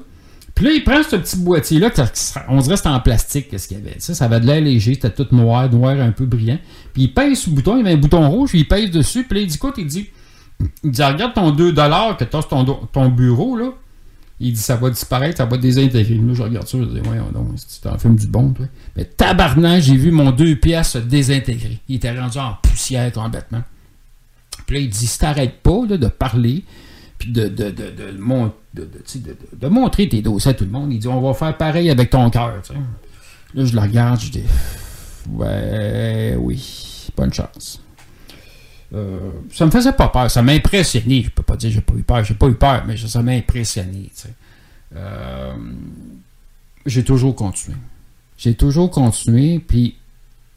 Puis 0.55 0.65
là, 0.65 0.73
il 0.73 0.83
prend 0.83 1.03
ce 1.03 1.17
petit 1.17 1.37
boîtier-là, 1.37 1.91
ça- 2.13 2.45
on 2.49 2.59
dirait 2.59 2.71
que 2.73 2.77
c'était 2.79 2.89
en 2.89 3.01
plastique, 3.01 3.51
qu'est-ce 3.51 3.69
qu'il 3.69 3.79
y 3.79 3.81
avait. 3.81 3.95
Sais, 4.01 4.15
ça 4.15 4.25
avait 4.25 4.41
de 4.41 4.47
l'air 4.47 4.61
léger, 4.61 4.95
c'était 4.95 5.11
tout 5.11 5.27
noir, 5.35 5.71
noir 5.71 6.01
un 6.01 6.13
peu 6.13 6.25
brillant. 6.25 6.59
Puis 6.93 7.05
il 7.05 7.15
pèse 7.15 7.39
sur 7.41 7.51
le 7.51 7.57
bouton, 7.57 7.77
il 7.77 7.81
avait 7.81 7.93
un 7.93 7.99
bouton 8.01 8.29
rouge, 8.29 8.51
il 8.55 8.67
pèse 8.67 8.91
dessus, 8.91 9.25
puis 9.25 9.39
là, 9.39 9.45
il 9.45 9.49
dit 9.49 9.59
quoi? 9.59 9.73
Il 9.77 9.87
dit, 9.87 10.11
il 10.83 10.91
dit 10.91 11.03
regarde 11.03 11.35
ton 11.35 11.53
2$ 11.53 12.17
que 12.17 12.25
tu 12.25 12.37
as 12.37 12.41
sur 12.41 12.49
ton, 12.49 12.65
ton 12.65 13.09
bureau, 13.11 13.57
là. 13.57 13.71
Il 14.39 14.53
dit 14.53 14.61
ça 14.61 14.77
va 14.77 14.91
disparaître, 14.91 15.39
ça 15.39 15.47
va 15.47 15.57
désintégrer. 15.57 16.17
Là, 16.17 16.35
je 16.35 16.43
regarde 16.43 16.67
ça, 16.67 16.79
je 16.79 16.85
dis, 16.85 17.01
ouais, 17.09 17.19
si 17.57 17.81
tu 17.81 17.89
en 17.89 17.99
filmes 17.99 18.17
du 18.17 18.27
bon, 18.27 18.51
toi. 18.51 18.67
Mais 18.95 19.05
tabarnak, 19.05 19.81
j'ai 19.81 19.97
vu 19.97 20.11
mon 20.11 20.31
2 20.31 20.57
pièces 20.57 20.91
se 20.91 20.99
désintégrer. 20.99 21.79
Il 21.89 21.97
était 21.97 22.19
rendu 22.19 22.39
en 22.39 22.55
poussière 22.63 23.11
complètement. 23.13 23.63
Puis 24.67 24.77
là, 24.77 24.81
il 24.83 24.91
dit 24.91 25.07
si 25.07 25.19
t'arrêtes 25.19 25.61
pas 25.63 25.87
là, 25.89 25.97
de 25.97 26.09
parler, 26.09 26.65
puis 27.19 27.31
de, 27.31 27.49
de, 27.49 27.71
de, 27.71 27.95
de, 27.95 29.69
montrer 29.69 30.09
tes 30.09 30.21
dossiers 30.21 30.51
à 30.51 30.55
tout 30.55 30.65
le 30.65 30.71
monde, 30.71 30.93
il 30.93 30.99
dit 30.99 31.09
on 31.09 31.21
va 31.21 31.33
faire 31.33 31.57
pareil 31.57 31.89
avec 31.89 32.11
ton 32.11 32.29
cœur. 32.29 32.61
Là, 33.55 33.65
je 33.65 33.75
le 33.75 33.81
regarde, 33.81 34.21
je 34.21 34.31
dis 34.31 34.45
ouais, 35.31 36.37
oui, 36.39 37.09
bonne 37.17 37.33
chance. 37.33 37.81
Euh, 38.95 39.19
ça 39.53 39.67
me 39.67 39.71
faisait 39.71 39.93
pas 39.93 40.09
peur, 40.09 40.31
ça 40.31 40.43
m'a 40.43 40.53
impressionné. 40.53 41.23
Je 41.25 41.31
peux 41.31 41.43
pas 41.43 41.57
dire 41.57 41.71
j'ai 41.71 41.81
pas 41.81 41.95
eu 41.95 42.03
peur, 42.03 42.25
j'ai 42.25 42.35
pas 42.35 42.47
eu 42.47 42.55
peur, 42.55 42.85
mais 42.87 42.97
ça 42.97 43.23
m'a 43.23 43.33
impressionné. 43.33 44.11
tu 44.15 44.23
sais. 44.23 44.29
Euh, 44.95 45.55
j'ai 46.87 47.03
toujours 47.05 47.35
continué. 47.35 47.77
J'ai 48.39 48.55
toujours 48.55 48.91
continué, 48.91 49.59
puis 49.59 49.97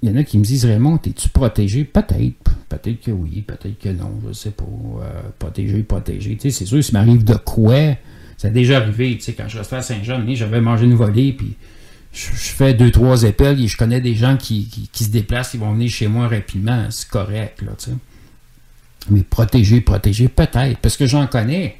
il 0.01 0.09
y 0.09 0.13
en 0.13 0.15
a 0.17 0.23
qui 0.23 0.37
me 0.37 0.43
disent 0.43 0.65
Raymond, 0.65 0.99
es-tu 1.05 1.29
protégé? 1.29 1.83
Peut-être. 1.83 2.51
Peut-être 2.69 3.01
que 3.01 3.11
oui, 3.11 3.41
peut-être 3.41 3.79
que 3.79 3.89
non, 3.89 4.11
je 4.27 4.33
sais 4.33 4.51
pas. 4.51 4.63
Euh, 4.63 5.21
protégé, 5.39 5.81
protégé. 5.83 6.37
C'est 6.39 6.51
sûr, 6.65 6.83
s'il 6.83 6.93
m'arrive 6.93 7.23
de 7.23 7.33
quoi, 7.35 7.95
ça 8.37 8.49
a 8.49 8.51
déjà 8.51 8.77
arrivé. 8.77 9.17
Quand 9.35 9.47
je 9.47 9.57
restais 9.57 9.77
à 9.77 9.81
Saint-Jean, 9.81 10.23
j'avais 10.35 10.61
mangé 10.61 10.85
une 10.85 10.93
volée, 10.93 11.33
puis 11.33 11.55
je, 12.13 12.27
fais 12.31 12.73
deux, 12.73 12.91
trois 12.91 13.23
épelles, 13.23 13.59
et 13.61 13.67
je 13.67 13.75
connais 13.75 14.01
des 14.01 14.13
gens 14.15 14.37
qui, 14.37 14.67
qui- 14.91 15.03
se 15.03 15.09
déplacent, 15.09 15.51
qui 15.51 15.57
vont 15.57 15.73
venir 15.73 15.89
chez 15.89 16.07
moi 16.07 16.27
rapidement. 16.27 16.85
C'est 16.91 17.09
correct, 17.09 17.61
là. 17.63 17.71
Mais 19.09 19.23
protégé, 19.23 19.81
protégé, 19.81 20.27
peut-être. 20.27 20.77
Parce 20.79 20.97
que 20.97 21.05
j'en 21.05 21.27
connais 21.27 21.77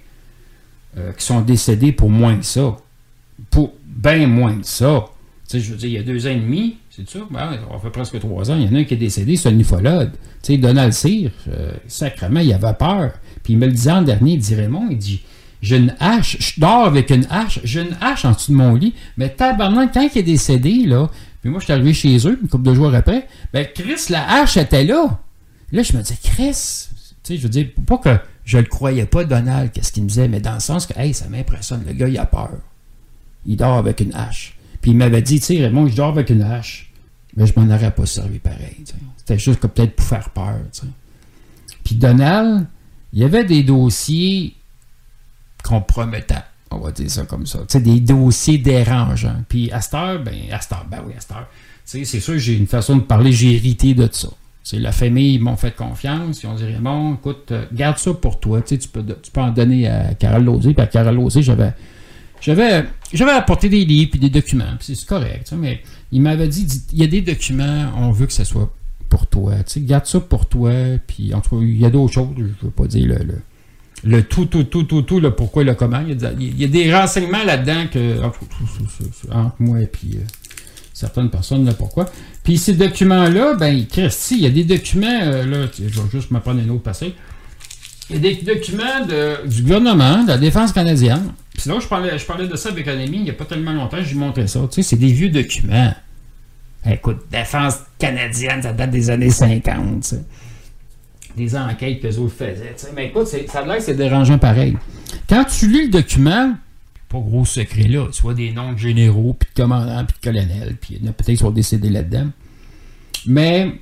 euh, 0.97 1.11
qui 1.13 1.25
sont 1.25 1.41
décédés 1.41 1.91
pour 1.91 2.09
moins 2.09 2.37
que 2.37 2.45
ça. 2.45 2.77
Pour 3.49 3.73
bien 3.85 4.27
moins 4.27 4.57
que 4.59 4.67
ça. 4.67 5.05
Tu 5.47 5.57
sais, 5.57 5.59
je 5.59 5.71
veux 5.71 5.77
dire, 5.77 5.89
il 5.89 5.93
y 5.93 5.97
a 5.97 6.03
deux 6.03 6.27
ans 6.27 6.31
et 6.31 6.35
demi, 6.35 6.77
c'est 6.89 7.09
ça? 7.09 7.19
Ben, 7.31 7.51
ça 7.51 7.79
fait 7.81 7.89
presque 7.89 8.19
trois 8.19 8.51
ans. 8.51 8.55
Il 8.55 8.65
y 8.65 8.69
en 8.69 8.75
a 8.75 8.79
un 8.79 8.83
qui 8.83 8.93
est 8.93 8.97
décédé, 8.97 9.35
c'est 9.35 9.49
un 9.49 9.57
ufolode. 9.57 10.11
Tu 10.43 10.53
sais, 10.53 10.57
Donald 10.57 10.93
Cyr, 10.93 11.31
euh, 11.47 11.71
sacrément, 11.87 12.39
il 12.39 12.53
avait 12.53 12.73
peur. 12.73 13.13
Puis 13.43 13.53
il 13.53 13.59
me 13.59 13.65
le 13.65 13.71
disait 13.71 13.91
l'an 13.91 14.01
dernier, 14.01 14.33
il 14.33 14.39
dit 14.39 14.55
Raymond, 14.55 14.87
il 14.91 14.97
dit 14.97 15.21
J'ai 15.61 15.77
une 15.77 15.95
hache, 15.99 16.37
je 16.39 16.59
dors 16.59 16.85
avec 16.85 17.09
une 17.09 17.25
hache, 17.29 17.59
j'ai 17.63 17.81
une 17.81 17.97
hache 18.01 18.25
en 18.25 18.31
dessous 18.31 18.51
de 18.51 18.57
mon 18.57 18.75
lit. 18.75 18.93
Mais 19.17 19.29
tabarnak, 19.29 19.93
quand 19.93 20.07
il 20.13 20.19
est 20.19 20.23
décédé, 20.23 20.85
là, 20.85 21.09
puis 21.41 21.49
moi, 21.49 21.59
je 21.59 21.65
suis 21.65 21.73
arrivé 21.73 21.93
chez 21.93 22.17
eux, 22.27 22.37
une 22.41 22.49
couple 22.49 22.69
de 22.69 22.73
jours 22.73 22.93
après, 22.93 23.27
ben, 23.53 23.65
Chris, 23.73 24.07
la 24.09 24.41
hache 24.41 24.57
était 24.57 24.83
là. 24.83 25.19
Là, 25.71 25.83
je 25.83 25.95
me 25.95 26.01
disais, 26.01 26.17
Chris, 26.21 26.88
je 27.37 27.43
veux 27.43 27.49
dire, 27.49 27.67
pas 27.85 27.97
que 27.97 28.17
je 28.45 28.57
le 28.57 28.65
croyais 28.65 29.05
pas, 29.05 29.23
Donald, 29.23 29.71
qu'est-ce 29.71 29.91
qu'il 29.91 30.03
me 30.03 30.07
disait, 30.09 30.27
mais 30.27 30.39
dans 30.39 30.55
le 30.55 30.59
sens 30.59 30.85
que, 30.85 30.97
hey, 30.97 31.13
ça 31.13 31.27
m'impressionne, 31.27 31.83
le 31.85 31.93
gars, 31.93 32.07
il 32.07 32.17
a 32.17 32.25
peur. 32.25 32.57
Il 33.45 33.57
dort 33.57 33.77
avec 33.77 34.01
une 34.01 34.13
hache. 34.13 34.57
Puis 34.81 34.91
il 34.91 34.97
m'avait 34.97 35.21
dit, 35.21 35.39
tu 35.39 35.45
sais, 35.45 35.57
Raymond, 35.59 35.87
je 35.87 35.95
dors 35.95 36.09
avec 36.09 36.29
une 36.29 36.41
hache. 36.41 36.91
Mais 37.35 37.45
je 37.45 37.53
m'en 37.59 37.73
aurais 37.73 37.91
pas 37.91 38.05
servi 38.05 38.39
pareil. 38.39 38.83
C'était 39.17 39.37
juste 39.37 39.59
que 39.59 39.67
peut-être 39.67 39.95
pour 39.95 40.05
faire 40.05 40.29
peur. 40.31 40.59
Puis 41.83 41.95
Donald, 41.95 42.65
il 43.13 43.19
y 43.19 43.23
avait 43.23 43.45
des 43.45 43.63
dossiers 43.63 44.55
compromettants. 45.63 46.43
On 46.71 46.79
va 46.79 46.91
dire 46.91 47.09
ça 47.09 47.25
comme 47.25 47.45
ça. 47.45 47.59
Tu 47.59 47.65
sais, 47.69 47.81
des 47.81 47.99
dossiers 47.99 48.57
dérangeants. 48.57 49.43
Puis 49.47 49.71
à 49.71 49.81
cette 49.81 49.93
heure, 49.93 50.23
ben, 50.23 50.35
ben 50.89 51.03
oui, 51.05 51.13
à 51.17 51.19
cette 51.19 51.31
heure. 51.31 51.47
Tu 51.85 51.99
sais, 51.99 52.05
c'est 52.05 52.19
sûr, 52.19 52.37
j'ai 52.37 52.55
une 52.57 52.67
façon 52.67 52.97
de 52.97 53.01
parler, 53.01 53.31
j'ai 53.31 53.55
hérité 53.55 53.93
de 53.93 54.07
ça. 54.11 54.29
C'est 54.63 54.79
la 54.79 54.91
famille, 54.91 55.35
ils 55.35 55.41
m'ont 55.41 55.55
fait 55.55 55.75
confiance. 55.75 56.43
Ils 56.43 56.47
ont 56.47 56.53
dit, 56.53 56.65
Raymond, 56.65 57.15
écoute, 57.15 57.51
euh, 57.51 57.65
garde 57.73 57.97
ça 57.97 58.13
pour 58.13 58.39
toi. 58.39 58.61
Tu 58.61 58.75
sais, 58.75 58.77
tu 58.77 58.87
peux, 58.87 59.03
tu 59.03 59.31
peux 59.31 59.41
en 59.41 59.51
donner 59.51 59.87
à 59.87 60.13
Carole 60.13 60.43
Lozé. 60.43 60.73
Puis 60.73 60.83
à 60.83 60.87
Carole 60.87 61.15
Lozé, 61.15 61.41
j'avais 61.41 61.73
J'avais, 62.41 62.85
j'avais 63.13 63.31
apporté 63.31 63.67
des 63.67 63.83
livres 63.83 64.11
puis 64.11 64.19
des 64.19 64.29
documents, 64.29 64.77
puis 64.79 64.95
c'est 64.95 65.05
correct, 65.05 65.43
tu 65.43 65.49
sais, 65.49 65.55
mais 65.57 65.81
il 66.11 66.21
m'avait 66.21 66.47
dit, 66.47 66.65
il 66.93 66.99
y 66.99 67.03
a 67.03 67.07
des 67.07 67.21
documents, 67.21 67.91
on 67.97 68.11
veut 68.11 68.27
que 68.27 68.33
ce 68.33 68.45
soit 68.45 68.73
pour 69.09 69.27
toi, 69.27 69.55
tu 69.57 69.63
sais, 69.73 69.81
garde 69.81 70.05
ça 70.05 70.21
pour 70.21 70.45
toi, 70.45 70.71
puis 71.05 71.33
en 71.33 71.41
il 71.61 71.77
y 71.77 71.85
a 71.85 71.89
d'autres 71.89 72.13
choses, 72.13 72.29
je 72.37 72.65
veux 72.65 72.71
pas 72.71 72.85
dire 72.85 73.07
le, 73.07 73.15
le, 73.25 73.41
le 74.05 74.23
tout, 74.23 74.45
tout, 74.45 74.63
tout, 74.63 74.83
tout, 74.83 75.01
tout, 75.01 75.19
le 75.19 75.35
pourquoi 75.35 75.63
et 75.63 75.65
le 75.65 75.75
comment, 75.75 75.99
il 75.99 76.61
y 76.61 76.63
a, 76.63 76.67
des 76.67 76.95
renseignements 76.95 77.43
là-dedans 77.43 77.87
que, 77.91 78.23
entre 78.23 79.55
moi 79.59 79.81
et 79.81 79.87
puis 79.87 80.11
euh, 80.15 80.23
certaines 80.99 81.29
personnes, 81.29 81.65
le 81.65 81.71
pourquoi. 81.71 82.05
Puis 82.43 82.57
ces 82.57 82.73
documents-là, 82.73 83.55
ben, 83.55 83.85
Christy, 83.87 84.35
il 84.35 84.41
y 84.41 84.45
a 84.47 84.49
des 84.49 84.65
documents, 84.65 85.07
euh, 85.07 85.45
là, 85.45 85.67
je 85.77 85.83
vais 85.83 86.09
juste 86.11 86.29
me 86.31 86.39
prendre 86.39 86.61
un 86.61 86.69
autre 86.69 86.83
passé. 86.83 87.15
Il 88.09 88.17
y 88.17 88.19
a 88.19 88.21
des 88.21 88.41
documents 88.41 89.05
du 89.45 89.61
gouvernement, 89.61 90.23
de 90.23 90.29
la 90.29 90.37
défense 90.37 90.73
canadienne. 90.73 91.31
Puis 91.53 91.69
là, 91.69 91.79
je 91.79 91.87
parlais, 91.87 92.17
je 92.17 92.25
parlais 92.25 92.47
de 92.47 92.55
ça 92.55 92.69
avec 92.69 92.87
un 92.87 92.99
il 92.99 93.21
n'y 93.21 93.29
a 93.29 93.33
pas 93.33 93.45
tellement 93.45 93.71
longtemps, 93.71 94.01
je 94.01 94.09
lui 94.09 94.17
montrais 94.17 94.47
ça. 94.47 94.59
Tu 94.69 94.81
sais, 94.81 94.89
c'est 94.89 94.95
des 94.97 95.11
vieux 95.11 95.29
documents. 95.29 95.93
Écoute, 96.85 97.19
défense 97.31 97.79
canadienne, 97.97 98.61
ça 98.61 98.73
date 98.73 98.91
des 98.91 99.09
années 99.09 99.29
50. 99.29 100.01
Tu 100.01 100.09
sais. 100.09 100.21
Des 101.37 101.55
enquêtes 101.55 102.01
que 102.01 102.07
les 102.07 102.17
autres 102.17 102.35
faisaient. 102.35 102.75
Mais 102.95 103.07
écoute, 103.07 103.27
ça 103.27 103.59
a 103.59 103.65
l'air 103.65 103.77
que 103.77 103.83
c'est 103.83 103.95
dérangeant 103.95 104.37
pareil. 104.37 104.75
Quand 105.29 105.45
tu 105.45 105.67
lis 105.67 105.85
le 105.85 105.91
document, 105.91 106.55
pas 107.09 107.19
gros 107.19 107.43
secret 107.43 107.87
là, 107.87 108.07
soit 108.11 108.33
des 108.33 108.51
noms 108.51 108.73
de 108.73 108.77
généraux, 108.77 109.35
puis 109.37 109.49
de 109.53 109.61
commandants, 109.61 110.05
puis 110.05 110.15
de 110.19 110.23
colonels, 110.23 110.77
puis 110.79 110.99
peut-être 110.99 111.25
qui 111.25 111.37
sont 111.37 111.51
décédés 111.51 111.89
là-dedans. 111.89 112.27
Mais 113.25 113.73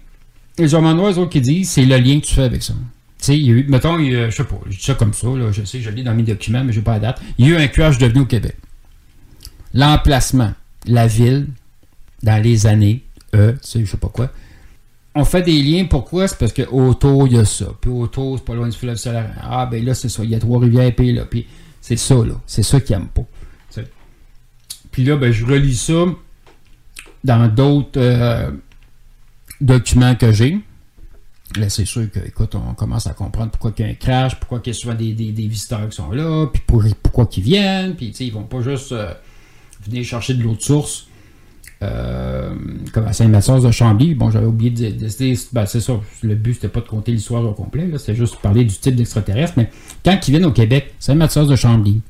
les 0.58 0.68
Germanois, 0.68 1.12
eux 1.12 1.18
autres 1.20 1.32
qui 1.32 1.41
disent, 1.41 1.70
c'est 1.70 1.86
le 1.86 1.98
lien 1.98 2.20
que 2.20 2.26
tu 2.26 2.34
fais 2.34 2.44
avec 2.44 2.64
ça. 2.64 2.74
Tu 2.74 3.26
sais, 3.26 3.38
il 3.38 3.45
y 3.45 3.49
a 3.49 3.54
eu, 3.54 3.66
mettons, 3.68 3.99
il 3.99 4.08
y 4.08 4.12
je 4.12 4.30
sais 4.30 4.44
pas, 4.44 4.60
je 4.70 4.78
dis 4.78 4.84
ça 4.84 4.94
comme 4.94 5.14
ça, 5.14 5.28
là, 5.28 5.52
je 5.52 5.64
sais, 5.64 5.82
je 5.82 5.90
lis 5.90 6.04
dans 6.04 6.16
mes 6.16 6.24
documents, 6.24 6.64
mais 6.64 6.72
je 6.72 6.80
n'ai 6.80 6.84
pas 6.84 6.94
la 6.94 6.99
date. 6.99 7.22
Il 7.38 7.48
y 7.48 7.54
a 7.54 7.60
eu 7.60 7.62
un 7.62 7.68
QH 7.68 7.98
devenu 7.99 8.22
au 8.22 8.26
Québec. 8.26 8.56
L'emplacement, 9.74 10.54
la 10.86 11.08
ville, 11.08 11.48
dans 12.24 12.41
les 12.41 12.66
années, 12.66 13.04
euh, 13.36 13.52
tu 13.54 13.58
sais, 13.62 13.86
je 13.86 13.91
sais 13.91 13.98
pas 13.98 14.10
quoi. 14.10 14.32
On 15.16 15.26
fait 15.26 15.41
des 15.41 15.62
liens, 15.62 15.86
pourquoi? 15.86 16.28
C'est 16.28 16.38
parce 16.38 16.54
qu'autour, 16.54 17.28
il 17.28 17.34
y 17.34 17.40
a 17.40 17.45
ça. 17.45 17.66
Puis 17.82 17.90
autour, 17.90 18.38
c'est 18.38 18.45
pas 18.45 18.54
loin 18.54 18.70
du 18.70 18.78
fleuve 18.78 18.98
solaire. 18.98 19.32
Ah, 19.41 19.66
ben 19.66 19.84
là, 19.84 19.95
c'est 19.95 20.10
ça. 20.10 20.24
Il 20.24 20.30
y 20.30 20.36
a 20.36 20.40
Trois-Rivières, 20.40 20.94
puis 20.95 21.12
là. 21.12 21.26
Puis 21.26 21.48
c'est 21.82 21.98
ça, 21.98 22.16
là. 22.16 22.34
C'est 22.45 22.64
ça 22.64 22.80
qu'ils 22.82 22.98
n'aiment 22.98 23.08
pas. 23.08 23.26
Puis 24.91 25.06
là, 25.06 25.16
ben, 25.16 25.32
je 25.32 25.45
relis 25.45 25.76
ça 25.76 26.06
dans 27.24 27.48
d'autres 27.48 27.99
euh, 28.02 28.49
documents 29.62 30.16
que 30.16 30.32
j'ai. 30.32 30.60
Là, 31.56 31.70
c'est 31.70 31.86
sûr 31.86 32.10
que, 32.12 32.20
écoute, 32.26 32.56
on 32.56 32.74
commence 32.74 33.06
à 33.06 33.14
comprendre 33.14 33.52
pourquoi 33.52 33.74
il 33.78 33.86
y 33.86 33.88
a 33.88 33.91
un 33.91 33.94
crash, 33.94 34.40
pourquoi 34.40 34.60
il 34.66 34.70
y 34.70 34.72
a 34.72 34.74
souvent 34.74 34.95
des, 34.95 35.14
des, 35.14 35.32
des 35.32 35.48
visiteurs 35.48 35.88
qui 35.88 35.95
sont 35.95 36.12
là, 36.12 36.48
puis 36.48 36.64
pour, 36.66 36.84
pourquoi 37.04 37.30
ils 37.38 37.44
viennent, 37.44 37.95
puis 37.95 38.08
ils 38.08 38.34
vont 38.34 38.44
pas 38.44 38.62
juste 38.62 38.91
euh, 38.91 39.14
venir 39.86 40.04
chercher 40.04 40.34
de 40.34 40.41
l'eau 40.41 40.56
de 40.56 40.62
source. 40.62 41.07
Euh, 41.84 42.56
comme 42.91 43.06
à 43.06 43.14
Saint-Mathias 43.14 43.62
de 43.62 43.70
Chambly. 43.70 44.16
Bon, 44.16 44.32
j'avais 44.32 44.48
oublié 44.48 44.72
de 44.72 44.90
dire, 44.90 45.38
ben, 45.52 45.68
c'est 45.68 45.80
ça, 45.80 45.94
le 46.24 46.34
but 46.34 46.56
c'était 46.56 46.70
pas 46.70 46.80
de 46.80 46.88
compter 46.88 47.12
l'histoire 47.12 47.45
au 47.45 47.54
complet, 47.54 47.88
c'était 47.99 48.16
juste 48.16 48.38
parler 48.38 48.64
du 48.64 48.76
type 48.76 48.95
d'extraterrestre, 48.95 49.54
mais 49.58 49.70
quand 50.04 50.18
ils 50.28 50.32
viennent 50.32 50.45
au 50.45 50.52
Québec, 50.52 50.95
Saint-Mathias 50.98 51.48
de 51.48 51.56
Chambly, 51.56 52.02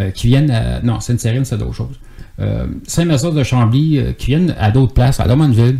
euh, 0.00 0.10
qui 0.10 0.26
viennent 0.26 0.50
à, 0.50 0.80
non, 0.80 0.98
Sainte-Cérine, 0.98 1.44
c'est 1.44 1.58
d'autres 1.58 1.74
choses. 1.74 2.00
Euh, 2.40 2.66
Saint-Mathias 2.88 3.32
de 3.32 3.44
Chambly, 3.44 4.00
qui 4.18 4.26
viennent 4.26 4.52
à 4.58 4.72
d'autres 4.72 4.94
places, 4.94 5.20
à 5.20 5.28
Drummondville, 5.28 5.78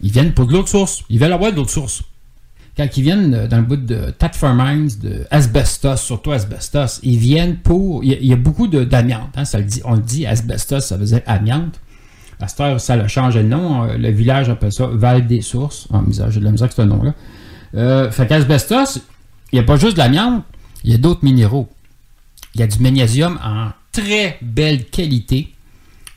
ils 0.00 0.12
viennent 0.12 0.32
pour 0.32 0.46
de 0.46 0.52
l'autre 0.52 0.68
source. 0.68 1.02
Ils 1.10 1.18
veulent 1.18 1.32
avoir 1.32 1.50
de 1.50 1.56
l'autre 1.56 1.70
source. 1.70 2.04
Quand 2.76 2.96
ils 2.96 3.02
viennent 3.02 3.48
dans 3.48 3.56
le 3.56 3.64
bout 3.64 3.76
de 3.76 4.10
Tatfer 4.16 4.52
Mines, 4.54 4.90
de 5.02 5.26
asbestos, 5.32 5.96
surtout 5.96 6.30
asbestos, 6.30 7.00
ils 7.02 7.18
viennent 7.18 7.56
pour. 7.56 8.04
Il 8.04 8.24
y 8.24 8.32
a, 8.32 8.36
beaucoup 8.36 8.68
d'amiante. 8.68 9.36
Hein, 9.36 9.42
on 9.84 9.94
le 9.96 10.00
dit, 10.00 10.26
asbestos, 10.26 10.86
ça 10.86 10.96
veut 10.96 11.06
dire 11.06 11.22
amiante. 11.26 11.80
À 12.40 12.48
ça 12.48 12.94
a 12.94 13.08
changé 13.08 13.42
de 13.42 13.48
nom. 13.48 13.84
Euh, 13.84 13.98
Le 13.98 14.10
village 14.10 14.48
appelle 14.48 14.72
ça 14.72 14.86
Val 14.86 15.26
des 15.26 15.42
Sources. 15.42 15.88
Misère, 16.06 16.30
j'ai 16.30 16.40
de 16.40 16.44
la 16.44 16.52
misère 16.52 16.64
avec 16.64 16.76
ce 16.76 16.82
nom-là. 16.82 17.14
Euh, 17.74 18.10
fait 18.10 18.26
qu'asbestos, 18.26 19.00
il 19.52 19.56
n'y 19.56 19.60
a 19.60 19.62
pas 19.62 19.76
juste 19.76 19.94
de 19.94 19.98
l'amiante, 19.98 20.44
il 20.84 20.92
y 20.92 20.94
a 20.94 20.98
d'autres 20.98 21.24
minéraux. 21.24 21.68
Il 22.54 22.60
y 22.60 22.64
a 22.64 22.66
du 22.66 22.78
magnésium 22.80 23.38
en 23.44 23.68
très 23.92 24.38
belle 24.42 24.86
qualité, 24.86 25.52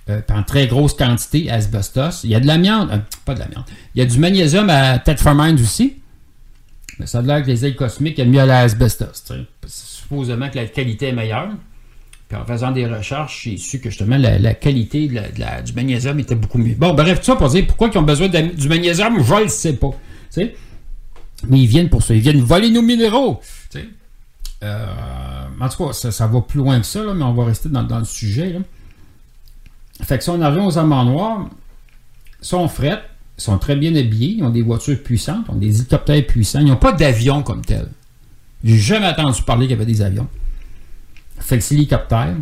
euh, 0.09 0.21
en 0.31 0.43
très 0.43 0.67
grosse 0.67 0.93
quantité, 0.93 1.49
asbestos. 1.51 2.23
Il 2.23 2.31
y 2.31 2.35
a 2.35 2.39
de 2.39 2.47
l'amiante, 2.47 2.89
euh, 2.91 2.97
pas 3.25 3.35
de 3.35 3.39
l'amiante. 3.39 3.67
Il 3.93 3.99
y 3.99 4.01
a 4.01 4.05
du 4.05 4.17
magnésium 4.17 4.69
à 4.69 4.97
Tetford 4.99 5.35
Mines 5.35 5.59
aussi. 5.61 5.97
Mais 6.99 7.07
ça 7.07 7.19
a 7.19 7.21
l'air 7.21 7.41
que 7.41 7.47
les 7.47 7.65
ailes 7.65 7.75
cosmiques 7.75 8.19
aiment 8.19 8.29
mieux 8.31 8.39
à 8.41 8.45
l'asbestos. 8.45 9.23
Supposément 9.65 10.49
que 10.49 10.57
la 10.57 10.65
qualité 10.67 11.07
est 11.07 11.13
meilleure. 11.13 11.49
En 12.35 12.45
faisant 12.45 12.71
des 12.71 12.85
recherches, 12.85 13.43
j'ai 13.43 13.57
su 13.57 13.79
que 13.79 13.89
justement 13.89 14.17
la, 14.17 14.53
qualité 14.53 15.07
de 15.07 15.15
de 15.15 15.65
du 15.65 15.73
magnésium 15.73 16.19
était 16.19 16.35
beaucoup 16.35 16.57
mieux. 16.57 16.75
Bon, 16.75 16.93
bref, 16.93 17.19
tout 17.19 17.25
ça 17.25 17.35
pour 17.35 17.49
dire 17.49 17.65
pourquoi 17.67 17.89
ils 17.93 17.97
ont 17.97 18.03
besoin 18.03 18.27
d'am- 18.27 18.51
du 18.51 18.67
magnésium, 18.67 19.21
je 19.23 19.43
le 19.43 19.47
sais 19.47 19.73
pas. 19.73 19.91
Mais 20.37 21.59
ils 21.59 21.67
viennent 21.67 21.89
pour 21.89 22.01
ça. 22.03 22.13
Ils 22.13 22.21
viennent 22.21 22.41
voler 22.41 22.69
nos 22.69 22.81
minéraux. 22.81 23.41
Euh, 24.63 24.85
en 25.59 25.69
tout 25.69 25.87
cas, 25.87 25.93
ça, 25.93 26.27
va 26.27 26.41
plus 26.41 26.59
loin 26.59 26.79
que 26.79 26.85
ça, 26.85 27.03
là, 27.03 27.13
mais 27.13 27.23
on 27.23 27.33
va 27.33 27.45
rester 27.45 27.67
dans, 27.69 27.99
le 27.99 28.05
sujet. 28.05 28.53
là. 28.53 28.59
Fait 30.01 30.17
que 30.17 30.23
si 30.23 30.29
on 30.29 30.41
arrive 30.41 30.63
aux 30.63 30.77
amants 30.77 31.03
noirs, 31.03 31.49
sont 32.41 32.67
frettes, 32.67 33.03
ils 33.37 33.41
sont 33.41 33.57
très 33.57 33.75
bien 33.75 33.93
habillés, 33.95 34.35
ils 34.37 34.43
ont 34.43 34.49
des 34.49 34.61
voitures 34.61 35.01
puissantes, 35.03 35.45
ils 35.49 35.51
ont 35.51 35.57
des 35.57 35.75
hélicoptères 35.75 36.25
puissants, 36.25 36.59
ils 36.59 36.67
n'ont 36.67 36.77
pas 36.77 36.93
d'avion 36.93 37.43
comme 37.43 37.63
tel. 37.63 37.89
J'ai 38.63 38.77
jamais 38.77 39.07
entendu 39.07 39.41
parler 39.41 39.67
qu'il 39.67 39.71
y 39.77 39.81
avait 39.81 39.85
des 39.85 40.01
avions. 40.01 40.27
Fait 41.43 41.57
que 41.57 41.63
c'est 41.63 41.75
l'hélicoptère. 41.75 42.35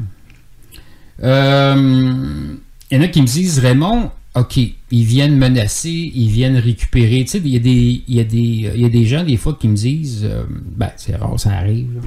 Euh, 1.23 2.55
Il 2.91 2.97
y 2.97 2.99
en 2.99 3.03
a 3.03 3.07
qui 3.07 3.21
me 3.21 3.27
disent, 3.27 3.59
Raymond, 3.59 4.11
OK, 4.35 4.57
ils 4.57 5.03
viennent 5.05 5.37
menacer, 5.37 5.89
ils 6.13 6.29
viennent 6.29 6.57
récupérer. 6.57 7.21
Tu 7.23 7.31
sais, 7.31 7.37
il 7.39 7.47
y, 7.49 7.55
a 7.55 7.59
des- 7.59 8.03
y, 8.07 8.79
y 8.81 8.85
a 8.85 8.89
des 8.89 9.05
gens, 9.05 9.23
des 9.23 9.37
fois, 9.37 9.57
qui 9.59 9.67
me 9.69 9.75
disent, 9.75 10.21
euh, 10.25 10.43
ben, 10.75 10.89
c'est 10.97 11.15
rare, 11.15 11.39
ça 11.39 11.51
arrive. 11.53 12.01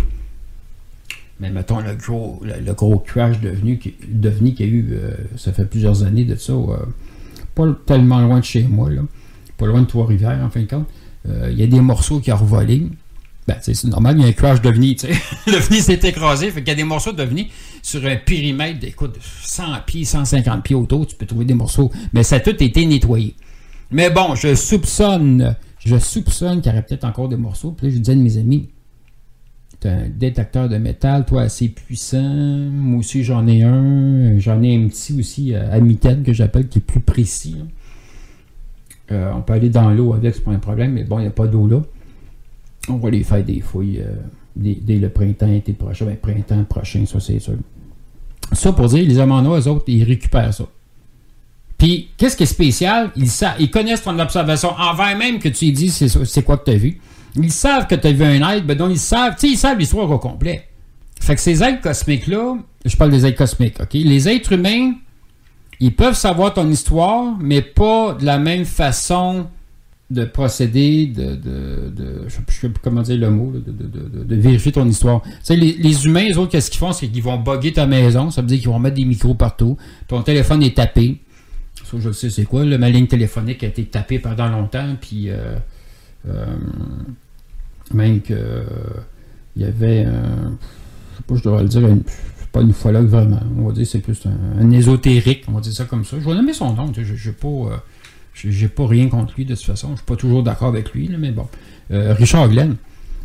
Mais 1.41 1.51
mettons 1.51 1.81
le 1.81 1.95
gros, 1.97 2.41
le, 2.45 2.73
gros 2.75 2.99
crash 2.99 3.41
devenu, 3.41 3.81
devenu 4.09 4.53
qu'il 4.55 4.67
y 4.67 4.69
a 4.69 4.73
eu, 4.73 4.89
euh, 4.93 5.11
ça 5.37 5.53
fait 5.53 5.65
plusieurs 5.65 6.03
années 6.05 6.25
de 6.25 6.37
ça, 6.37 6.53
pas 7.55 7.65
tellement 7.87 8.21
loin 8.21 8.41
de 8.41 8.45
chez 8.45 8.63
moi, 8.63 8.91
pas 9.59 9.67
loin 9.67 9.81
de 9.83 9.87
Trois-Rivières, 9.87 10.41
en 10.45 10.51
fin 10.51 10.61
de 10.63 10.67
compte. 10.67 10.87
Il 11.27 11.59
y 11.59 11.63
a 11.63 11.67
des 11.67 11.81
morceaux 11.81 12.21
qui 12.21 12.31
ont 12.31 12.37
revolé. 12.37 12.87
Ben, 13.47 13.57
c'est 13.61 13.85
normal, 13.85 14.17
il 14.17 14.23
y 14.23 14.25
a 14.25 14.29
un 14.29 14.33
crash 14.33 14.63
d'OVNI, 14.63 14.97
tu 14.97 15.07
sais. 15.07 15.13
L'OVNI 15.51 15.81
s'est 15.83 16.01
écrasé, 16.03 16.51
fait 16.51 16.61
qu'il 16.61 16.69
y 16.69 16.73
a 16.73 16.77
des 16.77 16.85
morceaux 16.85 17.13
d'OVNI 17.13 17.51
sur 17.83 18.05
un 18.07 18.17
périmètre 18.17 18.79
d'écoute, 18.79 19.19
100 19.21 19.65
pieds, 19.87 20.07
150 20.07 20.63
pieds 20.63 20.75
autour, 20.75 21.07
tu 21.07 21.15
peux 21.15 21.27
trouver 21.27 21.45
des 21.45 21.53
morceaux. 21.53 21.93
Mais 22.15 22.23
ça 22.23 22.37
a 22.37 22.41
tout 22.41 22.63
été 22.63 22.87
nettoyé. 22.87 23.35
Mais 23.91 24.09
bon, 24.09 24.35
je 24.35 24.55
soupçonne, 24.55 25.57
je 25.79 25.99
soupçonne 25.99 26.63
qu'il 26.63 26.73
y 26.73 26.75
aurait 26.75 26.87
peut-être 26.87 27.05
encore 27.05 27.29
des 27.29 27.37
morceaux. 27.37 27.73
Puis 27.73 27.89
là, 27.89 27.93
je 27.93 27.99
disais 27.99 28.13
à 28.13 28.17
mes 28.17 28.39
amis, 28.39 28.71
t'as 29.81 29.91
un 29.91 30.09
détecteur 30.09 30.71
de 30.71 30.79
métal, 30.79 31.27
toi, 31.27 31.43
assez 31.43 31.69
puissant. 31.69 32.23
Moi 32.23 33.01
aussi, 33.01 33.25
j'en 33.25 33.47
ai 33.47 33.63
un. 33.63 34.39
J'en 34.39 34.63
ai 34.63 34.75
un 34.75 34.89
petit 34.89 35.19
aussi 35.19 35.55
euh, 35.55 35.71
à 35.71 35.81
mitaine 35.81 36.23
que 36.23 36.33
j'appelle, 36.33 36.69
qui 36.69 36.79
est 36.79 36.83
plus 36.83 37.01
précis. 37.01 37.57
Euh, 39.13 39.31
on 39.37 39.43
peut 39.43 39.53
aller 39.53 39.69
dans 39.69 39.91
l'eau 39.91 40.15
avec, 40.15 40.35
c'est 40.35 40.45
pas 40.45 40.53
un 40.53 40.59
problème, 40.59 40.93
mais 40.93 41.05
bon, 41.05 41.19
il 41.19 41.23
n'y 41.23 41.29
a 41.29 41.33
pas 41.33 41.47
d'eau 41.47 41.67
là. 41.67 41.83
On 42.89 42.97
va 42.97 43.11
les 43.11 43.25
faire 43.25 43.43
des 43.45 43.61
fouilles 43.61 44.01
euh, 44.01 44.15
dès, 44.57 44.97
le 44.97 45.09
printemps, 45.09 45.53
été 45.53 45.73
prochain, 45.73 46.05
ben, 46.07 46.17
printemps 46.17 46.65
prochain, 46.65 47.05
ça 47.07 47.19
c'est 47.21 47.39
sûr. 47.39 47.55
Ça 48.53 48.73
pour 48.73 48.87
dire, 48.89 49.07
les 49.09 49.19
Amanois, 49.19 49.61
eux 49.61 49.69
autres, 49.69 49.85
ils 49.89 50.05
récupèrent 50.05 50.53
ça. 50.53 50.65
Puis, 51.79 52.11
qu'est-ce 52.17 52.37
qui 52.37 52.45
est 52.45 52.47
spécial? 52.47 53.11
Ils, 53.17 53.29
ils 53.59 53.71
connaissent 53.71 54.03
ton 54.03 54.19
observation 54.19 54.77
avant 54.77 55.17
même 55.17 55.39
que 55.39 55.49
tu 55.49 55.75
ça- 55.89 56.25
c'est 56.25 56.43
quoi 56.43 56.59
que 56.59 56.65
tu 56.65 56.71
as 56.71 56.79
vu. 56.79 57.01
Ils 57.37 57.51
savent 57.51 57.87
que 57.87 57.95
tu 57.95 58.07
as 58.07 58.13
vu 58.13 58.23
un 58.23 58.49
être, 58.53 58.65
ben 58.65 58.77
donc 58.77 58.91
ils 58.93 58.99
savent, 58.99 59.35
tu 59.35 59.41
sais, 59.49 59.53
ils 59.55 59.57
savent 59.59 59.79
l'histoire 59.79 60.09
au 60.11 60.19
complet. 60.19 60.69
Fait 61.21 61.35
que 61.35 61.41
ces 61.41 61.63
êtres 61.63 61.81
cosmiques-là, 61.81 62.59
je 62.85 62.97
parle 62.97 63.11
des 63.11 63.27
êtres 63.27 63.39
cosmiques, 63.39 63.81
OK? 63.81 63.95
Les 63.95 64.29
êtres 64.29 64.53
humains, 64.53 64.93
ils 65.81 65.95
peuvent 65.95 66.15
savoir 66.15 66.55
ton 66.55 66.71
histoire, 66.71 67.37
mais 67.41 67.61
pas 67.63 68.15
de 68.15 68.25
la 68.25 68.39
même 68.39 68.65
façon 68.65 69.47
de 70.15 70.25
procéder, 70.25 71.07
de, 71.07 71.35
de, 71.35 71.91
de- 71.95 72.23
je 72.29 72.35
sais 72.35 72.43
plus 72.43 72.73
comment 72.83 73.03
dire 73.03 73.19
le 73.19 73.31
mot, 73.31 73.53
de, 73.53 74.35
vérifier 74.37 74.73
ton 74.73 74.87
histoire. 74.89 75.23
Tu 75.23 75.31
sais, 75.43 75.57
les, 75.57 75.73
humains, 76.07 76.25
les 76.25 76.39
autres, 76.39 76.53
qu'est-ce 76.53 76.71
qu'ils 76.71 76.79
font? 76.79 76.93
C'est 76.93 77.09
qu'ils 77.09 77.23
vont 77.23 77.37
bugger 77.39 77.73
ta 77.73 77.87
maison, 77.87 78.31
ça 78.31 78.41
veut 78.41 78.47
dire 78.47 78.59
qu'ils 78.59 78.69
vont 78.69 78.79
mettre 78.79 78.97
des 78.97 79.05
micros 79.05 79.35
partout, 79.35 79.77
ton 80.09 80.23
téléphone 80.23 80.63
est 80.63 80.77
tapé. 80.77 81.21
Ça, 81.85 81.99
je 81.99 82.09
le 82.09 82.15
sais, 82.15 82.31
c'est 82.31 82.45
quoi? 82.45 82.65
là, 82.65 82.79
ma 82.79 82.89
ligne 82.89 83.07
téléphonique 83.07 83.63
a 83.65 83.67
été 83.67 83.85
tapée 83.85 84.19
pendant 84.19 84.49
longtemps, 84.49 84.97
puis 85.01 85.29
euh, 85.29 85.57
euh, 86.29 86.47
même 87.93 88.21
que 88.21 88.33
euh, 88.35 88.65
il 89.57 89.63
y 89.63 89.65
avait 89.65 90.05
un, 90.05 90.57
je 91.13 91.17
sais 91.19 91.23
pas, 91.27 91.35
je 91.37 91.43
devrais 91.43 91.63
le 91.63 91.69
dire, 91.69 91.87
une- 91.87 92.03
pas 92.53 92.61
une 92.63 92.71
ufologue 92.71 93.07
vraiment, 93.09 93.41
on 93.59 93.67
va 93.67 93.73
dire 93.73 93.87
c'est 93.87 93.99
plus 93.99 94.21
un, 94.27 94.61
un 94.63 94.71
ésotérique, 94.71 95.45
on 95.49 95.53
va 95.53 95.61
dire 95.61 95.73
ça 95.73 95.85
comme 95.85 96.05
ça. 96.05 96.17
Je 96.21 96.25
vais 96.25 96.35
nommer 96.35 96.53
son 96.53 96.73
nom, 96.73 96.93
sais, 96.95 97.05
je- 97.05 97.15
j'ai 97.17 97.33
pas, 97.33 97.49
euh, 97.49 97.77
j'ai 98.35 98.69
pas 98.69 98.87
rien 98.87 99.09
contre 99.09 99.35
lui 99.37 99.45
de 99.45 99.55
toute 99.55 99.65
façon, 99.65 99.91
je 99.93 99.97
suis 99.97 100.05
pas 100.05 100.17
toujours 100.17 100.43
d'accord 100.43 100.69
avec 100.69 100.93
lui, 100.93 101.09
mais 101.19 101.31
bon. 101.31 101.47
Euh, 101.91 102.15
Richard 102.15 102.49
Glenn. 102.49 102.77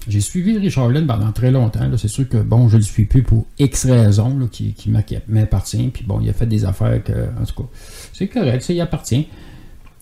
J'ai 0.08 0.22
suivi 0.22 0.58
Richard 0.58 0.90
Lynn 0.90 1.06
pendant 1.06 1.32
très 1.34 1.52
longtemps. 1.52 1.82
C'est 1.98 2.08
sûr 2.08 2.28
que, 2.28 2.38
bon, 2.38 2.68
je 2.70 2.76
ne 2.76 2.80
le 2.80 2.86
suis 2.86 3.06
plus 3.06 3.22
pour 3.22 3.46
X 3.60 3.86
raisons 3.86 4.48
qui, 4.52 4.74
qui 4.74 4.90
m'a- 4.90 5.04
qui 5.04 5.18
m'appartient. 5.28 5.90
Puis 5.94 6.04
bon, 6.06 6.20
il 6.22 6.30
a 6.30 6.34
fait 6.34 6.46
des 6.48 6.64
affaires 6.66 7.04
que, 7.04 7.12
en 7.12 7.46
tout 7.46 7.64
cas, 7.64 7.70
c'est 8.14 8.28
correct, 8.28 8.62
ça 8.64 8.74
y 8.74 8.82
appartient. 8.82 9.28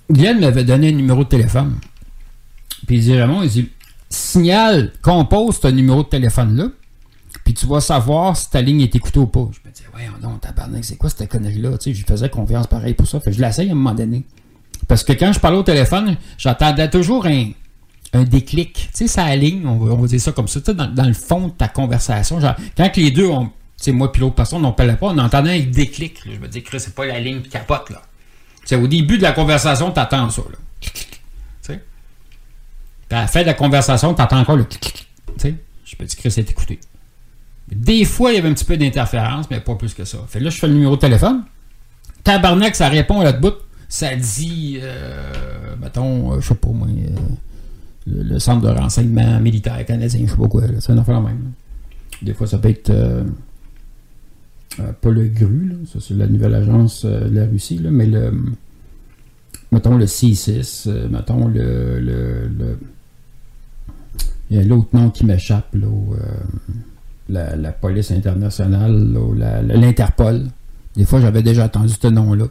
Glenn 0.10 0.40
m'avait 0.40 0.64
donné 0.64 0.90
un 0.90 0.94
numéro 0.94 1.24
de 1.24 1.30
téléphone. 1.30 1.76
Puis 2.86 2.98
il 2.98 3.02
dit, 3.02 3.14
Raymond, 3.20 3.44
il 3.44 3.50
dit, 3.50 3.70
signale, 4.10 4.94
compose 5.02 5.60
ce 5.62 5.68
numéro 5.68 6.04
de 6.04 6.08
téléphone-là, 6.10 6.68
puis 7.44 7.54
tu 7.54 7.66
vas 7.66 7.82
savoir 7.82 8.38
si 8.38 8.50
ta 8.50 8.62
ligne 8.62 8.82
est 8.82 8.96
écoutée 8.96 9.20
ou 9.20 9.28
pas. 9.28 9.50
Je 9.52 9.68
me 9.68 9.74
disais, 9.74 9.88
ouais, 9.96 10.08
non, 10.22 10.38
tabarnak, 10.38 10.86
c'est 10.86 10.96
quoi 10.96 11.10
cette 11.10 11.30
connerie-là? 11.30 11.78
Tu 11.80 11.86
sais, 11.86 11.94
je 11.94 12.06
faisais 12.06 12.30
confiance 12.30 12.68
pareil 12.68 12.94
pour 12.94 13.08
ça. 13.08 13.20
Je 13.26 13.42
l'essaye 13.42 13.68
à 13.70 13.72
un 13.72 13.76
moment 13.76 13.94
donné. 13.96 14.26
Parce 14.88 15.04
que 15.04 15.14
quand 15.14 15.34
je 15.34 15.40
parlais 15.40 15.58
au 15.58 15.64
téléphone, 15.64 16.18
j'entendais 16.38 16.90
toujours 16.90 17.26
un, 17.26 17.52
déclic. 18.24 18.74
Tu 18.74 18.90
sais, 18.94 19.08
ça 19.08 19.36
ligne, 19.36 19.68
on 19.68 19.76
va, 19.78 20.08
dire 20.08 20.20
ça 20.20 20.32
comme 20.32 20.48
ça, 20.48 20.60
dans, 20.74 20.88
dans 20.88 21.06
le 21.06 21.14
fond 21.14 21.50
de 21.50 21.54
ta 21.54 21.68
conversation. 21.68 22.40
Quand 22.76 22.96
les 22.96 23.12
deux, 23.12 23.28
on, 23.28 23.52
moi 23.88 24.12
puis 24.12 24.22
l'autre 24.22 24.36
personne, 24.36 24.66
on 24.66 24.72
parlait 24.72 24.96
pas, 24.96 25.08
on 25.08 25.18
entendait 25.18 25.62
un 25.62 25.66
déclic. 25.72 26.22
Je 26.26 26.40
me 26.40 26.48
dis, 26.48 26.64
Chris, 26.64 26.80
c'est 26.80 26.96
pas 26.96 27.06
la 27.06 27.20
ligne 27.20 27.42
qui 27.42 27.50
capote, 27.50 27.90
là. 27.90 28.02
Au 28.78 28.88
début 28.88 29.18
de 29.18 29.24
la 29.24 29.32
conversation, 29.32 29.92
t'attends 29.92 30.30
ça, 30.30 30.42
là. 30.42 30.58
Tu 30.82 30.90
sais? 31.62 31.82
Puis 33.08 33.18
à 33.18 33.22
la 33.22 33.28
fin 33.28 33.42
de 33.42 33.46
la 33.46 33.54
conversation, 33.54 34.14
t'entends 34.14 34.40
encore 34.40 34.58
le 34.58 34.66
clic, 34.66 34.82
clic, 34.82 34.94
clic. 34.94 35.08
Tu 35.38 35.50
sais, 35.50 35.56
je 35.86 35.96
me 36.00 36.08
dis, 36.08 36.16
Chris, 36.16 36.32
c'est 36.32 36.50
écouté. 36.50 36.80
Des 37.70 38.06
fois, 38.06 38.32
il 38.32 38.36
y 38.36 38.38
avait 38.40 38.50
un 38.50 38.54
petit 38.54 38.66
peu 38.66 38.78
d'interférence, 38.78 39.50
mais 39.52 39.60
pas 39.60 39.76
plus 39.76 39.94
que 39.94 40.06
ça. 40.06 40.20
Fait 40.28 40.40
là, 40.40 40.50
je 40.50 40.58
fais 40.58 40.68
le 40.68 40.74
numéro 40.74 40.96
de 40.96 41.02
téléphone. 41.02 41.44
Tabarnak, 42.24 42.76
ça 42.76 42.90
répond 42.90 43.22
là 43.22 43.34
de 43.34 43.40
bout. 43.40 43.56
Ça 43.90 44.16
dit, 44.16 44.80
euh, 44.82 45.76
mettons, 45.82 46.34
euh, 46.34 46.42
je 46.42 46.48
sais 46.50 46.56
pas 46.56 46.70
moi, 46.70 46.88
euh, 46.88 47.16
le, 48.06 48.40
centre 48.40 48.62
de 48.62 48.70
renseignement 48.70 49.40
militaire 49.40 49.86
canadien, 49.86 50.26
je 50.26 50.32
sais 50.32 50.38
pas 50.38 50.48
quoi. 50.48 50.64
C'est 50.80 50.92
un 50.92 50.98
affaire 50.98 51.22
même. 51.22 51.52
Des 52.22 52.34
fois, 52.34 52.48
ça 52.48 52.58
peut 52.58 52.70
être 52.70 52.92
pas 55.02 55.10
le 55.10 55.28
GRU, 55.28 55.76
ça 55.92 56.00
c'est 56.00 56.14
la 56.14 56.28
nouvelle 56.28 56.54
agence 56.56 57.06
de 57.06 57.34
la 57.34 57.46
Russie, 57.46 57.80
mais 57.84 58.06
le 58.06 58.32
mettons 59.72 59.98
le 59.98 60.06
C6, 60.06 60.88
euh, 60.88 61.08
mettons 61.10 61.48
le, 61.48 62.78
il 64.50 64.58
y 64.58 64.60
a 64.60 64.64
l'autre 64.64 64.90
nom 64.94 65.10
qui 65.10 65.26
m'échappe, 65.26 65.76
la, 67.30 67.56
la 67.56 67.72
police 67.74 68.12
internationale, 68.12 69.14
l'Interpol. 69.68 70.46
Des 70.96 71.06
fois, 71.06 71.20
j'avais 71.20 71.44
déjà 71.44 71.66
entendu 71.66 71.94
ce 72.02 72.08
nom-là. 72.08 72.46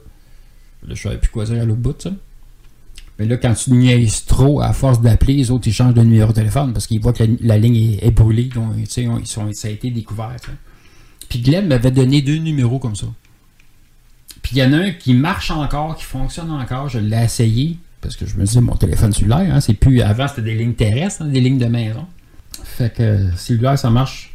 Là, 0.86 0.94
je 0.94 1.02
savais 1.02 1.18
plus 1.18 1.30
quoi 1.30 1.44
dire 1.44 1.60
à 1.60 1.64
l'autre 1.64 1.80
bout. 1.80 2.08
Mais 3.18 3.24
là, 3.24 3.36
quand 3.36 3.54
tu 3.54 3.72
niaises 3.72 4.24
trop, 4.26 4.60
à 4.60 4.72
force 4.72 5.00
d'appeler, 5.00 5.34
les 5.34 5.50
autres, 5.50 5.66
ils 5.68 5.72
changent 5.72 5.94
de 5.94 6.02
numéro 6.02 6.28
de 6.30 6.34
téléphone 6.34 6.72
parce 6.72 6.86
qu'ils 6.86 7.00
voient 7.00 7.14
que 7.14 7.24
la, 7.40 7.56
ligne 7.56 7.98
est, 8.00 8.10
brûlée. 8.10 8.50
Donc, 8.54 8.74
tu 8.76 8.86
sais, 8.86 9.08
ça 9.24 9.68
a 9.68 9.70
été 9.70 9.90
découvert. 9.90 10.36
Puis 11.28 11.40
Glenn 11.40 11.66
m'avait 11.66 11.90
donné 11.90 12.22
deux 12.22 12.36
numéros 12.36 12.78
comme 12.78 12.94
ça. 12.94 13.06
Puis 14.42 14.56
il 14.56 14.58
y 14.58 14.62
en 14.62 14.72
a 14.74 14.76
un 14.76 14.90
qui 14.92 15.14
marche 15.14 15.50
encore, 15.50 15.96
qui 15.96 16.04
fonctionne 16.04 16.50
encore. 16.50 16.88
Je 16.88 16.98
l'ai 16.98 17.24
essayé 17.24 17.78
parce 18.00 18.14
que 18.16 18.26
je 18.26 18.36
me 18.36 18.44
dis, 18.44 18.60
mon 18.60 18.76
téléphone 18.76 19.12
cellulaire, 19.12 19.52
hein, 19.52 19.60
c'est 19.60 19.74
plus. 19.74 20.00
Avant, 20.02 20.28
c'était 20.28 20.42
des 20.42 20.54
lignes 20.54 20.74
terrestres, 20.74 21.22
hein, 21.22 21.26
des 21.26 21.40
lignes 21.40 21.58
de 21.58 21.66
maison. 21.66 22.06
Fait 22.62 22.94
que 22.94 23.02
euh, 23.02 23.36
cellulaire, 23.36 23.78
ça 23.78 23.90
marche. 23.90 24.32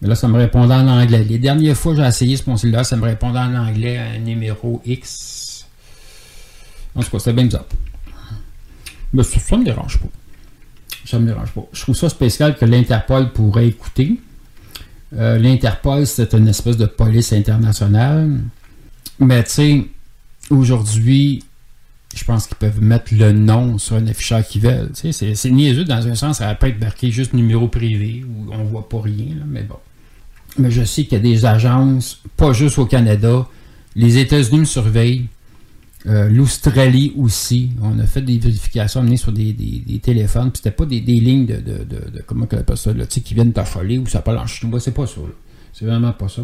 Mais 0.00 0.08
là, 0.08 0.14
ça 0.14 0.28
me 0.28 0.38
répondait 0.38 0.74
en 0.74 0.86
anglais. 0.86 1.24
Les 1.24 1.38
dernières 1.38 1.76
fois 1.76 1.92
que 1.92 2.00
j'ai 2.00 2.06
essayé 2.06 2.36
sur 2.36 2.48
mon 2.50 2.56
cellulaire, 2.56 2.86
ça 2.86 2.96
me 2.96 3.02
répondait 3.02 3.38
en 3.38 3.54
anglais 3.54 3.98
un 3.98 4.18
numéro 4.18 4.80
X. 4.86 5.39
En 6.94 7.02
tout 7.02 7.10
cas, 7.10 7.18
c'était 7.18 7.32
bien 7.32 7.44
bizarre. 7.44 7.64
Mais 9.12 9.22
ça, 9.22 9.38
ça 9.40 9.56
me 9.56 9.64
dérange 9.64 9.98
pas. 9.98 10.08
Ça 11.04 11.18
me 11.18 11.26
dérange 11.26 11.50
pas. 11.50 11.62
Je 11.72 11.80
trouve 11.82 11.96
ça 11.96 12.08
spécial 12.08 12.56
que 12.56 12.64
l'Interpol 12.64 13.32
pourrait 13.32 13.66
écouter. 13.68 14.20
Euh, 15.16 15.38
L'Interpol, 15.38 16.06
c'est 16.06 16.34
une 16.34 16.46
espèce 16.48 16.76
de 16.76 16.86
police 16.86 17.32
internationale. 17.32 18.40
Mais 19.18 19.42
tu 19.44 19.50
sais, 19.50 19.86
aujourd'hui, 20.50 21.42
je 22.14 22.24
pense 22.24 22.46
qu'ils 22.46 22.56
peuvent 22.56 22.80
mettre 22.82 23.12
le 23.14 23.32
nom 23.32 23.78
sur 23.78 23.96
un 23.96 24.06
afficheur 24.06 24.46
qu'ils 24.46 24.62
veulent. 24.62 24.90
C'est- 24.94 25.12
c'est 25.34 25.50
niaiseux 25.50 25.84
dans 25.84 26.06
un 26.06 26.14
sens, 26.14 26.38
ça 26.38 26.54
peut 26.54 26.68
être 26.68 26.80
marqué 26.80 27.10
juste 27.10 27.32
numéro 27.34 27.68
privé 27.68 28.24
où 28.28 28.52
on 28.52 28.64
voit 28.64 28.88
pas 28.88 29.00
rien, 29.00 29.36
mais 29.46 29.62
bon. 29.62 29.76
Mais 30.58 30.70
je 30.70 30.84
sais 30.84 31.04
qu'il 31.04 31.12
y 31.12 31.16
a 31.16 31.20
des 31.20 31.44
agences, 31.46 32.20
pas 32.36 32.52
juste 32.52 32.78
au 32.78 32.86
Canada. 32.86 33.46
Les 33.96 34.18
États-Unis 34.18 34.60
me 34.60 34.64
surveillent. 34.64 35.26
Euh, 36.06 36.30
L'Australie 36.30 37.12
aussi. 37.18 37.70
On 37.82 37.98
a 37.98 38.06
fait 38.06 38.22
des 38.22 38.38
vérifications 38.38 39.00
amenées 39.00 39.18
sur 39.18 39.32
des, 39.32 39.52
des- 39.52 39.82
des 39.86 39.98
téléphones. 39.98 40.50
Puis 40.50 40.58
c'était 40.62 40.70
pas 40.70 40.86
des, 40.86 41.00
des 41.02 41.20
lignes 41.20 41.46
de, 41.46 41.56
de, 41.56 42.22
comment 42.26 42.46
on 42.50 42.56
appelle 42.56 42.76
ça, 42.76 42.92
là, 42.94 43.04
qui 43.06 43.34
viennent 43.34 43.52
t'affoler 43.52 43.98
ou 43.98 44.06
ça 44.06 44.22
parle 44.22 44.38
en 44.38 44.46
chinois. 44.46 44.80
C'est 44.80 44.94
pas 44.94 45.06
ça. 45.06 45.20
C'est 45.74 45.84
vraiment 45.84 46.12
pas 46.12 46.28
ça. 46.28 46.42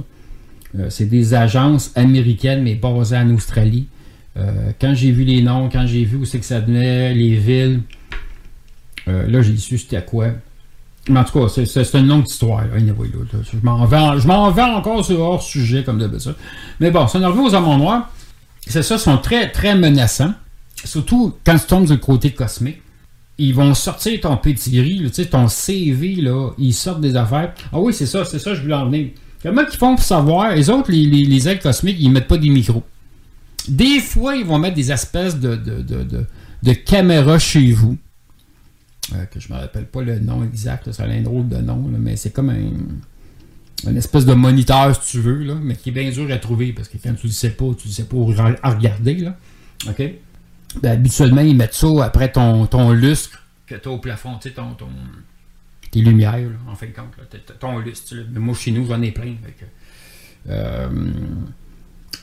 Euh, 0.79 0.91
c'est 0.91 1.07
des 1.07 1.33
agences 1.33 1.91
américaines, 1.95 2.63
mais 2.63 2.75
basées 2.75 3.17
en 3.17 3.31
Australie. 3.35 3.87
Euh, 4.37 4.73
quand 4.79 4.93
j'ai 4.95 5.11
vu 5.11 5.25
les 5.25 5.41
noms, 5.41 5.71
quand 5.71 5.87
j'ai 5.87 6.05
vu 6.05 6.17
où 6.19 6.25
c'est 6.27 6.39
que 6.39 6.45
ça 6.45 6.61
venait, 6.61 7.15
les 7.15 7.35
villes, 7.37 7.81
là, 9.07 9.41
j'ai 9.43 9.57
su 9.57 9.79
c'était 9.79 10.05
quoi. 10.05 10.29
Mais 11.09 11.21
en 11.21 11.25
tout 11.25 11.41
cas, 11.41 11.49
c'est- 11.49 11.95
une 11.95 12.09
longue 12.09 12.27
histoire. 12.27 12.65
là. 12.65 12.73
Je 12.79 13.59
m'en 13.63 13.87
vais, 13.87 14.21
vais 14.55 14.63
encore 14.63 15.05
sur 15.05 15.21
hors 15.21 15.41
sujet, 15.43 15.85
comme 15.85 15.99
d'habitude. 15.99 16.35
Mais 16.81 16.91
bon, 16.91 17.07
ça 17.07 17.21
en 17.21 17.29
revient 17.31 17.41
aux 17.49 17.55
amants 17.55 17.79
noirs. 17.79 18.11
C'est 18.67 18.83
ça, 18.83 18.99
sont 18.99 19.19
très, 19.19 19.51
très 19.51 19.75
menaçants. 19.75 20.35
Surtout 20.85 21.35
quand 21.45 21.59
tu 21.59 21.67
tombes 21.67 21.87
du 21.87 21.99
côté 21.99 22.33
cosmique. 22.33 22.83
Ils 23.39 23.55
vont 23.55 23.75
sortir 23.75 24.19
ton 24.23 24.37
pedigree, 24.39 24.99
là, 24.99 25.11
ton 25.31 25.47
CV, 25.49 26.17
là, 26.17 26.53
ils 26.57 26.73
sortent 26.73 27.03
des 27.03 27.17
affaires. 27.17 27.53
Ah 27.71 27.79
oui, 27.79 27.93
c'est 27.93 28.07
ça, 28.07 28.25
c'est 28.25 28.39
ça, 28.39 28.55
je 28.55 28.63
voulais 28.63 28.75
en 28.75 28.87
venir. 28.87 29.11
Comment 29.43 29.63
ils 29.71 29.77
font 29.77 29.95
pour 29.95 30.05
savoir? 30.05 30.55
Les 30.55 30.71
autres, 30.71 30.91
les, 30.91 31.05
les, 31.05 31.25
les 31.25 31.49
ailes 31.49 31.61
cosmiques, 31.61 31.99
ils 32.01 32.11
mettent 32.11 32.29
pas 32.29 32.39
des 32.39 32.49
micros. 32.49 32.83
Des 33.69 34.01
fois, 34.01 34.37
ils 34.37 34.45
vont 34.45 34.59
mettre 34.59 34.77
des 34.77 34.91
espèces 34.91 35.39
de, 35.39 35.55
de, 35.55 35.83
de, 35.83 36.27
de, 36.63 36.73
caméras 36.73 37.39
chez 37.39 37.73
vous. 37.73 37.99
Euh, 39.15 39.25
que 39.27 39.39
je 39.39 39.53
me 39.53 39.59
rappelle 39.59 39.87
pas 39.87 40.03
le 40.03 40.19
nom 40.19 40.43
exact, 40.43 40.91
ça 40.93 41.05
a 41.05 41.07
un 41.07 41.21
drôle 41.21 41.49
de 41.49 41.59
nom, 41.59 41.77
mais 41.77 42.17
c'est 42.17 42.31
comme 42.31 42.49
un, 42.49 42.71
une 43.85 43.97
espèce 43.97 44.25
de 44.25 44.35
moniteur, 44.35 44.95
si 45.03 45.11
tu 45.13 45.21
veux, 45.21 45.45
là, 45.45 45.55
mais 45.61 45.77
qui 45.77 45.91
est 45.91 45.93
bien 45.93 46.11
dur 46.11 46.31
à 46.31 46.39
trouver, 46.39 46.73
parce 46.73 46.89
que 46.89 46.97
quand 47.03 47.15
tu 47.15 47.27
le 47.27 47.33
sais 47.33 47.51
pas, 47.51 47.67
tu 47.79 47.89
le 47.89 47.93
sais 47.93 48.05
pas 48.05 48.17
à 48.63 48.71
regarder. 48.71 49.17
Là. 49.17 49.37
OK? 49.89 50.03
Ben, 50.83 50.93
habituellement, 50.93 51.43
ils 51.43 51.57
mettent 51.57 51.75
ça 51.75 51.89
après 52.05 52.33
ton, 52.33 52.67
ton 52.67 52.93
lustre 52.93 53.43
que 53.67 53.75
tu 53.75 53.89
as 53.89 53.93
au 53.93 53.99
plafond, 53.99 54.37
tu 54.41 54.49
sais, 54.49 54.55
ton, 54.55 54.77
tes 55.91 56.01
lumières, 56.01 56.51
en 56.69 56.75
fin 56.75 56.87
de 56.87 56.93
compte. 56.93 57.13
Ton 57.59 57.79
lustre. 57.79 58.15
Mais 58.33 58.41
moi, 58.41 58.55
chez 58.55 58.71
nous, 58.71 58.87
j'en 58.87 59.01
ai 59.03 59.11
plein. 59.11 59.35
euh, 60.49 60.89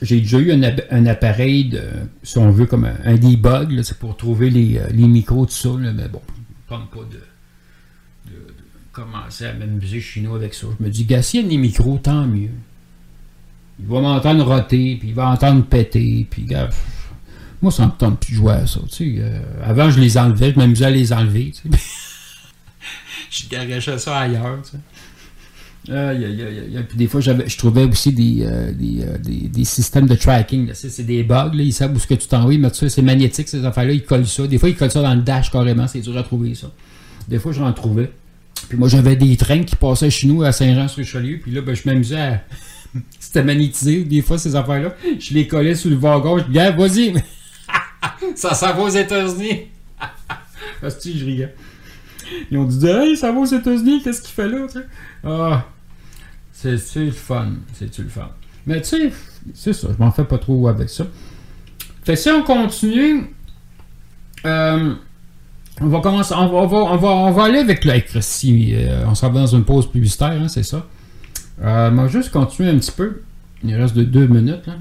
j'ai 0.02 0.20
déjà 0.20 0.38
eu 0.38 0.52
un, 0.52 1.06
appareil, 1.06 1.80
si 2.22 2.38
on 2.38 2.50
veut, 2.50 2.66
comme 2.66 2.84
un, 2.84 2.96
un 3.04 3.14
debug, 3.14 3.82
c'est 3.82 3.98
pour 3.98 4.16
trouver 4.16 4.50
les, 4.50 4.78
euh, 4.78 4.88
les 4.90 5.06
micros, 5.06 5.46
tout 5.46 5.52
ça, 5.52 5.70
mais 5.78 6.08
bon, 6.08 6.20
ne 6.70 6.84
pas 6.86 7.04
de 7.10 7.33
commencer 8.94 9.46
à 9.46 9.52
m'amuser 9.52 10.00
chez 10.00 10.20
nous 10.20 10.34
avec 10.34 10.54
ça. 10.54 10.66
Je 10.78 10.84
me 10.84 10.90
dis, 10.90 11.04
gars, 11.04 11.20
s'il 11.22 11.42
y 11.42 11.46
a 11.46 11.48
des 11.48 11.56
micros, 11.56 11.98
tant 12.02 12.26
mieux. 12.26 12.50
Il 13.80 13.86
va 13.86 14.00
m'entendre 14.00 14.44
roter, 14.44 14.96
puis 15.00 15.08
il 15.08 15.14
va 15.14 15.28
entendre 15.30 15.64
péter, 15.64 16.26
puis 16.30 16.42
gars, 16.44 16.70
moi, 17.60 17.72
ça 17.72 17.86
me 17.86 17.90
tente 17.92 18.20
plus 18.20 18.32
de 18.32 18.36
jouer 18.36 18.52
à 18.52 18.66
ça. 18.66 18.80
Euh, 19.00 19.40
avant, 19.64 19.90
je 19.90 19.98
les 20.00 20.16
enlevais, 20.16 20.52
je 20.52 20.58
m'amusais 20.58 20.84
à 20.84 20.90
les 20.90 21.12
enlever. 21.12 21.52
Je 23.30 23.48
garachais 23.48 23.98
ça 23.98 24.18
ailleurs. 24.18 24.60
Puis 25.86 26.96
des 26.96 27.06
fois, 27.08 27.20
je 27.20 27.56
trouvais 27.58 27.84
aussi 27.84 28.12
des, 28.12 28.42
euh, 28.46 28.72
des, 28.72 29.02
euh, 29.02 29.18
des- 29.18 29.48
des 29.48 29.64
systèmes 29.64 30.06
de 30.06 30.14
tracking. 30.14 30.70
C'est 30.72 31.02
des 31.04 31.24
bugs. 31.24 31.50
Là. 31.52 31.62
Ils 31.62 31.72
savent 31.72 31.94
où 31.94 31.98
ce 31.98 32.06
que 32.06 32.14
tu 32.14 32.28
t'envoies. 32.28 32.58
Mettent 32.58 32.76
ça. 32.76 32.88
C'est 32.88 33.02
magnétique, 33.02 33.48
ces 33.48 33.64
affaires-là. 33.64 33.92
Ils 33.92 34.04
collent 34.04 34.26
ça. 34.26 34.46
Des 34.46 34.58
fois, 34.58 34.68
ils 34.68 34.76
collent 34.76 34.90
ça 34.90 35.02
dans 35.02 35.14
le 35.14 35.22
dash 35.22 35.50
carrément. 35.50 35.88
C'est 35.88 36.00
dur 36.00 36.16
à 36.16 36.22
trouver, 36.22 36.54
ça. 36.54 36.70
Des 37.26 37.38
fois, 37.40 37.52
j'en 37.52 37.72
trouvais. 37.72 38.10
Puis 38.68 38.78
moi, 38.78 38.88
j'avais 38.88 39.16
des 39.16 39.36
trains 39.36 39.62
qui 39.62 39.76
passaient 39.76 40.10
chez 40.10 40.26
nous 40.26 40.42
à 40.42 40.52
Saint-Jean-sur-Richelieu. 40.52 41.38
Puis 41.42 41.52
là, 41.52 41.60
ben, 41.60 41.74
je 41.74 41.82
m'amusais 41.86 42.20
à. 42.20 42.44
C'était 43.18 43.42
magnétisé, 43.42 44.04
des 44.04 44.22
fois, 44.22 44.38
ces 44.38 44.54
affaires-là. 44.54 44.94
Je 45.18 45.34
les 45.34 45.46
collais 45.48 45.74
sur 45.74 45.90
le 45.90 45.96
wagon. 45.96 46.38
Je 46.38 46.44
disais, 46.44 46.72
vas-y. 46.72 47.14
ça 48.36 48.54
s'en 48.54 48.74
va 48.74 48.82
aux 48.82 48.88
États-Unis. 48.88 49.62
Parce 50.80 50.94
que 50.96 51.10
je 51.10 51.24
riais. 51.24 51.54
Ils 52.50 52.58
ont 52.58 52.64
dit, 52.64 52.86
hey, 52.86 53.16
ça 53.16 53.32
va 53.32 53.38
aux 53.38 53.44
États-Unis, 53.44 54.02
qu'est-ce 54.02 54.22
qu'il 54.22 54.32
fait 54.32 54.48
là? 54.48 54.66
Ah, 55.24 55.66
c'est 56.52 56.78
c'est 56.78 57.04
le 57.04 57.10
fun? 57.10 57.52
C'est-tu 57.74 58.02
le 58.02 58.08
fun? 58.08 58.30
Mais 58.66 58.80
tu 58.80 58.88
sais, 58.88 59.12
c'est 59.54 59.72
ça, 59.72 59.88
je 59.92 60.02
m'en 60.02 60.10
fais 60.10 60.24
pas 60.24 60.38
trop 60.38 60.68
avec 60.68 60.88
ça. 60.88 61.06
Fait 62.02 62.16
si 62.16 62.30
on 62.30 62.42
continue, 62.42 63.30
euh, 64.46 64.94
on 65.80 65.88
va 65.88 66.00
commencer, 66.00 66.34
on 66.36 66.46
va, 66.46 66.76
on 66.76 66.96
va, 66.96 67.08
on 67.08 67.30
va, 67.32 67.44
aller 67.44 67.58
avec 67.58 67.84
avec 67.84 68.06
Christy, 68.06 68.74
euh, 68.74 69.04
on 69.06 69.14
s'en 69.14 69.30
va 69.30 69.40
dans 69.40 69.46
une 69.46 69.64
pause 69.64 69.90
publicitaire, 69.90 70.32
hein, 70.32 70.48
c'est 70.48 70.62
ça. 70.62 70.86
Euh, 71.62 71.90
on 71.90 71.94
va 71.96 72.08
juste 72.08 72.30
continuer 72.30 72.70
un 72.70 72.78
petit 72.78 72.92
peu. 72.92 73.22
Il 73.64 73.74
reste 73.74 73.94
de 73.94 74.04
deux 74.04 74.26
minutes, 74.26 74.66
là, 74.66 74.74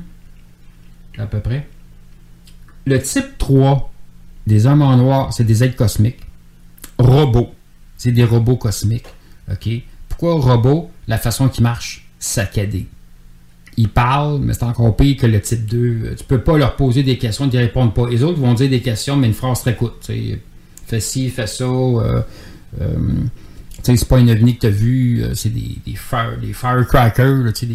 à 1.17 1.25
peu 1.25 1.39
près. 1.39 1.67
Le 2.85 3.01
type 3.01 3.37
3 3.37 3.91
des 4.45 4.65
hommes 4.65 4.81
en 4.81 4.97
noir, 4.97 5.33
c'est 5.33 5.45
des 5.45 5.63
aides 5.63 5.75
cosmiques. 5.75 6.19
Robots. 6.99 7.53
C'est 7.97 8.11
des 8.11 8.25
robots 8.25 8.57
cosmiques. 8.57 9.07
OK? 9.49 9.69
Pourquoi 10.09 10.35
robot? 10.35 10.91
La 11.07 11.17
façon 11.17 11.47
qu'ils 11.47 11.63
marchent, 11.63 12.07
saccadé. 12.19 12.87
Ils 13.77 13.89
parlent, 13.89 14.39
mais 14.39 14.53
c'est 14.53 14.63
encore 14.63 14.95
pire 14.95 15.17
que 15.17 15.25
le 15.25 15.41
type 15.41 15.65
2. 15.65 15.77
Euh, 15.77 16.15
Tu 16.17 16.23
peux 16.25 16.41
pas 16.41 16.57
leur 16.57 16.75
poser 16.75 17.03
des 17.03 17.17
questions, 17.17 17.49
ils 17.51 17.55
ne 17.55 17.61
répondent 17.61 17.93
pas. 17.93 18.07
Les 18.09 18.21
autres 18.21 18.39
vont 18.39 18.53
dire 18.53 18.69
des 18.69 18.81
questions, 18.81 19.15
mais 19.15 19.27
une 19.27 19.33
phrase 19.33 19.61
très 19.61 19.75
courte. 19.75 20.11
Fais 20.87 20.99
ci, 20.99 21.29
fais 21.29 21.47
ça. 21.47 21.63
euh, 21.63 22.21
euh, 22.81 22.87
c'est 23.83 24.07
pas 24.07 24.19
une 24.19 24.29
ovni 24.29 24.55
que 24.55 24.61
tu 24.61 24.67
as 24.67 24.71
vu, 24.71 25.21
euh, 25.23 25.35
c'est 25.35 25.49
des, 25.49 25.77
des, 25.85 25.97
des 26.41 26.53
firecrackers, 26.53 27.43
des, 27.61 27.65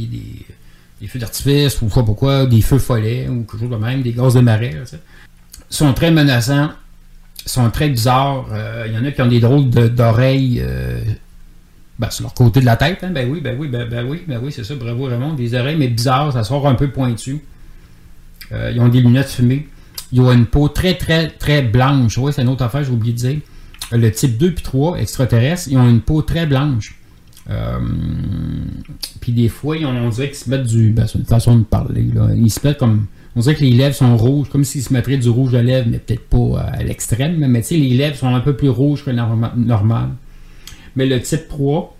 des, 1.00 1.06
feux 1.06 1.18
d'artifice, 1.18 1.80
ou 1.82 1.86
quoi, 1.88 2.04
pourquoi, 2.04 2.46
des 2.46 2.60
feux 2.62 2.78
follets, 2.78 3.28
ou 3.28 3.44
quelque 3.44 3.60
chose 3.60 3.70
de 3.70 3.76
même, 3.76 4.02
des 4.02 4.12
gaz 4.12 4.34
de 4.34 4.40
marée. 4.40 4.70
là, 4.72 4.80
sont 5.70 5.92
très 5.92 6.10
menaçants, 6.10 6.70
sont 7.44 7.70
très 7.70 7.90
bizarres. 7.90 8.46
Euh, 8.52 8.84
Il 8.88 8.94
y 8.94 8.98
en 8.98 9.04
a 9.04 9.12
qui 9.12 9.20
ont 9.20 9.26
des 9.28 9.40
drôles 9.40 9.68
d'oreilles 9.68 10.62
euh, 10.64 11.00
ben, 11.98 12.08
sur 12.10 12.22
leur 12.22 12.32
côté 12.34 12.60
de 12.60 12.64
la 12.66 12.76
tête. 12.76 13.04
hein. 13.04 13.10
Ben 13.10 13.30
oui, 13.30 13.40
ben 13.42 13.54
oui, 13.58 13.68
ben, 13.68 13.86
ben 13.88 14.06
oui, 14.06 14.22
ben 14.26 14.40
oui, 14.42 14.50
c'est 14.50 14.64
ça, 14.64 14.74
bravo 14.76 15.04
Raymond. 15.04 15.34
Des 15.34 15.54
oreilles, 15.54 15.76
mais 15.76 15.88
bizarres, 15.88 16.32
ça 16.32 16.42
sort 16.42 16.66
un 16.66 16.74
peu 16.74 16.88
pointu. 16.88 17.40
Ils 18.50 18.80
ont 18.80 18.88
des 18.88 19.02
lunettes 19.02 19.28
fumées. 19.28 19.68
Ils 20.12 20.20
ont 20.20 20.32
une 20.32 20.46
peau 20.46 20.68
très, 20.68 20.94
très, 20.94 21.28
très 21.28 21.62
blanche. 21.62 22.16
Oui, 22.18 22.32
c'est 22.34 22.42
une 22.42 22.48
autre 22.48 22.64
affaire, 22.64 22.82
j'ai 22.84 22.90
oublié 22.92 23.12
de 23.12 23.18
dire. 23.18 23.38
Euh, 23.92 23.96
Le 23.98 24.10
type 24.10 24.36
2 24.38 24.52
puis 24.54 24.62
3 24.64 24.96
extraterrestres, 24.98 25.68
ils 25.70 25.76
ont 25.76 25.88
une 25.88 26.00
peau 26.00 26.22
très 26.22 26.46
blanche. 26.46 26.94
Euh, 27.50 27.78
puis 29.20 29.32
des 29.32 29.48
fois, 29.48 29.76
on 29.82 30.08
dirait 30.10 30.28
qu'ils 30.28 30.36
se 30.36 30.50
mettent 30.50 30.66
du. 30.66 30.90
Ben, 30.90 31.06
c'est 31.06 31.18
une 31.18 31.24
façon 31.24 31.56
de 31.56 31.64
parler. 31.64 32.02
Là. 32.14 32.28
Ils 32.34 32.50
se 32.50 32.66
mettent 32.66 32.78
comme. 32.78 33.06
On 33.36 33.40
dirait 33.40 33.54
que 33.54 33.60
les 33.64 33.70
lèvres 33.70 33.94
sont 33.94 34.16
rouges, 34.16 34.48
comme 34.50 34.64
s'ils 34.64 34.82
se 34.82 34.92
mettraient 34.92 35.16
du 35.18 35.28
rouge 35.28 35.54
à 35.54 35.62
lèvres, 35.62 35.86
mais 35.90 35.98
peut-être 35.98 36.28
pas 36.28 36.60
à 36.60 36.82
l'extrême. 36.82 37.36
Mais 37.46 37.60
tu 37.62 37.68
sais, 37.68 37.76
les 37.76 37.90
lèvres 37.96 38.16
sont 38.16 38.34
un 38.34 38.40
peu 38.40 38.54
plus 38.56 38.68
rouges 38.68 39.04
que 39.04 39.10
norma- 39.10 39.52
normal. 39.56 40.08
Mais 40.96 41.06
le 41.06 41.20
type 41.22 41.48
3, 41.48 41.96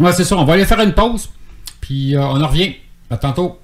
ouais, 0.00 0.12
c'est 0.12 0.24
ça. 0.24 0.36
On 0.36 0.44
va 0.44 0.52
aller 0.54 0.64
faire 0.66 0.80
une 0.80 0.92
pause. 0.92 1.30
Puis 1.80 2.14
euh, 2.14 2.20
on 2.22 2.40
en 2.42 2.46
revient. 2.46 2.74
À 3.08 3.16
tantôt. 3.16 3.58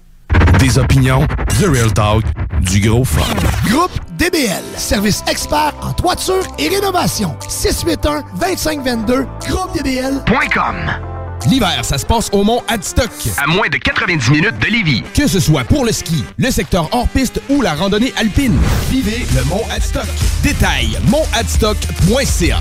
Des 0.58 0.78
opinions, 0.78 1.24
The 1.60 1.66
Real 1.66 1.92
Talk, 1.92 2.24
du 2.66 2.80
gros 2.80 3.04
fun. 3.04 3.22
Groupe 3.68 3.92
DBL, 4.18 4.62
service 4.76 5.22
expert 5.28 5.72
en 5.82 5.92
toiture 5.92 6.44
et 6.58 6.68
rénovation. 6.68 7.36
681-2522, 7.48 9.26
groupedbl.com. 9.46 10.76
L'hiver, 11.48 11.84
ça 11.84 11.98
se 11.98 12.06
passe 12.06 12.28
au 12.32 12.42
Mont 12.42 12.62
Adstock. 12.68 13.10
À 13.42 13.46
moins 13.46 13.68
de 13.68 13.76
90 13.76 14.30
minutes 14.30 14.58
de 14.58 14.66
Lévis. 14.66 15.02
Que 15.14 15.26
ce 15.28 15.38
soit 15.38 15.64
pour 15.64 15.84
le 15.84 15.92
ski, 15.92 16.24
le 16.38 16.50
secteur 16.50 16.88
hors-piste 16.92 17.40
ou 17.48 17.62
la 17.62 17.74
randonnée 17.74 18.12
alpine, 18.16 18.58
vivez 18.90 19.24
le 19.36 19.44
Mont 19.44 19.62
Adstock. 19.70 20.06
Détail, 20.42 20.98
montadstock.ca. 21.08 22.60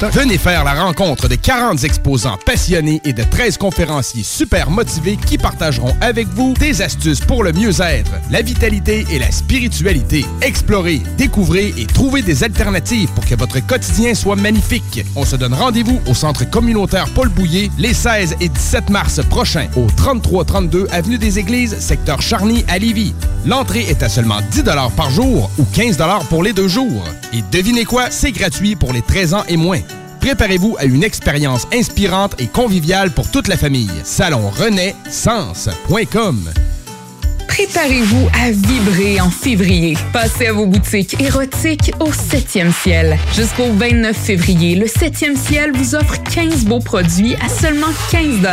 Venez 0.00 0.38
faire 0.38 0.62
la 0.62 0.74
rencontre 0.74 1.26
de 1.26 1.34
40 1.34 1.82
exposants 1.82 2.38
passionnés 2.46 3.00
et 3.04 3.12
de 3.12 3.24
13 3.24 3.58
conférenciers 3.58 4.22
super 4.22 4.70
motivés 4.70 5.16
qui 5.16 5.38
partageront 5.38 5.92
avec 6.00 6.28
vous 6.28 6.54
des 6.54 6.82
astuces 6.82 7.20
pour 7.20 7.42
le 7.42 7.52
mieux-être, 7.52 8.12
la 8.30 8.40
vitalité 8.40 9.04
et 9.10 9.18
la 9.18 9.32
spiritualité. 9.32 10.24
Explorez, 10.40 11.02
découvrez 11.16 11.74
et 11.76 11.86
trouvez 11.86 12.22
des 12.22 12.44
alternatives 12.44 13.10
pour 13.10 13.26
que 13.26 13.34
votre 13.34 13.58
quotidien 13.66 14.14
soit 14.14 14.36
magnifique. 14.36 15.04
On 15.16 15.24
se 15.24 15.34
donne 15.34 15.52
rendez-vous 15.52 16.00
au 16.06 16.14
centre 16.14 16.48
communautaire 16.48 17.08
Paul 17.12 17.28
Bouillet 17.28 17.68
les 17.76 17.92
16 17.92 18.36
et 18.40 18.48
17 18.48 18.90
mars 18.90 19.20
prochains 19.28 19.66
au 19.74 19.88
3332 19.96 20.86
avenue 20.92 21.18
des 21.18 21.40
Églises, 21.40 21.76
secteur 21.80 22.22
Charny 22.22 22.64
à 22.68 22.78
Lévis. 22.78 23.14
L'entrée 23.44 23.86
est 23.88 24.04
à 24.04 24.08
seulement 24.08 24.40
10 24.52 24.62
par 24.96 25.10
jour 25.10 25.50
ou 25.58 25.64
15 25.64 25.98
pour 26.30 26.44
les 26.44 26.52
deux 26.52 26.68
jours. 26.68 27.02
Et 27.32 27.42
devinez 27.50 27.84
quoi, 27.84 28.10
c'est 28.10 28.32
gratuit 28.32 28.76
pour 28.76 28.92
les 28.92 29.02
13 29.02 29.34
ans 29.34 29.44
et 29.48 29.56
moins. 29.56 29.80
Préparez-vous 30.20 30.76
à 30.78 30.84
une 30.84 31.04
expérience 31.04 31.66
inspirante 31.72 32.40
et 32.40 32.46
conviviale 32.46 33.10
pour 33.10 33.30
toute 33.30 33.48
la 33.48 33.56
famille. 33.56 33.90
Salon 34.04 34.50
Sens.com 35.08 36.50
Préparez-vous 37.48 38.28
à 38.40 38.50
vibrer 38.52 39.20
en 39.20 39.30
février. 39.30 39.96
Passez 40.12 40.46
à 40.46 40.52
vos 40.52 40.66
boutiques 40.66 41.20
érotiques 41.20 41.92
au 41.98 42.10
7e 42.10 42.72
ciel. 42.72 43.18
Jusqu'au 43.34 43.72
29 43.72 44.16
février, 44.16 44.76
le 44.76 44.86
7e 44.86 45.36
ciel 45.36 45.72
vous 45.74 45.94
offre 45.94 46.22
15 46.22 46.64
beaux 46.66 46.78
produits 46.78 47.34
à 47.44 47.48
seulement 47.48 47.88
15 48.10 48.46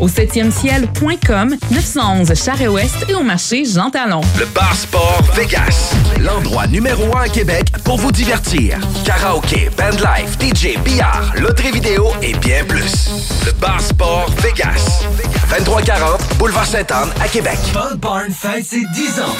Au 0.00 0.08
7e 0.08 0.50
ciel.com, 0.50 1.56
911 1.70 2.34
Charest-Ouest 2.34 2.96
et 3.08 3.14
au 3.14 3.22
marché 3.22 3.64
Jean 3.64 3.90
Talon. 3.90 4.22
Le 4.38 4.46
Bar 4.46 4.74
Sport 4.74 5.22
Vegas. 5.36 5.94
L'endroit 6.20 6.66
numéro 6.66 7.16
un 7.16 7.22
à 7.22 7.28
Québec 7.28 7.66
pour 7.84 7.98
vous 7.98 8.10
divertir. 8.10 8.78
Karaoke, 9.04 9.70
bandlife, 9.76 10.36
DJ, 10.40 10.78
billard, 10.84 11.32
loterie 11.38 11.70
vidéo 11.70 12.08
et 12.22 12.34
bien 12.34 12.64
plus. 12.64 13.10
Le 13.46 13.52
Bar 13.52 13.80
Sport 13.80 14.30
Vegas. 14.42 15.04
2340 15.50 16.20
Boulevard 16.38 16.66
Sainte-Anne 16.66 17.10
à 17.20 17.28
Québec. 17.28 17.58
Bud 17.72 17.98
Barn 18.00 18.30
fête 18.38 18.64
ses 18.64 18.84
10 18.84 19.20
ans. 19.20 19.36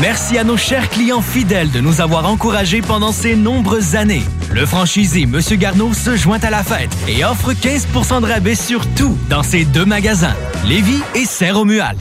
Merci 0.00 0.36
à 0.36 0.42
nos 0.42 0.56
chers 0.56 0.88
clients 0.88 1.22
fidèles 1.22 1.70
de 1.70 1.80
nous 1.80 2.00
avoir 2.00 2.26
encouragés 2.26 2.80
pendant 2.80 3.12
ces 3.12 3.36
nombreuses 3.36 3.94
années. 3.94 4.24
Le 4.50 4.66
franchisé 4.66 5.26
Monsieur 5.26 5.56
Garneau 5.56 5.94
se 5.94 6.16
joint 6.16 6.40
à 6.42 6.50
la 6.50 6.64
fête 6.64 6.90
et 7.06 7.24
offre 7.24 7.52
15% 7.52 8.22
de 8.22 8.26
rabais 8.26 8.56
sur 8.56 8.84
tout 8.94 9.16
dans 9.28 9.44
ses 9.44 9.64
deux 9.64 9.84
magasins, 9.84 10.34
Lévis 10.64 11.02
et 11.14 11.24
Saint-Romuald. 11.24 12.00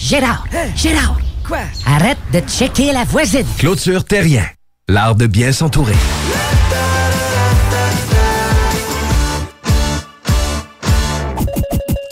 Gérard, 0.00 0.46
Gérard. 0.74 1.18
Quoi? 1.46 1.58
Arrête 1.84 2.18
de 2.32 2.40
checker 2.40 2.92
la 2.92 3.04
voisine. 3.04 3.46
Clôture 3.58 4.04
Terrien. 4.04 4.44
L'art 4.88 5.16
de 5.16 5.26
bien 5.26 5.52
s'entourer. 5.52 5.96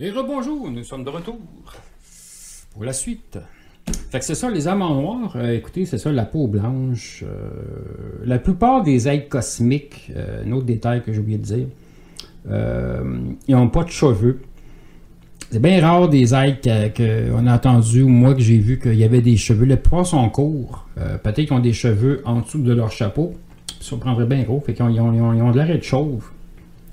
Et 0.00 0.10
rebonjour, 0.10 0.70
nous 0.70 0.82
sommes 0.84 1.04
de 1.04 1.10
retour 1.10 1.38
pour 2.72 2.84
la 2.84 2.92
suite. 2.92 3.38
Fait 4.10 4.18
que 4.18 4.24
c'est 4.24 4.34
ça, 4.34 4.50
les 4.50 4.66
âmes 4.66 4.82
en 4.82 4.94
noir. 5.00 5.32
euh, 5.36 5.52
écoutez, 5.54 5.86
c'est 5.86 5.98
ça, 5.98 6.10
la 6.10 6.24
peau 6.24 6.46
blanche. 6.48 7.22
euh, 7.26 7.50
la 8.24 8.38
plupart 8.38 8.82
des 8.82 9.06
êtres 9.08 9.28
cosmiques, 9.28 10.10
euh, 10.16 10.42
un 10.44 10.52
autre 10.52 10.66
détail 10.66 11.02
que 11.02 11.12
j'ai 11.12 11.20
oublié 11.20 11.38
de 11.38 11.44
dire, 11.44 11.66
euh, 12.50 13.18
ils 13.46 13.54
n'ont 13.54 13.68
pas 13.68 13.84
de 13.84 13.90
cheveux. 13.90 14.40
C'est 15.50 15.60
bien 15.60 15.80
rare 15.80 16.08
des 16.08 16.34
êtres 16.34 16.68
qu'on 16.96 17.46
a 17.46 17.54
entendu 17.54 18.02
ou 18.02 18.08
moi 18.08 18.34
que 18.34 18.40
j'ai 18.40 18.58
vu 18.58 18.80
qu'il 18.80 18.94
y 18.94 19.04
avait 19.04 19.20
des 19.20 19.36
cheveux. 19.36 19.66
La 19.66 19.76
plupart 19.76 20.04
sont 20.06 20.28
courts. 20.30 20.88
Peut-être 21.22 21.36
qu'ils 21.46 21.52
ont 21.52 21.60
des 21.60 21.72
cheveux 21.72 22.22
en 22.24 22.40
dessous 22.40 22.60
de 22.60 22.72
leur 22.72 22.90
chapeau. 22.90 23.34
Ça 23.80 23.96
prendrait 23.96 24.26
bien 24.26 24.42
gros. 24.42 24.60
Fait 24.66 24.72
qu'ils 24.74 24.84
ont, 24.84 24.88
ils 24.90 25.00
ont- 25.00 25.32
ils 25.32 25.42
ont- 25.42 25.52
de 25.52 25.58
l'air 25.58 25.68
d'être 25.68 25.84
chauves. 25.84 26.24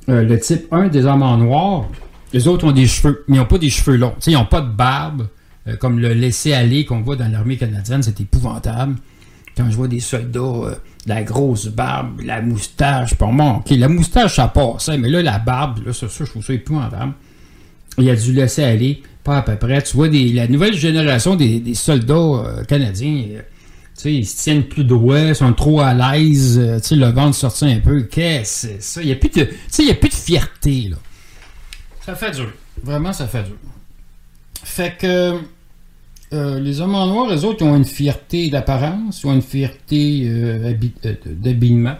Euh, 0.09 0.21
le 0.23 0.37
type 0.39 0.71
1 0.71 0.89
des 0.89 1.05
hommes 1.05 1.23
en 1.23 1.37
noir, 1.37 1.87
les 2.33 2.47
autres 2.47 2.65
ont 2.65 2.71
des 2.71 2.87
cheveux, 2.87 3.23
mais 3.27 3.37
ils 3.37 3.39
n'ont 3.39 3.45
pas 3.45 3.57
des 3.57 3.69
cheveux 3.69 3.97
longs. 3.97 4.13
Tu 4.15 4.21
sais, 4.21 4.31
ils 4.31 4.35
n'ont 4.35 4.45
pas 4.45 4.61
de 4.61 4.69
barbe, 4.69 5.27
euh, 5.67 5.75
comme 5.75 5.99
le 5.99 6.13
laisser-aller 6.13 6.85
qu'on 6.85 7.01
voit 7.01 7.15
dans 7.15 7.31
l'armée 7.31 7.57
canadienne, 7.57 8.03
c'est 8.03 8.19
épouvantable. 8.19 8.95
Quand 9.57 9.69
je 9.69 9.75
vois 9.75 9.87
des 9.87 9.99
soldats, 9.99 10.39
euh, 10.39 10.75
la 11.05 11.23
grosse 11.23 11.67
barbe, 11.67 12.21
la 12.21 12.41
moustache, 12.41 13.15
pour 13.15 13.33
moi, 13.33 13.63
la 13.69 13.87
moustache, 13.89 14.35
ça 14.35 14.47
passe, 14.47 14.89
hein, 14.89 14.97
mais 14.97 15.09
là, 15.09 15.21
la 15.21 15.39
barbe, 15.39 15.85
là, 15.85 15.93
ça, 15.93 16.07
ça, 16.07 16.23
je 16.25 16.29
trouve 16.29 16.43
ça 16.43 16.53
épouvantable. 16.53 17.13
il 17.97 18.09
a 18.09 18.15
dû 18.15 18.33
laisser 18.33 18.63
aller, 18.63 19.03
pas 19.23 19.37
à 19.37 19.41
peu 19.41 19.55
près. 19.55 19.81
Tu 19.81 19.95
vois, 19.95 20.07
la 20.07 20.47
nouvelle 20.47 20.73
génération 20.73 21.35
des, 21.35 21.73
soldats 21.73 22.13
euh, 22.13 22.63
canadiens, 22.63 23.23
euh, 23.31 23.41
tu 23.95 24.03
sais, 24.03 24.13
ils 24.13 24.25
se 24.25 24.41
tiennent 24.41 24.63
plus 24.63 24.85
droit, 24.85 25.33
sont 25.33 25.53
trop 25.53 25.81
à 25.81 25.93
l'aise, 25.93 26.57
le 26.91 27.11
ventre 27.11 27.35
sorti 27.35 27.65
un 27.65 27.79
peu. 27.79 28.03
Qu'est-ce 28.03 28.67
que 28.67 28.73
c'est 28.73 28.81
ça? 28.81 29.01
Il 29.01 29.07
n'y 29.07 29.11
a, 29.11 29.15
y 29.15 29.91
a 29.91 29.95
plus 29.95 30.09
de 30.09 30.13
fierté, 30.13 30.89
là. 30.89 30.97
Ça 32.11 32.17
fait 32.17 32.31
dur. 32.31 32.51
Vraiment, 32.83 33.13
ça 33.13 33.25
fait 33.25 33.43
dur. 33.43 33.55
Fait 34.65 34.97
que 34.97 35.39
euh, 36.33 36.59
les 36.59 36.81
hommes 36.81 36.95
en 36.95 37.07
noir, 37.07 37.29
les 37.29 37.45
autres, 37.45 37.61
ils 37.61 37.69
ont 37.69 37.77
une 37.77 37.85
fierté 37.85 38.49
d'apparence, 38.49 39.23
ils 39.23 39.27
ont 39.27 39.33
une 39.33 39.41
fierté 39.41 40.23
euh, 40.27 40.73
euh, 41.05 41.15
d'habillement. 41.25 41.97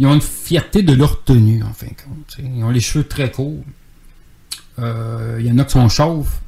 Ils 0.00 0.06
ont 0.06 0.14
une 0.14 0.20
fierté 0.20 0.82
de 0.82 0.92
leur 0.94 1.22
tenue, 1.22 1.62
en 1.62 1.72
fin 1.72 1.86
de 1.86 1.90
compte. 1.90 2.38
Ils 2.40 2.64
ont 2.64 2.70
les 2.70 2.80
cheveux 2.80 3.04
très 3.04 3.30
courts. 3.30 3.62
Euh, 4.80 5.36
Il 5.38 5.46
y 5.46 5.52
en 5.52 5.58
a 5.58 5.64
qui 5.64 5.72
sont 5.72 5.88
chauves. 5.88 6.40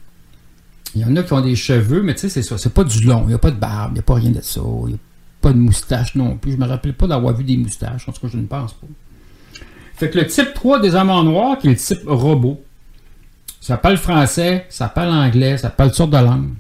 Il 0.97 1.03
y 1.03 1.05
en 1.05 1.15
a 1.15 1.23
qui 1.23 1.33
ont 1.35 1.41
des 1.41 1.55
cheveux, 1.55 2.03
mais 2.03 2.15
tu 2.15 2.23
sais, 2.23 2.31
c'est 2.31 2.43
ça. 2.43 2.59
C'est 2.59 2.75
pas 2.75 2.83
du 2.83 3.05
long. 3.05 3.23
Il 3.27 3.29
n'y 3.29 3.35
a 3.35 3.39
pas 3.39 3.53
de 3.53 3.61
barbe. 3.61 3.93
Il 3.93 3.95
n'y 3.95 4.01
a 4.01 4.03
pas 4.03 4.15
rien 4.15 4.31
de 4.31 4.41
ça. 4.41 4.61
Il 4.61 4.89
n'y 4.89 4.95
a 4.95 4.99
pas 5.41 5.53
de 5.53 5.59
moustache 5.59 6.17
non 6.17 6.37
plus. 6.37 6.51
Je 6.53 6.57
me 6.57 6.67
rappelle 6.67 6.95
pas 6.95 7.07
d'avoir 7.07 7.33
vu 7.37 7.45
des 7.45 7.57
moustaches. 7.57 8.09
En 8.09 8.13
tout 8.13 8.23
cas, 8.23 8.29
je 8.33 8.39
ne 8.39 8.47
pense 8.47 8.73
pas. 8.73 8.89
Fait 9.95 10.11
que 10.11 10.19
le 10.19 10.27
type 10.27 10.55
3 10.55 10.81
des 10.81 10.95
hommes 10.95 11.11
en 11.11 11.23
noir, 11.23 11.59
qui 11.59 11.69
est 11.69 11.71
le 11.71 11.77
type 11.77 12.07
robot, 12.07 12.63
ça 13.61 13.77
parle 13.77 13.97
français, 13.97 14.67
ça 14.69 14.89
parle 14.89 15.11
anglais, 15.11 15.57
ça 15.57 15.71
parle 15.71 15.95
sortes 15.95 16.11
de 16.11 16.19
langues. 16.19 16.51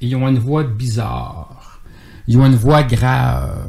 Ils 0.00 0.16
ont 0.16 0.26
une 0.26 0.38
voix 0.38 0.64
bizarre. 0.64 1.80
Ils 2.26 2.38
ont 2.38 2.46
une 2.46 2.56
voix 2.56 2.82
grave. 2.82 3.68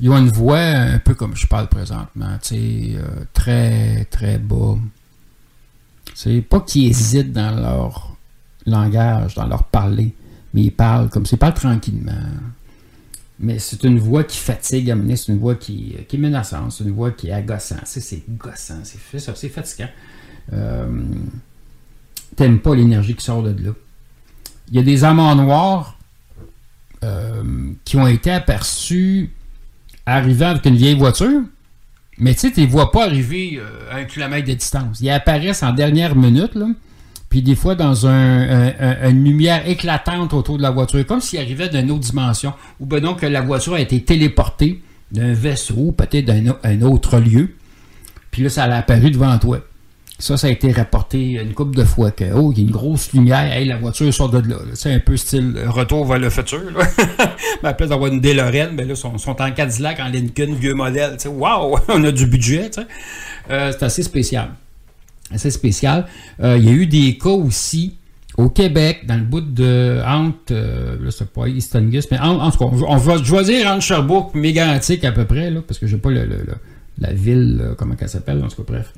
Ils 0.00 0.10
ont 0.10 0.18
une 0.18 0.30
voix 0.30 0.58
un 0.58 0.98
peu 0.98 1.14
comme 1.14 1.34
je 1.36 1.46
parle 1.46 1.68
présentement, 1.68 2.36
tu 2.42 2.48
sais, 2.48 2.96
euh, 2.96 3.24
très, 3.32 4.04
très 4.10 4.38
bas. 4.38 4.76
C'est 6.14 6.42
pas 6.42 6.60
qu'ils 6.60 6.88
hésitent 6.90 7.32
dans 7.32 7.54
leur 7.54 8.16
langage, 8.66 9.34
dans 9.34 9.46
leur 9.46 9.64
parler, 9.64 10.14
mais 10.52 10.64
ils 10.64 10.70
parlent 10.70 11.08
comme 11.08 11.24
ça, 11.24 11.36
ils 11.36 11.38
parlent 11.38 11.54
tranquillement. 11.54 12.12
Mais 13.38 13.58
c'est 13.58 13.84
une 13.84 13.98
voix 13.98 14.24
qui 14.24 14.38
fatigue 14.38 14.90
à 14.90 14.96
c'est 15.14 15.28
une 15.28 15.38
voix 15.38 15.56
qui, 15.56 15.94
qui 16.08 16.16
est 16.16 16.18
menaçante, 16.18 16.72
c'est 16.72 16.84
une 16.84 16.92
voix 16.92 17.10
qui 17.10 17.28
est 17.28 17.32
agaçante. 17.32 17.82
C'est, 17.84 18.22
gossant, 18.30 18.80
c'est 18.82 19.48
fatigant. 19.48 19.88
Euh, 20.52 21.04
t'aimes 22.34 22.60
pas 22.60 22.74
l'énergie 22.74 23.14
qui 23.14 23.24
sort 23.24 23.42
de 23.42 23.50
là. 23.62 23.72
Il 24.70 24.76
y 24.76 24.78
a 24.78 24.82
des 24.82 25.04
amants 25.04 25.34
noirs 25.34 25.98
euh, 27.04 27.72
qui 27.84 27.96
ont 27.96 28.06
été 28.06 28.30
aperçus 28.30 29.30
arrivant 30.06 30.48
avec 30.48 30.64
une 30.64 30.76
vieille 30.76 30.96
voiture, 30.96 31.42
mais 32.18 32.32
tu 32.34 32.40
sais, 32.40 32.52
tu 32.52 32.60
les 32.60 32.66
vois 32.66 32.90
pas 32.90 33.04
arriver 33.04 33.58
euh, 33.58 33.92
à 33.92 33.96
un 33.96 34.04
kilomètre 34.04 34.48
de 34.48 34.54
distance. 34.54 35.00
Ils 35.00 35.10
apparaissent 35.10 35.62
en 35.62 35.72
dernière 35.72 36.16
minute, 36.16 36.54
là, 36.54 36.68
puis 37.36 37.42
des 37.42 37.54
fois 37.54 37.74
dans 37.74 38.06
un- 38.06 38.68
un- 38.80 39.10
une 39.10 39.22
lumière 39.22 39.68
éclatante 39.68 40.32
autour 40.32 40.56
de 40.56 40.62
la 40.62 40.70
voiture, 40.70 41.04
comme 41.04 41.20
s'ils 41.20 41.38
arrivaient 41.38 41.68
d'une 41.68 41.90
autre 41.90 42.00
dimension, 42.00 42.54
ou 42.80 42.86
ben 42.86 42.98
donc 42.98 43.20
la 43.20 43.42
voiture 43.42 43.74
a 43.74 43.80
été 43.80 44.00
téléportée 44.02 44.80
d'un 45.12 45.34
vaisseau, 45.34 45.92
peut-être 45.92 46.24
d'un 46.24 46.80
autre 46.80 47.18
lieu, 47.18 47.50
puis 48.30 48.42
là, 48.42 48.48
ça 48.48 48.64
a 48.64 48.74
apparu 48.78 49.10
devant 49.10 49.36
toi. 49.36 49.58
Ça, 50.18 50.38
ça 50.38 50.46
a 50.46 50.50
été 50.50 50.72
rapporté 50.72 51.32
une 51.32 51.52
couple 51.52 51.76
de 51.76 51.84
fois 51.84 52.10
que, 52.10 52.24
oh, 52.34 52.52
il 52.52 52.58
y 52.58 52.60
a 52.62 52.64
une 52.68 52.70
grosse 52.72 53.12
lumière, 53.12 53.52
hey, 53.52 53.66
la 53.66 53.76
voiture 53.76 54.14
sort 54.14 54.30
de 54.30 54.38
là. 54.48 54.56
C'est 54.72 54.94
un 54.94 54.98
peu 54.98 55.18
style 55.18 55.52
euh, 55.58 55.68
retour 55.70 56.06
vers 56.06 56.18
le 56.18 56.30
futur. 56.30 56.62
Là. 56.74 56.86
Mais 57.62 57.68
à 57.68 57.74
place 57.74 57.90
d'avoir 57.90 58.10
une 58.10 58.22
DeLorean, 58.22 58.72
ben 58.72 58.88
là, 58.88 58.94
ils 58.94 58.96
sont, 58.96 59.18
sont 59.18 59.42
en 59.42 59.50
Cadillac, 59.50 60.00
en 60.00 60.08
Lincoln, 60.08 60.54
vieux 60.58 60.72
modèle. 60.72 61.18
Wow, 61.26 61.80
on 61.88 62.02
a 62.02 62.12
du 62.12 62.24
budget. 62.24 62.70
Euh, 63.50 63.72
c'est 63.78 63.84
assez 63.84 64.02
spécial. 64.02 64.48
Assez 65.32 65.50
spécial. 65.50 66.06
Euh, 66.40 66.56
il 66.58 66.64
y 66.64 66.68
a 66.68 66.72
eu 66.72 66.86
des 66.86 67.18
cas 67.18 67.30
aussi 67.30 67.96
au 68.36 68.50
Québec, 68.50 69.04
dans 69.06 69.16
le 69.16 69.22
bout 69.22 69.40
de 69.40 70.00
entre, 70.06 70.52
euh, 70.52 70.96
là, 71.02 71.10
c'est 71.10 71.30
pas 71.30 71.48
East 71.48 71.74
Angus, 71.74 72.06
mais 72.10 72.18
en, 72.18 72.38
en 72.38 72.50
tout 72.50 72.58
cas, 72.58 72.66
on, 72.86 72.96
va, 72.96 73.16
je 73.22 73.34
vais 73.34 73.44
dire 73.44 73.66
entre 73.66 73.82
Sherbrooke 73.82 74.32
à 74.36 75.12
peu 75.12 75.24
près, 75.24 75.50
là, 75.50 75.62
parce 75.66 75.78
que 75.78 75.86
j'ai 75.86 75.96
pas 75.96 76.10
la 76.10 77.12
ville, 77.12 77.70
comment 77.78 77.94
elle 77.98 78.08
s'appelle, 78.08 78.42
en 78.44 78.48
tout 78.48 78.62
cas, 78.62 78.72
bref. 78.72 78.92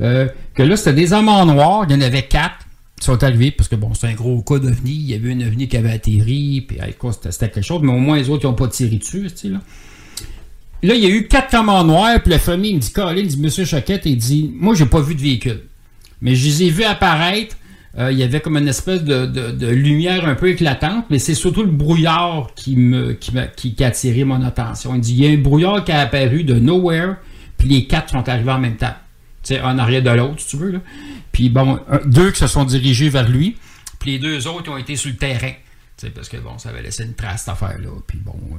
Euh, 0.00 0.28
que 0.54 0.62
là, 0.62 0.76
c'était 0.76 0.92
des 0.92 1.12
amants 1.12 1.44
noirs, 1.46 1.86
il 1.88 1.96
y 1.96 1.98
en 1.98 2.02
avait 2.02 2.22
quatre 2.22 2.66
qui 3.00 3.06
sont 3.06 3.22
arrivés, 3.22 3.50
parce 3.50 3.68
que 3.68 3.76
bon, 3.76 3.94
c'est 3.94 4.08
un 4.08 4.14
gros 4.14 4.42
cas 4.42 4.58
d'OVNI, 4.58 4.92
il 4.92 5.06
y 5.06 5.14
avait 5.14 5.32
un 5.32 5.40
OVNI 5.40 5.68
qui 5.68 5.76
avait 5.76 5.90
atterri, 5.90 6.64
puis 6.66 6.78
quoi, 6.98 7.12
c'était 7.12 7.32
c'était 7.32 7.50
quelque 7.50 7.64
chose, 7.64 7.80
mais 7.82 7.92
au 7.92 7.98
moins 7.98 8.16
les 8.16 8.28
autres, 8.28 8.44
ils 8.44 8.48
n'ont 8.48 8.54
pas 8.54 8.68
tiré 8.68 8.96
dessus, 8.96 9.28
tu 9.30 9.36
sais, 9.36 9.48
là. 9.48 9.60
Là, 10.82 10.94
il 10.94 11.02
y 11.02 11.06
a 11.06 11.08
eu 11.08 11.26
quatre 11.26 11.54
amants 11.54 11.84
noirs, 11.84 12.20
puis 12.22 12.30
la 12.30 12.38
famille 12.38 12.74
me 12.74 12.80
dit, 12.80 12.92
Colin, 12.92 13.22
dit, 13.22 13.38
Monsieur 13.38 13.64
Choquette, 13.64 14.06
il 14.06 14.16
dit, 14.16 14.52
moi, 14.54 14.74
j'ai 14.74 14.86
pas 14.86 15.00
vu 15.00 15.14
de 15.14 15.20
véhicule. 15.20 15.62
Mais 16.22 16.34
je 16.34 16.46
les 16.46 16.62
ai 16.64 16.70
vus 16.70 16.84
apparaître. 16.84 17.56
euh, 17.98 18.12
il 18.12 18.18
y 18.18 18.22
avait 18.22 18.40
comme 18.40 18.56
une 18.56 18.68
espèce 18.68 19.02
de, 19.02 19.66
lumière 19.66 20.26
un 20.28 20.34
peu 20.34 20.50
éclatante, 20.50 21.06
mais 21.10 21.18
c'est 21.18 21.34
surtout 21.34 21.62
le 21.62 21.70
brouillard 21.70 22.50
qui, 22.54 22.76
a 23.80 23.86
attiré 23.86 24.24
mon 24.24 24.42
attention. 24.42 24.94
Il 24.94 25.00
dit 25.00 25.14
il 25.14 25.24
y 25.24 25.26
a 25.26 25.30
un 25.30 25.40
brouillard 25.40 25.84
qui 25.84 25.92
a 25.92 26.00
apparu 26.00 26.44
de 26.44 26.54
nowhere, 26.54 27.16
puis 27.56 27.68
les 27.68 27.86
quatre 27.86 28.10
sont 28.10 28.28
arrivés 28.28 28.52
en 28.52 28.60
même 28.60 28.76
temps. 28.76 28.94
Tu 29.42 29.54
sais, 29.54 29.60
un 29.60 29.78
arrière 29.78 30.02
de 30.02 30.10
l'autre, 30.10 30.40
si 30.40 30.48
tu 30.48 30.56
veux. 30.56 30.70
Là. 30.70 30.78
Puis 31.32 31.48
bon, 31.48 31.80
deux 32.04 32.30
qui 32.30 32.38
se 32.38 32.46
sont 32.46 32.64
dirigés 32.64 33.08
vers 33.08 33.28
lui, 33.28 33.56
puis 33.98 34.12
les 34.12 34.18
deux 34.18 34.46
autres 34.46 34.70
ont 34.70 34.76
été 34.76 34.96
sur 34.96 35.10
le 35.10 35.16
terrain. 35.16 35.52
Tu 35.96 36.06
sais, 36.06 36.10
parce 36.10 36.28
que 36.28 36.36
bon, 36.36 36.58
ça 36.58 36.68
avait 36.68 36.82
laissé 36.82 37.04
une 37.04 37.14
trace, 37.14 37.44
cette 37.44 37.52
affaire-là. 37.52 37.90
Puis 38.06 38.18
bon, 38.18 38.38
euh, 38.52 38.56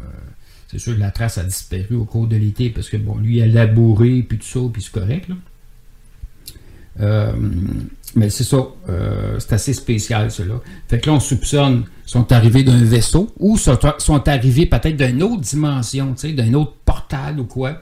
c'est 0.70 0.78
sûr 0.78 0.96
que 0.96 1.00
la 1.00 1.12
trace 1.12 1.40
a 1.40 1.44
disparu 1.44 1.96
au 1.96 2.06
cours 2.06 2.28
de 2.28 2.36
l'été, 2.36 2.70
parce 2.70 2.90
que 2.90 2.98
bon, 2.98 3.18
lui, 3.18 3.38
il 3.38 3.42
a 3.42 3.48
labouré, 3.48 4.24
puis 4.24 4.38
tout 4.38 4.46
ça, 4.46 4.60
puis 4.72 4.82
c'est 4.82 4.92
correct, 4.92 5.28
là. 5.28 5.36
Euh, 7.02 7.32
mais 8.16 8.30
c'est 8.30 8.44
ça, 8.44 8.58
euh, 8.90 9.40
c'est 9.40 9.54
assez 9.54 9.74
spécial, 9.74 10.32
cela. 10.32 10.56
Fait 10.88 11.00
que 11.00 11.10
là, 11.10 11.16
on 11.16 11.20
soupçonne, 11.20 11.86
sont 12.06 12.32
arrivés 12.32 12.64
d'un 12.64 12.84
vaisseau 12.84 13.32
ou 13.40 13.58
sont, 13.58 13.78
sont 14.00 14.28
arrivés 14.28 14.66
peut-être 14.66 14.98
d'une 14.98 15.24
autre 15.24 15.42
dimension, 15.42 16.14
tu 16.14 16.30
sais, 16.30 16.34
d'un 16.34 16.54
autre 16.54 16.74
portal 16.86 17.40
ou 17.40 17.46
quoi. 17.46 17.82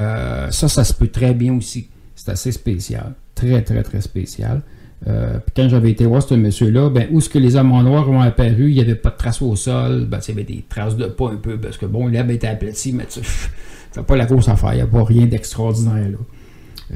Euh, 0.00 0.50
ça, 0.50 0.68
ça 0.68 0.84
se 0.84 0.94
peut 0.94 1.08
très 1.08 1.34
bien 1.34 1.54
aussi. 1.54 1.88
C'est 2.14 2.30
assez 2.30 2.52
spécial. 2.52 3.14
Très, 3.34 3.62
très, 3.62 3.82
très 3.82 4.00
spécial. 4.00 4.62
Euh, 5.06 5.38
quand 5.54 5.68
j'avais 5.68 5.90
été 5.90 6.06
voir 6.06 6.22
ce 6.22 6.34
monsieur-là, 6.34 6.88
ben, 6.88 7.08
où 7.10 7.18
est-ce 7.18 7.28
que 7.28 7.38
les 7.38 7.56
hommes 7.56 7.72
en 7.72 7.82
noir 7.82 8.08
ont 8.08 8.20
apparu, 8.20 8.70
il 8.70 8.74
n'y 8.74 8.80
avait 8.80 8.94
pas 8.94 9.10
de 9.10 9.16
traces 9.16 9.42
au 9.42 9.54
sol, 9.54 10.06
ben, 10.06 10.20
sais, 10.20 10.32
il 10.32 10.38
y 10.38 10.40
avait 10.40 10.52
des 10.54 10.64
traces 10.68 10.96
de 10.96 11.06
pas 11.06 11.30
un 11.30 11.36
peu, 11.36 11.58
parce 11.58 11.76
que 11.76 11.84
bon, 11.86 12.06
l'herbe 12.06 12.30
était 12.30 12.46
aplatie, 12.46 12.92
mais 12.92 13.04
tu 13.06 13.20
fait 13.92 14.02
pas 14.06 14.16
la 14.16 14.24
grosse 14.24 14.48
affaire, 14.48 14.72
il 14.72 14.76
n'y 14.76 14.82
a 14.82 14.86
pas 14.86 15.04
rien 15.04 15.26
d'extraordinaire 15.26 16.08
là. 16.10 16.18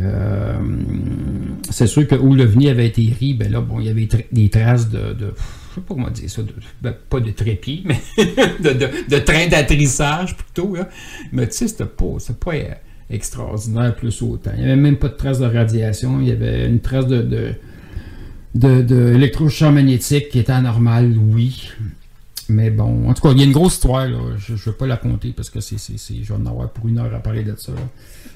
Euh, 0.01 0.53
c'est 1.71 1.87
sûr 1.87 2.07
que 2.07 2.15
où 2.15 2.35
l'OVNI 2.35 2.69
avait 2.71 2.87
atterri, 2.87 3.35
ben 3.35 3.51
là, 3.51 3.61
bon, 3.61 3.81
il 3.81 3.87
y 3.87 3.91
avait 3.91 4.09
des 4.33 4.49
traces 4.49 4.89
de, 4.91 5.13
de- 5.15 5.35
je 5.71 5.75
sais 5.77 5.81
pas 5.81 5.95
comment 5.95 6.11
dire 6.11 6.31
ça, 6.31 6.43
de- 6.43 6.49
ben, 6.83 6.95
pas 7.09 7.21
de 7.21 7.31
trépied, 7.31 7.83
mais 7.87 8.01
de, 8.19 9.19
train 9.19 9.47
d'atterrissage 9.49 10.37
plutôt, 10.37 10.75
là. 10.77 10.89
Mais 11.33 11.47
tu 11.49 11.57
sais, 11.57 11.69
c'était 11.69 11.85
pas, 11.87 12.17
pas 12.41 12.55
euh, 12.55 12.65
extraordinaire 13.11 13.95
plus 13.97 14.23
autant. 14.23 14.51
Il 14.57 14.61
n'y 14.61 14.67
avait 14.67 14.77
même 14.81 14.97
pas 14.97 15.09
de 15.09 15.15
traces 15.15 15.41
de 15.41 15.47
radiation, 15.47 16.21
il 16.21 16.29
y 16.29 16.33
avait 16.33 16.67
une 16.67 16.81
trace 16.81 17.07
de, 17.07 17.23
de, 18.55 18.83
de, 18.83 19.15
électrochamp 19.15 19.73
magnétique 19.73 20.31
qui 20.31 20.39
était 20.39 20.53
anormal, 20.53 21.15
oui. 21.19 21.71
Mais 22.49 22.71
bon, 22.71 23.09
en 23.09 23.15
tout 23.15 23.23
cas, 23.23 23.33
il 23.33 23.39
y 23.39 23.43
a 23.43 23.45
une 23.45 23.53
grosse 23.53 23.75
histoire, 23.75 24.09
là. 24.09 24.19
Je 24.39 24.53
ne 24.53 24.59
vais 24.59 24.73
pas 24.73 24.87
la 24.87 24.97
compter 24.97 25.33
parce 25.37 25.51
que 25.51 25.61
c'est, 25.61 25.77
je 25.79 26.33
vais 26.33 26.41
en 26.41 26.47
avoir 26.47 26.71
pour 26.71 26.89
une 26.89 26.99
heure 26.99 27.15
à 27.15 27.19
parler 27.19 27.45
de 27.45 27.55
ça. 27.57 27.73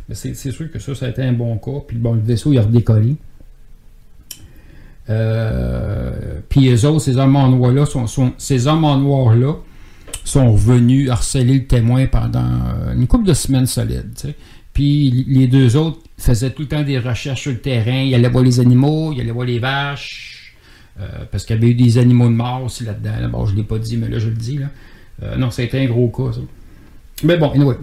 Mais 0.08 0.14
c'est, 0.14 0.34
sûr 0.34 0.70
que 0.70 0.78
ça, 0.78 0.94
ça 0.94 1.06
a 1.06 1.08
été 1.08 1.22
un 1.22 1.32
bon 1.32 1.56
cas. 1.56 1.80
Puis 1.86 1.96
bon, 1.96 2.14
le 2.14 2.20
vaisseau, 2.20 2.52
il 2.52 2.58
a 2.58 2.62
redécollé. 2.62 3.16
Euh, 5.08 6.40
puis 6.48 6.60
les 6.60 6.84
autres, 6.84 7.00
ces 7.00 7.16
hommes 7.16 7.36
en 7.36 7.48
noir-là, 7.48 7.86
sont, 7.86 8.06
sont- 8.06 8.32
ces 8.36 8.66
hommes 8.66 8.84
en 8.84 8.98
noir-là 8.98 9.54
sont 10.24 10.52
revenus 10.52 11.10
harceler 11.10 11.54
le 11.54 11.66
témoin 11.66 12.06
pendant 12.06 12.40
euh, 12.40 12.94
une 12.94 13.06
couple 13.06 13.26
de 13.26 13.34
semaines 13.34 13.66
solides. 13.66 14.12
tu 14.14 14.28
sais. 14.28 14.36
Puis 14.72 15.24
les 15.28 15.46
deux 15.46 15.76
autres 15.76 15.98
faisaient 16.18 16.50
tout 16.50 16.62
le 16.62 16.68
temps 16.68 16.82
des 16.82 16.98
recherches 16.98 17.42
sur 17.42 17.52
le 17.52 17.58
terrain. 17.58 18.00
Ils 18.02 18.14
allaient 18.14 18.28
voir 18.28 18.44
les 18.44 18.60
animaux, 18.60 19.12
ils 19.12 19.20
allaient 19.20 19.30
voir 19.30 19.46
les 19.46 19.58
vaches. 19.58 20.54
euh, 21.00 21.06
parce 21.30 21.44
qu'il 21.44 21.56
y 21.56 21.58
avait 21.58 21.68
eu 21.70 21.74
des 21.74 21.98
animaux 21.98 22.26
de 22.28 22.34
mort 22.34 22.62
aussi 22.64 22.84
là-dedans. 22.84 23.18
là. 23.20 23.28
Bon, 23.28 23.46
je 23.46 23.52
ne 23.52 23.58
l'ai 23.58 23.64
pas 23.64 23.78
dit, 23.78 23.96
mais 23.96 24.08
là, 24.08 24.18
je 24.18 24.28
le 24.28 24.34
dis. 24.34 24.60
Euh, 25.22 25.36
non, 25.36 25.50
été 25.50 25.80
un 25.80 25.86
gros 25.86 26.08
cas, 26.08 26.32
ça. 26.34 26.40
Mais 27.24 27.36
bon, 27.36 27.50
anyway. 27.52 27.76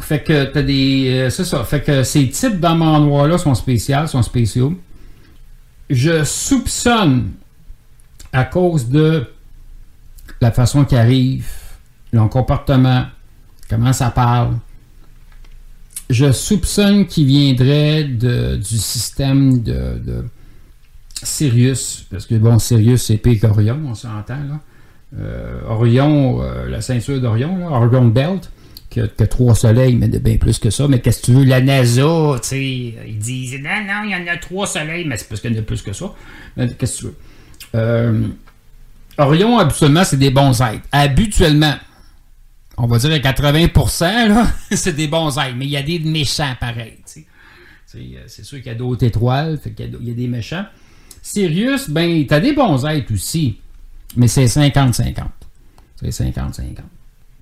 Fait 0.00 0.22
que 0.22 0.44
t'as 0.44 0.62
des. 0.62 1.08
euh, 1.08 1.30
c'est 1.30 1.44
ça. 1.44 1.64
Fait 1.64 1.82
que 1.82 2.02
ces 2.02 2.28
types 2.28 2.60
d'amants 2.60 3.00
noirs-là 3.00 3.38
sont 3.38 3.54
spéciaux, 3.54 4.06
sont 4.06 4.22
spéciaux. 4.22 4.78
Je 5.88 6.24
soupçonne, 6.24 7.32
à 8.32 8.44
cause 8.44 8.88
de 8.88 9.26
la 10.40 10.50
façon 10.52 10.84
qu'ils 10.84 10.98
arrivent, 10.98 11.48
leur 12.12 12.28
comportement, 12.28 13.06
comment 13.70 13.92
ça 13.92 14.10
parle, 14.10 14.56
je 16.10 16.32
soupçonne 16.32 17.06
qu'ils 17.06 17.26
viendraient 17.26 18.04
de, 18.04 18.56
du 18.56 18.78
système 18.78 19.62
de, 19.62 20.24
Sirius, 21.22 22.06
parce 22.10 22.26
que 22.26 22.34
bon, 22.34 22.58
Sirius, 22.58 23.04
c'est 23.04 23.16
pire 23.16 23.40
qu'Orion, 23.40 23.80
on 23.86 23.94
s'entend, 23.94 24.34
là. 24.34 24.60
Euh, 25.18 25.60
Orion, 25.68 26.42
euh, 26.42 26.68
la 26.68 26.80
ceinture 26.82 27.20
d'Orion, 27.20 27.66
Orion 27.68 28.06
Belt, 28.06 28.50
qui 28.90 29.00
a 29.00 29.26
trois 29.26 29.54
soleils, 29.54 29.96
mais 29.96 30.08
de 30.08 30.18
bien 30.18 30.36
plus 30.36 30.58
que 30.58 30.70
ça. 30.70 30.88
Mais 30.88 31.00
qu'est-ce 31.00 31.20
que 31.20 31.26
tu 31.26 31.32
veux, 31.32 31.44
la 31.44 31.60
NASA, 31.60 32.02
tu 32.42 32.48
sais, 32.48 32.94
ils 33.06 33.18
disent 33.18 33.60
non, 33.60 33.84
non, 33.86 34.04
il 34.04 34.10
y 34.10 34.14
en 34.14 34.32
a 34.32 34.36
trois 34.36 34.66
soleils, 34.66 35.06
mais 35.06 35.16
c'est 35.16 35.28
parce 35.28 35.40
qu'il 35.40 35.52
y 35.52 35.56
en 35.56 35.60
a 35.60 35.62
plus 35.62 35.82
que 35.82 35.92
ça. 35.92 36.12
Qu'est-ce 36.56 36.74
que 36.74 36.98
tu 36.98 37.04
veux? 37.04 37.14
Euh, 37.74 38.22
Orion, 39.18 39.58
habituellement, 39.58 40.04
c'est 40.04 40.18
des 40.18 40.30
bons 40.30 40.60
êtres. 40.60 40.86
Habituellement. 40.92 41.74
On 42.78 42.86
va 42.86 42.98
dire 42.98 43.12
à 43.12 43.18
80%, 43.18 44.28
là, 44.28 44.52
c'est 44.72 44.94
des 44.94 45.08
bons 45.08 45.38
êtres, 45.38 45.54
mais 45.56 45.64
il 45.64 45.70
y 45.70 45.76
a 45.76 45.82
des 45.82 45.98
méchants 45.98 46.54
sais, 46.60 47.24
euh, 47.98 48.24
C'est 48.26 48.44
sûr 48.44 48.58
qu'il 48.58 48.66
y 48.66 48.74
a 48.74 48.74
d'autres 48.74 49.04
étoiles, 49.04 49.58
fait 49.58 49.70
qu'il 49.70 49.86
y 49.86 49.94
a, 49.94 49.98
il 50.00 50.08
y 50.08 50.10
a 50.10 50.14
des 50.14 50.28
méchants. 50.28 50.66
Sirius, 51.22 51.90
ben, 51.90 52.24
t'as 52.26 52.40
des 52.40 52.52
bons 52.52 52.84
êtres 52.86 53.12
aussi, 53.12 53.58
mais 54.16 54.28
c'est 54.28 54.44
50-50. 54.44 55.14
C'est 56.00 56.08
50-50. 56.08 56.76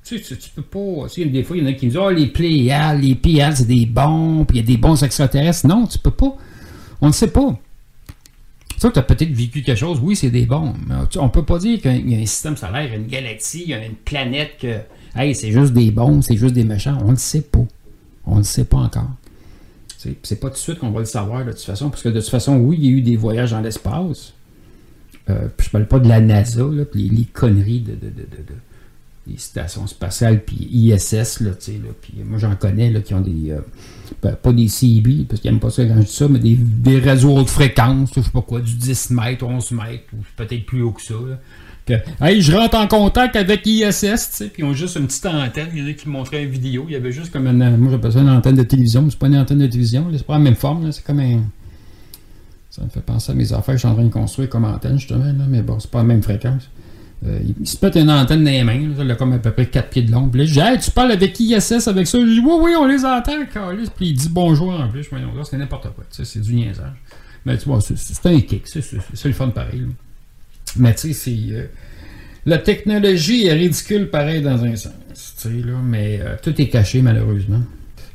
Tu, 0.04 0.20
tu, 0.20 0.36
tu 0.36 0.50
peux 0.50 0.62
pas. 0.62 1.06
Des 1.16 1.42
fois, 1.42 1.56
il 1.56 1.62
y 1.62 1.66
en 1.66 1.70
a 1.70 1.72
qui 1.72 1.86
disent 1.86 1.96
Oh, 1.96 2.10
les 2.10 2.26
Pléiades, 2.26 3.02
les 3.02 3.14
Pléiades, 3.14 3.56
c'est 3.56 3.66
des 3.66 3.86
bons, 3.86 4.44
puis 4.44 4.58
il 4.58 4.60
y 4.60 4.64
a 4.64 4.66
des 4.66 4.76
bons 4.76 5.02
extraterrestres. 5.02 5.66
Non, 5.66 5.86
tu 5.86 5.98
peux 5.98 6.10
pas. 6.10 6.36
On 7.00 7.08
ne 7.08 7.12
sait 7.12 7.30
pas. 7.30 7.58
Tu 8.78 8.86
as 8.86 9.02
peut-être 9.02 9.32
vécu 9.32 9.62
quelque 9.62 9.78
chose, 9.78 9.98
oui, 10.02 10.14
c'est 10.14 10.30
des 10.30 10.44
bons. 10.44 10.74
Mais 10.86 10.94
on 11.16 11.30
peut 11.30 11.44
pas 11.44 11.58
dire 11.58 11.80
qu'il 11.80 12.10
y 12.10 12.14
a 12.14 12.18
un 12.18 12.26
système 12.26 12.56
solaire, 12.56 12.92
une 12.92 13.06
galaxie, 13.06 13.62
il 13.64 13.70
y 13.70 13.74
a 13.74 13.84
une 13.84 13.94
planète 13.94 14.58
que. 14.60 14.78
Hey, 15.16 15.34
c'est 15.34 15.52
juste 15.52 15.72
des 15.72 15.90
bons, 15.90 16.22
c'est 16.22 16.36
juste 16.36 16.54
des 16.54 16.64
méchants. 16.64 16.98
On 17.02 17.06
ne 17.06 17.10
le 17.12 17.16
sait 17.16 17.42
pas. 17.42 17.64
On 18.26 18.34
ne 18.34 18.38
le 18.38 18.44
sait 18.44 18.64
pas 18.64 18.78
encore. 18.78 19.10
C'est 20.22 20.38
pas 20.38 20.48
tout 20.48 20.54
de 20.54 20.58
suite 20.58 20.78
qu'on 20.78 20.90
va 20.90 21.00
le 21.00 21.06
savoir 21.06 21.44
de 21.44 21.52
toute 21.52 21.60
façon, 21.60 21.88
parce 21.88 22.02
que 22.02 22.10
de 22.10 22.20
toute 22.20 22.28
façon, 22.28 22.56
oui, 22.58 22.76
il 22.78 22.84
y 22.84 22.88
a 22.88 22.90
eu 22.98 23.00
des 23.00 23.16
voyages 23.16 23.52
dans 23.52 23.60
l'espace. 23.60 24.34
Euh, 25.30 25.48
puis 25.56 25.66
je 25.66 25.70
parle 25.70 25.86
pas 25.86 25.98
de 25.98 26.08
la 26.08 26.20
NASA, 26.20 26.66
puis 26.90 27.08
les, 27.08 27.24
conneries 27.24 27.80
de, 27.80 27.96
stations 29.38 29.86
spatiales, 29.86 30.44
puis 30.44 30.68
ISS, 30.70 31.42
puis 32.02 32.14
moi 32.22 32.38
j'en 32.38 32.54
connais 32.56 32.92
qui 33.02 33.14
ont 33.14 33.22
des, 33.22 33.52
euh, 33.52 33.60
ben, 34.22 34.34
pas 34.34 34.52
des 34.52 34.68
CB, 34.68 35.24
parce 35.26 35.40
qu'ils 35.40 35.50
n'aiment 35.50 35.60
pas 35.60 35.70
ça 35.70 35.86
quand 35.86 35.96
je 35.96 36.06
dis 36.06 36.12
ça, 36.12 36.28
mais 36.28 36.38
des, 36.38 36.56
des 36.56 36.98
réseaux 36.98 37.34
haute 37.34 37.48
fréquence, 37.48 38.10
je 38.14 38.20
sais 38.20 38.30
pas 38.30 38.42
quoi, 38.42 38.60
du 38.60 38.74
10 38.74 39.10
mètres, 39.10 39.46
11 39.46 39.70
mètres, 39.70 40.04
ou 40.12 40.18
peut-être 40.36 40.66
plus 40.66 40.82
haut 40.82 40.92
que 40.92 41.02
ça. 41.02 41.14
Hey, 42.20 42.40
je 42.40 42.52
rentre 42.52 42.78
en 42.78 42.86
contact 42.86 43.36
avec 43.36 43.66
ISS, 43.66 44.00
tu 44.00 44.16
sais, 44.16 44.46
puis 44.46 44.62
ils 44.62 44.64
ont 44.64 44.72
juste 44.72 44.96
une 44.96 45.06
petite 45.06 45.26
antenne, 45.26 45.68
il 45.74 45.86
y 45.86 45.90
a 45.90 45.92
qui 45.92 46.08
montraient 46.08 46.44
une 46.44 46.50
vidéo, 46.50 46.86
il 46.88 46.92
y 46.92 46.96
avait 46.96 47.12
juste 47.12 47.30
comme 47.30 47.46
une, 47.46 47.76
moi 47.76 47.90
j'appelle 47.90 48.12
ça 48.12 48.20
une 48.20 48.30
antenne 48.30 48.56
de 48.56 48.62
télévision, 48.62 49.02
mais 49.02 49.10
c'est 49.10 49.18
pas 49.18 49.26
une 49.26 49.36
antenne 49.36 49.58
de 49.58 49.66
télévision, 49.66 50.06
c'est 50.12 50.26
pas 50.26 50.34
la 50.34 50.38
même 50.38 50.54
forme, 50.54 50.90
c'est 50.92 51.04
comme 51.04 51.20
un, 51.20 51.42
ça 52.70 52.82
me 52.82 52.88
fait 52.88 53.02
penser 53.02 53.32
à 53.32 53.34
mes 53.34 53.52
affaires 53.52 53.66
que 53.66 53.72
je 53.72 53.78
suis 53.78 53.88
en 53.88 53.94
train 53.94 54.04
de 54.04 54.08
construire 54.08 54.48
comme 54.48 54.64
antenne, 54.64 54.98
justement, 54.98 55.24
là, 55.26 55.44
mais 55.46 55.60
bon, 55.60 55.78
c'est 55.78 55.90
pas 55.90 55.98
la 55.98 56.04
même 56.04 56.22
fréquence. 56.22 56.70
Euh, 57.26 57.38
il, 57.60 57.66
se 57.66 57.76
pète 57.76 57.96
une 57.96 58.10
antenne 58.10 58.44
dans 58.44 58.50
les 58.50 58.64
mains, 58.64 58.90
elle 58.98 59.10
a 59.10 59.14
comme 59.14 59.32
à 59.32 59.38
peu 59.38 59.50
près 59.50 59.66
4 59.66 59.88
pieds 59.88 60.02
de 60.02 60.12
long. 60.12 60.30
Je 60.34 60.42
dis, 60.42 60.60
hey, 60.60 60.78
tu 60.78 60.90
parles 60.90 61.12
avec 61.12 61.38
ISS 61.38 61.86
avec 61.88 62.06
ça? 62.06 62.18
Je 62.18 62.24
dis, 62.24 62.40
oui, 62.40 62.54
oui, 62.60 62.72
on 62.78 62.86
les 62.86 63.04
entend. 63.04 63.32
Puis 63.96 64.08
il 64.08 64.14
dit 64.14 64.28
bonjour 64.28 64.78
en 64.78 64.88
plus. 64.88 65.04
Je 65.10 65.14
me 65.14 65.44
c'est 65.44 65.56
n'importe 65.56 65.84
quoi, 65.94 66.04
tu 66.10 66.16
sais, 66.16 66.24
c'est 66.24 66.40
du 66.40 66.54
niaisage. 66.54 66.92
Mais 67.46 67.56
tu 67.56 67.66
vois, 67.66 67.80
c'est- 67.80 68.26
un 68.26 68.40
kick, 68.40 68.66
c'est 68.66 69.24
le 69.24 69.32
fun 69.32 69.48
pareil. 69.48 69.80
là. 69.80 69.86
Mais 70.76 70.94
tu 70.94 71.12
sais, 71.12 71.36
euh, 71.50 71.66
la 72.46 72.58
technologie 72.58 73.46
est 73.46 73.52
ridicule 73.52 74.10
pareil 74.10 74.42
dans 74.42 74.64
un 74.64 74.76
sens, 74.76 74.92
là, 75.44 75.74
mais 75.82 76.20
euh, 76.20 76.34
tout 76.42 76.60
est 76.60 76.68
caché 76.68 77.02
malheureusement. 77.02 77.60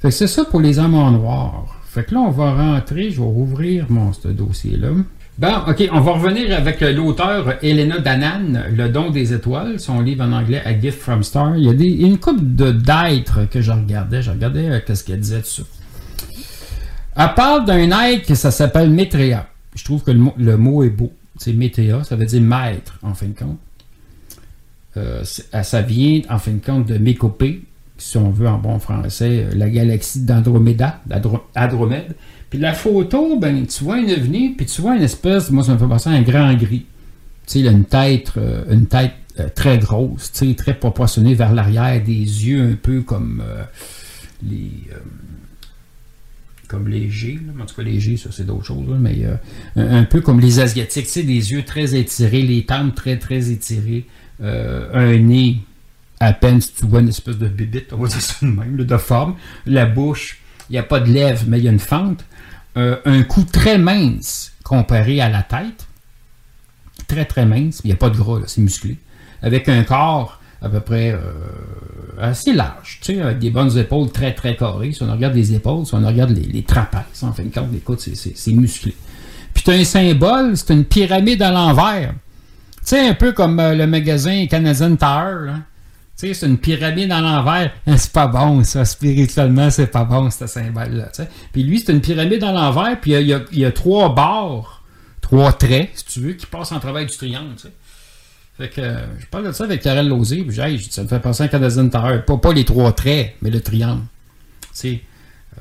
Fait 0.02 0.10
que 0.10 0.14
c'est 0.14 0.27
ça 0.27 0.45
pour 0.45 0.61
les 0.61 0.80
hommes 0.80 0.95
en 0.95 1.11
noir. 1.11 1.81
Fait 1.88 2.03
que 2.03 2.14
là, 2.14 2.22
on 2.22 2.30
va 2.30 2.53
rentrer, 2.53 3.10
je 3.10 3.18
vais 3.18 3.27
rouvrir 3.27 3.86
mon 3.90 4.14
ce 4.14 4.27
dossier-là. 4.27 4.90
Bon, 5.38 5.53
OK, 5.68 5.90
on 5.91 6.02
va 6.02 6.11
revenir 6.11 6.56
avec 6.56 6.81
euh, 6.81 6.91
l'auteur 6.91 7.64
Elena 7.64 7.99
Danan, 7.99 8.65
Le 8.76 8.90
don 8.90 9.10
des 9.10 9.34
étoiles, 9.34 9.80
son 9.80 10.02
livre 10.02 10.26
en 10.26 10.34
anglais 10.34 10.61
A 10.65 10.77
Gift 10.77 10.99
from 10.99 11.23
Star. 11.23 11.56
Il 11.56 11.64
y 11.64 11.69
a 11.69 11.73
des, 11.73 11.88
une 11.88 12.18
couple 12.18 12.41
de 12.44 12.72
d'êtres 12.72 13.48
que 13.49 13.61
je 13.61 13.72
regardais. 13.72 14.22
Je 14.22 14.31
regardais 14.31 14.84
qu'est-ce 14.86 15.03
qu'elle 15.03 15.22
disait 15.22 15.40
dessus. 15.40 15.64
Elle 17.15 17.34
parle 17.36 17.65
d'un 17.65 17.90
être 18.07 18.27
que 18.27 18.36
ça 18.36 18.52
s'appelle 18.52 18.90
Maitreya. 18.90 19.48
Je 19.76 19.84
trouve 19.84 20.03
que 20.03 20.11
le 20.11 20.19
mot, 20.19 20.34
le 20.38 20.57
mot 20.57 20.84
est 20.84 20.90
beau. 20.90 21.11
C'est 21.39 21.53
Maitreya, 21.53 22.03
ça 22.03 22.15
veut 22.15 22.25
dire 22.25 22.41
maître, 22.41 22.99
en 23.01 23.13
fin 23.15 23.27
de 23.27 23.33
compte. 23.33 23.57
Euh, 24.97 25.23
ah, 25.53 25.63
ça 25.63 25.81
vient, 25.81 26.21
en 26.29 26.37
fin 26.37 26.51
de 26.51 26.63
compte, 26.63 26.85
de 26.85 26.97
Mécopée, 26.97 27.61
si 27.97 28.17
on 28.17 28.29
veut 28.29 28.47
en 28.47 28.57
bon 28.57 28.77
français, 28.79 29.45
euh, 29.45 29.55
la 29.55 29.69
galaxie 29.69 30.21
d'Andromeda, 30.25 31.01
d'Andro- 31.05 31.45
Andromède. 31.55 32.15
Puis 32.49 32.59
la 32.59 32.73
photo, 32.73 33.39
ben, 33.39 33.65
tu 33.65 33.83
vois 33.85 33.99
une 33.99 34.13
venue, 34.13 34.53
puis 34.57 34.65
tu 34.65 34.81
vois 34.81 34.95
une 34.97 35.01
espèce, 35.03 35.49
moi 35.49 35.63
ça 35.63 35.73
me 35.73 35.77
fait 35.77 35.87
penser 35.87 36.09
à 36.09 36.13
un 36.13 36.21
grand 36.21 36.53
gris. 36.55 36.85
Tu 37.47 37.53
sais, 37.53 37.59
il 37.61 37.67
a 37.67 37.71
une 37.71 37.85
tête, 37.85 38.33
euh, 38.37 38.65
une 38.69 38.87
tête 38.87 39.13
euh, 39.39 39.47
très 39.55 39.77
grosse, 39.77 40.31
tu 40.33 40.49
sais, 40.49 40.55
très 40.55 40.73
proportionnée 40.73 41.35
vers 41.35 41.53
l'arrière, 41.53 42.03
des 42.03 42.11
yeux 42.11 42.71
un 42.73 42.75
peu 42.75 43.01
comme 43.01 43.41
euh, 43.45 43.63
les. 44.43 44.71
Comme 46.69 46.87
les 46.87 47.09
G, 47.09 47.39
en 47.59 47.65
tout 47.65 47.75
cas 47.75 47.81
les 47.81 47.99
G, 47.99 48.15
ça 48.15 48.29
c'est 48.31 48.45
d'autres 48.45 48.63
choses, 48.63 48.97
mais 48.99 49.25
euh, 49.25 49.35
un, 49.75 50.03
peu 50.03 50.21
comme 50.21 50.39
les 50.39 50.59
Asiatiques, 50.59 51.07
tu 51.07 51.11
sais, 51.11 51.23
des 51.23 51.51
yeux 51.51 51.65
très 51.65 51.95
étirés, 51.95 52.43
les 52.43 52.63
tempes 52.63 52.93
très 52.95 53.17
très 53.17 53.49
étirées, 53.49 54.05
euh, 54.41 54.87
un 54.93 55.17
nez 55.17 55.57
à 56.19 56.31
peine 56.31 56.61
si 56.61 56.71
tu 56.73 56.85
vois 56.85 57.01
une 57.01 57.09
espèce 57.09 57.37
de 57.39 57.47
bébite, 57.47 57.91
on 57.91 57.97
va 57.97 58.07
dire 58.07 58.21
ça 58.21 58.45
de 58.45 58.51
même, 58.51 58.77
de 58.77 58.97
forme, 58.97 59.35
la 59.65 59.87
bouche, 59.87 60.39
il 60.69 60.73
n'y 60.73 60.77
a 60.77 60.83
pas 60.83 60.99
de 60.99 61.11
lèvres, 61.11 61.43
mais 61.47 61.57
il 61.57 61.65
y 61.65 61.67
a 61.67 61.71
une 61.71 61.79
fente, 61.79 62.23
Euh, 62.77 62.97
un 63.03 63.23
cou 63.23 63.43
très 63.51 63.79
mince 63.79 64.53
comparé 64.63 65.19
à 65.21 65.27
la 65.27 65.41
tête, 65.41 65.87
très 67.07 67.25
très 67.25 67.47
mince, 67.47 67.81
il 67.83 67.87
n'y 67.87 67.93
a 67.93 67.97
pas 67.97 68.11
de 68.11 68.17
gras, 68.17 68.41
c'est 68.45 68.61
musclé, 68.61 68.97
avec 69.41 69.67
un 69.67 69.83
corps 69.83 70.38
à 70.61 70.68
peu 70.69 70.80
près 70.81 71.11
euh, 71.11 71.19
assez 72.19 72.52
large, 72.53 72.99
tu 73.02 73.14
sais, 73.15 73.22
avec 73.22 73.40
des 73.40 73.49
bonnes 73.49 73.77
épaules 73.77 74.11
très 74.11 74.34
très 74.34 74.56
carrées. 74.56 74.91
Si 74.91 75.02
on 75.03 75.11
regarde 75.11 75.36
les 75.36 75.53
épaules, 75.53 75.86
si 75.86 75.94
on 75.95 76.06
regarde 76.06 76.31
les, 76.31 76.64
trapèzes, 76.64 77.23
en 77.23 77.31
fin 77.31 77.44
de 77.44 77.53
compte, 77.53 77.73
écoute, 77.76 77.99
c'est- 78.02 78.52
musclé. 78.52 78.94
Puis 79.53 79.64
tu 79.64 79.72
as 79.72 79.76
un 79.76 79.84
symbole, 79.84 80.57
c'est 80.57 80.73
une 80.73 80.86
pyramide 80.86 81.41
à 81.41 81.52
l'envers. 81.52 82.14
Tu 82.80 82.95
sais, 82.95 83.07
un 83.07 83.14
peu 83.14 83.31
comme 83.31 83.60
euh, 83.60 83.73
le 83.76 83.88
magasin 83.88 84.48
Canadian 84.48 84.95
Tower. 84.95 85.52
Tu 86.18 86.27
sais, 86.27 86.34
c'est 86.34 86.48
une 86.48 86.57
pyramide 86.57 87.11
à 87.14 87.22
l'envers. 87.22 87.72
Hein, 87.88 87.95
C'est 87.98 88.11
pas 88.11 88.27
bon, 88.27 88.61
ça. 88.65 88.84
Spirituellement, 88.84 89.69
c'est 89.69 89.88
pas 89.88 90.03
bon, 90.03 90.30
ce 90.30 90.45
symbole-là. 90.48 91.10
Puis 91.53 91.64
lui, 91.64 91.80
c'est 91.80 91.94
une 91.94 92.02
pyramide 92.02 92.44
à 92.44 92.52
l'envers, 92.52 92.99
puis 92.99 93.11
il 93.14 93.27
y 93.53 93.65
a- 93.65 93.72
trois 93.72 94.14
barres, 94.14 94.84
trois 95.22 95.53
traits, 95.53 95.90
si 95.94 96.06
tu 96.06 96.19
veux, 96.19 96.34
qui 96.34 96.45
passent 96.45 96.73
en 96.73 96.80
travers 96.80 97.06
du 97.06 97.15
triangle. 97.15 97.56
Fait 98.60 98.68
que 98.68 98.81
euh, 98.81 98.98
je 99.18 99.26
parle 99.27 99.48
de 99.48 99.52
ça 99.53 99.64
avec 99.64 99.81
Karel 99.81 100.10
Lozé, 100.10 100.44
puis 100.44 100.88
ça 100.90 101.03
me 101.03 101.07
fait 101.07 101.22
penser 101.22 101.44
à 101.44 101.48
Canadian 101.48 101.88
Tower. 101.88 102.19
Pas, 102.27 102.38
pas 102.38 102.52
les 102.52 102.65
trois 102.65 102.91
traits, 102.91 103.36
mais 103.41 103.49
le 103.49 103.61
triangle. 103.61 104.02
Sais, 104.73 104.99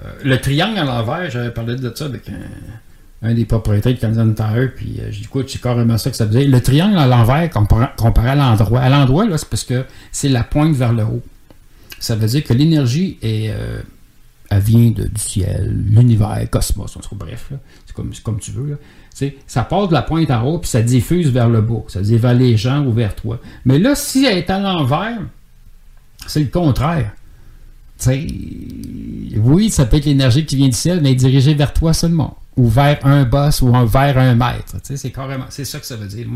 euh, 0.05 0.11
le 0.25 0.41
triangle 0.41 0.79
à 0.79 0.85
l'envers, 0.85 1.31
j'avais 1.31 1.53
parlé 1.53 1.77
de 1.77 1.93
ça 1.95 2.07
avec 2.07 2.29
un, 3.23 3.35
des 3.35 3.45
propriétaires 3.45 3.95
de 3.95 4.01
Canadian 4.01 4.33
Tower, 4.33 4.71
puis 4.75 4.97
euh, 4.99 5.13
j'ai 5.13 5.21
dit, 5.21 5.25
écoute, 5.27 5.49
c'est 5.49 5.63
carrément 5.63 5.97
ça 5.97 6.11
que 6.11 6.17
ça 6.17 6.27
faisait. 6.27 6.45
Le 6.45 6.61
triangle 6.61 6.99
à 6.99 7.07
l'envers, 7.07 7.49
comparé, 7.51 8.31
à 8.31 8.35
l'endroit. 8.35 8.81
À 8.81 8.89
l'endroit, 8.89 9.27
là, 9.27 9.39
c'est 9.39 9.49
parce 9.49 9.65
que 9.65 9.85
c'est 10.11 10.29
la 10.29 10.43
pointe 10.43 10.75
vers 10.75 10.93
le 10.93 11.05
haut. 11.05 11.23
Ça 12.01 12.17
veut 12.17 12.27
dire 12.27 12.43
que 12.43 12.53
l'énergie 12.53 13.17
euh, 13.23 13.81
vient 14.51 14.91
du 14.91 15.09
ciel, 15.15 15.85
l'univers, 15.89 16.45
cosmos, 16.51 16.99
bref, 17.13 17.53
c'est 17.87 17.95
comme, 17.95 18.13
c'est 18.13 18.25
comme 18.25 18.41
tu 18.41 18.51
veux. 18.51 18.71
Là. 18.71 18.77
Ça 19.47 19.63
part 19.63 19.89
de 19.89 19.95
la 19.95 20.03
pointe 20.03 20.31
en 20.31 20.43
haut, 20.43 20.59
puis 20.59 20.69
ça 20.69 20.83
diffuse 20.83 21.31
vers 21.31 21.49
le 21.49 21.61
bas. 21.61 21.83
Ça 21.89 22.01
dit 22.01 22.17
vers 22.17 22.35
les 22.35 22.57
gens 22.57 22.85
ou 22.85 22.93
vers 22.93 23.15
toi. 23.15 23.41
Mais 23.65 23.79
là, 23.79 23.95
si 23.95 24.25
elle 24.25 24.39
est 24.39 24.51
à 24.51 24.59
l'envers, 24.59 25.19
c'est 26.27 26.41
le 26.41 26.47
contraire. 26.47 27.13
Oui, 28.07 29.71
ça 29.71 29.87
peut 29.87 29.97
être 29.97 30.05
l'énergie 30.05 30.47
qui 30.47 30.57
vient 30.57 30.69
du 30.69 30.77
ciel, 30.77 31.01
mais 31.03 31.15
dirigée 31.15 31.55
vers 31.55 31.73
toi 31.73 31.93
seulement. 31.93 32.39
Ou 32.57 32.69
vers 32.69 33.05
un 33.05 33.25
boss 33.25 33.63
ou 33.63 33.73
vers 33.87 34.19
un 34.19 34.35
maître. 34.35 34.77
C'est 34.83 35.65
ça 35.65 35.79
que 35.79 35.87
ça 35.87 35.97
veut 35.97 36.07
dire. 36.07 36.27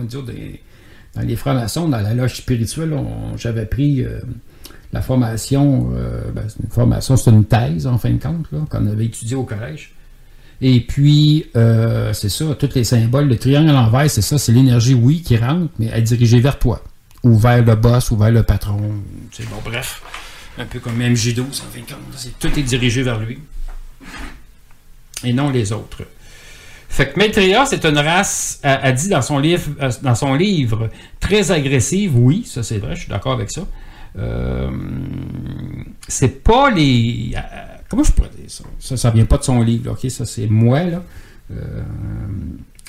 Dans 1.14 1.22
les 1.22 1.36
francs-maçons, 1.36 1.88
dans 1.88 2.00
la 2.00 2.14
loge 2.14 2.36
spirituelle, 2.36 2.96
j'avais 3.36 3.66
pris 3.66 4.02
euh, 4.02 4.18
la 4.92 5.02
formation. 5.02 5.92
euh, 5.94 6.30
ben, 6.34 6.44
c'est 6.48 6.62
une 6.62 6.70
formation, 6.70 7.16
c'est 7.16 7.30
une 7.30 7.44
thèse, 7.44 7.86
en 7.86 7.98
fin 7.98 8.10
de 8.10 8.22
compte, 8.22 8.46
qu'on 8.68 8.86
avait 8.86 9.06
étudié 9.06 9.36
au 9.36 9.44
collège. 9.44 9.92
Et 10.64 10.80
puis, 10.80 11.46
euh, 11.56 12.12
c'est 12.12 12.28
ça, 12.28 12.44
tous 12.56 12.70
les 12.76 12.84
symboles, 12.84 13.26
le 13.28 13.36
triangle 13.36 13.70
à 13.70 13.72
l'envers, 13.72 14.08
c'est 14.08 14.22
ça, 14.22 14.38
c'est 14.38 14.52
l'énergie, 14.52 14.94
oui, 14.94 15.20
qui 15.20 15.36
rentre, 15.36 15.72
mais 15.80 15.86
elle 15.92 15.98
est 15.98 16.02
dirigée 16.02 16.38
vers 16.40 16.56
toi. 16.58 16.82
Ou 17.24 17.36
vers 17.36 17.64
le 17.64 17.74
boss, 17.74 18.12
ou 18.12 18.16
vers 18.16 18.30
le 18.30 18.44
patron. 18.44 18.92
C'est 19.32 19.48
bon, 19.48 19.56
bref. 19.64 20.00
Un 20.58 20.64
peu 20.66 20.78
comme 20.78 21.00
MJ12, 21.00 21.40
en 21.40 21.52
fin 21.52 21.80
de 21.80 21.86
compte. 21.86 21.98
C'est- 22.16 22.38
Tout 22.38 22.56
est 22.56 22.62
dirigé 22.62 23.02
vers 23.02 23.18
lui. 23.18 23.38
Et 25.24 25.32
non 25.32 25.50
les 25.50 25.72
autres. 25.72 26.02
Fait 26.88 27.10
que 27.12 27.18
Maitreya, 27.18 27.64
c'est 27.66 27.84
une 27.86 27.98
race, 27.98 28.60
a, 28.62 28.74
a 28.86 28.92
dit 28.92 29.08
dans 29.08 29.22
son 29.22 29.38
livre, 29.38 29.70
euh, 29.80 29.90
dans 30.02 30.14
son 30.14 30.34
livre, 30.34 30.90
très 31.20 31.50
agressive. 31.50 32.16
Oui, 32.16 32.44
ça 32.46 32.62
c'est 32.62 32.78
vrai, 32.78 32.94
je 32.94 33.00
suis 33.00 33.08
d'accord 33.08 33.32
avec 33.32 33.50
ça. 33.50 33.62
Euh, 34.18 34.70
c'est 36.06 36.42
pas 36.44 36.70
les. 36.70 37.34
Comment 37.92 38.04
je 38.04 38.12
pourrais 38.12 38.30
dire 38.30 38.50
ça? 38.50 38.64
Ça, 38.78 38.96
ça 38.96 39.10
vient 39.10 39.26
pas 39.26 39.36
de 39.36 39.44
son 39.44 39.60
livre, 39.60 39.84
là, 39.84 39.92
ok? 39.92 40.10
Ça, 40.10 40.24
c'est 40.24 40.46
moi, 40.46 40.82
là. 40.82 41.04
Euh, 41.50 41.82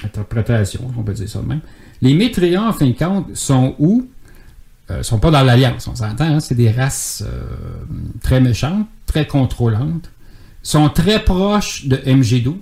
interprétation, 0.01 0.89
on 0.97 1.03
peut 1.03 1.13
dire 1.13 1.27
ça 1.27 1.41
de 1.41 1.47
même. 1.47 1.59
Les 2.01 2.13
Maitreya, 2.13 2.63
en 2.63 2.71
fin 2.71 2.88
de 2.88 2.97
compte, 2.97 3.35
sont 3.35 3.75
où? 3.80 4.07
euh, 4.91 5.03
sont 5.03 5.19
pas 5.19 5.31
dans 5.31 5.43
l'Alliance, 5.43 5.88
on 5.88 5.95
s'entend, 5.95 6.25
hein, 6.25 6.39
c'est 6.39 6.55
des 6.55 6.71
races 6.71 7.23
euh, 7.25 7.43
très 8.21 8.39
méchantes, 8.39 8.88
très 9.05 9.27
contrôlantes, 9.27 10.09
sont 10.61 10.89
très 10.89 11.23
proches 11.23 11.85
de 11.88 11.97
MG12. 11.97 12.45
Vous 12.45 12.53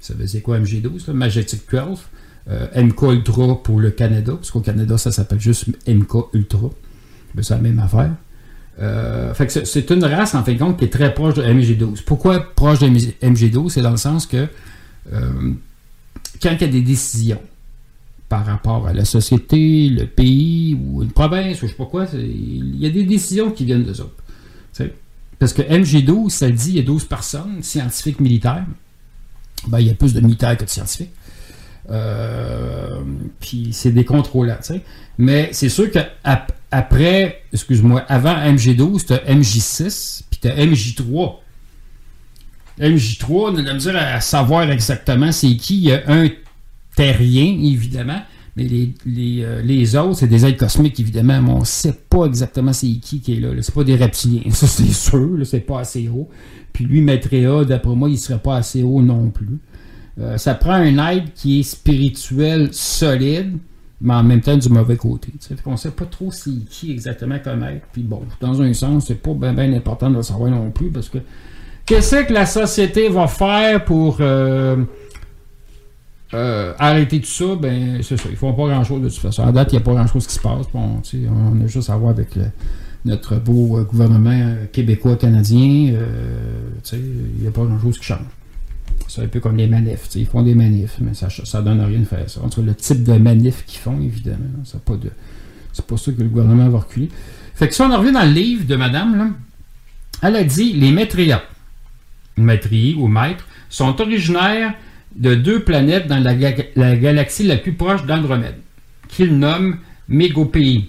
savez 0.00 0.26
c'est 0.26 0.40
quoi 0.40 0.58
MG12, 0.58 1.06
là? 1.08 1.12
Majestic 1.12 1.62
12, 1.70 2.00
euh, 2.48 2.82
MK 2.82 3.02
Ultra 3.02 3.62
pour 3.62 3.78
le 3.78 3.90
Canada, 3.90 4.32
parce 4.34 4.50
qu'au 4.50 4.60
Canada, 4.60 4.96
ça 4.98 5.12
s'appelle 5.12 5.40
juste 5.40 5.68
MK 5.86 6.34
Ultra. 6.34 6.70
C'est 7.40 7.50
la 7.50 7.58
même 7.58 7.78
affaire. 7.78 8.10
Euh, 8.80 9.32
c'est- 9.48 9.90
une 9.90 10.04
race, 10.04 10.34
en 10.34 10.42
fin 10.42 10.52
de 10.54 10.58
compte, 10.58 10.78
qui 10.78 10.86
est 10.86 10.92
très 10.92 11.12
proche 11.12 11.34
de 11.34 11.42
MG12. 11.42 12.00
Pourquoi 12.02 12.40
proche 12.54 12.78
de 12.78 12.86
MG12? 12.88 13.70
C'est 13.70 13.82
dans 13.82 13.90
le 13.90 13.96
sens 13.98 14.26
que 14.26 14.48
euh, 15.12 15.52
quand 16.42 16.50
il 16.52 16.60
y 16.60 16.64
a 16.64 16.68
des 16.68 16.80
décisions 16.80 17.40
par 18.28 18.46
rapport 18.46 18.86
à 18.88 18.94
la 18.94 19.04
société, 19.04 19.88
le 19.90 20.06
pays 20.06 20.74
ou 20.82 21.02
une 21.02 21.10
province 21.12 21.62
ou 21.62 21.66
je 21.66 21.72
sais 21.72 21.76
pas 21.76 21.84
quoi, 21.84 22.06
il 22.14 22.76
y 22.76 22.86
a 22.86 22.90
des 22.90 23.04
décisions 23.04 23.50
qui 23.50 23.64
viennent 23.66 23.84
d'eux 23.84 24.00
autres. 24.00 24.14
Parce 25.38 25.52
que 25.52 25.62
MG12, 25.62 26.30
ça 26.30 26.48
dit 26.50 26.70
il 26.70 26.76
y 26.76 26.78
a 26.78 26.82
12 26.82 27.04
personnes, 27.04 27.62
scientifiques 27.62 28.20
militaires. 28.20 28.64
Ben, 29.66 29.80
il 29.80 29.88
y 29.88 29.90
a 29.90 29.94
plus 29.94 30.14
de 30.14 30.20
militaires 30.20 30.56
que 30.56 30.64
de 30.64 30.68
scientifiques. 30.70 31.10
Euh, 31.90 33.00
puis 33.40 33.70
c'est 33.72 33.90
des 33.90 34.04
contrôlants. 34.04 34.56
Mais 35.18 35.48
c'est 35.52 35.68
sûr 35.68 35.90
qu'après, 36.72 37.42
excuse-moi, 37.52 38.00
avant 38.08 38.34
MG12, 38.34 39.06
tu 39.06 39.12
as 39.12 39.18
MJ6, 39.18 40.22
puis 40.30 40.40
tu 40.40 40.48
as 40.48 40.56
MJ3. 40.56 41.34
MJ3, 42.80 43.26
on 43.28 43.56
a 43.56 43.62
la 43.62 43.74
misère 43.74 43.96
à 43.96 44.20
savoir 44.20 44.70
exactement 44.70 45.30
c'est 45.30 45.54
qui. 45.56 45.76
Il 45.76 45.84
y 45.84 45.92
a 45.92 46.02
un 46.08 46.28
terrien, 46.96 47.58
évidemment, 47.62 48.22
mais 48.56 48.64
les, 48.64 48.94
les, 49.06 49.44
euh, 49.44 49.62
les 49.62 49.96
autres, 49.96 50.18
c'est 50.18 50.26
des 50.26 50.44
êtres 50.46 50.58
cosmiques, 50.58 50.98
évidemment, 50.98 51.40
mais 51.42 51.50
on 51.50 51.60
ne 51.60 51.64
sait 51.64 51.98
pas 52.08 52.24
exactement 52.26 52.72
c'est 52.72 52.88
qui 52.88 53.20
qui 53.20 53.34
est 53.34 53.40
là. 53.40 53.52
là. 53.54 53.62
C'est 53.62 53.74
pas 53.74 53.84
des 53.84 53.96
reptiliens, 53.96 54.42
ça 54.50 54.66
c'est 54.66 54.92
sûr, 54.92 55.38
c'est 55.44 55.60
pas 55.60 55.80
assez 55.80 56.08
haut. 56.08 56.28
Puis 56.72 56.84
lui, 56.84 57.02
Maitreya, 57.02 57.64
d'après 57.64 57.94
moi, 57.94 58.08
il 58.08 58.18
serait 58.18 58.38
pas 58.38 58.56
assez 58.56 58.82
haut 58.82 59.02
non 59.02 59.30
plus. 59.30 59.58
Euh, 60.20 60.36
ça 60.38 60.54
prend 60.54 60.72
un 60.72 61.12
être 61.12 61.32
qui 61.34 61.60
est 61.60 61.62
spirituel, 61.62 62.68
solide, 62.72 63.58
mais 64.02 64.14
en 64.14 64.22
même 64.24 64.40
temps 64.40 64.56
du 64.56 64.68
mauvais 64.68 64.96
côté. 64.96 65.32
Fait 65.40 65.60
qu'on 65.62 65.76
sait 65.76 65.92
pas 65.92 66.04
trop 66.04 66.30
c'est 66.30 66.50
qui 66.68 66.90
exactement 66.90 67.38
comme 67.42 67.62
être. 67.62 67.86
Puis 67.92 68.02
bon, 68.02 68.22
dans 68.40 68.60
un 68.60 68.72
sens, 68.74 69.06
c'est 69.06 69.22
pas 69.22 69.32
bien 69.32 69.52
bien 69.52 69.72
important 69.72 70.10
de 70.10 70.16
le 70.16 70.22
savoir 70.22 70.50
non 70.50 70.70
plus, 70.70 70.90
parce 70.90 71.08
que 71.08 71.18
qu'est-ce 71.86 72.26
que 72.26 72.32
la 72.32 72.46
société 72.46 73.08
va 73.08 73.28
faire 73.28 73.84
pour 73.84 74.18
euh, 74.20 74.76
euh, 76.34 76.74
arrêter 76.78 77.20
tout 77.20 77.26
ça? 77.26 77.54
Ben, 77.60 78.02
c'est 78.02 78.16
ça. 78.16 78.28
Ils 78.28 78.36
font 78.36 78.52
pas 78.52 78.66
grand-chose 78.66 79.02
de 79.02 79.08
toute 79.08 79.18
façon. 79.18 79.46
À 79.46 79.52
date, 79.52 79.72
il 79.72 79.76
n'y 79.76 79.82
a 79.82 79.84
pas 79.84 79.94
grand-chose 79.94 80.26
qui 80.26 80.34
se 80.34 80.40
passe. 80.40 80.66
Bon, 80.72 81.02
sais, 81.04 81.18
on 81.30 81.64
a 81.64 81.66
juste 81.68 81.88
à 81.88 81.96
voir 81.96 82.10
avec 82.10 82.30
notre 83.04 83.36
beau 83.36 83.78
euh, 83.78 83.84
gouvernement 83.84 84.54
québécois-canadien. 84.72 85.94
il 86.92 87.40
n'y 87.40 87.46
a 87.46 87.50
pas 87.52 87.62
grand-chose 87.62 87.98
qui 87.98 88.04
change. 88.04 88.26
C'est 89.14 89.20
un 89.20 89.26
peu 89.26 89.40
comme 89.40 89.58
les 89.58 89.66
manifs. 89.66 90.08
Ils 90.14 90.24
font 90.24 90.40
des 90.40 90.54
manifs, 90.54 90.96
mais 91.00 91.12
ça 91.12 91.28
ne 91.28 91.64
donne 91.64 91.82
rien 91.82 91.98
de 91.98 92.06
faire 92.06 92.30
ça. 92.30 92.40
En 92.40 92.48
tout 92.48 92.62
cas, 92.62 92.68
le 92.68 92.74
type 92.74 93.02
de 93.02 93.12
manif 93.12 93.66
qu'ils 93.66 93.78
font, 93.78 94.00
évidemment, 94.00 94.62
c'est 94.64 94.82
pas 94.82 94.94
pas 94.94 95.96
ça 95.98 96.12
que 96.12 96.22
le 96.22 96.28
gouvernement 96.28 96.70
va 96.70 96.78
reculer. 96.78 97.10
Fait 97.54 97.68
que 97.68 97.74
si 97.74 97.82
on 97.82 97.92
en 97.92 97.98
revient 97.98 98.12
dans 98.12 98.24
le 98.24 98.32
livre 98.32 98.64
de 98.66 98.74
madame, 98.74 99.18
là, 99.18 99.28
elle 100.22 100.36
a 100.36 100.44
dit 100.44 100.72
les 100.72 100.92
maîtrias, 100.92 101.42
maîtriers 102.38 102.94
ou 102.94 103.06
maîtres, 103.06 103.46
sont 103.68 104.00
originaires 104.00 104.72
de 105.14 105.34
deux 105.34 105.62
planètes 105.62 106.06
dans 106.06 106.18
la, 106.18 106.32
la 106.76 106.96
galaxie 106.96 107.46
la 107.46 107.58
plus 107.58 107.74
proche 107.74 108.06
d'Andromède, 108.06 108.56
qu'ils 109.08 109.38
nomment 109.38 109.76
Mégopéi. 110.08 110.88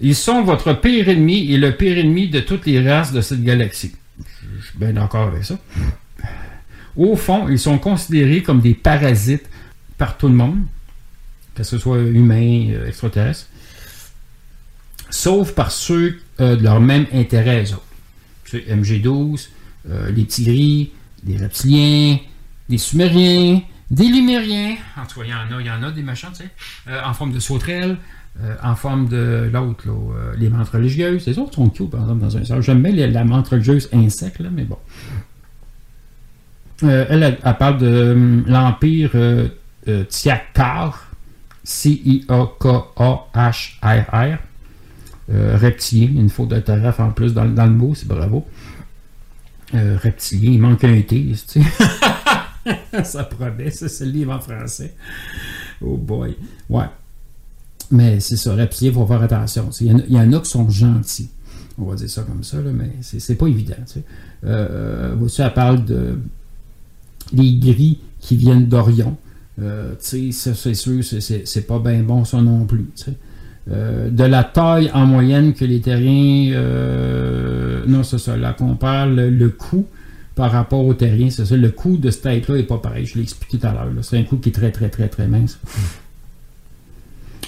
Ils 0.00 0.14
sont 0.14 0.42
votre 0.44 0.74
pire 0.74 1.08
ennemi 1.08 1.52
et 1.52 1.58
le 1.58 1.72
pire 1.72 1.98
ennemi 1.98 2.28
de 2.28 2.38
toutes 2.38 2.66
les 2.66 2.80
races 2.88 3.12
de 3.12 3.20
cette 3.20 3.42
galaxie. 3.42 3.96
Je 4.56 4.66
suis 4.66 4.78
bien 4.78 4.92
d'accord 4.92 5.26
avec 5.26 5.42
ça. 5.42 5.58
Au 6.96 7.16
fond, 7.16 7.48
ils 7.48 7.58
sont 7.58 7.78
considérés 7.78 8.42
comme 8.42 8.60
des 8.60 8.74
parasites 8.74 9.48
par 9.98 10.16
tout 10.16 10.28
le 10.28 10.34
monde, 10.34 10.58
que 11.54 11.62
ce 11.62 11.78
soit 11.78 11.98
humain, 11.98 12.68
euh, 12.70 12.88
extraterrestre, 12.88 13.46
sauf 15.10 15.52
par 15.54 15.70
ceux 15.70 16.18
euh, 16.40 16.56
de 16.56 16.62
leur 16.62 16.80
même 16.80 17.06
intérêt, 17.12 17.64
eux 17.64 17.74
autres. 17.74 17.84
Tu 18.44 18.50
sais, 18.60 18.64
MG12, 18.74 19.48
euh, 19.88 20.10
les 20.10 20.24
Tigris, 20.24 20.92
les 21.26 21.36
reptiliens, 21.36 22.18
les 22.68 22.78
Sumériens, 22.78 23.60
des 23.90 24.06
Lumériens. 24.06 24.76
En 24.96 25.06
tout 25.06 25.20
cas, 25.20 25.26
il 25.26 25.30
y 25.30 25.34
en 25.34 25.56
a, 25.58 25.60
il 25.60 25.66
y 25.66 25.70
en 25.70 25.82
a 25.82 25.90
des 25.90 26.02
machins, 26.02 26.30
tu 26.32 26.44
sais, 26.44 27.00
en 27.04 27.12
forme 27.12 27.32
de 27.32 27.40
sauterelles, 27.40 27.96
en 28.62 28.76
forme 28.76 29.08
de 29.08 29.50
l'autre, 29.52 29.84
les 30.38 30.48
menthes 30.48 30.68
religieuses. 30.68 31.26
Les 31.26 31.36
autres 31.38 31.54
sont 31.56 31.68
cute, 31.68 31.90
par 31.90 32.02
exemple, 32.02 32.20
dans 32.20 32.36
un 32.36 32.44
sens. 32.44 32.60
J'aime 32.64 32.80
bien 32.82 32.92
les- 32.92 33.08
la 33.10 33.24
menthe 33.24 33.48
religieuse 33.48 33.88
insecte, 33.92 34.38
là, 34.38 34.48
mais 34.52 34.62
bon. 34.62 34.78
Euh, 36.82 37.04
elle, 37.08 37.38
elle, 37.42 37.56
parle 37.56 37.78
de 37.78 38.12
hum, 38.12 38.44
l'Empire 38.46 39.10
euh, 39.14 39.48
euh, 39.88 40.04
Tiakar, 40.04 41.10
C-I-A-K-A-H-R-R. 41.64 42.38
Euh, 45.32 45.56
reptilien, 45.56 46.08
une 46.08 46.28
faute 46.28 46.48
d'orthographe 46.48 46.98
en 46.98 47.10
plus 47.10 47.32
dans, 47.34 47.44
dans 47.44 47.66
le 47.66 47.72
mot, 47.72 47.94
c'est 47.94 48.08
bravo. 48.08 48.44
Euh, 49.74 49.96
reptilien, 50.02 50.50
il 50.50 50.60
manque 50.60 50.82
un 50.82 51.00
T, 51.02 51.04
tu 51.06 51.36
sais. 51.36 51.62
ça 53.04 53.24
promet, 53.24 53.70
c'est 53.70 54.04
le 54.04 54.10
livre 54.10 54.32
en 54.32 54.40
français. 54.40 54.94
Oh 55.80 55.96
boy. 55.96 56.36
Ouais. 56.68 56.86
Mais 57.92 58.18
c'est 58.20 58.36
ça, 58.36 58.54
reptilien, 58.54 58.90
il 58.90 58.94
faut 58.94 59.06
faire 59.06 59.22
attention. 59.22 59.70
Il 59.80 60.04
y, 60.08 60.18
en 60.18 60.32
a, 60.32 60.40
qui 60.40 60.50
sont 60.50 60.68
gentils. 60.68 61.30
On 61.78 61.84
va 61.84 61.94
dire 61.94 62.10
ça 62.10 62.22
comme 62.22 62.42
ça, 62.42 62.60
là, 62.60 62.70
mais 62.72 62.90
c'est 63.00 63.36
pas 63.36 63.46
évident. 63.46 63.76
Tu 63.86 63.94
sais. 63.94 64.04
Euh, 64.44 65.16
elle 65.38 65.54
parle 65.54 65.84
de 65.84 66.18
les 67.32 67.54
gris 67.54 67.98
qui 68.18 68.36
viennent 68.36 68.66
d'Orion. 68.66 69.16
Euh, 69.60 69.94
tu 70.02 70.32
sais, 70.32 70.54
c'est 70.54 70.74
sûr, 70.74 71.02
c'est- 71.04 71.66
pas 71.66 71.78
bien 71.78 72.02
bon 72.02 72.24
ça 72.24 72.40
non 72.40 72.64
plus. 72.64 72.86
Euh, 73.70 74.10
de 74.10 74.24
la 74.24 74.42
taille 74.42 74.90
en 74.94 75.06
moyenne 75.06 75.52
que 75.52 75.64
les 75.64 75.80
terriens. 75.80 76.52
euh, 76.54 77.82
non, 77.86 78.02
c'est 78.02 78.18
ça. 78.18 78.36
Là 78.36 78.52
qu'on 78.54 78.74
parle, 78.76 79.20
le, 79.20 79.48
coût 79.50 79.86
par 80.34 80.50
rapport 80.52 80.84
aux 80.84 80.94
terriens, 80.94 81.30
c'est 81.30 81.44
ça. 81.44 81.56
Le 81.56 81.70
coût 81.70 81.96
de 81.98 82.10
cette 82.10 82.22
tête-là 82.22 82.56
n'est 82.56 82.62
pas 82.62 82.78
pareil. 82.78 83.04
Je 83.06 83.16
l'ai 83.16 83.22
expliqué 83.22 83.58
tout 83.58 83.66
à 83.66 83.72
l'heure. 83.72 83.88
C'est 84.02 84.18
un 84.18 84.22
coût 84.24 84.38
qui 84.38 84.48
est 84.48 84.52
très, 84.52 84.70
très, 84.72 84.88
très, 84.88 85.08
très 85.08 85.26
mince. 85.28 85.58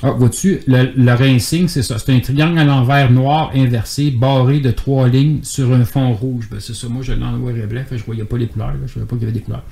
Ah, 0.04 0.10
vois-tu, 0.10 0.60
le, 0.66 0.92
leur 0.96 1.20
insigne, 1.22 1.68
c'est 1.68 1.82
ça. 1.82 1.98
C'est 1.98 2.12
un 2.12 2.18
triangle 2.20 2.58
à 2.58 2.64
l'envers 2.64 3.10
noir 3.10 3.52
inversé, 3.54 4.10
barré 4.10 4.58
de 4.60 4.70
trois 4.72 5.06
lignes 5.08 5.40
sur 5.44 5.72
un 5.72 5.84
fond 5.84 6.12
rouge. 6.12 6.48
Ben, 6.50 6.58
c'est 6.60 6.74
ça. 6.74 6.88
Moi, 6.88 7.02
je 7.02 7.12
l'ai 7.12 7.22
en 7.24 7.32
noir 7.38 7.56
et 7.56 7.66
blanc. 7.66 7.82
je 7.90 8.02
voyais 8.04 8.24
pas 8.24 8.36
les 8.36 8.48
couleurs. 8.48 8.72
là. 8.72 8.78
Je 8.86 8.94
savais 8.94 9.06
pas 9.06 9.14
qu'il 9.16 9.22
y 9.22 9.30
avait 9.30 9.38
des 9.38 9.44
couleurs. 9.44 9.62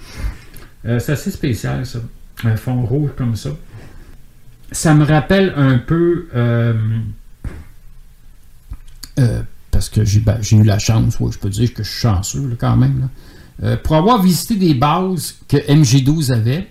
Euh, 0.86 0.98
c'est 1.00 1.12
assez 1.12 1.30
spécial, 1.32 1.84
ça. 1.84 1.98
Un 2.44 2.56
fond 2.56 2.82
rouge 2.86 3.10
comme 3.16 3.34
ça. 3.36 3.50
Ça 4.72 4.94
me 4.94 5.04
rappelle 5.04 5.52
un 5.56 5.78
peu. 5.78 6.28
euh, 6.34 6.74
euh, 9.18 9.42
parce 9.70 9.88
que 9.88 10.04
j'ai 10.04 10.20
ben, 10.20 10.38
j'ai 10.40 10.56
eu 10.56 10.62
la 10.62 10.78
chance, 10.78 11.18
ouais, 11.20 11.32
je 11.32 11.38
peux 11.38 11.48
dire 11.50 11.72
que 11.74 11.82
je 11.82 11.90
suis 11.90 12.00
chanceux 12.00 12.56
quand 12.58 12.76
même. 12.76 13.08
pour 13.82 13.96
avoir 13.96 14.22
visité 14.22 14.56
des 14.56 14.74
bases 14.74 15.36
que 15.48 15.56
MG12 15.56 16.32
avait, 16.32 16.68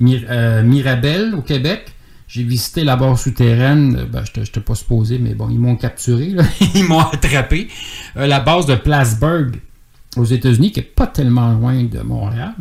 Mir- 0.00 0.62
Mirabel 0.62 1.34
au 1.34 1.42
Québec, 1.42 1.92
j'ai 2.28 2.42
visité 2.42 2.84
la 2.84 2.96
base 2.96 3.22
souterraine, 3.22 3.96
euh, 3.96 4.04
ben, 4.04 4.22
je 4.22 4.40
n'étais 4.40 4.60
pas 4.60 4.74
supposé, 4.74 5.18
mais 5.18 5.34
bon, 5.34 5.48
ils 5.48 5.58
m'ont 5.58 5.76
capturé, 5.76 6.34
ils 6.74 6.84
m'ont 6.84 7.00
attrapé. 7.00 7.68
Euh, 8.16 8.26
la 8.26 8.40
base 8.40 8.66
de 8.66 8.74
Plattsburgh 8.74 9.56
aux 10.16 10.26
États-Unis, 10.26 10.70
qui 10.70 10.80
n'est 10.80 10.86
pas 10.86 11.06
tellement 11.06 11.52
loin 11.52 11.84
de 11.84 12.00
Montréal. 12.00 12.54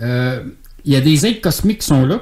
Euh, 0.00 0.44
Il 0.84 0.92
y 0.92 0.96
a 0.96 1.00
des 1.00 1.26
êtres 1.26 1.40
cosmiques 1.40 1.80
qui 1.80 1.86
sont 1.88 2.06
là. 2.06 2.20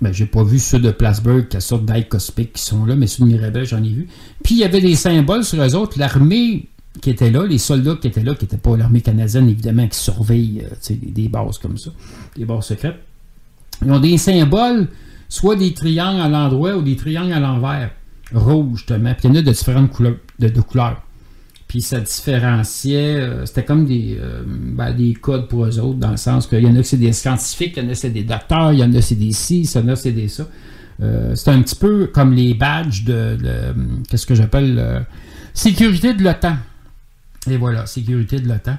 Ben, 0.00 0.12
j'ai 0.12 0.26
pas 0.26 0.44
vu 0.44 0.60
ceux 0.60 0.78
de 0.78 0.92
Plattsburgh, 0.92 1.48
qui 1.48 1.60
sorte 1.60 1.84
d'êtres 1.84 2.08
cosmiques 2.08 2.52
qui 2.52 2.62
sont 2.62 2.86
là, 2.86 2.94
mais 2.94 3.08
ceux 3.08 3.24
de 3.24 3.28
Mirabel, 3.28 3.66
j'en 3.66 3.82
ai 3.82 3.90
vu. 3.90 4.08
Puis 4.44 4.54
il 4.54 4.58
y 4.58 4.64
avait 4.64 4.80
des 4.80 4.94
symboles 4.94 5.44
sur 5.44 5.60
eux 5.60 5.74
autres. 5.74 5.98
L'armée 5.98 6.68
qui 7.02 7.10
était 7.10 7.30
là, 7.30 7.44
les 7.46 7.58
soldats 7.58 7.96
qui 7.96 8.06
étaient 8.06 8.22
là, 8.22 8.34
qui 8.34 8.44
n'étaient 8.44 8.56
pas 8.56 8.76
l'armée 8.76 9.00
canadienne, 9.00 9.48
évidemment, 9.48 9.86
qui 9.88 9.98
surveillent 9.98 10.66
des 10.88 11.28
bases 11.28 11.58
comme 11.58 11.76
ça, 11.76 11.90
des 12.36 12.44
bases 12.44 12.66
secrètes. 12.66 13.00
Ils 13.84 13.90
ont 13.90 14.00
des 14.00 14.18
symboles, 14.18 14.88
soit 15.28 15.56
des 15.56 15.72
triangles 15.74 16.20
à 16.20 16.28
l'endroit 16.28 16.76
ou 16.76 16.82
des 16.82 16.96
triangles 16.96 17.32
à 17.32 17.40
l'envers, 17.40 17.90
rouge, 18.34 18.78
justement. 18.80 19.14
Puis 19.14 19.28
il 19.28 19.30
y 19.30 19.32
en 19.32 19.40
a 19.40 19.42
de 19.42 19.50
différentes 19.52 19.90
couleurs. 19.90 20.16
De, 20.38 20.48
couleurs. 20.60 21.02
Puis 21.68 21.82
ça 21.82 22.00
différenciait, 22.00 23.16
euh, 23.20 23.46
c'était 23.46 23.64
comme 23.64 23.86
des, 23.86 24.18
euh, 24.20 24.42
ben, 24.46 24.92
des 24.92 25.14
codes 25.14 25.46
pour 25.48 25.64
eux 25.66 25.78
autres, 25.78 25.98
dans 25.98 26.10
le 26.10 26.16
sens 26.16 26.46
qu'il 26.46 26.60
y 26.62 26.66
en 26.66 26.74
a 26.74 26.78
que 26.78 26.82
c'est 26.82 26.96
des 26.96 27.12
scientifiques, 27.12 27.74
il 27.76 27.84
y 27.84 27.86
en 27.86 27.90
a 27.90 27.94
c'est 27.94 28.10
des 28.10 28.24
docteurs, 28.24 28.72
il 28.72 28.80
y 28.80 28.84
en 28.84 28.92
a 28.92 29.00
c'est 29.00 29.14
des 29.14 29.30
ci, 29.32 29.60
il 29.62 29.70
y 29.72 29.78
en 29.78 29.88
a 29.88 29.94
c'est 29.96 30.10
des 30.12 30.26
ça. 30.28 30.48
Euh, 31.02 31.34
c'est 31.36 31.50
un 31.50 31.62
petit 31.62 31.76
peu 31.76 32.08
comme 32.12 32.32
les 32.32 32.54
badges 32.54 33.04
de, 33.04 33.36
de- 33.40 33.74
qu'est-ce 34.08 34.26
que 34.26 34.34
j'appelle, 34.34 35.06
sécurité 35.54 36.12
de 36.12 36.22
l'OTAN. 36.24 36.56
Et 37.48 37.56
voilà, 37.56 37.86
sécurité 37.86 38.40
de 38.40 38.48
l'OTAN. 38.48 38.76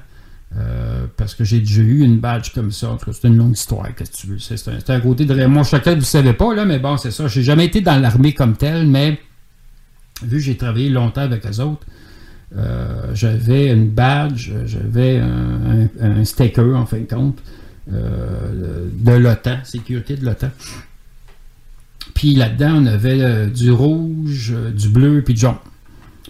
Euh, 0.57 1.05
parce 1.15 1.33
que 1.33 1.45
j'ai 1.45 1.59
déjà 1.59 1.81
eu 1.81 2.01
une 2.01 2.19
badge 2.19 2.51
comme 2.53 2.71
ça. 2.71 2.97
C'est 3.11 3.27
une 3.27 3.37
longue 3.37 3.53
histoire, 3.53 3.93
qu'est-ce 3.95 4.11
que 4.11 4.17
tu 4.17 4.27
veux. 4.27 4.39
C'est 4.39 4.89
un, 4.89 4.99
côté 4.99 5.25
de 5.25 5.33
Raymond 5.33 5.63
Choquette, 5.63 5.95
vous 5.95 6.01
ne 6.01 6.05
savez 6.05 6.33
pas, 6.33 6.53
là, 6.53 6.65
mais 6.65 6.79
bon, 6.79 6.97
c'est 6.97 7.11
ça. 7.11 7.27
J'ai 7.27 7.43
jamais 7.43 7.65
été 7.65 7.79
dans 7.79 7.97
l'armée 7.97 8.33
comme 8.33 8.57
tel, 8.57 8.85
mais 8.85 9.19
vu 10.23 10.37
que 10.37 10.43
j'ai 10.43 10.57
travaillé 10.57 10.89
longtemps 10.89 11.21
avec 11.21 11.45
eux 11.45 11.61
autres, 11.61 11.85
euh, 12.57 13.11
j'avais 13.13 13.71
une 13.71 13.89
badge, 13.89 14.51
j'avais 14.65 15.19
un, 15.19 15.87
un- 16.01 16.25
sticker, 16.25 16.75
en 16.75 16.85
fin 16.85 16.99
de 16.99 17.05
compte, 17.05 17.39
euh, 17.93 18.89
de 18.91 19.11
l'OTAN, 19.13 19.59
sécurité 19.63 20.17
de 20.17 20.25
l'OTAN. 20.25 20.51
Puis 22.13 22.35
là-dedans, 22.35 22.81
on 22.81 22.85
avait 22.87 23.47
du 23.47 23.71
rouge, 23.71 24.53
du 24.75 24.89
bleu, 24.89 25.21
puis 25.23 25.33
du 25.33 25.39
jaune. 25.39 25.55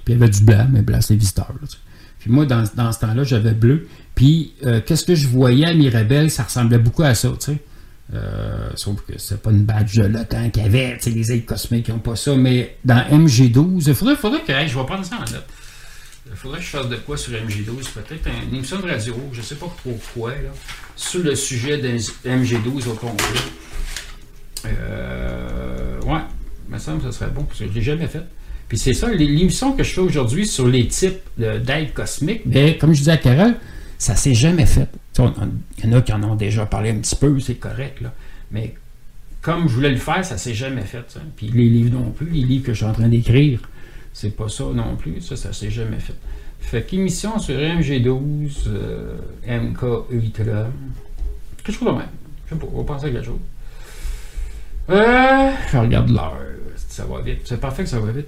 Puis 0.05 0.13
il 0.13 0.19
y 0.19 0.23
avait 0.23 0.29
du 0.29 0.43
blanc, 0.43 0.67
mais 0.71 0.83
blanc, 0.83 1.01
c'est 1.01 1.15
visiteur. 1.15 1.49
là, 1.59 1.67
tu 1.67 1.73
sais. 1.73 1.77
Puis 2.21 2.29
moi, 2.29 2.45
dans, 2.45 2.63
dans 2.75 2.91
ce 2.91 2.99
temps-là, 2.99 3.23
j'avais 3.23 3.53
bleu. 3.53 3.87
Puis 4.13 4.53
euh, 4.63 4.79
qu'est-ce 4.85 5.05
que 5.05 5.15
je 5.15 5.27
voyais 5.27 5.65
à 5.65 5.73
Mirabel, 5.73 6.29
ça 6.29 6.43
ressemblait 6.43 6.77
beaucoup 6.77 7.01
à 7.01 7.15
ça, 7.15 7.29
tu 7.29 7.53
sais. 7.53 7.57
Euh, 8.13 8.69
sauf 8.75 9.01
que 9.01 9.13
c'est 9.17 9.41
pas 9.41 9.51
une 9.51 9.63
badge 9.63 9.97
de 9.97 10.03
l'OTAN 10.03 10.49
qu'il 10.49 10.63
y 10.63 10.65
avait, 10.65 10.97
tu 10.97 11.03
sais, 11.03 11.09
les 11.11 11.31
ailes 11.31 11.45
cosmiques 11.45 11.87
n'ont 11.89 11.99
pas 11.99 12.15
ça, 12.15 12.35
mais 12.35 12.77
dans 12.85 12.99
MG12, 13.09 13.87
il 13.87 13.95
faudrait, 13.95 14.15
faudrait 14.17 14.41
que, 14.41 14.51
je 14.51 14.77
vais 14.77 14.85
prendre 14.85 15.03
ça 15.03 15.15
en 15.15 15.31
note. 15.31 15.47
Il 16.29 16.35
faudrait 16.35 16.59
que 16.59 16.65
je 16.65 16.69
fasse 16.69 16.89
de 16.89 16.97
quoi 16.97 17.17
sur 17.17 17.31
MG12, 17.33 17.91
peut-être 17.93 18.27
une 18.49 18.55
émission 18.55 18.79
de 18.79 18.87
radio, 18.87 19.15
je 19.31 19.41
sais 19.41 19.55
pas 19.55 19.73
trop 19.77 19.97
quoi, 20.13 20.31
là, 20.31 20.51
sur 20.95 21.23
le 21.23 21.35
sujet 21.35 21.77
de 21.77 21.87
MG12 21.87 22.89
au 22.89 22.93
complet. 22.93 23.39
Euh, 24.65 26.01
ouais, 26.01 26.21
il 26.67 26.73
me 26.73 26.79
semble 26.79 27.01
que 27.01 27.11
ce 27.11 27.17
serait 27.17 27.31
bon, 27.31 27.45
parce 27.45 27.59
que 27.59 27.67
je 27.67 27.71
l'ai 27.71 27.81
jamais 27.81 28.07
fait. 28.07 28.25
Puis 28.71 28.77
c'est 28.77 28.93
ça, 28.93 29.11
l'émission 29.11 29.73
que 29.73 29.83
je 29.83 29.91
fais 29.93 29.99
aujourd'hui 29.99 30.45
sur 30.47 30.65
les 30.65 30.87
types 30.87 31.19
de- 31.37 31.57
d'aides 31.57 31.91
cosmiques, 31.93 32.43
mais 32.45 32.77
comme 32.77 32.93
je 32.93 32.99
disais 32.99 33.11
à 33.11 33.17
Carole, 33.17 33.55
ça 33.97 34.15
s'est 34.15 34.33
jamais 34.33 34.65
fait. 34.65 34.87
Il 35.19 35.25
y 35.83 35.87
en 35.93 35.97
a 35.97 36.01
qui 36.01 36.13
en 36.13 36.23
ont 36.23 36.35
déjà 36.35 36.65
parlé 36.65 36.91
un 36.91 36.95
petit 36.99 37.17
peu, 37.17 37.37
c'est 37.41 37.55
correct, 37.55 37.99
là. 37.99 38.13
Mais 38.49 38.73
comme 39.41 39.67
je 39.67 39.73
voulais 39.75 39.89
le 39.89 39.97
faire, 39.97 40.23
ça 40.23 40.37
s'est 40.37 40.53
jamais 40.53 40.83
fait. 40.83 41.03
Puis 41.35 41.47
les 41.47 41.65
livres 41.67 41.91
non 41.99 42.11
plus, 42.11 42.27
les 42.27 42.43
livres 42.43 42.63
que 42.65 42.71
je 42.71 42.77
suis 42.77 42.85
en 42.85 42.93
train 42.93 43.09
d'écrire, 43.09 43.59
c'est 44.13 44.37
pas 44.37 44.47
ça 44.47 44.63
non 44.73 44.95
plus. 44.95 45.19
Ça, 45.19 45.35
ça 45.35 45.51
s'est 45.51 45.69
jamais 45.69 45.99
fait. 45.99 46.15
Fait 46.61 46.83
qu'émission 46.83 47.39
sur 47.39 47.55
MG12, 47.55 48.67
euh, 48.67 49.17
MK 49.47 49.81
Ultra, 50.11 50.67
quelque 51.61 51.77
chose 51.77 51.89
de 51.89 51.93
même. 51.93 52.07
Je 52.45 52.53
sais 52.53 52.59
pas, 52.61 52.67
on 52.73 52.77
va 52.77 52.83
penser 52.85 53.07
à 53.07 53.09
quelque 53.09 53.25
chose. 53.25 53.39
Euh, 54.89 55.51
je 55.71 55.77
regarde 55.77 56.09
l'heure. 56.09 56.37
Ça 56.87 57.03
va 57.05 57.21
vite. 57.21 57.39
C'est 57.45 57.59
parfait 57.59 57.83
que 57.83 57.89
ça 57.89 57.99
va 57.99 58.11
vite. 58.11 58.27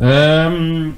Euh, 0.00 0.90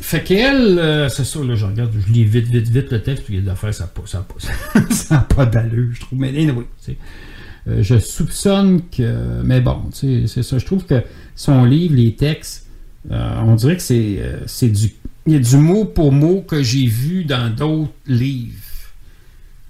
fait 0.00 0.22
qu'elle, 0.22 0.78
euh, 0.78 1.08
c'est 1.08 1.24
ça, 1.24 1.40
là, 1.44 1.54
je 1.54 1.66
regarde, 1.66 1.92
je 1.98 2.12
lis 2.12 2.24
vite, 2.24 2.46
vite, 2.46 2.68
vite 2.68 2.90
le 2.90 3.02
texte, 3.02 3.24
puis 3.24 3.34
il 3.34 3.36
y 3.36 3.40
a 3.40 3.44
des 3.44 3.50
affaires, 3.50 3.74
ça 3.74 3.84
n'a 3.84 3.90
pas, 3.90 4.02
ça 4.06 5.18
pas, 5.18 5.34
pas 5.34 5.46
d'allure, 5.46 5.90
je 5.92 6.00
trouve. 6.00 6.18
Mais 6.18 6.28
anyway. 6.28 6.66
Euh, 7.68 7.82
je 7.82 7.98
soupçonne 7.98 8.82
que. 8.90 9.42
Mais 9.42 9.60
bon, 9.60 9.90
c'est 9.92 10.26
ça. 10.26 10.58
Je 10.58 10.64
trouve 10.64 10.84
que 10.84 11.02
son 11.34 11.64
livre, 11.64 11.94
les 11.94 12.14
textes, 12.14 12.66
euh, 13.10 13.40
on 13.42 13.54
dirait 13.54 13.76
que 13.76 13.82
c'est, 13.82 14.16
euh, 14.18 14.40
c'est 14.46 14.68
du. 14.68 14.92
Il 15.26 15.34
y 15.34 15.36
a 15.36 15.38
du 15.38 15.56
mot 15.56 15.84
pour 15.84 16.12
mot 16.12 16.40
que 16.40 16.62
j'ai 16.62 16.86
vu 16.86 17.24
dans 17.24 17.54
d'autres 17.54 17.92
livres. 18.06 18.58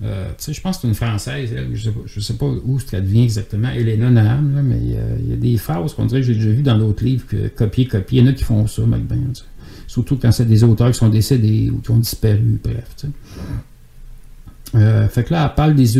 Euh, 0.02 0.30
je 0.48 0.60
pense 0.62 0.76
que 0.76 0.82
c'est 0.82 0.88
une 0.88 0.94
Française, 0.94 1.52
elle, 1.54 1.76
je 1.76 1.90
je 2.06 2.20
sais 2.20 2.34
pas 2.34 2.46
où 2.46 2.78
ça 2.80 3.00
devient 3.00 3.24
exactement, 3.24 3.68
Elena 3.68 4.08
Naham, 4.08 4.54
là, 4.54 4.62
mais 4.62 4.80
euh, 4.94 5.16
il 5.20 5.28
y 5.28 5.32
a 5.34 5.36
des 5.36 5.58
phrases 5.58 5.92
qu'on 5.92 6.06
dirait 6.06 6.22
que 6.22 6.26
j'ai 6.26 6.34
déjà 6.34 6.50
vues 6.50 6.62
dans 6.62 6.78
d'autres 6.78 7.04
livres 7.04 7.26
que 7.26 7.48
copier, 7.48 7.86
copier. 7.86 8.20
Il 8.20 8.24
y 8.24 8.28
en 8.28 8.30
a 8.30 8.34
qui 8.34 8.44
font 8.44 8.66
ça, 8.66 8.82
mec, 8.86 9.06
ben. 9.06 9.32
Surtout 9.86 10.16
quand 10.16 10.32
c'est 10.32 10.46
des 10.46 10.64
auteurs 10.64 10.90
qui 10.92 10.98
sont 10.98 11.08
décédés 11.08 11.70
ou 11.70 11.78
qui 11.78 11.90
ont 11.90 11.98
disparu, 11.98 12.60
bref. 12.62 12.96
Euh, 14.76 15.08
fait 15.08 15.24
que 15.24 15.32
là, 15.32 15.48
elle 15.48 15.54
parle 15.56 15.74
des 15.74 15.98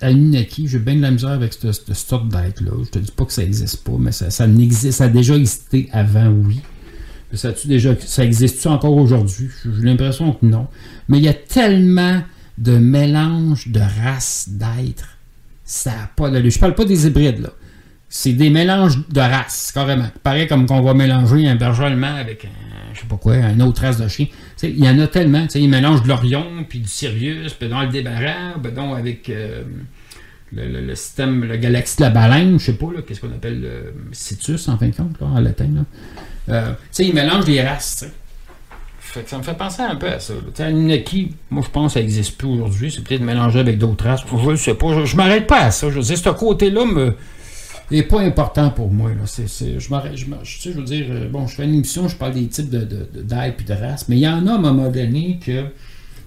Anunnaki. 0.00 0.66
J'ai 0.66 0.80
bien 0.80 0.96
de 0.96 1.02
la 1.02 1.12
misère 1.12 1.30
avec 1.30 1.52
cette, 1.52 1.72
cette 1.72 1.94
sorte 1.94 2.28
d'être-là. 2.28 2.72
Je 2.84 2.90
te 2.90 2.98
dis 2.98 3.12
pas 3.12 3.24
que 3.24 3.32
ça 3.32 3.42
n'existe 3.42 3.84
pas, 3.84 3.92
mais 3.98 4.12
ça, 4.12 4.30
ça 4.30 4.46
n'existe. 4.46 4.90
Ça 4.90 5.04
a 5.04 5.08
déjà 5.08 5.36
existé 5.36 5.88
avant, 5.92 6.28
oui. 6.28 6.60
Mais 7.30 7.38
Ça, 7.38 7.52
déjà, 7.64 7.94
ça 8.00 8.24
existe-tu 8.24 8.68
encore 8.68 8.96
aujourd'hui? 8.96 9.48
J'ai 9.64 9.84
l'impression 9.84 10.32
que 10.32 10.44
non. 10.44 10.66
Mais 11.08 11.18
il 11.18 11.24
y 11.24 11.28
a 11.28 11.34
tellement 11.34 12.20
de 12.58 12.76
mélanges 12.78 13.68
de 13.68 13.80
races 13.80 14.48
d'êtres. 14.50 15.16
Ça 15.64 15.90
n'a 15.90 16.10
pas 16.16 16.30
d'allure. 16.30 16.50
Je 16.50 16.58
parle 16.58 16.74
pas 16.74 16.84
des 16.84 17.06
hybrides, 17.06 17.40
là. 17.40 17.50
C'est 18.10 18.32
des 18.32 18.48
mélanges 18.48 19.06
de 19.08 19.20
races, 19.20 19.70
carrément. 19.74 20.08
Pareil 20.22 20.46
comme 20.46 20.64
qu'on 20.66 20.80
va 20.80 20.94
mélanger 20.94 21.46
un 21.46 21.56
berger 21.56 21.84
allemand 21.84 22.14
avec 22.16 22.46
un, 22.46 22.94
je 22.94 23.00
sais 23.00 23.06
pas 23.06 23.16
quoi, 23.18 23.36
une 23.36 23.60
autre 23.62 23.82
race 23.82 23.98
de 23.98 24.08
chien. 24.08 24.26
Il 24.62 24.82
y 24.82 24.88
en 24.88 24.98
a 24.98 25.06
tellement. 25.06 25.46
Ils 25.54 25.68
mélangent 25.68 26.02
de 26.02 26.08
l'Orion, 26.08 26.64
puis 26.66 26.78
du 26.80 26.88
Sirius, 26.88 27.52
puis 27.52 27.68
dans 27.68 27.82
le 27.82 27.88
débarras, 27.88 28.56
ben 28.62 28.72
donc 28.72 28.96
avec 28.98 29.28
euh, 29.28 29.62
le, 30.54 30.66
le- 30.68 30.86
le 30.86 30.94
système, 30.94 31.44
la 31.44 31.58
galaxie 31.58 31.98
de 31.98 32.02
la 32.04 32.10
baleine, 32.10 32.58
je 32.58 32.64
sais 32.64 32.72
pas, 32.72 32.86
qu'est-ce 33.06 33.20
qu'on 33.20 33.28
appelle 33.32 33.60
le 33.60 33.94
Citus, 34.12 34.66
en 34.68 34.78
fin 34.78 34.88
de 34.88 34.94
compte, 34.96 35.20
en 35.20 35.38
latin. 35.38 35.68
Là. 35.74 35.84
Euh, 36.48 36.72
ils 36.98 37.12
mélangent 37.14 37.46
les 37.46 37.62
races. 37.62 38.06
Ça 39.26 39.38
me 39.38 39.42
fait 39.42 39.54
penser 39.54 39.82
un 39.82 39.96
peu 39.96 40.08
à 40.08 40.20
ça. 40.20 40.34
Anunnaki, 40.58 41.34
moi 41.50 41.62
je 41.64 41.70
pense 41.70 41.92
que 41.94 41.94
ça 41.94 42.00
n'existe 42.00 42.36
plus 42.36 42.48
aujourd'hui. 42.48 42.92
C'est 42.92 43.02
peut-être 43.02 43.22
mélangé 43.22 43.58
avec 43.58 43.78
d'autres 43.78 44.04
races. 44.04 44.20
Je 44.30 44.50
ne 44.50 44.56
sais 44.56 44.74
pas. 44.74 44.94
Je, 45.00 45.06
je 45.06 45.16
m'arrête 45.16 45.46
pas 45.46 45.62
à 45.62 45.70
ça. 45.70 45.88
Je 45.90 45.96
veux 45.96 46.02
dire, 46.02 46.18
ce 46.18 46.28
côté-là 46.30 46.84
n'est 47.90 48.02
pas 48.02 48.20
important 48.20 48.70
pour 48.70 48.90
moi. 48.90 49.10
Je 49.24 50.70
veux 50.70 50.82
dire, 50.84 51.06
euh, 51.10 51.28
bon, 51.28 51.46
je 51.46 51.54
fais 51.54 51.64
une 51.64 51.74
émission, 51.74 52.06
je 52.06 52.16
parle 52.16 52.34
des 52.34 52.46
types 52.48 52.68
de, 52.70 52.80
de, 52.80 53.08
de- 53.22 53.72
races, 53.72 54.08
mais 54.08 54.16
il 54.16 54.20
y 54.20 54.28
en 54.28 54.46
a 54.46 54.52
à 54.52 54.54
un 54.54 54.58
moment 54.58 54.88
donné 54.90 55.38
que 55.44 55.64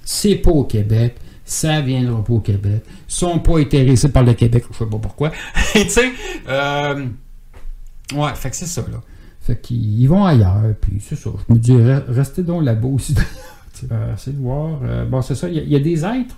c'est 0.03 0.35
pas 0.35 0.51
au 0.51 0.63
Québec. 0.63 1.15
Ça 1.45 1.81
viendra 1.81 2.23
pas 2.23 2.33
au 2.33 2.39
Québec. 2.39 2.83
Ils 2.87 3.13
sont 3.13 3.39
pas 3.39 3.59
intéressés 3.59 4.09
par 4.09 4.23
le 4.23 4.33
Québec. 4.33 4.63
Je 4.71 4.77
sais 4.77 4.85
pas 4.89 4.97
pourquoi. 4.97 5.31
tu 5.73 5.89
sais, 5.89 6.11
euh, 6.47 7.05
ouais, 8.15 8.33
fait 8.35 8.49
que 8.49 8.55
c'est 8.55 8.67
ça, 8.67 8.81
là. 8.91 9.01
Fait 9.41 9.59
qu'ils 9.59 9.99
ils 10.01 10.07
vont 10.07 10.23
ailleurs, 10.23 10.61
puis 10.80 10.97
c'est 10.99 11.15
ça. 11.15 11.30
Je 11.49 11.53
me 11.53 11.59
dis, 11.59 11.72
re- 11.73 12.03
restez 12.07 12.43
donc 12.43 12.63
là-bas 12.63 12.88
aussi. 12.88 13.15
Tu 13.73 13.88
sais, 13.88 13.93
euh, 13.93 14.13
essayez 14.13 14.35
de 14.35 14.41
voir. 14.41 14.80
Euh, 14.84 15.05
bon, 15.05 15.22
c'est 15.22 15.34
ça. 15.34 15.47
Il 15.47 15.68
y, 15.68 15.76
a- 15.76 15.80
des 15.80 16.03
êtres 16.03 16.35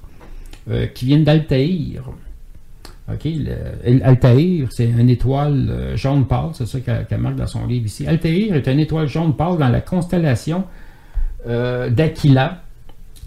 euh, 0.69 0.85
qui 0.85 1.05
viennent 1.05 1.23
d'Altaïr. 1.23 2.03
OK? 3.11 3.27
Altaïr, 4.03 4.67
c'est 4.71 4.85
une 4.85 5.09
étoile 5.09 5.67
euh, 5.69 5.97
jaune 5.97 6.25
pâle. 6.25 6.49
C'est 6.53 6.67
ça 6.67 6.79
qu'elle 6.79 7.05
qu'elle 7.07 7.19
marque 7.19 7.35
dans 7.35 7.47
son 7.47 7.65
livre 7.65 7.87
ici. 7.87 8.05
Altaïr 8.07 8.55
est 8.55 8.67
une 8.67 8.79
étoile 8.79 9.07
jaune 9.07 9.35
pâle 9.35 9.57
dans 9.57 9.67
la 9.67 9.81
constellation 9.81 10.63
euh, 11.47 11.89
d'Aquila, 11.89 12.62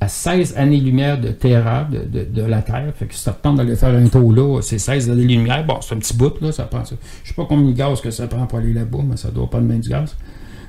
à 0.00 0.08
16 0.08 0.56
années-lumière 0.56 1.18
de 1.20 1.28
Terra, 1.28 1.84
de, 1.90 2.24
de- 2.24 2.42
la 2.46 2.60
Terre. 2.62 2.92
Fait 2.98 3.06
que 3.06 3.14
si 3.14 3.20
ça 3.20 3.32
te 3.32 3.42
tente 3.42 3.56
d'aller 3.56 3.76
faire 3.76 3.94
un 3.94 4.06
tour 4.08 4.32
là, 4.32 4.60
c'est 4.62 4.78
16 4.78 5.10
années-lumière. 5.10 5.64
Bon, 5.64 5.78
c'est 5.80 5.94
un 5.94 5.98
petit 5.98 6.14
bout, 6.16 6.38
là, 6.40 6.52
ça 6.52 6.64
prend 6.64 6.84
ça. 6.84 6.96
Je 7.24 7.28
sais 7.28 7.34
pas 7.34 7.46
combien 7.48 7.70
de 7.70 7.76
gaz 7.76 8.00
que 8.00 8.10
ça 8.10 8.26
prend 8.26 8.46
pour 8.46 8.58
aller 8.58 8.72
là-bas, 8.74 8.98
mais 9.08 9.16
ça 9.16 9.30
doit 9.30 9.48
pas 9.48 9.58
de 9.60 9.66
main 9.66 9.78
du 9.78 9.88
gaz. 9.88 10.16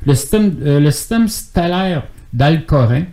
Le 0.05 0.15
système, 0.15 0.55
euh, 0.63 0.79
le 0.79 0.91
système 0.91 1.27
stellaire 1.27 2.03
d'Alcorin 2.31 3.03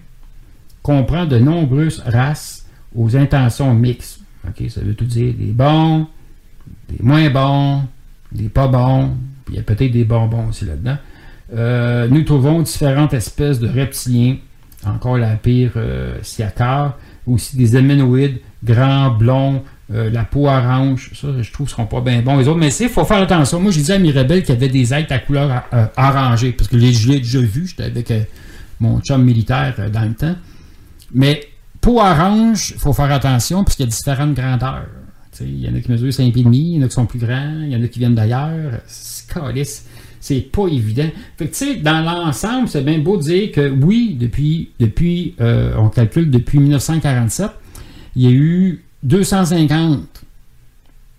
comprend 0.83 1.27
de 1.27 1.39
nombreuses 1.39 2.03
races 2.07 2.67
aux 2.95 3.17
intentions 3.17 3.75
mixtes. 3.75 4.21
OK, 4.47 4.69
ça 4.71 4.81
veut 4.83 4.95
tout 4.95 5.07
dire 5.07 5.35
des 5.35 5.47
bons, 5.53 6.07
des 6.89 7.03
moins 7.03 7.29
bons, 7.31 7.83
des 8.31 8.49
pas 8.49 8.69
bons, 8.69 9.11
puis 9.47 9.55
il 9.55 9.57
y 9.57 9.61
a 9.61 9.63
peut-être 9.63 9.91
des 9.93 10.05
bonbons 10.05 10.49
aussi 10.49 10.65
là-dedans. 10.67 10.97
Euh, 11.55 12.09
nous 12.09 12.23
trouvons 12.23 12.63
différentes 12.63 13.15
espèces 13.15 13.59
de 13.59 13.69
reptiliens, 13.69 14.37
encore 14.87 15.19
la 15.19 15.37
pire 15.37 15.73
euh, 15.77 16.19
aussi 17.27 17.57
des 17.57 17.77
héménoïdes, 17.77 18.39
grands, 18.63 19.11
blonds, 19.11 19.63
euh, 19.93 20.11
la 20.11 20.25
peau 20.25 20.47
orange, 20.47 21.11
ça 21.15 21.29
je 21.43 21.53
trouve 21.53 21.67
ne 21.67 21.71
seront 21.71 21.87
pas 21.87 22.01
bien 22.01 22.23
bons 22.23 22.39
les 22.39 22.49
autres, 22.49 22.59
mais 22.59 22.75
il 22.75 22.89
faut 22.89 23.05
faire 23.05 23.23
attention. 23.23 23.61
Moi 23.61 23.71
j'ai 23.71 23.83
dit 23.83 23.93
à 23.93 23.99
Mirabel 23.99 24.43
qu'il 24.43 24.55
y 24.55 24.57
avait 24.57 24.69
des 24.69 24.93
êtres 24.95 25.13
à 25.13 25.19
couleur 25.19 25.63
euh, 25.73 25.87
orangée, 25.97 26.53
parce 26.53 26.69
que 26.69 26.79
je 26.79 26.85
l'ai- 26.85 26.93
je 26.93 27.11
déjà 27.13 27.41
vu, 27.41 27.67
j'étais 27.67 27.85
avec 27.85 28.11
euh, 28.11 28.23
mon 28.81 29.01
chum 29.01 29.23
militaire 29.23 29.75
dans 29.93 30.03
le 30.05 30.15
temps. 30.15 30.35
Mais 31.13 31.41
peau 31.81 32.01
orange, 32.01 32.73
il 32.75 32.81
faut 32.81 32.93
faire 32.93 33.13
attention 33.13 33.63
parce 33.65 33.77
qu'il 33.77 33.85
y 33.85 33.89
a 33.89 33.91
différentes 33.91 34.35
grandeurs. 34.35 34.87
Il 35.41 35.59
y 35.61 35.69
en 35.69 35.75
a 35.75 35.81
qui 35.81 35.91
mesurent 35.91 36.13
5 36.13 36.33
pieds 36.33 36.43
et 36.43 36.45
demi, 36.45 36.75
il 36.75 36.77
y 36.77 36.83
en 36.83 36.87
a 36.87 36.89
qui 36.89 36.95
sont 36.95 37.07
plus 37.07 37.19
grands, 37.19 37.61
il 37.63 37.71
y 37.73 37.77
en 37.77 37.83
a 37.83 37.89
qui 37.89 37.99
viennent 37.99 38.15
d'ailleurs. 38.15 38.81
C'est 38.87 39.29
calisse. 39.33 39.87
C'est 40.25 40.41
pas 40.41 40.69
évident. 40.69 41.11
Fait 41.37 41.49
que, 41.49 41.55
tu 41.55 41.67
sais, 41.67 41.77
dans 41.77 42.01
l'ensemble, 42.01 42.67
c'est 42.67 42.81
bien 42.81 42.99
beau 42.99 43.19
de 43.19 43.25
dire 43.25 43.53
que 43.53 43.69
oui, 43.69 44.17
depuis, 44.19 44.71
depuis 44.81 45.35
euh, 45.39 45.75
on 45.77 45.91
calcule 45.91 46.31
depuis 46.31 46.61
1947, 46.61 47.51
il 48.17 48.23
y 48.23 48.27
a 48.29 48.31
eu 48.31 48.85
250 49.03 50.25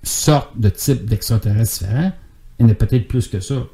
sortes 0.02 0.60
de 0.60 0.70
types 0.70 1.06
d'extraterrestres 1.06 1.84
différents. 1.84 2.14
Il 2.58 2.66
y 2.66 2.70
en 2.70 2.72
a 2.72 2.74
peut-être 2.74 3.08
plus 3.08 3.28
que 3.28 3.40
ça 3.42 3.68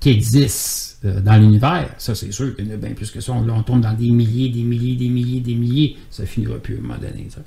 qui 0.00 0.08
existent 0.08 0.96
euh, 1.04 1.20
dans 1.20 1.36
l'univers. 1.36 1.90
Ça, 1.98 2.14
c'est 2.14 2.32
sûr 2.32 2.56
qu'il 2.56 2.68
y 2.68 2.70
en 2.70 2.72
a 2.72 2.78
bien 2.78 2.94
plus 2.94 3.10
que 3.10 3.20
ça. 3.20 3.32
On, 3.32 3.46
on 3.46 3.62
tombe 3.64 3.82
dans 3.82 3.92
des 3.92 4.10
milliers, 4.10 4.48
des 4.48 4.62
milliers, 4.62 4.96
des 4.96 5.10
milliers, 5.10 5.40
des 5.40 5.56
milliers. 5.56 5.98
Ça 6.10 6.24
finira 6.24 6.56
plus 6.56 6.76
à 6.76 6.78
un 6.78 6.80
moment 6.80 6.94
donné. 6.94 7.26
Ça. 7.28 7.42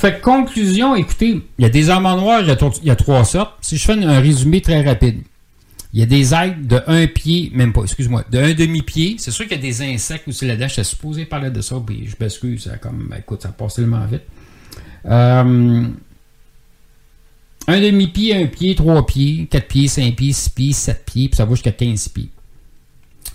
Fait 0.00 0.14
que 0.14 0.22
conclusion, 0.22 0.96
écoutez, 0.96 1.42
il 1.58 1.62
y 1.62 1.66
a 1.66 1.68
des 1.68 1.90
amandes 1.90 2.20
noires, 2.20 2.40
il 2.40 2.48
y 2.86 2.90
a, 2.90 2.96
trois 2.96 3.22
sortes. 3.26 3.52
Si 3.60 3.76
je 3.76 3.84
fais 3.84 4.02
un 4.02 4.18
résumé 4.18 4.62
très 4.62 4.80
rapide, 4.80 5.18
Il 5.92 6.00
y 6.00 6.02
a 6.02 6.06
des 6.06 6.32
aides 6.32 6.66
de 6.66 6.80
un 6.86 7.06
pied, 7.06 7.50
même 7.52 7.74
pas, 7.74 7.82
excuse-moi, 7.82 8.24
de 8.32 8.38
un 8.38 8.54
demi-pied. 8.54 9.16
C'est 9.18 9.30
sûr 9.30 9.46
qu'il 9.46 9.56
y 9.56 9.60
a 9.60 9.62
des 9.62 9.82
insectes 9.82 10.26
aussi 10.26 10.46
là-dedans. 10.46 10.68
Je 10.68 10.72
suis 10.72 10.84
supposé 10.86 11.26
parler 11.26 11.50
de 11.50 11.60
ça, 11.60 11.76
puis 11.86 12.06
je 12.06 12.16
m'excuse, 12.18 12.62
ça 12.62 12.78
comme, 12.78 13.08
ben, 13.10 13.18
écoute, 13.18 13.42
ça 13.42 13.50
passe 13.50 13.74
tellement 13.74 14.06
vite. 14.06 14.22
Euh, 15.04 15.84
un 17.66 17.80
demi-pied, 17.80 18.42
un 18.42 18.46
pied, 18.46 18.74
trois 18.74 19.04
pieds, 19.04 19.48
quatre 19.50 19.68
pieds, 19.68 19.86
cinq 19.86 20.16
pieds, 20.16 20.32
six 20.32 20.48
pieds, 20.48 20.72
sept 20.72 21.04
pieds, 21.04 21.28
puis 21.28 21.36
ça 21.36 21.44
va 21.44 21.50
jusqu'à 21.50 21.72
15 21.72 22.08
pieds. 22.08 22.30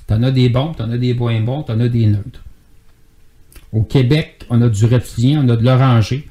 T'en 0.07 0.23
as 0.23 0.31
des 0.31 0.49
bons, 0.49 0.73
t'en 0.73 0.89
as 0.89 0.97
des 0.97 1.13
moins 1.13 1.39
bons, 1.41 1.61
t'en 1.61 1.79
as 1.79 1.89
des 1.89 2.07
neutres. 2.07 2.43
Au 3.71 3.83
Québec, 3.83 4.45
on 4.49 4.63
a 4.63 4.69
du 4.69 4.85
reptilien, 4.85 5.43
on 5.45 5.49
a 5.49 5.55
de 5.55 5.63
l'oranger. 5.63 6.27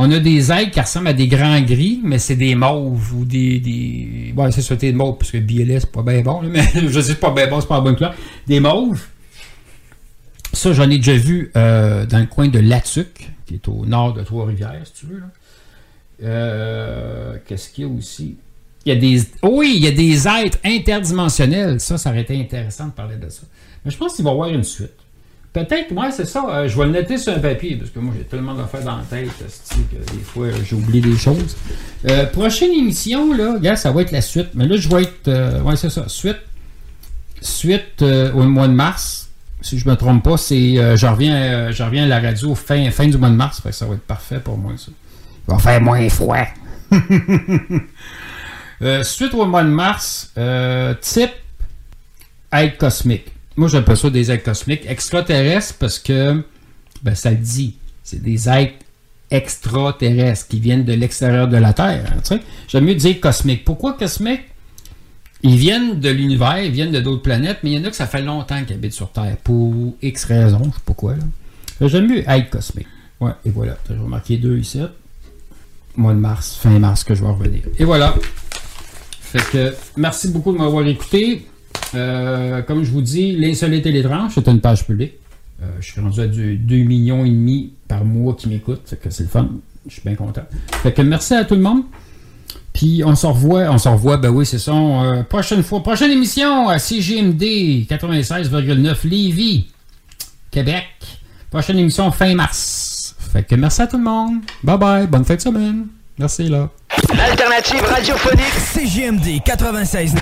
On 0.00 0.12
a 0.12 0.20
des 0.20 0.52
aigles 0.52 0.70
qui 0.70 0.80
ressemblent 0.80 1.08
à 1.08 1.12
des 1.12 1.26
grands 1.26 1.60
gris, 1.60 2.00
mais 2.04 2.20
c'est 2.20 2.36
des 2.36 2.54
mauves 2.54 3.12
ou 3.14 3.24
des. 3.24 3.58
des... 3.58 4.32
Ouais, 4.36 4.52
c'est 4.52 4.62
ça, 4.62 4.76
des 4.76 4.92
mauves, 4.92 5.18
parce 5.18 5.32
que 5.32 5.38
BLS, 5.38 5.80
c'est 5.80 5.90
pas 5.90 6.02
bien 6.02 6.20
bon, 6.20 6.40
là, 6.40 6.48
mais 6.52 6.88
je 6.88 7.00
sais 7.00 7.16
pas 7.16 7.32
bien 7.32 7.48
bon, 7.48 7.60
c'est 7.60 7.66
pas 7.66 7.78
un 7.78 7.82
bon 7.82 7.96
clair. 7.96 8.14
Des 8.46 8.60
mauves. 8.60 9.04
Ça, 10.52 10.72
j'en 10.72 10.88
ai 10.88 10.98
déjà 10.98 11.16
vu 11.16 11.50
euh, 11.56 12.06
dans 12.06 12.20
le 12.20 12.26
coin 12.26 12.46
de 12.46 12.60
Latuc, 12.60 13.28
qui 13.44 13.54
est 13.54 13.66
au 13.66 13.84
nord 13.86 14.14
de 14.14 14.22
Trois-Rivières, 14.22 14.80
si 14.84 14.92
tu 14.92 15.06
veux. 15.06 15.22
Euh, 16.22 17.36
Qu'est-ce 17.44 17.68
qu'il 17.68 17.84
y 17.84 17.86
a 17.88 17.90
aussi? 17.90 18.36
Il 18.86 18.94
y 18.94 18.96
a 18.96 19.00
des. 19.00 19.20
Oui, 19.42 19.72
il 19.74 19.82
y 19.82 19.88
a 19.88 19.90
des 19.90 20.28
êtres 20.28 20.58
interdimensionnels. 20.64 21.80
Ça, 21.80 21.98
ça 21.98 22.10
aurait 22.10 22.20
été 22.20 22.40
intéressant 22.40 22.86
de 22.86 22.92
parler 22.92 23.16
de 23.16 23.28
ça. 23.28 23.42
Mais 23.84 23.90
je 23.90 23.96
pense 23.96 24.14
qu'il 24.14 24.24
va 24.24 24.30
y 24.30 24.32
avoir 24.32 24.48
une 24.48 24.62
suite. 24.62 24.94
Peut-être, 25.64 25.90
moi, 25.90 26.10
c'est 26.10 26.24
ça. 26.24 26.44
euh, 26.48 26.68
je 26.68 26.76
vais 26.78 26.84
le 26.86 26.92
noter 26.92 27.18
sur 27.18 27.32
un 27.32 27.38
papier, 27.38 27.76
parce 27.76 27.90
que 27.90 27.98
moi, 27.98 28.14
j'ai 28.16 28.24
tellement 28.24 28.54
d'affaires 28.54 28.82
dans 28.84 28.96
la 28.96 29.02
tête 29.02 29.28
que 29.38 30.12
des 30.12 30.22
fois, 30.22 30.46
j'ai 30.64 30.76
oublié 30.76 31.00
des 31.00 31.16
choses. 31.16 31.56
Euh, 32.08 32.26
prochaine 32.26 32.72
émission, 32.72 33.32
là, 33.32 33.58
gars, 33.60 33.76
ça 33.76 33.90
va 33.90 34.02
être 34.02 34.12
la 34.12 34.20
suite. 34.20 34.48
Mais 34.54 34.66
là, 34.66 34.76
je 34.76 34.88
vais 34.88 35.02
être. 35.02 35.28
euh, 35.28 35.60
ouais, 35.62 35.76
c'est 35.76 35.90
ça. 35.90 36.04
Suite. 36.08 36.38
Suite 37.40 38.02
euh, 38.02 38.32
au 38.32 38.42
mois 38.44 38.68
de 38.68 38.72
mars. 38.72 39.30
Si 39.60 39.78
je 39.78 39.88
me 39.88 39.94
trompe 39.96 40.22
pas, 40.22 40.36
c'est. 40.36 40.78
euh, 40.78 40.96
je, 40.96 41.06
reviens, 41.06 41.34
euh, 41.36 41.72
à 41.72 42.06
la 42.06 42.20
radio 42.20 42.54
fin, 42.54 42.90
fin 42.90 43.08
du 43.08 43.16
mois 43.18 43.30
de 43.30 43.34
mars. 43.34 43.60
Que 43.60 43.72
ça 43.72 43.86
va 43.86 43.94
être 43.94 44.02
parfait 44.02 44.40
pour 44.40 44.56
moi, 44.56 44.72
ça. 44.76 44.90
Il 45.48 45.52
va 45.54 45.58
faire 45.58 45.80
moins 45.80 46.08
froid. 46.08 46.46
Euh, 48.80 49.02
suite 49.02 49.34
au 49.34 49.44
mois 49.44 49.64
de 49.64 49.70
mars, 49.70 50.30
euh, 50.38 50.94
type 51.00 51.32
aide 52.52 52.76
cosmique. 52.76 53.26
Moi, 53.58 53.66
j'appelle 53.68 53.96
ça 53.96 54.08
des 54.08 54.30
aides 54.30 54.44
cosmiques. 54.44 54.86
Extraterrestres 54.88 55.74
parce 55.80 55.98
que, 55.98 56.42
ben, 57.02 57.14
ça 57.16 57.30
le 57.32 57.36
dit. 57.38 57.74
C'est 58.04 58.22
des 58.22 58.48
êtres 58.48 58.74
extraterrestres 59.32 60.46
qui 60.46 60.60
viennent 60.60 60.84
de 60.84 60.92
l'extérieur 60.92 61.48
de 61.48 61.56
la 61.56 61.72
Terre. 61.72 62.14
hein. 62.30 62.38
J'aime 62.68 62.84
mieux 62.84 62.94
dire 62.94 63.20
cosmique. 63.20 63.64
Pourquoi 63.64 63.94
cosmique? 63.94 64.42
Ils 65.42 65.56
viennent 65.56 65.98
de 65.98 66.08
l'univers, 66.08 66.62
ils 66.62 66.70
viennent 66.70 66.92
de 66.92 67.00
d'autres 67.00 67.22
planètes, 67.22 67.58
mais 67.64 67.72
il 67.72 67.78
y 67.78 67.82
en 67.82 67.84
a 67.86 67.90
que 67.90 67.96
ça 67.96 68.06
fait 68.06 68.22
longtemps 68.22 68.62
qu'ils 68.64 68.76
habitent 68.76 68.92
sur 68.92 69.10
Terre. 69.10 69.36
Pour 69.42 69.94
X 70.02 70.24
raisons, 70.24 70.62
je 70.64 70.70
sais 70.70 70.82
pas 70.86 70.94
quoi. 70.94 71.14
là. 71.16 71.88
J'aime 71.88 72.06
mieux 72.08 72.28
aide 72.30 72.50
cosmique. 72.50 72.86
Ouais, 73.20 73.32
et 73.44 73.50
voilà. 73.50 73.76
J'ai 73.88 73.96
remarqué 73.96 74.36
deux 74.36 74.56
ici. 74.56 74.80
Mois 75.96 76.14
de 76.14 76.18
mars, 76.20 76.56
fin 76.62 76.78
mars 76.78 77.02
que 77.02 77.14
je 77.16 77.22
vais 77.24 77.28
revenir. 77.30 77.62
Et 77.78 77.84
voilà. 77.84 78.14
Fait 79.20 79.42
que 79.50 79.74
merci 79.96 80.28
beaucoup 80.28 80.52
de 80.52 80.58
m'avoir 80.58 80.86
écouté. 80.86 81.44
Euh, 81.94 82.62
comme 82.62 82.84
je 82.84 82.90
vous 82.90 83.02
dis, 83.02 83.32
l'insolite 83.36 83.86
et 83.86 83.92
l'étrange, 83.92 84.32
c'est 84.34 84.48
une 84.48 84.60
page 84.60 84.86
publique. 84.86 85.14
Euh, 85.62 85.66
je 85.80 85.90
suis 85.92 86.00
rendu 86.00 86.20
à 86.20 86.26
du 86.26 86.56
2 86.56 86.76
millions 86.76 87.24
et 87.24 87.30
demi 87.30 87.72
par 87.88 88.04
mois 88.04 88.34
qui 88.34 88.48
m'écoutent. 88.48 88.82
Fait 88.86 88.96
que 88.96 89.10
c'est 89.10 89.24
le 89.24 89.28
fun. 89.28 89.48
Je 89.86 89.94
suis 89.94 90.02
bien 90.04 90.14
content. 90.14 90.42
Fait 90.82 90.92
que 90.92 91.02
merci 91.02 91.34
à 91.34 91.44
tout 91.44 91.54
le 91.54 91.62
monde. 91.62 91.82
Puis 92.72 93.02
on 93.04 93.14
se 93.16 93.26
revoit, 93.26 93.62
on 93.70 93.78
se 93.78 93.88
revoit, 93.88 94.18
ben 94.18 94.28
oui, 94.28 94.46
c'est 94.46 94.58
ça. 94.58 94.72
euh, 94.72 95.22
prochaine 95.24 95.62
fois, 95.62 95.82
prochaine 95.82 96.12
émission 96.12 96.68
à 96.68 96.78
CGMD 96.78 97.42
96,9 97.88 99.08
Lévis, 99.08 99.66
Québec. 100.50 100.84
Prochaine 101.50 101.78
émission 101.78 102.10
fin 102.12 102.34
mars. 102.34 103.16
Fait 103.32 103.42
que 103.42 103.54
merci 103.56 103.82
à 103.82 103.86
tout 103.86 103.96
le 103.98 104.04
monde. 104.04 104.40
Bye 104.62 104.78
bye, 104.78 105.06
bonne 105.06 105.24
fin 105.24 105.34
de 105.34 105.40
semaine. 105.40 105.86
Merci 106.18 106.48
là. 106.48 106.68
L'alternative 107.16 107.82
radiophonique 107.82 108.54
CGMD 108.74 109.42
96. 109.44 110.14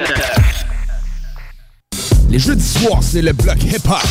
Les 2.31 2.39
jeudis 2.39 2.65
soirs, 2.67 3.03
c'est 3.03 3.23
le 3.23 3.33
bloc 3.33 3.63
hip-hop. 3.63 4.03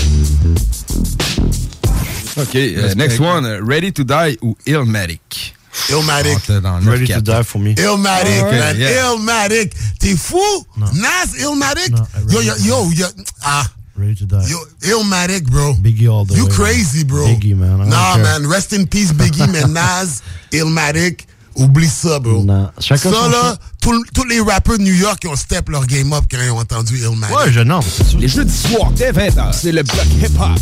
OK, 2.37 2.55
euh, 2.55 2.93
next 2.95 3.19
one, 3.19 3.45
uh, 3.45 3.59
Ready 3.61 3.91
to 3.93 4.03
Die 4.03 4.37
ou 4.41 4.55
Illmatic? 4.65 5.53
Illmatic. 5.89 6.37
Ready 6.47 7.07
to 7.07 7.21
9-4. 7.21 7.21
die 7.23 7.43
for 7.43 7.59
me. 7.59 7.73
Illmatic, 7.77 8.41
Okay, 8.43 8.59
man. 8.59 8.77
yeah. 8.77 9.11
Illmatic. 9.11 9.73
T'es 9.99 10.15
fou? 10.17 10.65
Nas 10.77 11.35
Illmatic? 11.39 11.93
yo, 12.29 12.41
yo, 12.41 12.53
yo, 12.63 12.89
yo. 12.91 13.07
Ah. 13.43 13.69
Ready 13.97 14.15
to 14.15 14.25
die. 14.25 14.45
Yo, 14.49 14.57
Illmatic, 14.81 15.49
bro. 15.49 15.73
Biggie 15.75 16.09
all 16.09 16.25
the 16.25 16.35
You 16.35 16.45
way. 16.47 16.51
crazy, 16.55 17.03
bro. 17.05 17.25
Biggie, 17.27 17.55
man. 17.55 17.81
I 17.81 17.85
Nah, 17.89 18.13
care. 18.15 18.23
man. 18.23 18.47
Rest 18.47 18.73
in 18.73 18.87
peace, 18.87 19.11
Biggie, 19.13 19.47
man. 19.51 19.71
Nas, 19.79 20.21
Illmatic. 20.51 21.25
Oublie 21.55 21.87
ça, 21.87 22.19
bro. 22.19 22.43
Nah. 22.43 22.71
Chacun 22.79 23.11
ça, 23.11 23.29
là, 23.29 23.57
tous 23.81 24.25
les 24.25 24.41
rappeurs 24.41 24.77
de 24.77 24.83
New 24.83 24.93
York 24.93 25.19
ils 25.23 25.29
ont 25.29 25.35
step 25.35 25.69
leur 25.69 25.85
game 25.85 26.11
up 26.13 26.25
quand 26.29 26.37
ils 26.43 26.51
ont 26.51 26.59
entendu 26.59 26.97
Illmatic. 26.97 27.35
Ouais, 27.35 27.51
je 27.51 27.61
non, 27.61 27.79
c'est 27.81 28.03
sûr. 28.05 28.19
Les 28.19 28.27
jeudis 28.27 28.57
soirs, 28.57 28.91
dès 28.91 29.11
20h, 29.11 29.53
c'est 29.53 29.71
le 29.71 29.83
bloc 29.83 30.05
hip-hop. 30.21 30.59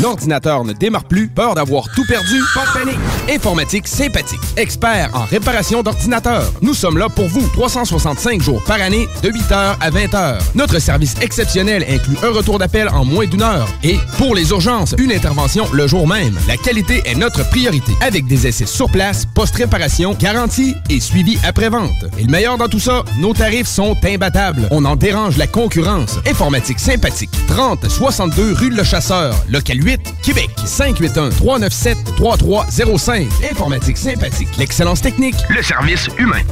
L'ordinateur 0.00 0.64
ne 0.64 0.72
démarre 0.72 1.04
plus, 1.04 1.28
peur 1.28 1.54
d'avoir 1.54 1.84
tout 1.94 2.04
perdu? 2.08 2.42
Pas 2.54 2.66
de 2.66 2.84
panique! 2.84 3.00
Informatique 3.30 3.86
sympathique, 3.86 4.40
expert 4.56 5.10
en 5.14 5.24
réparation 5.24 5.82
d'ordinateurs. 5.82 6.52
Nous 6.62 6.74
sommes 6.74 6.98
là 6.98 7.08
pour 7.08 7.28
vous, 7.28 7.46
365 7.48 8.42
jours 8.42 8.62
par 8.64 8.80
année, 8.80 9.06
de 9.22 9.30
8h 9.30 9.76
à 9.80 9.90
20h. 9.90 10.38
Notre 10.56 10.80
service 10.80 11.14
exceptionnel 11.20 11.84
inclut 11.88 12.16
un 12.24 12.32
retour 12.32 12.58
d'appel 12.58 12.88
en 12.88 13.04
moins 13.04 13.26
d'une 13.26 13.42
heure. 13.42 13.68
Et, 13.84 13.98
pour 14.18 14.34
les 14.34 14.50
urgences, 14.50 14.96
une 14.98 15.12
intervention 15.12 15.66
le 15.72 15.86
jour 15.86 16.08
même. 16.08 16.36
La 16.48 16.56
qualité 16.56 17.02
est 17.04 17.14
notre 17.14 17.48
priorité, 17.48 17.92
avec 18.00 18.26
des 18.26 18.48
essais 18.48 18.66
sur 18.66 18.90
place, 18.90 19.24
post-réparation, 19.26 20.14
garantie 20.14 20.74
et 20.90 20.98
suivi 20.98 21.38
après-vente. 21.46 22.04
Et 22.18 22.24
le 22.24 22.30
meilleur 22.30 22.58
dans 22.58 22.68
tout 22.68 22.80
ça, 22.80 23.04
nos 23.20 23.32
tarifs 23.32 23.68
sont 23.68 23.96
imbattables. 24.04 24.66
On 24.72 24.84
en 24.84 24.96
dérange 24.96 25.36
la 25.36 25.46
concurrence. 25.46 26.18
Informatique 26.26 26.80
sympathique, 26.80 27.30
30 27.46 27.88
62 27.88 28.52
rue 28.54 28.70
Le 28.70 28.82
Chasseur, 28.82 29.34
local 29.48 29.83
8, 29.84 30.00
Québec. 30.22 30.50
581 30.64 31.30
397 31.30 31.98
3305. 32.16 33.26
Informatique 33.50 33.96
sympathique, 33.96 34.48
l'excellence 34.58 35.02
technique, 35.02 35.36
le 35.50 35.62
service 35.62 36.08
humain. 36.18 36.42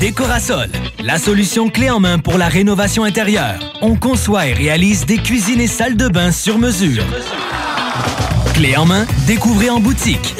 Décorasol, 0.00 0.68
la 1.02 1.18
solution 1.18 1.70
clé 1.70 1.88
en 1.88 2.00
main 2.00 2.18
pour 2.18 2.36
la 2.36 2.48
rénovation 2.48 3.04
intérieure. 3.04 3.58
On 3.80 3.96
conçoit 3.96 4.46
et 4.46 4.52
réalise 4.52 5.06
des 5.06 5.16
cuisines 5.16 5.60
et 5.60 5.66
salles 5.66 5.96
de 5.96 6.08
bain 6.08 6.32
sur 6.32 6.58
mesure. 6.58 7.02
Clé 8.52 8.76
en 8.76 8.84
main, 8.84 9.06
découvrez 9.26 9.70
en 9.70 9.80
boutique. 9.80 10.34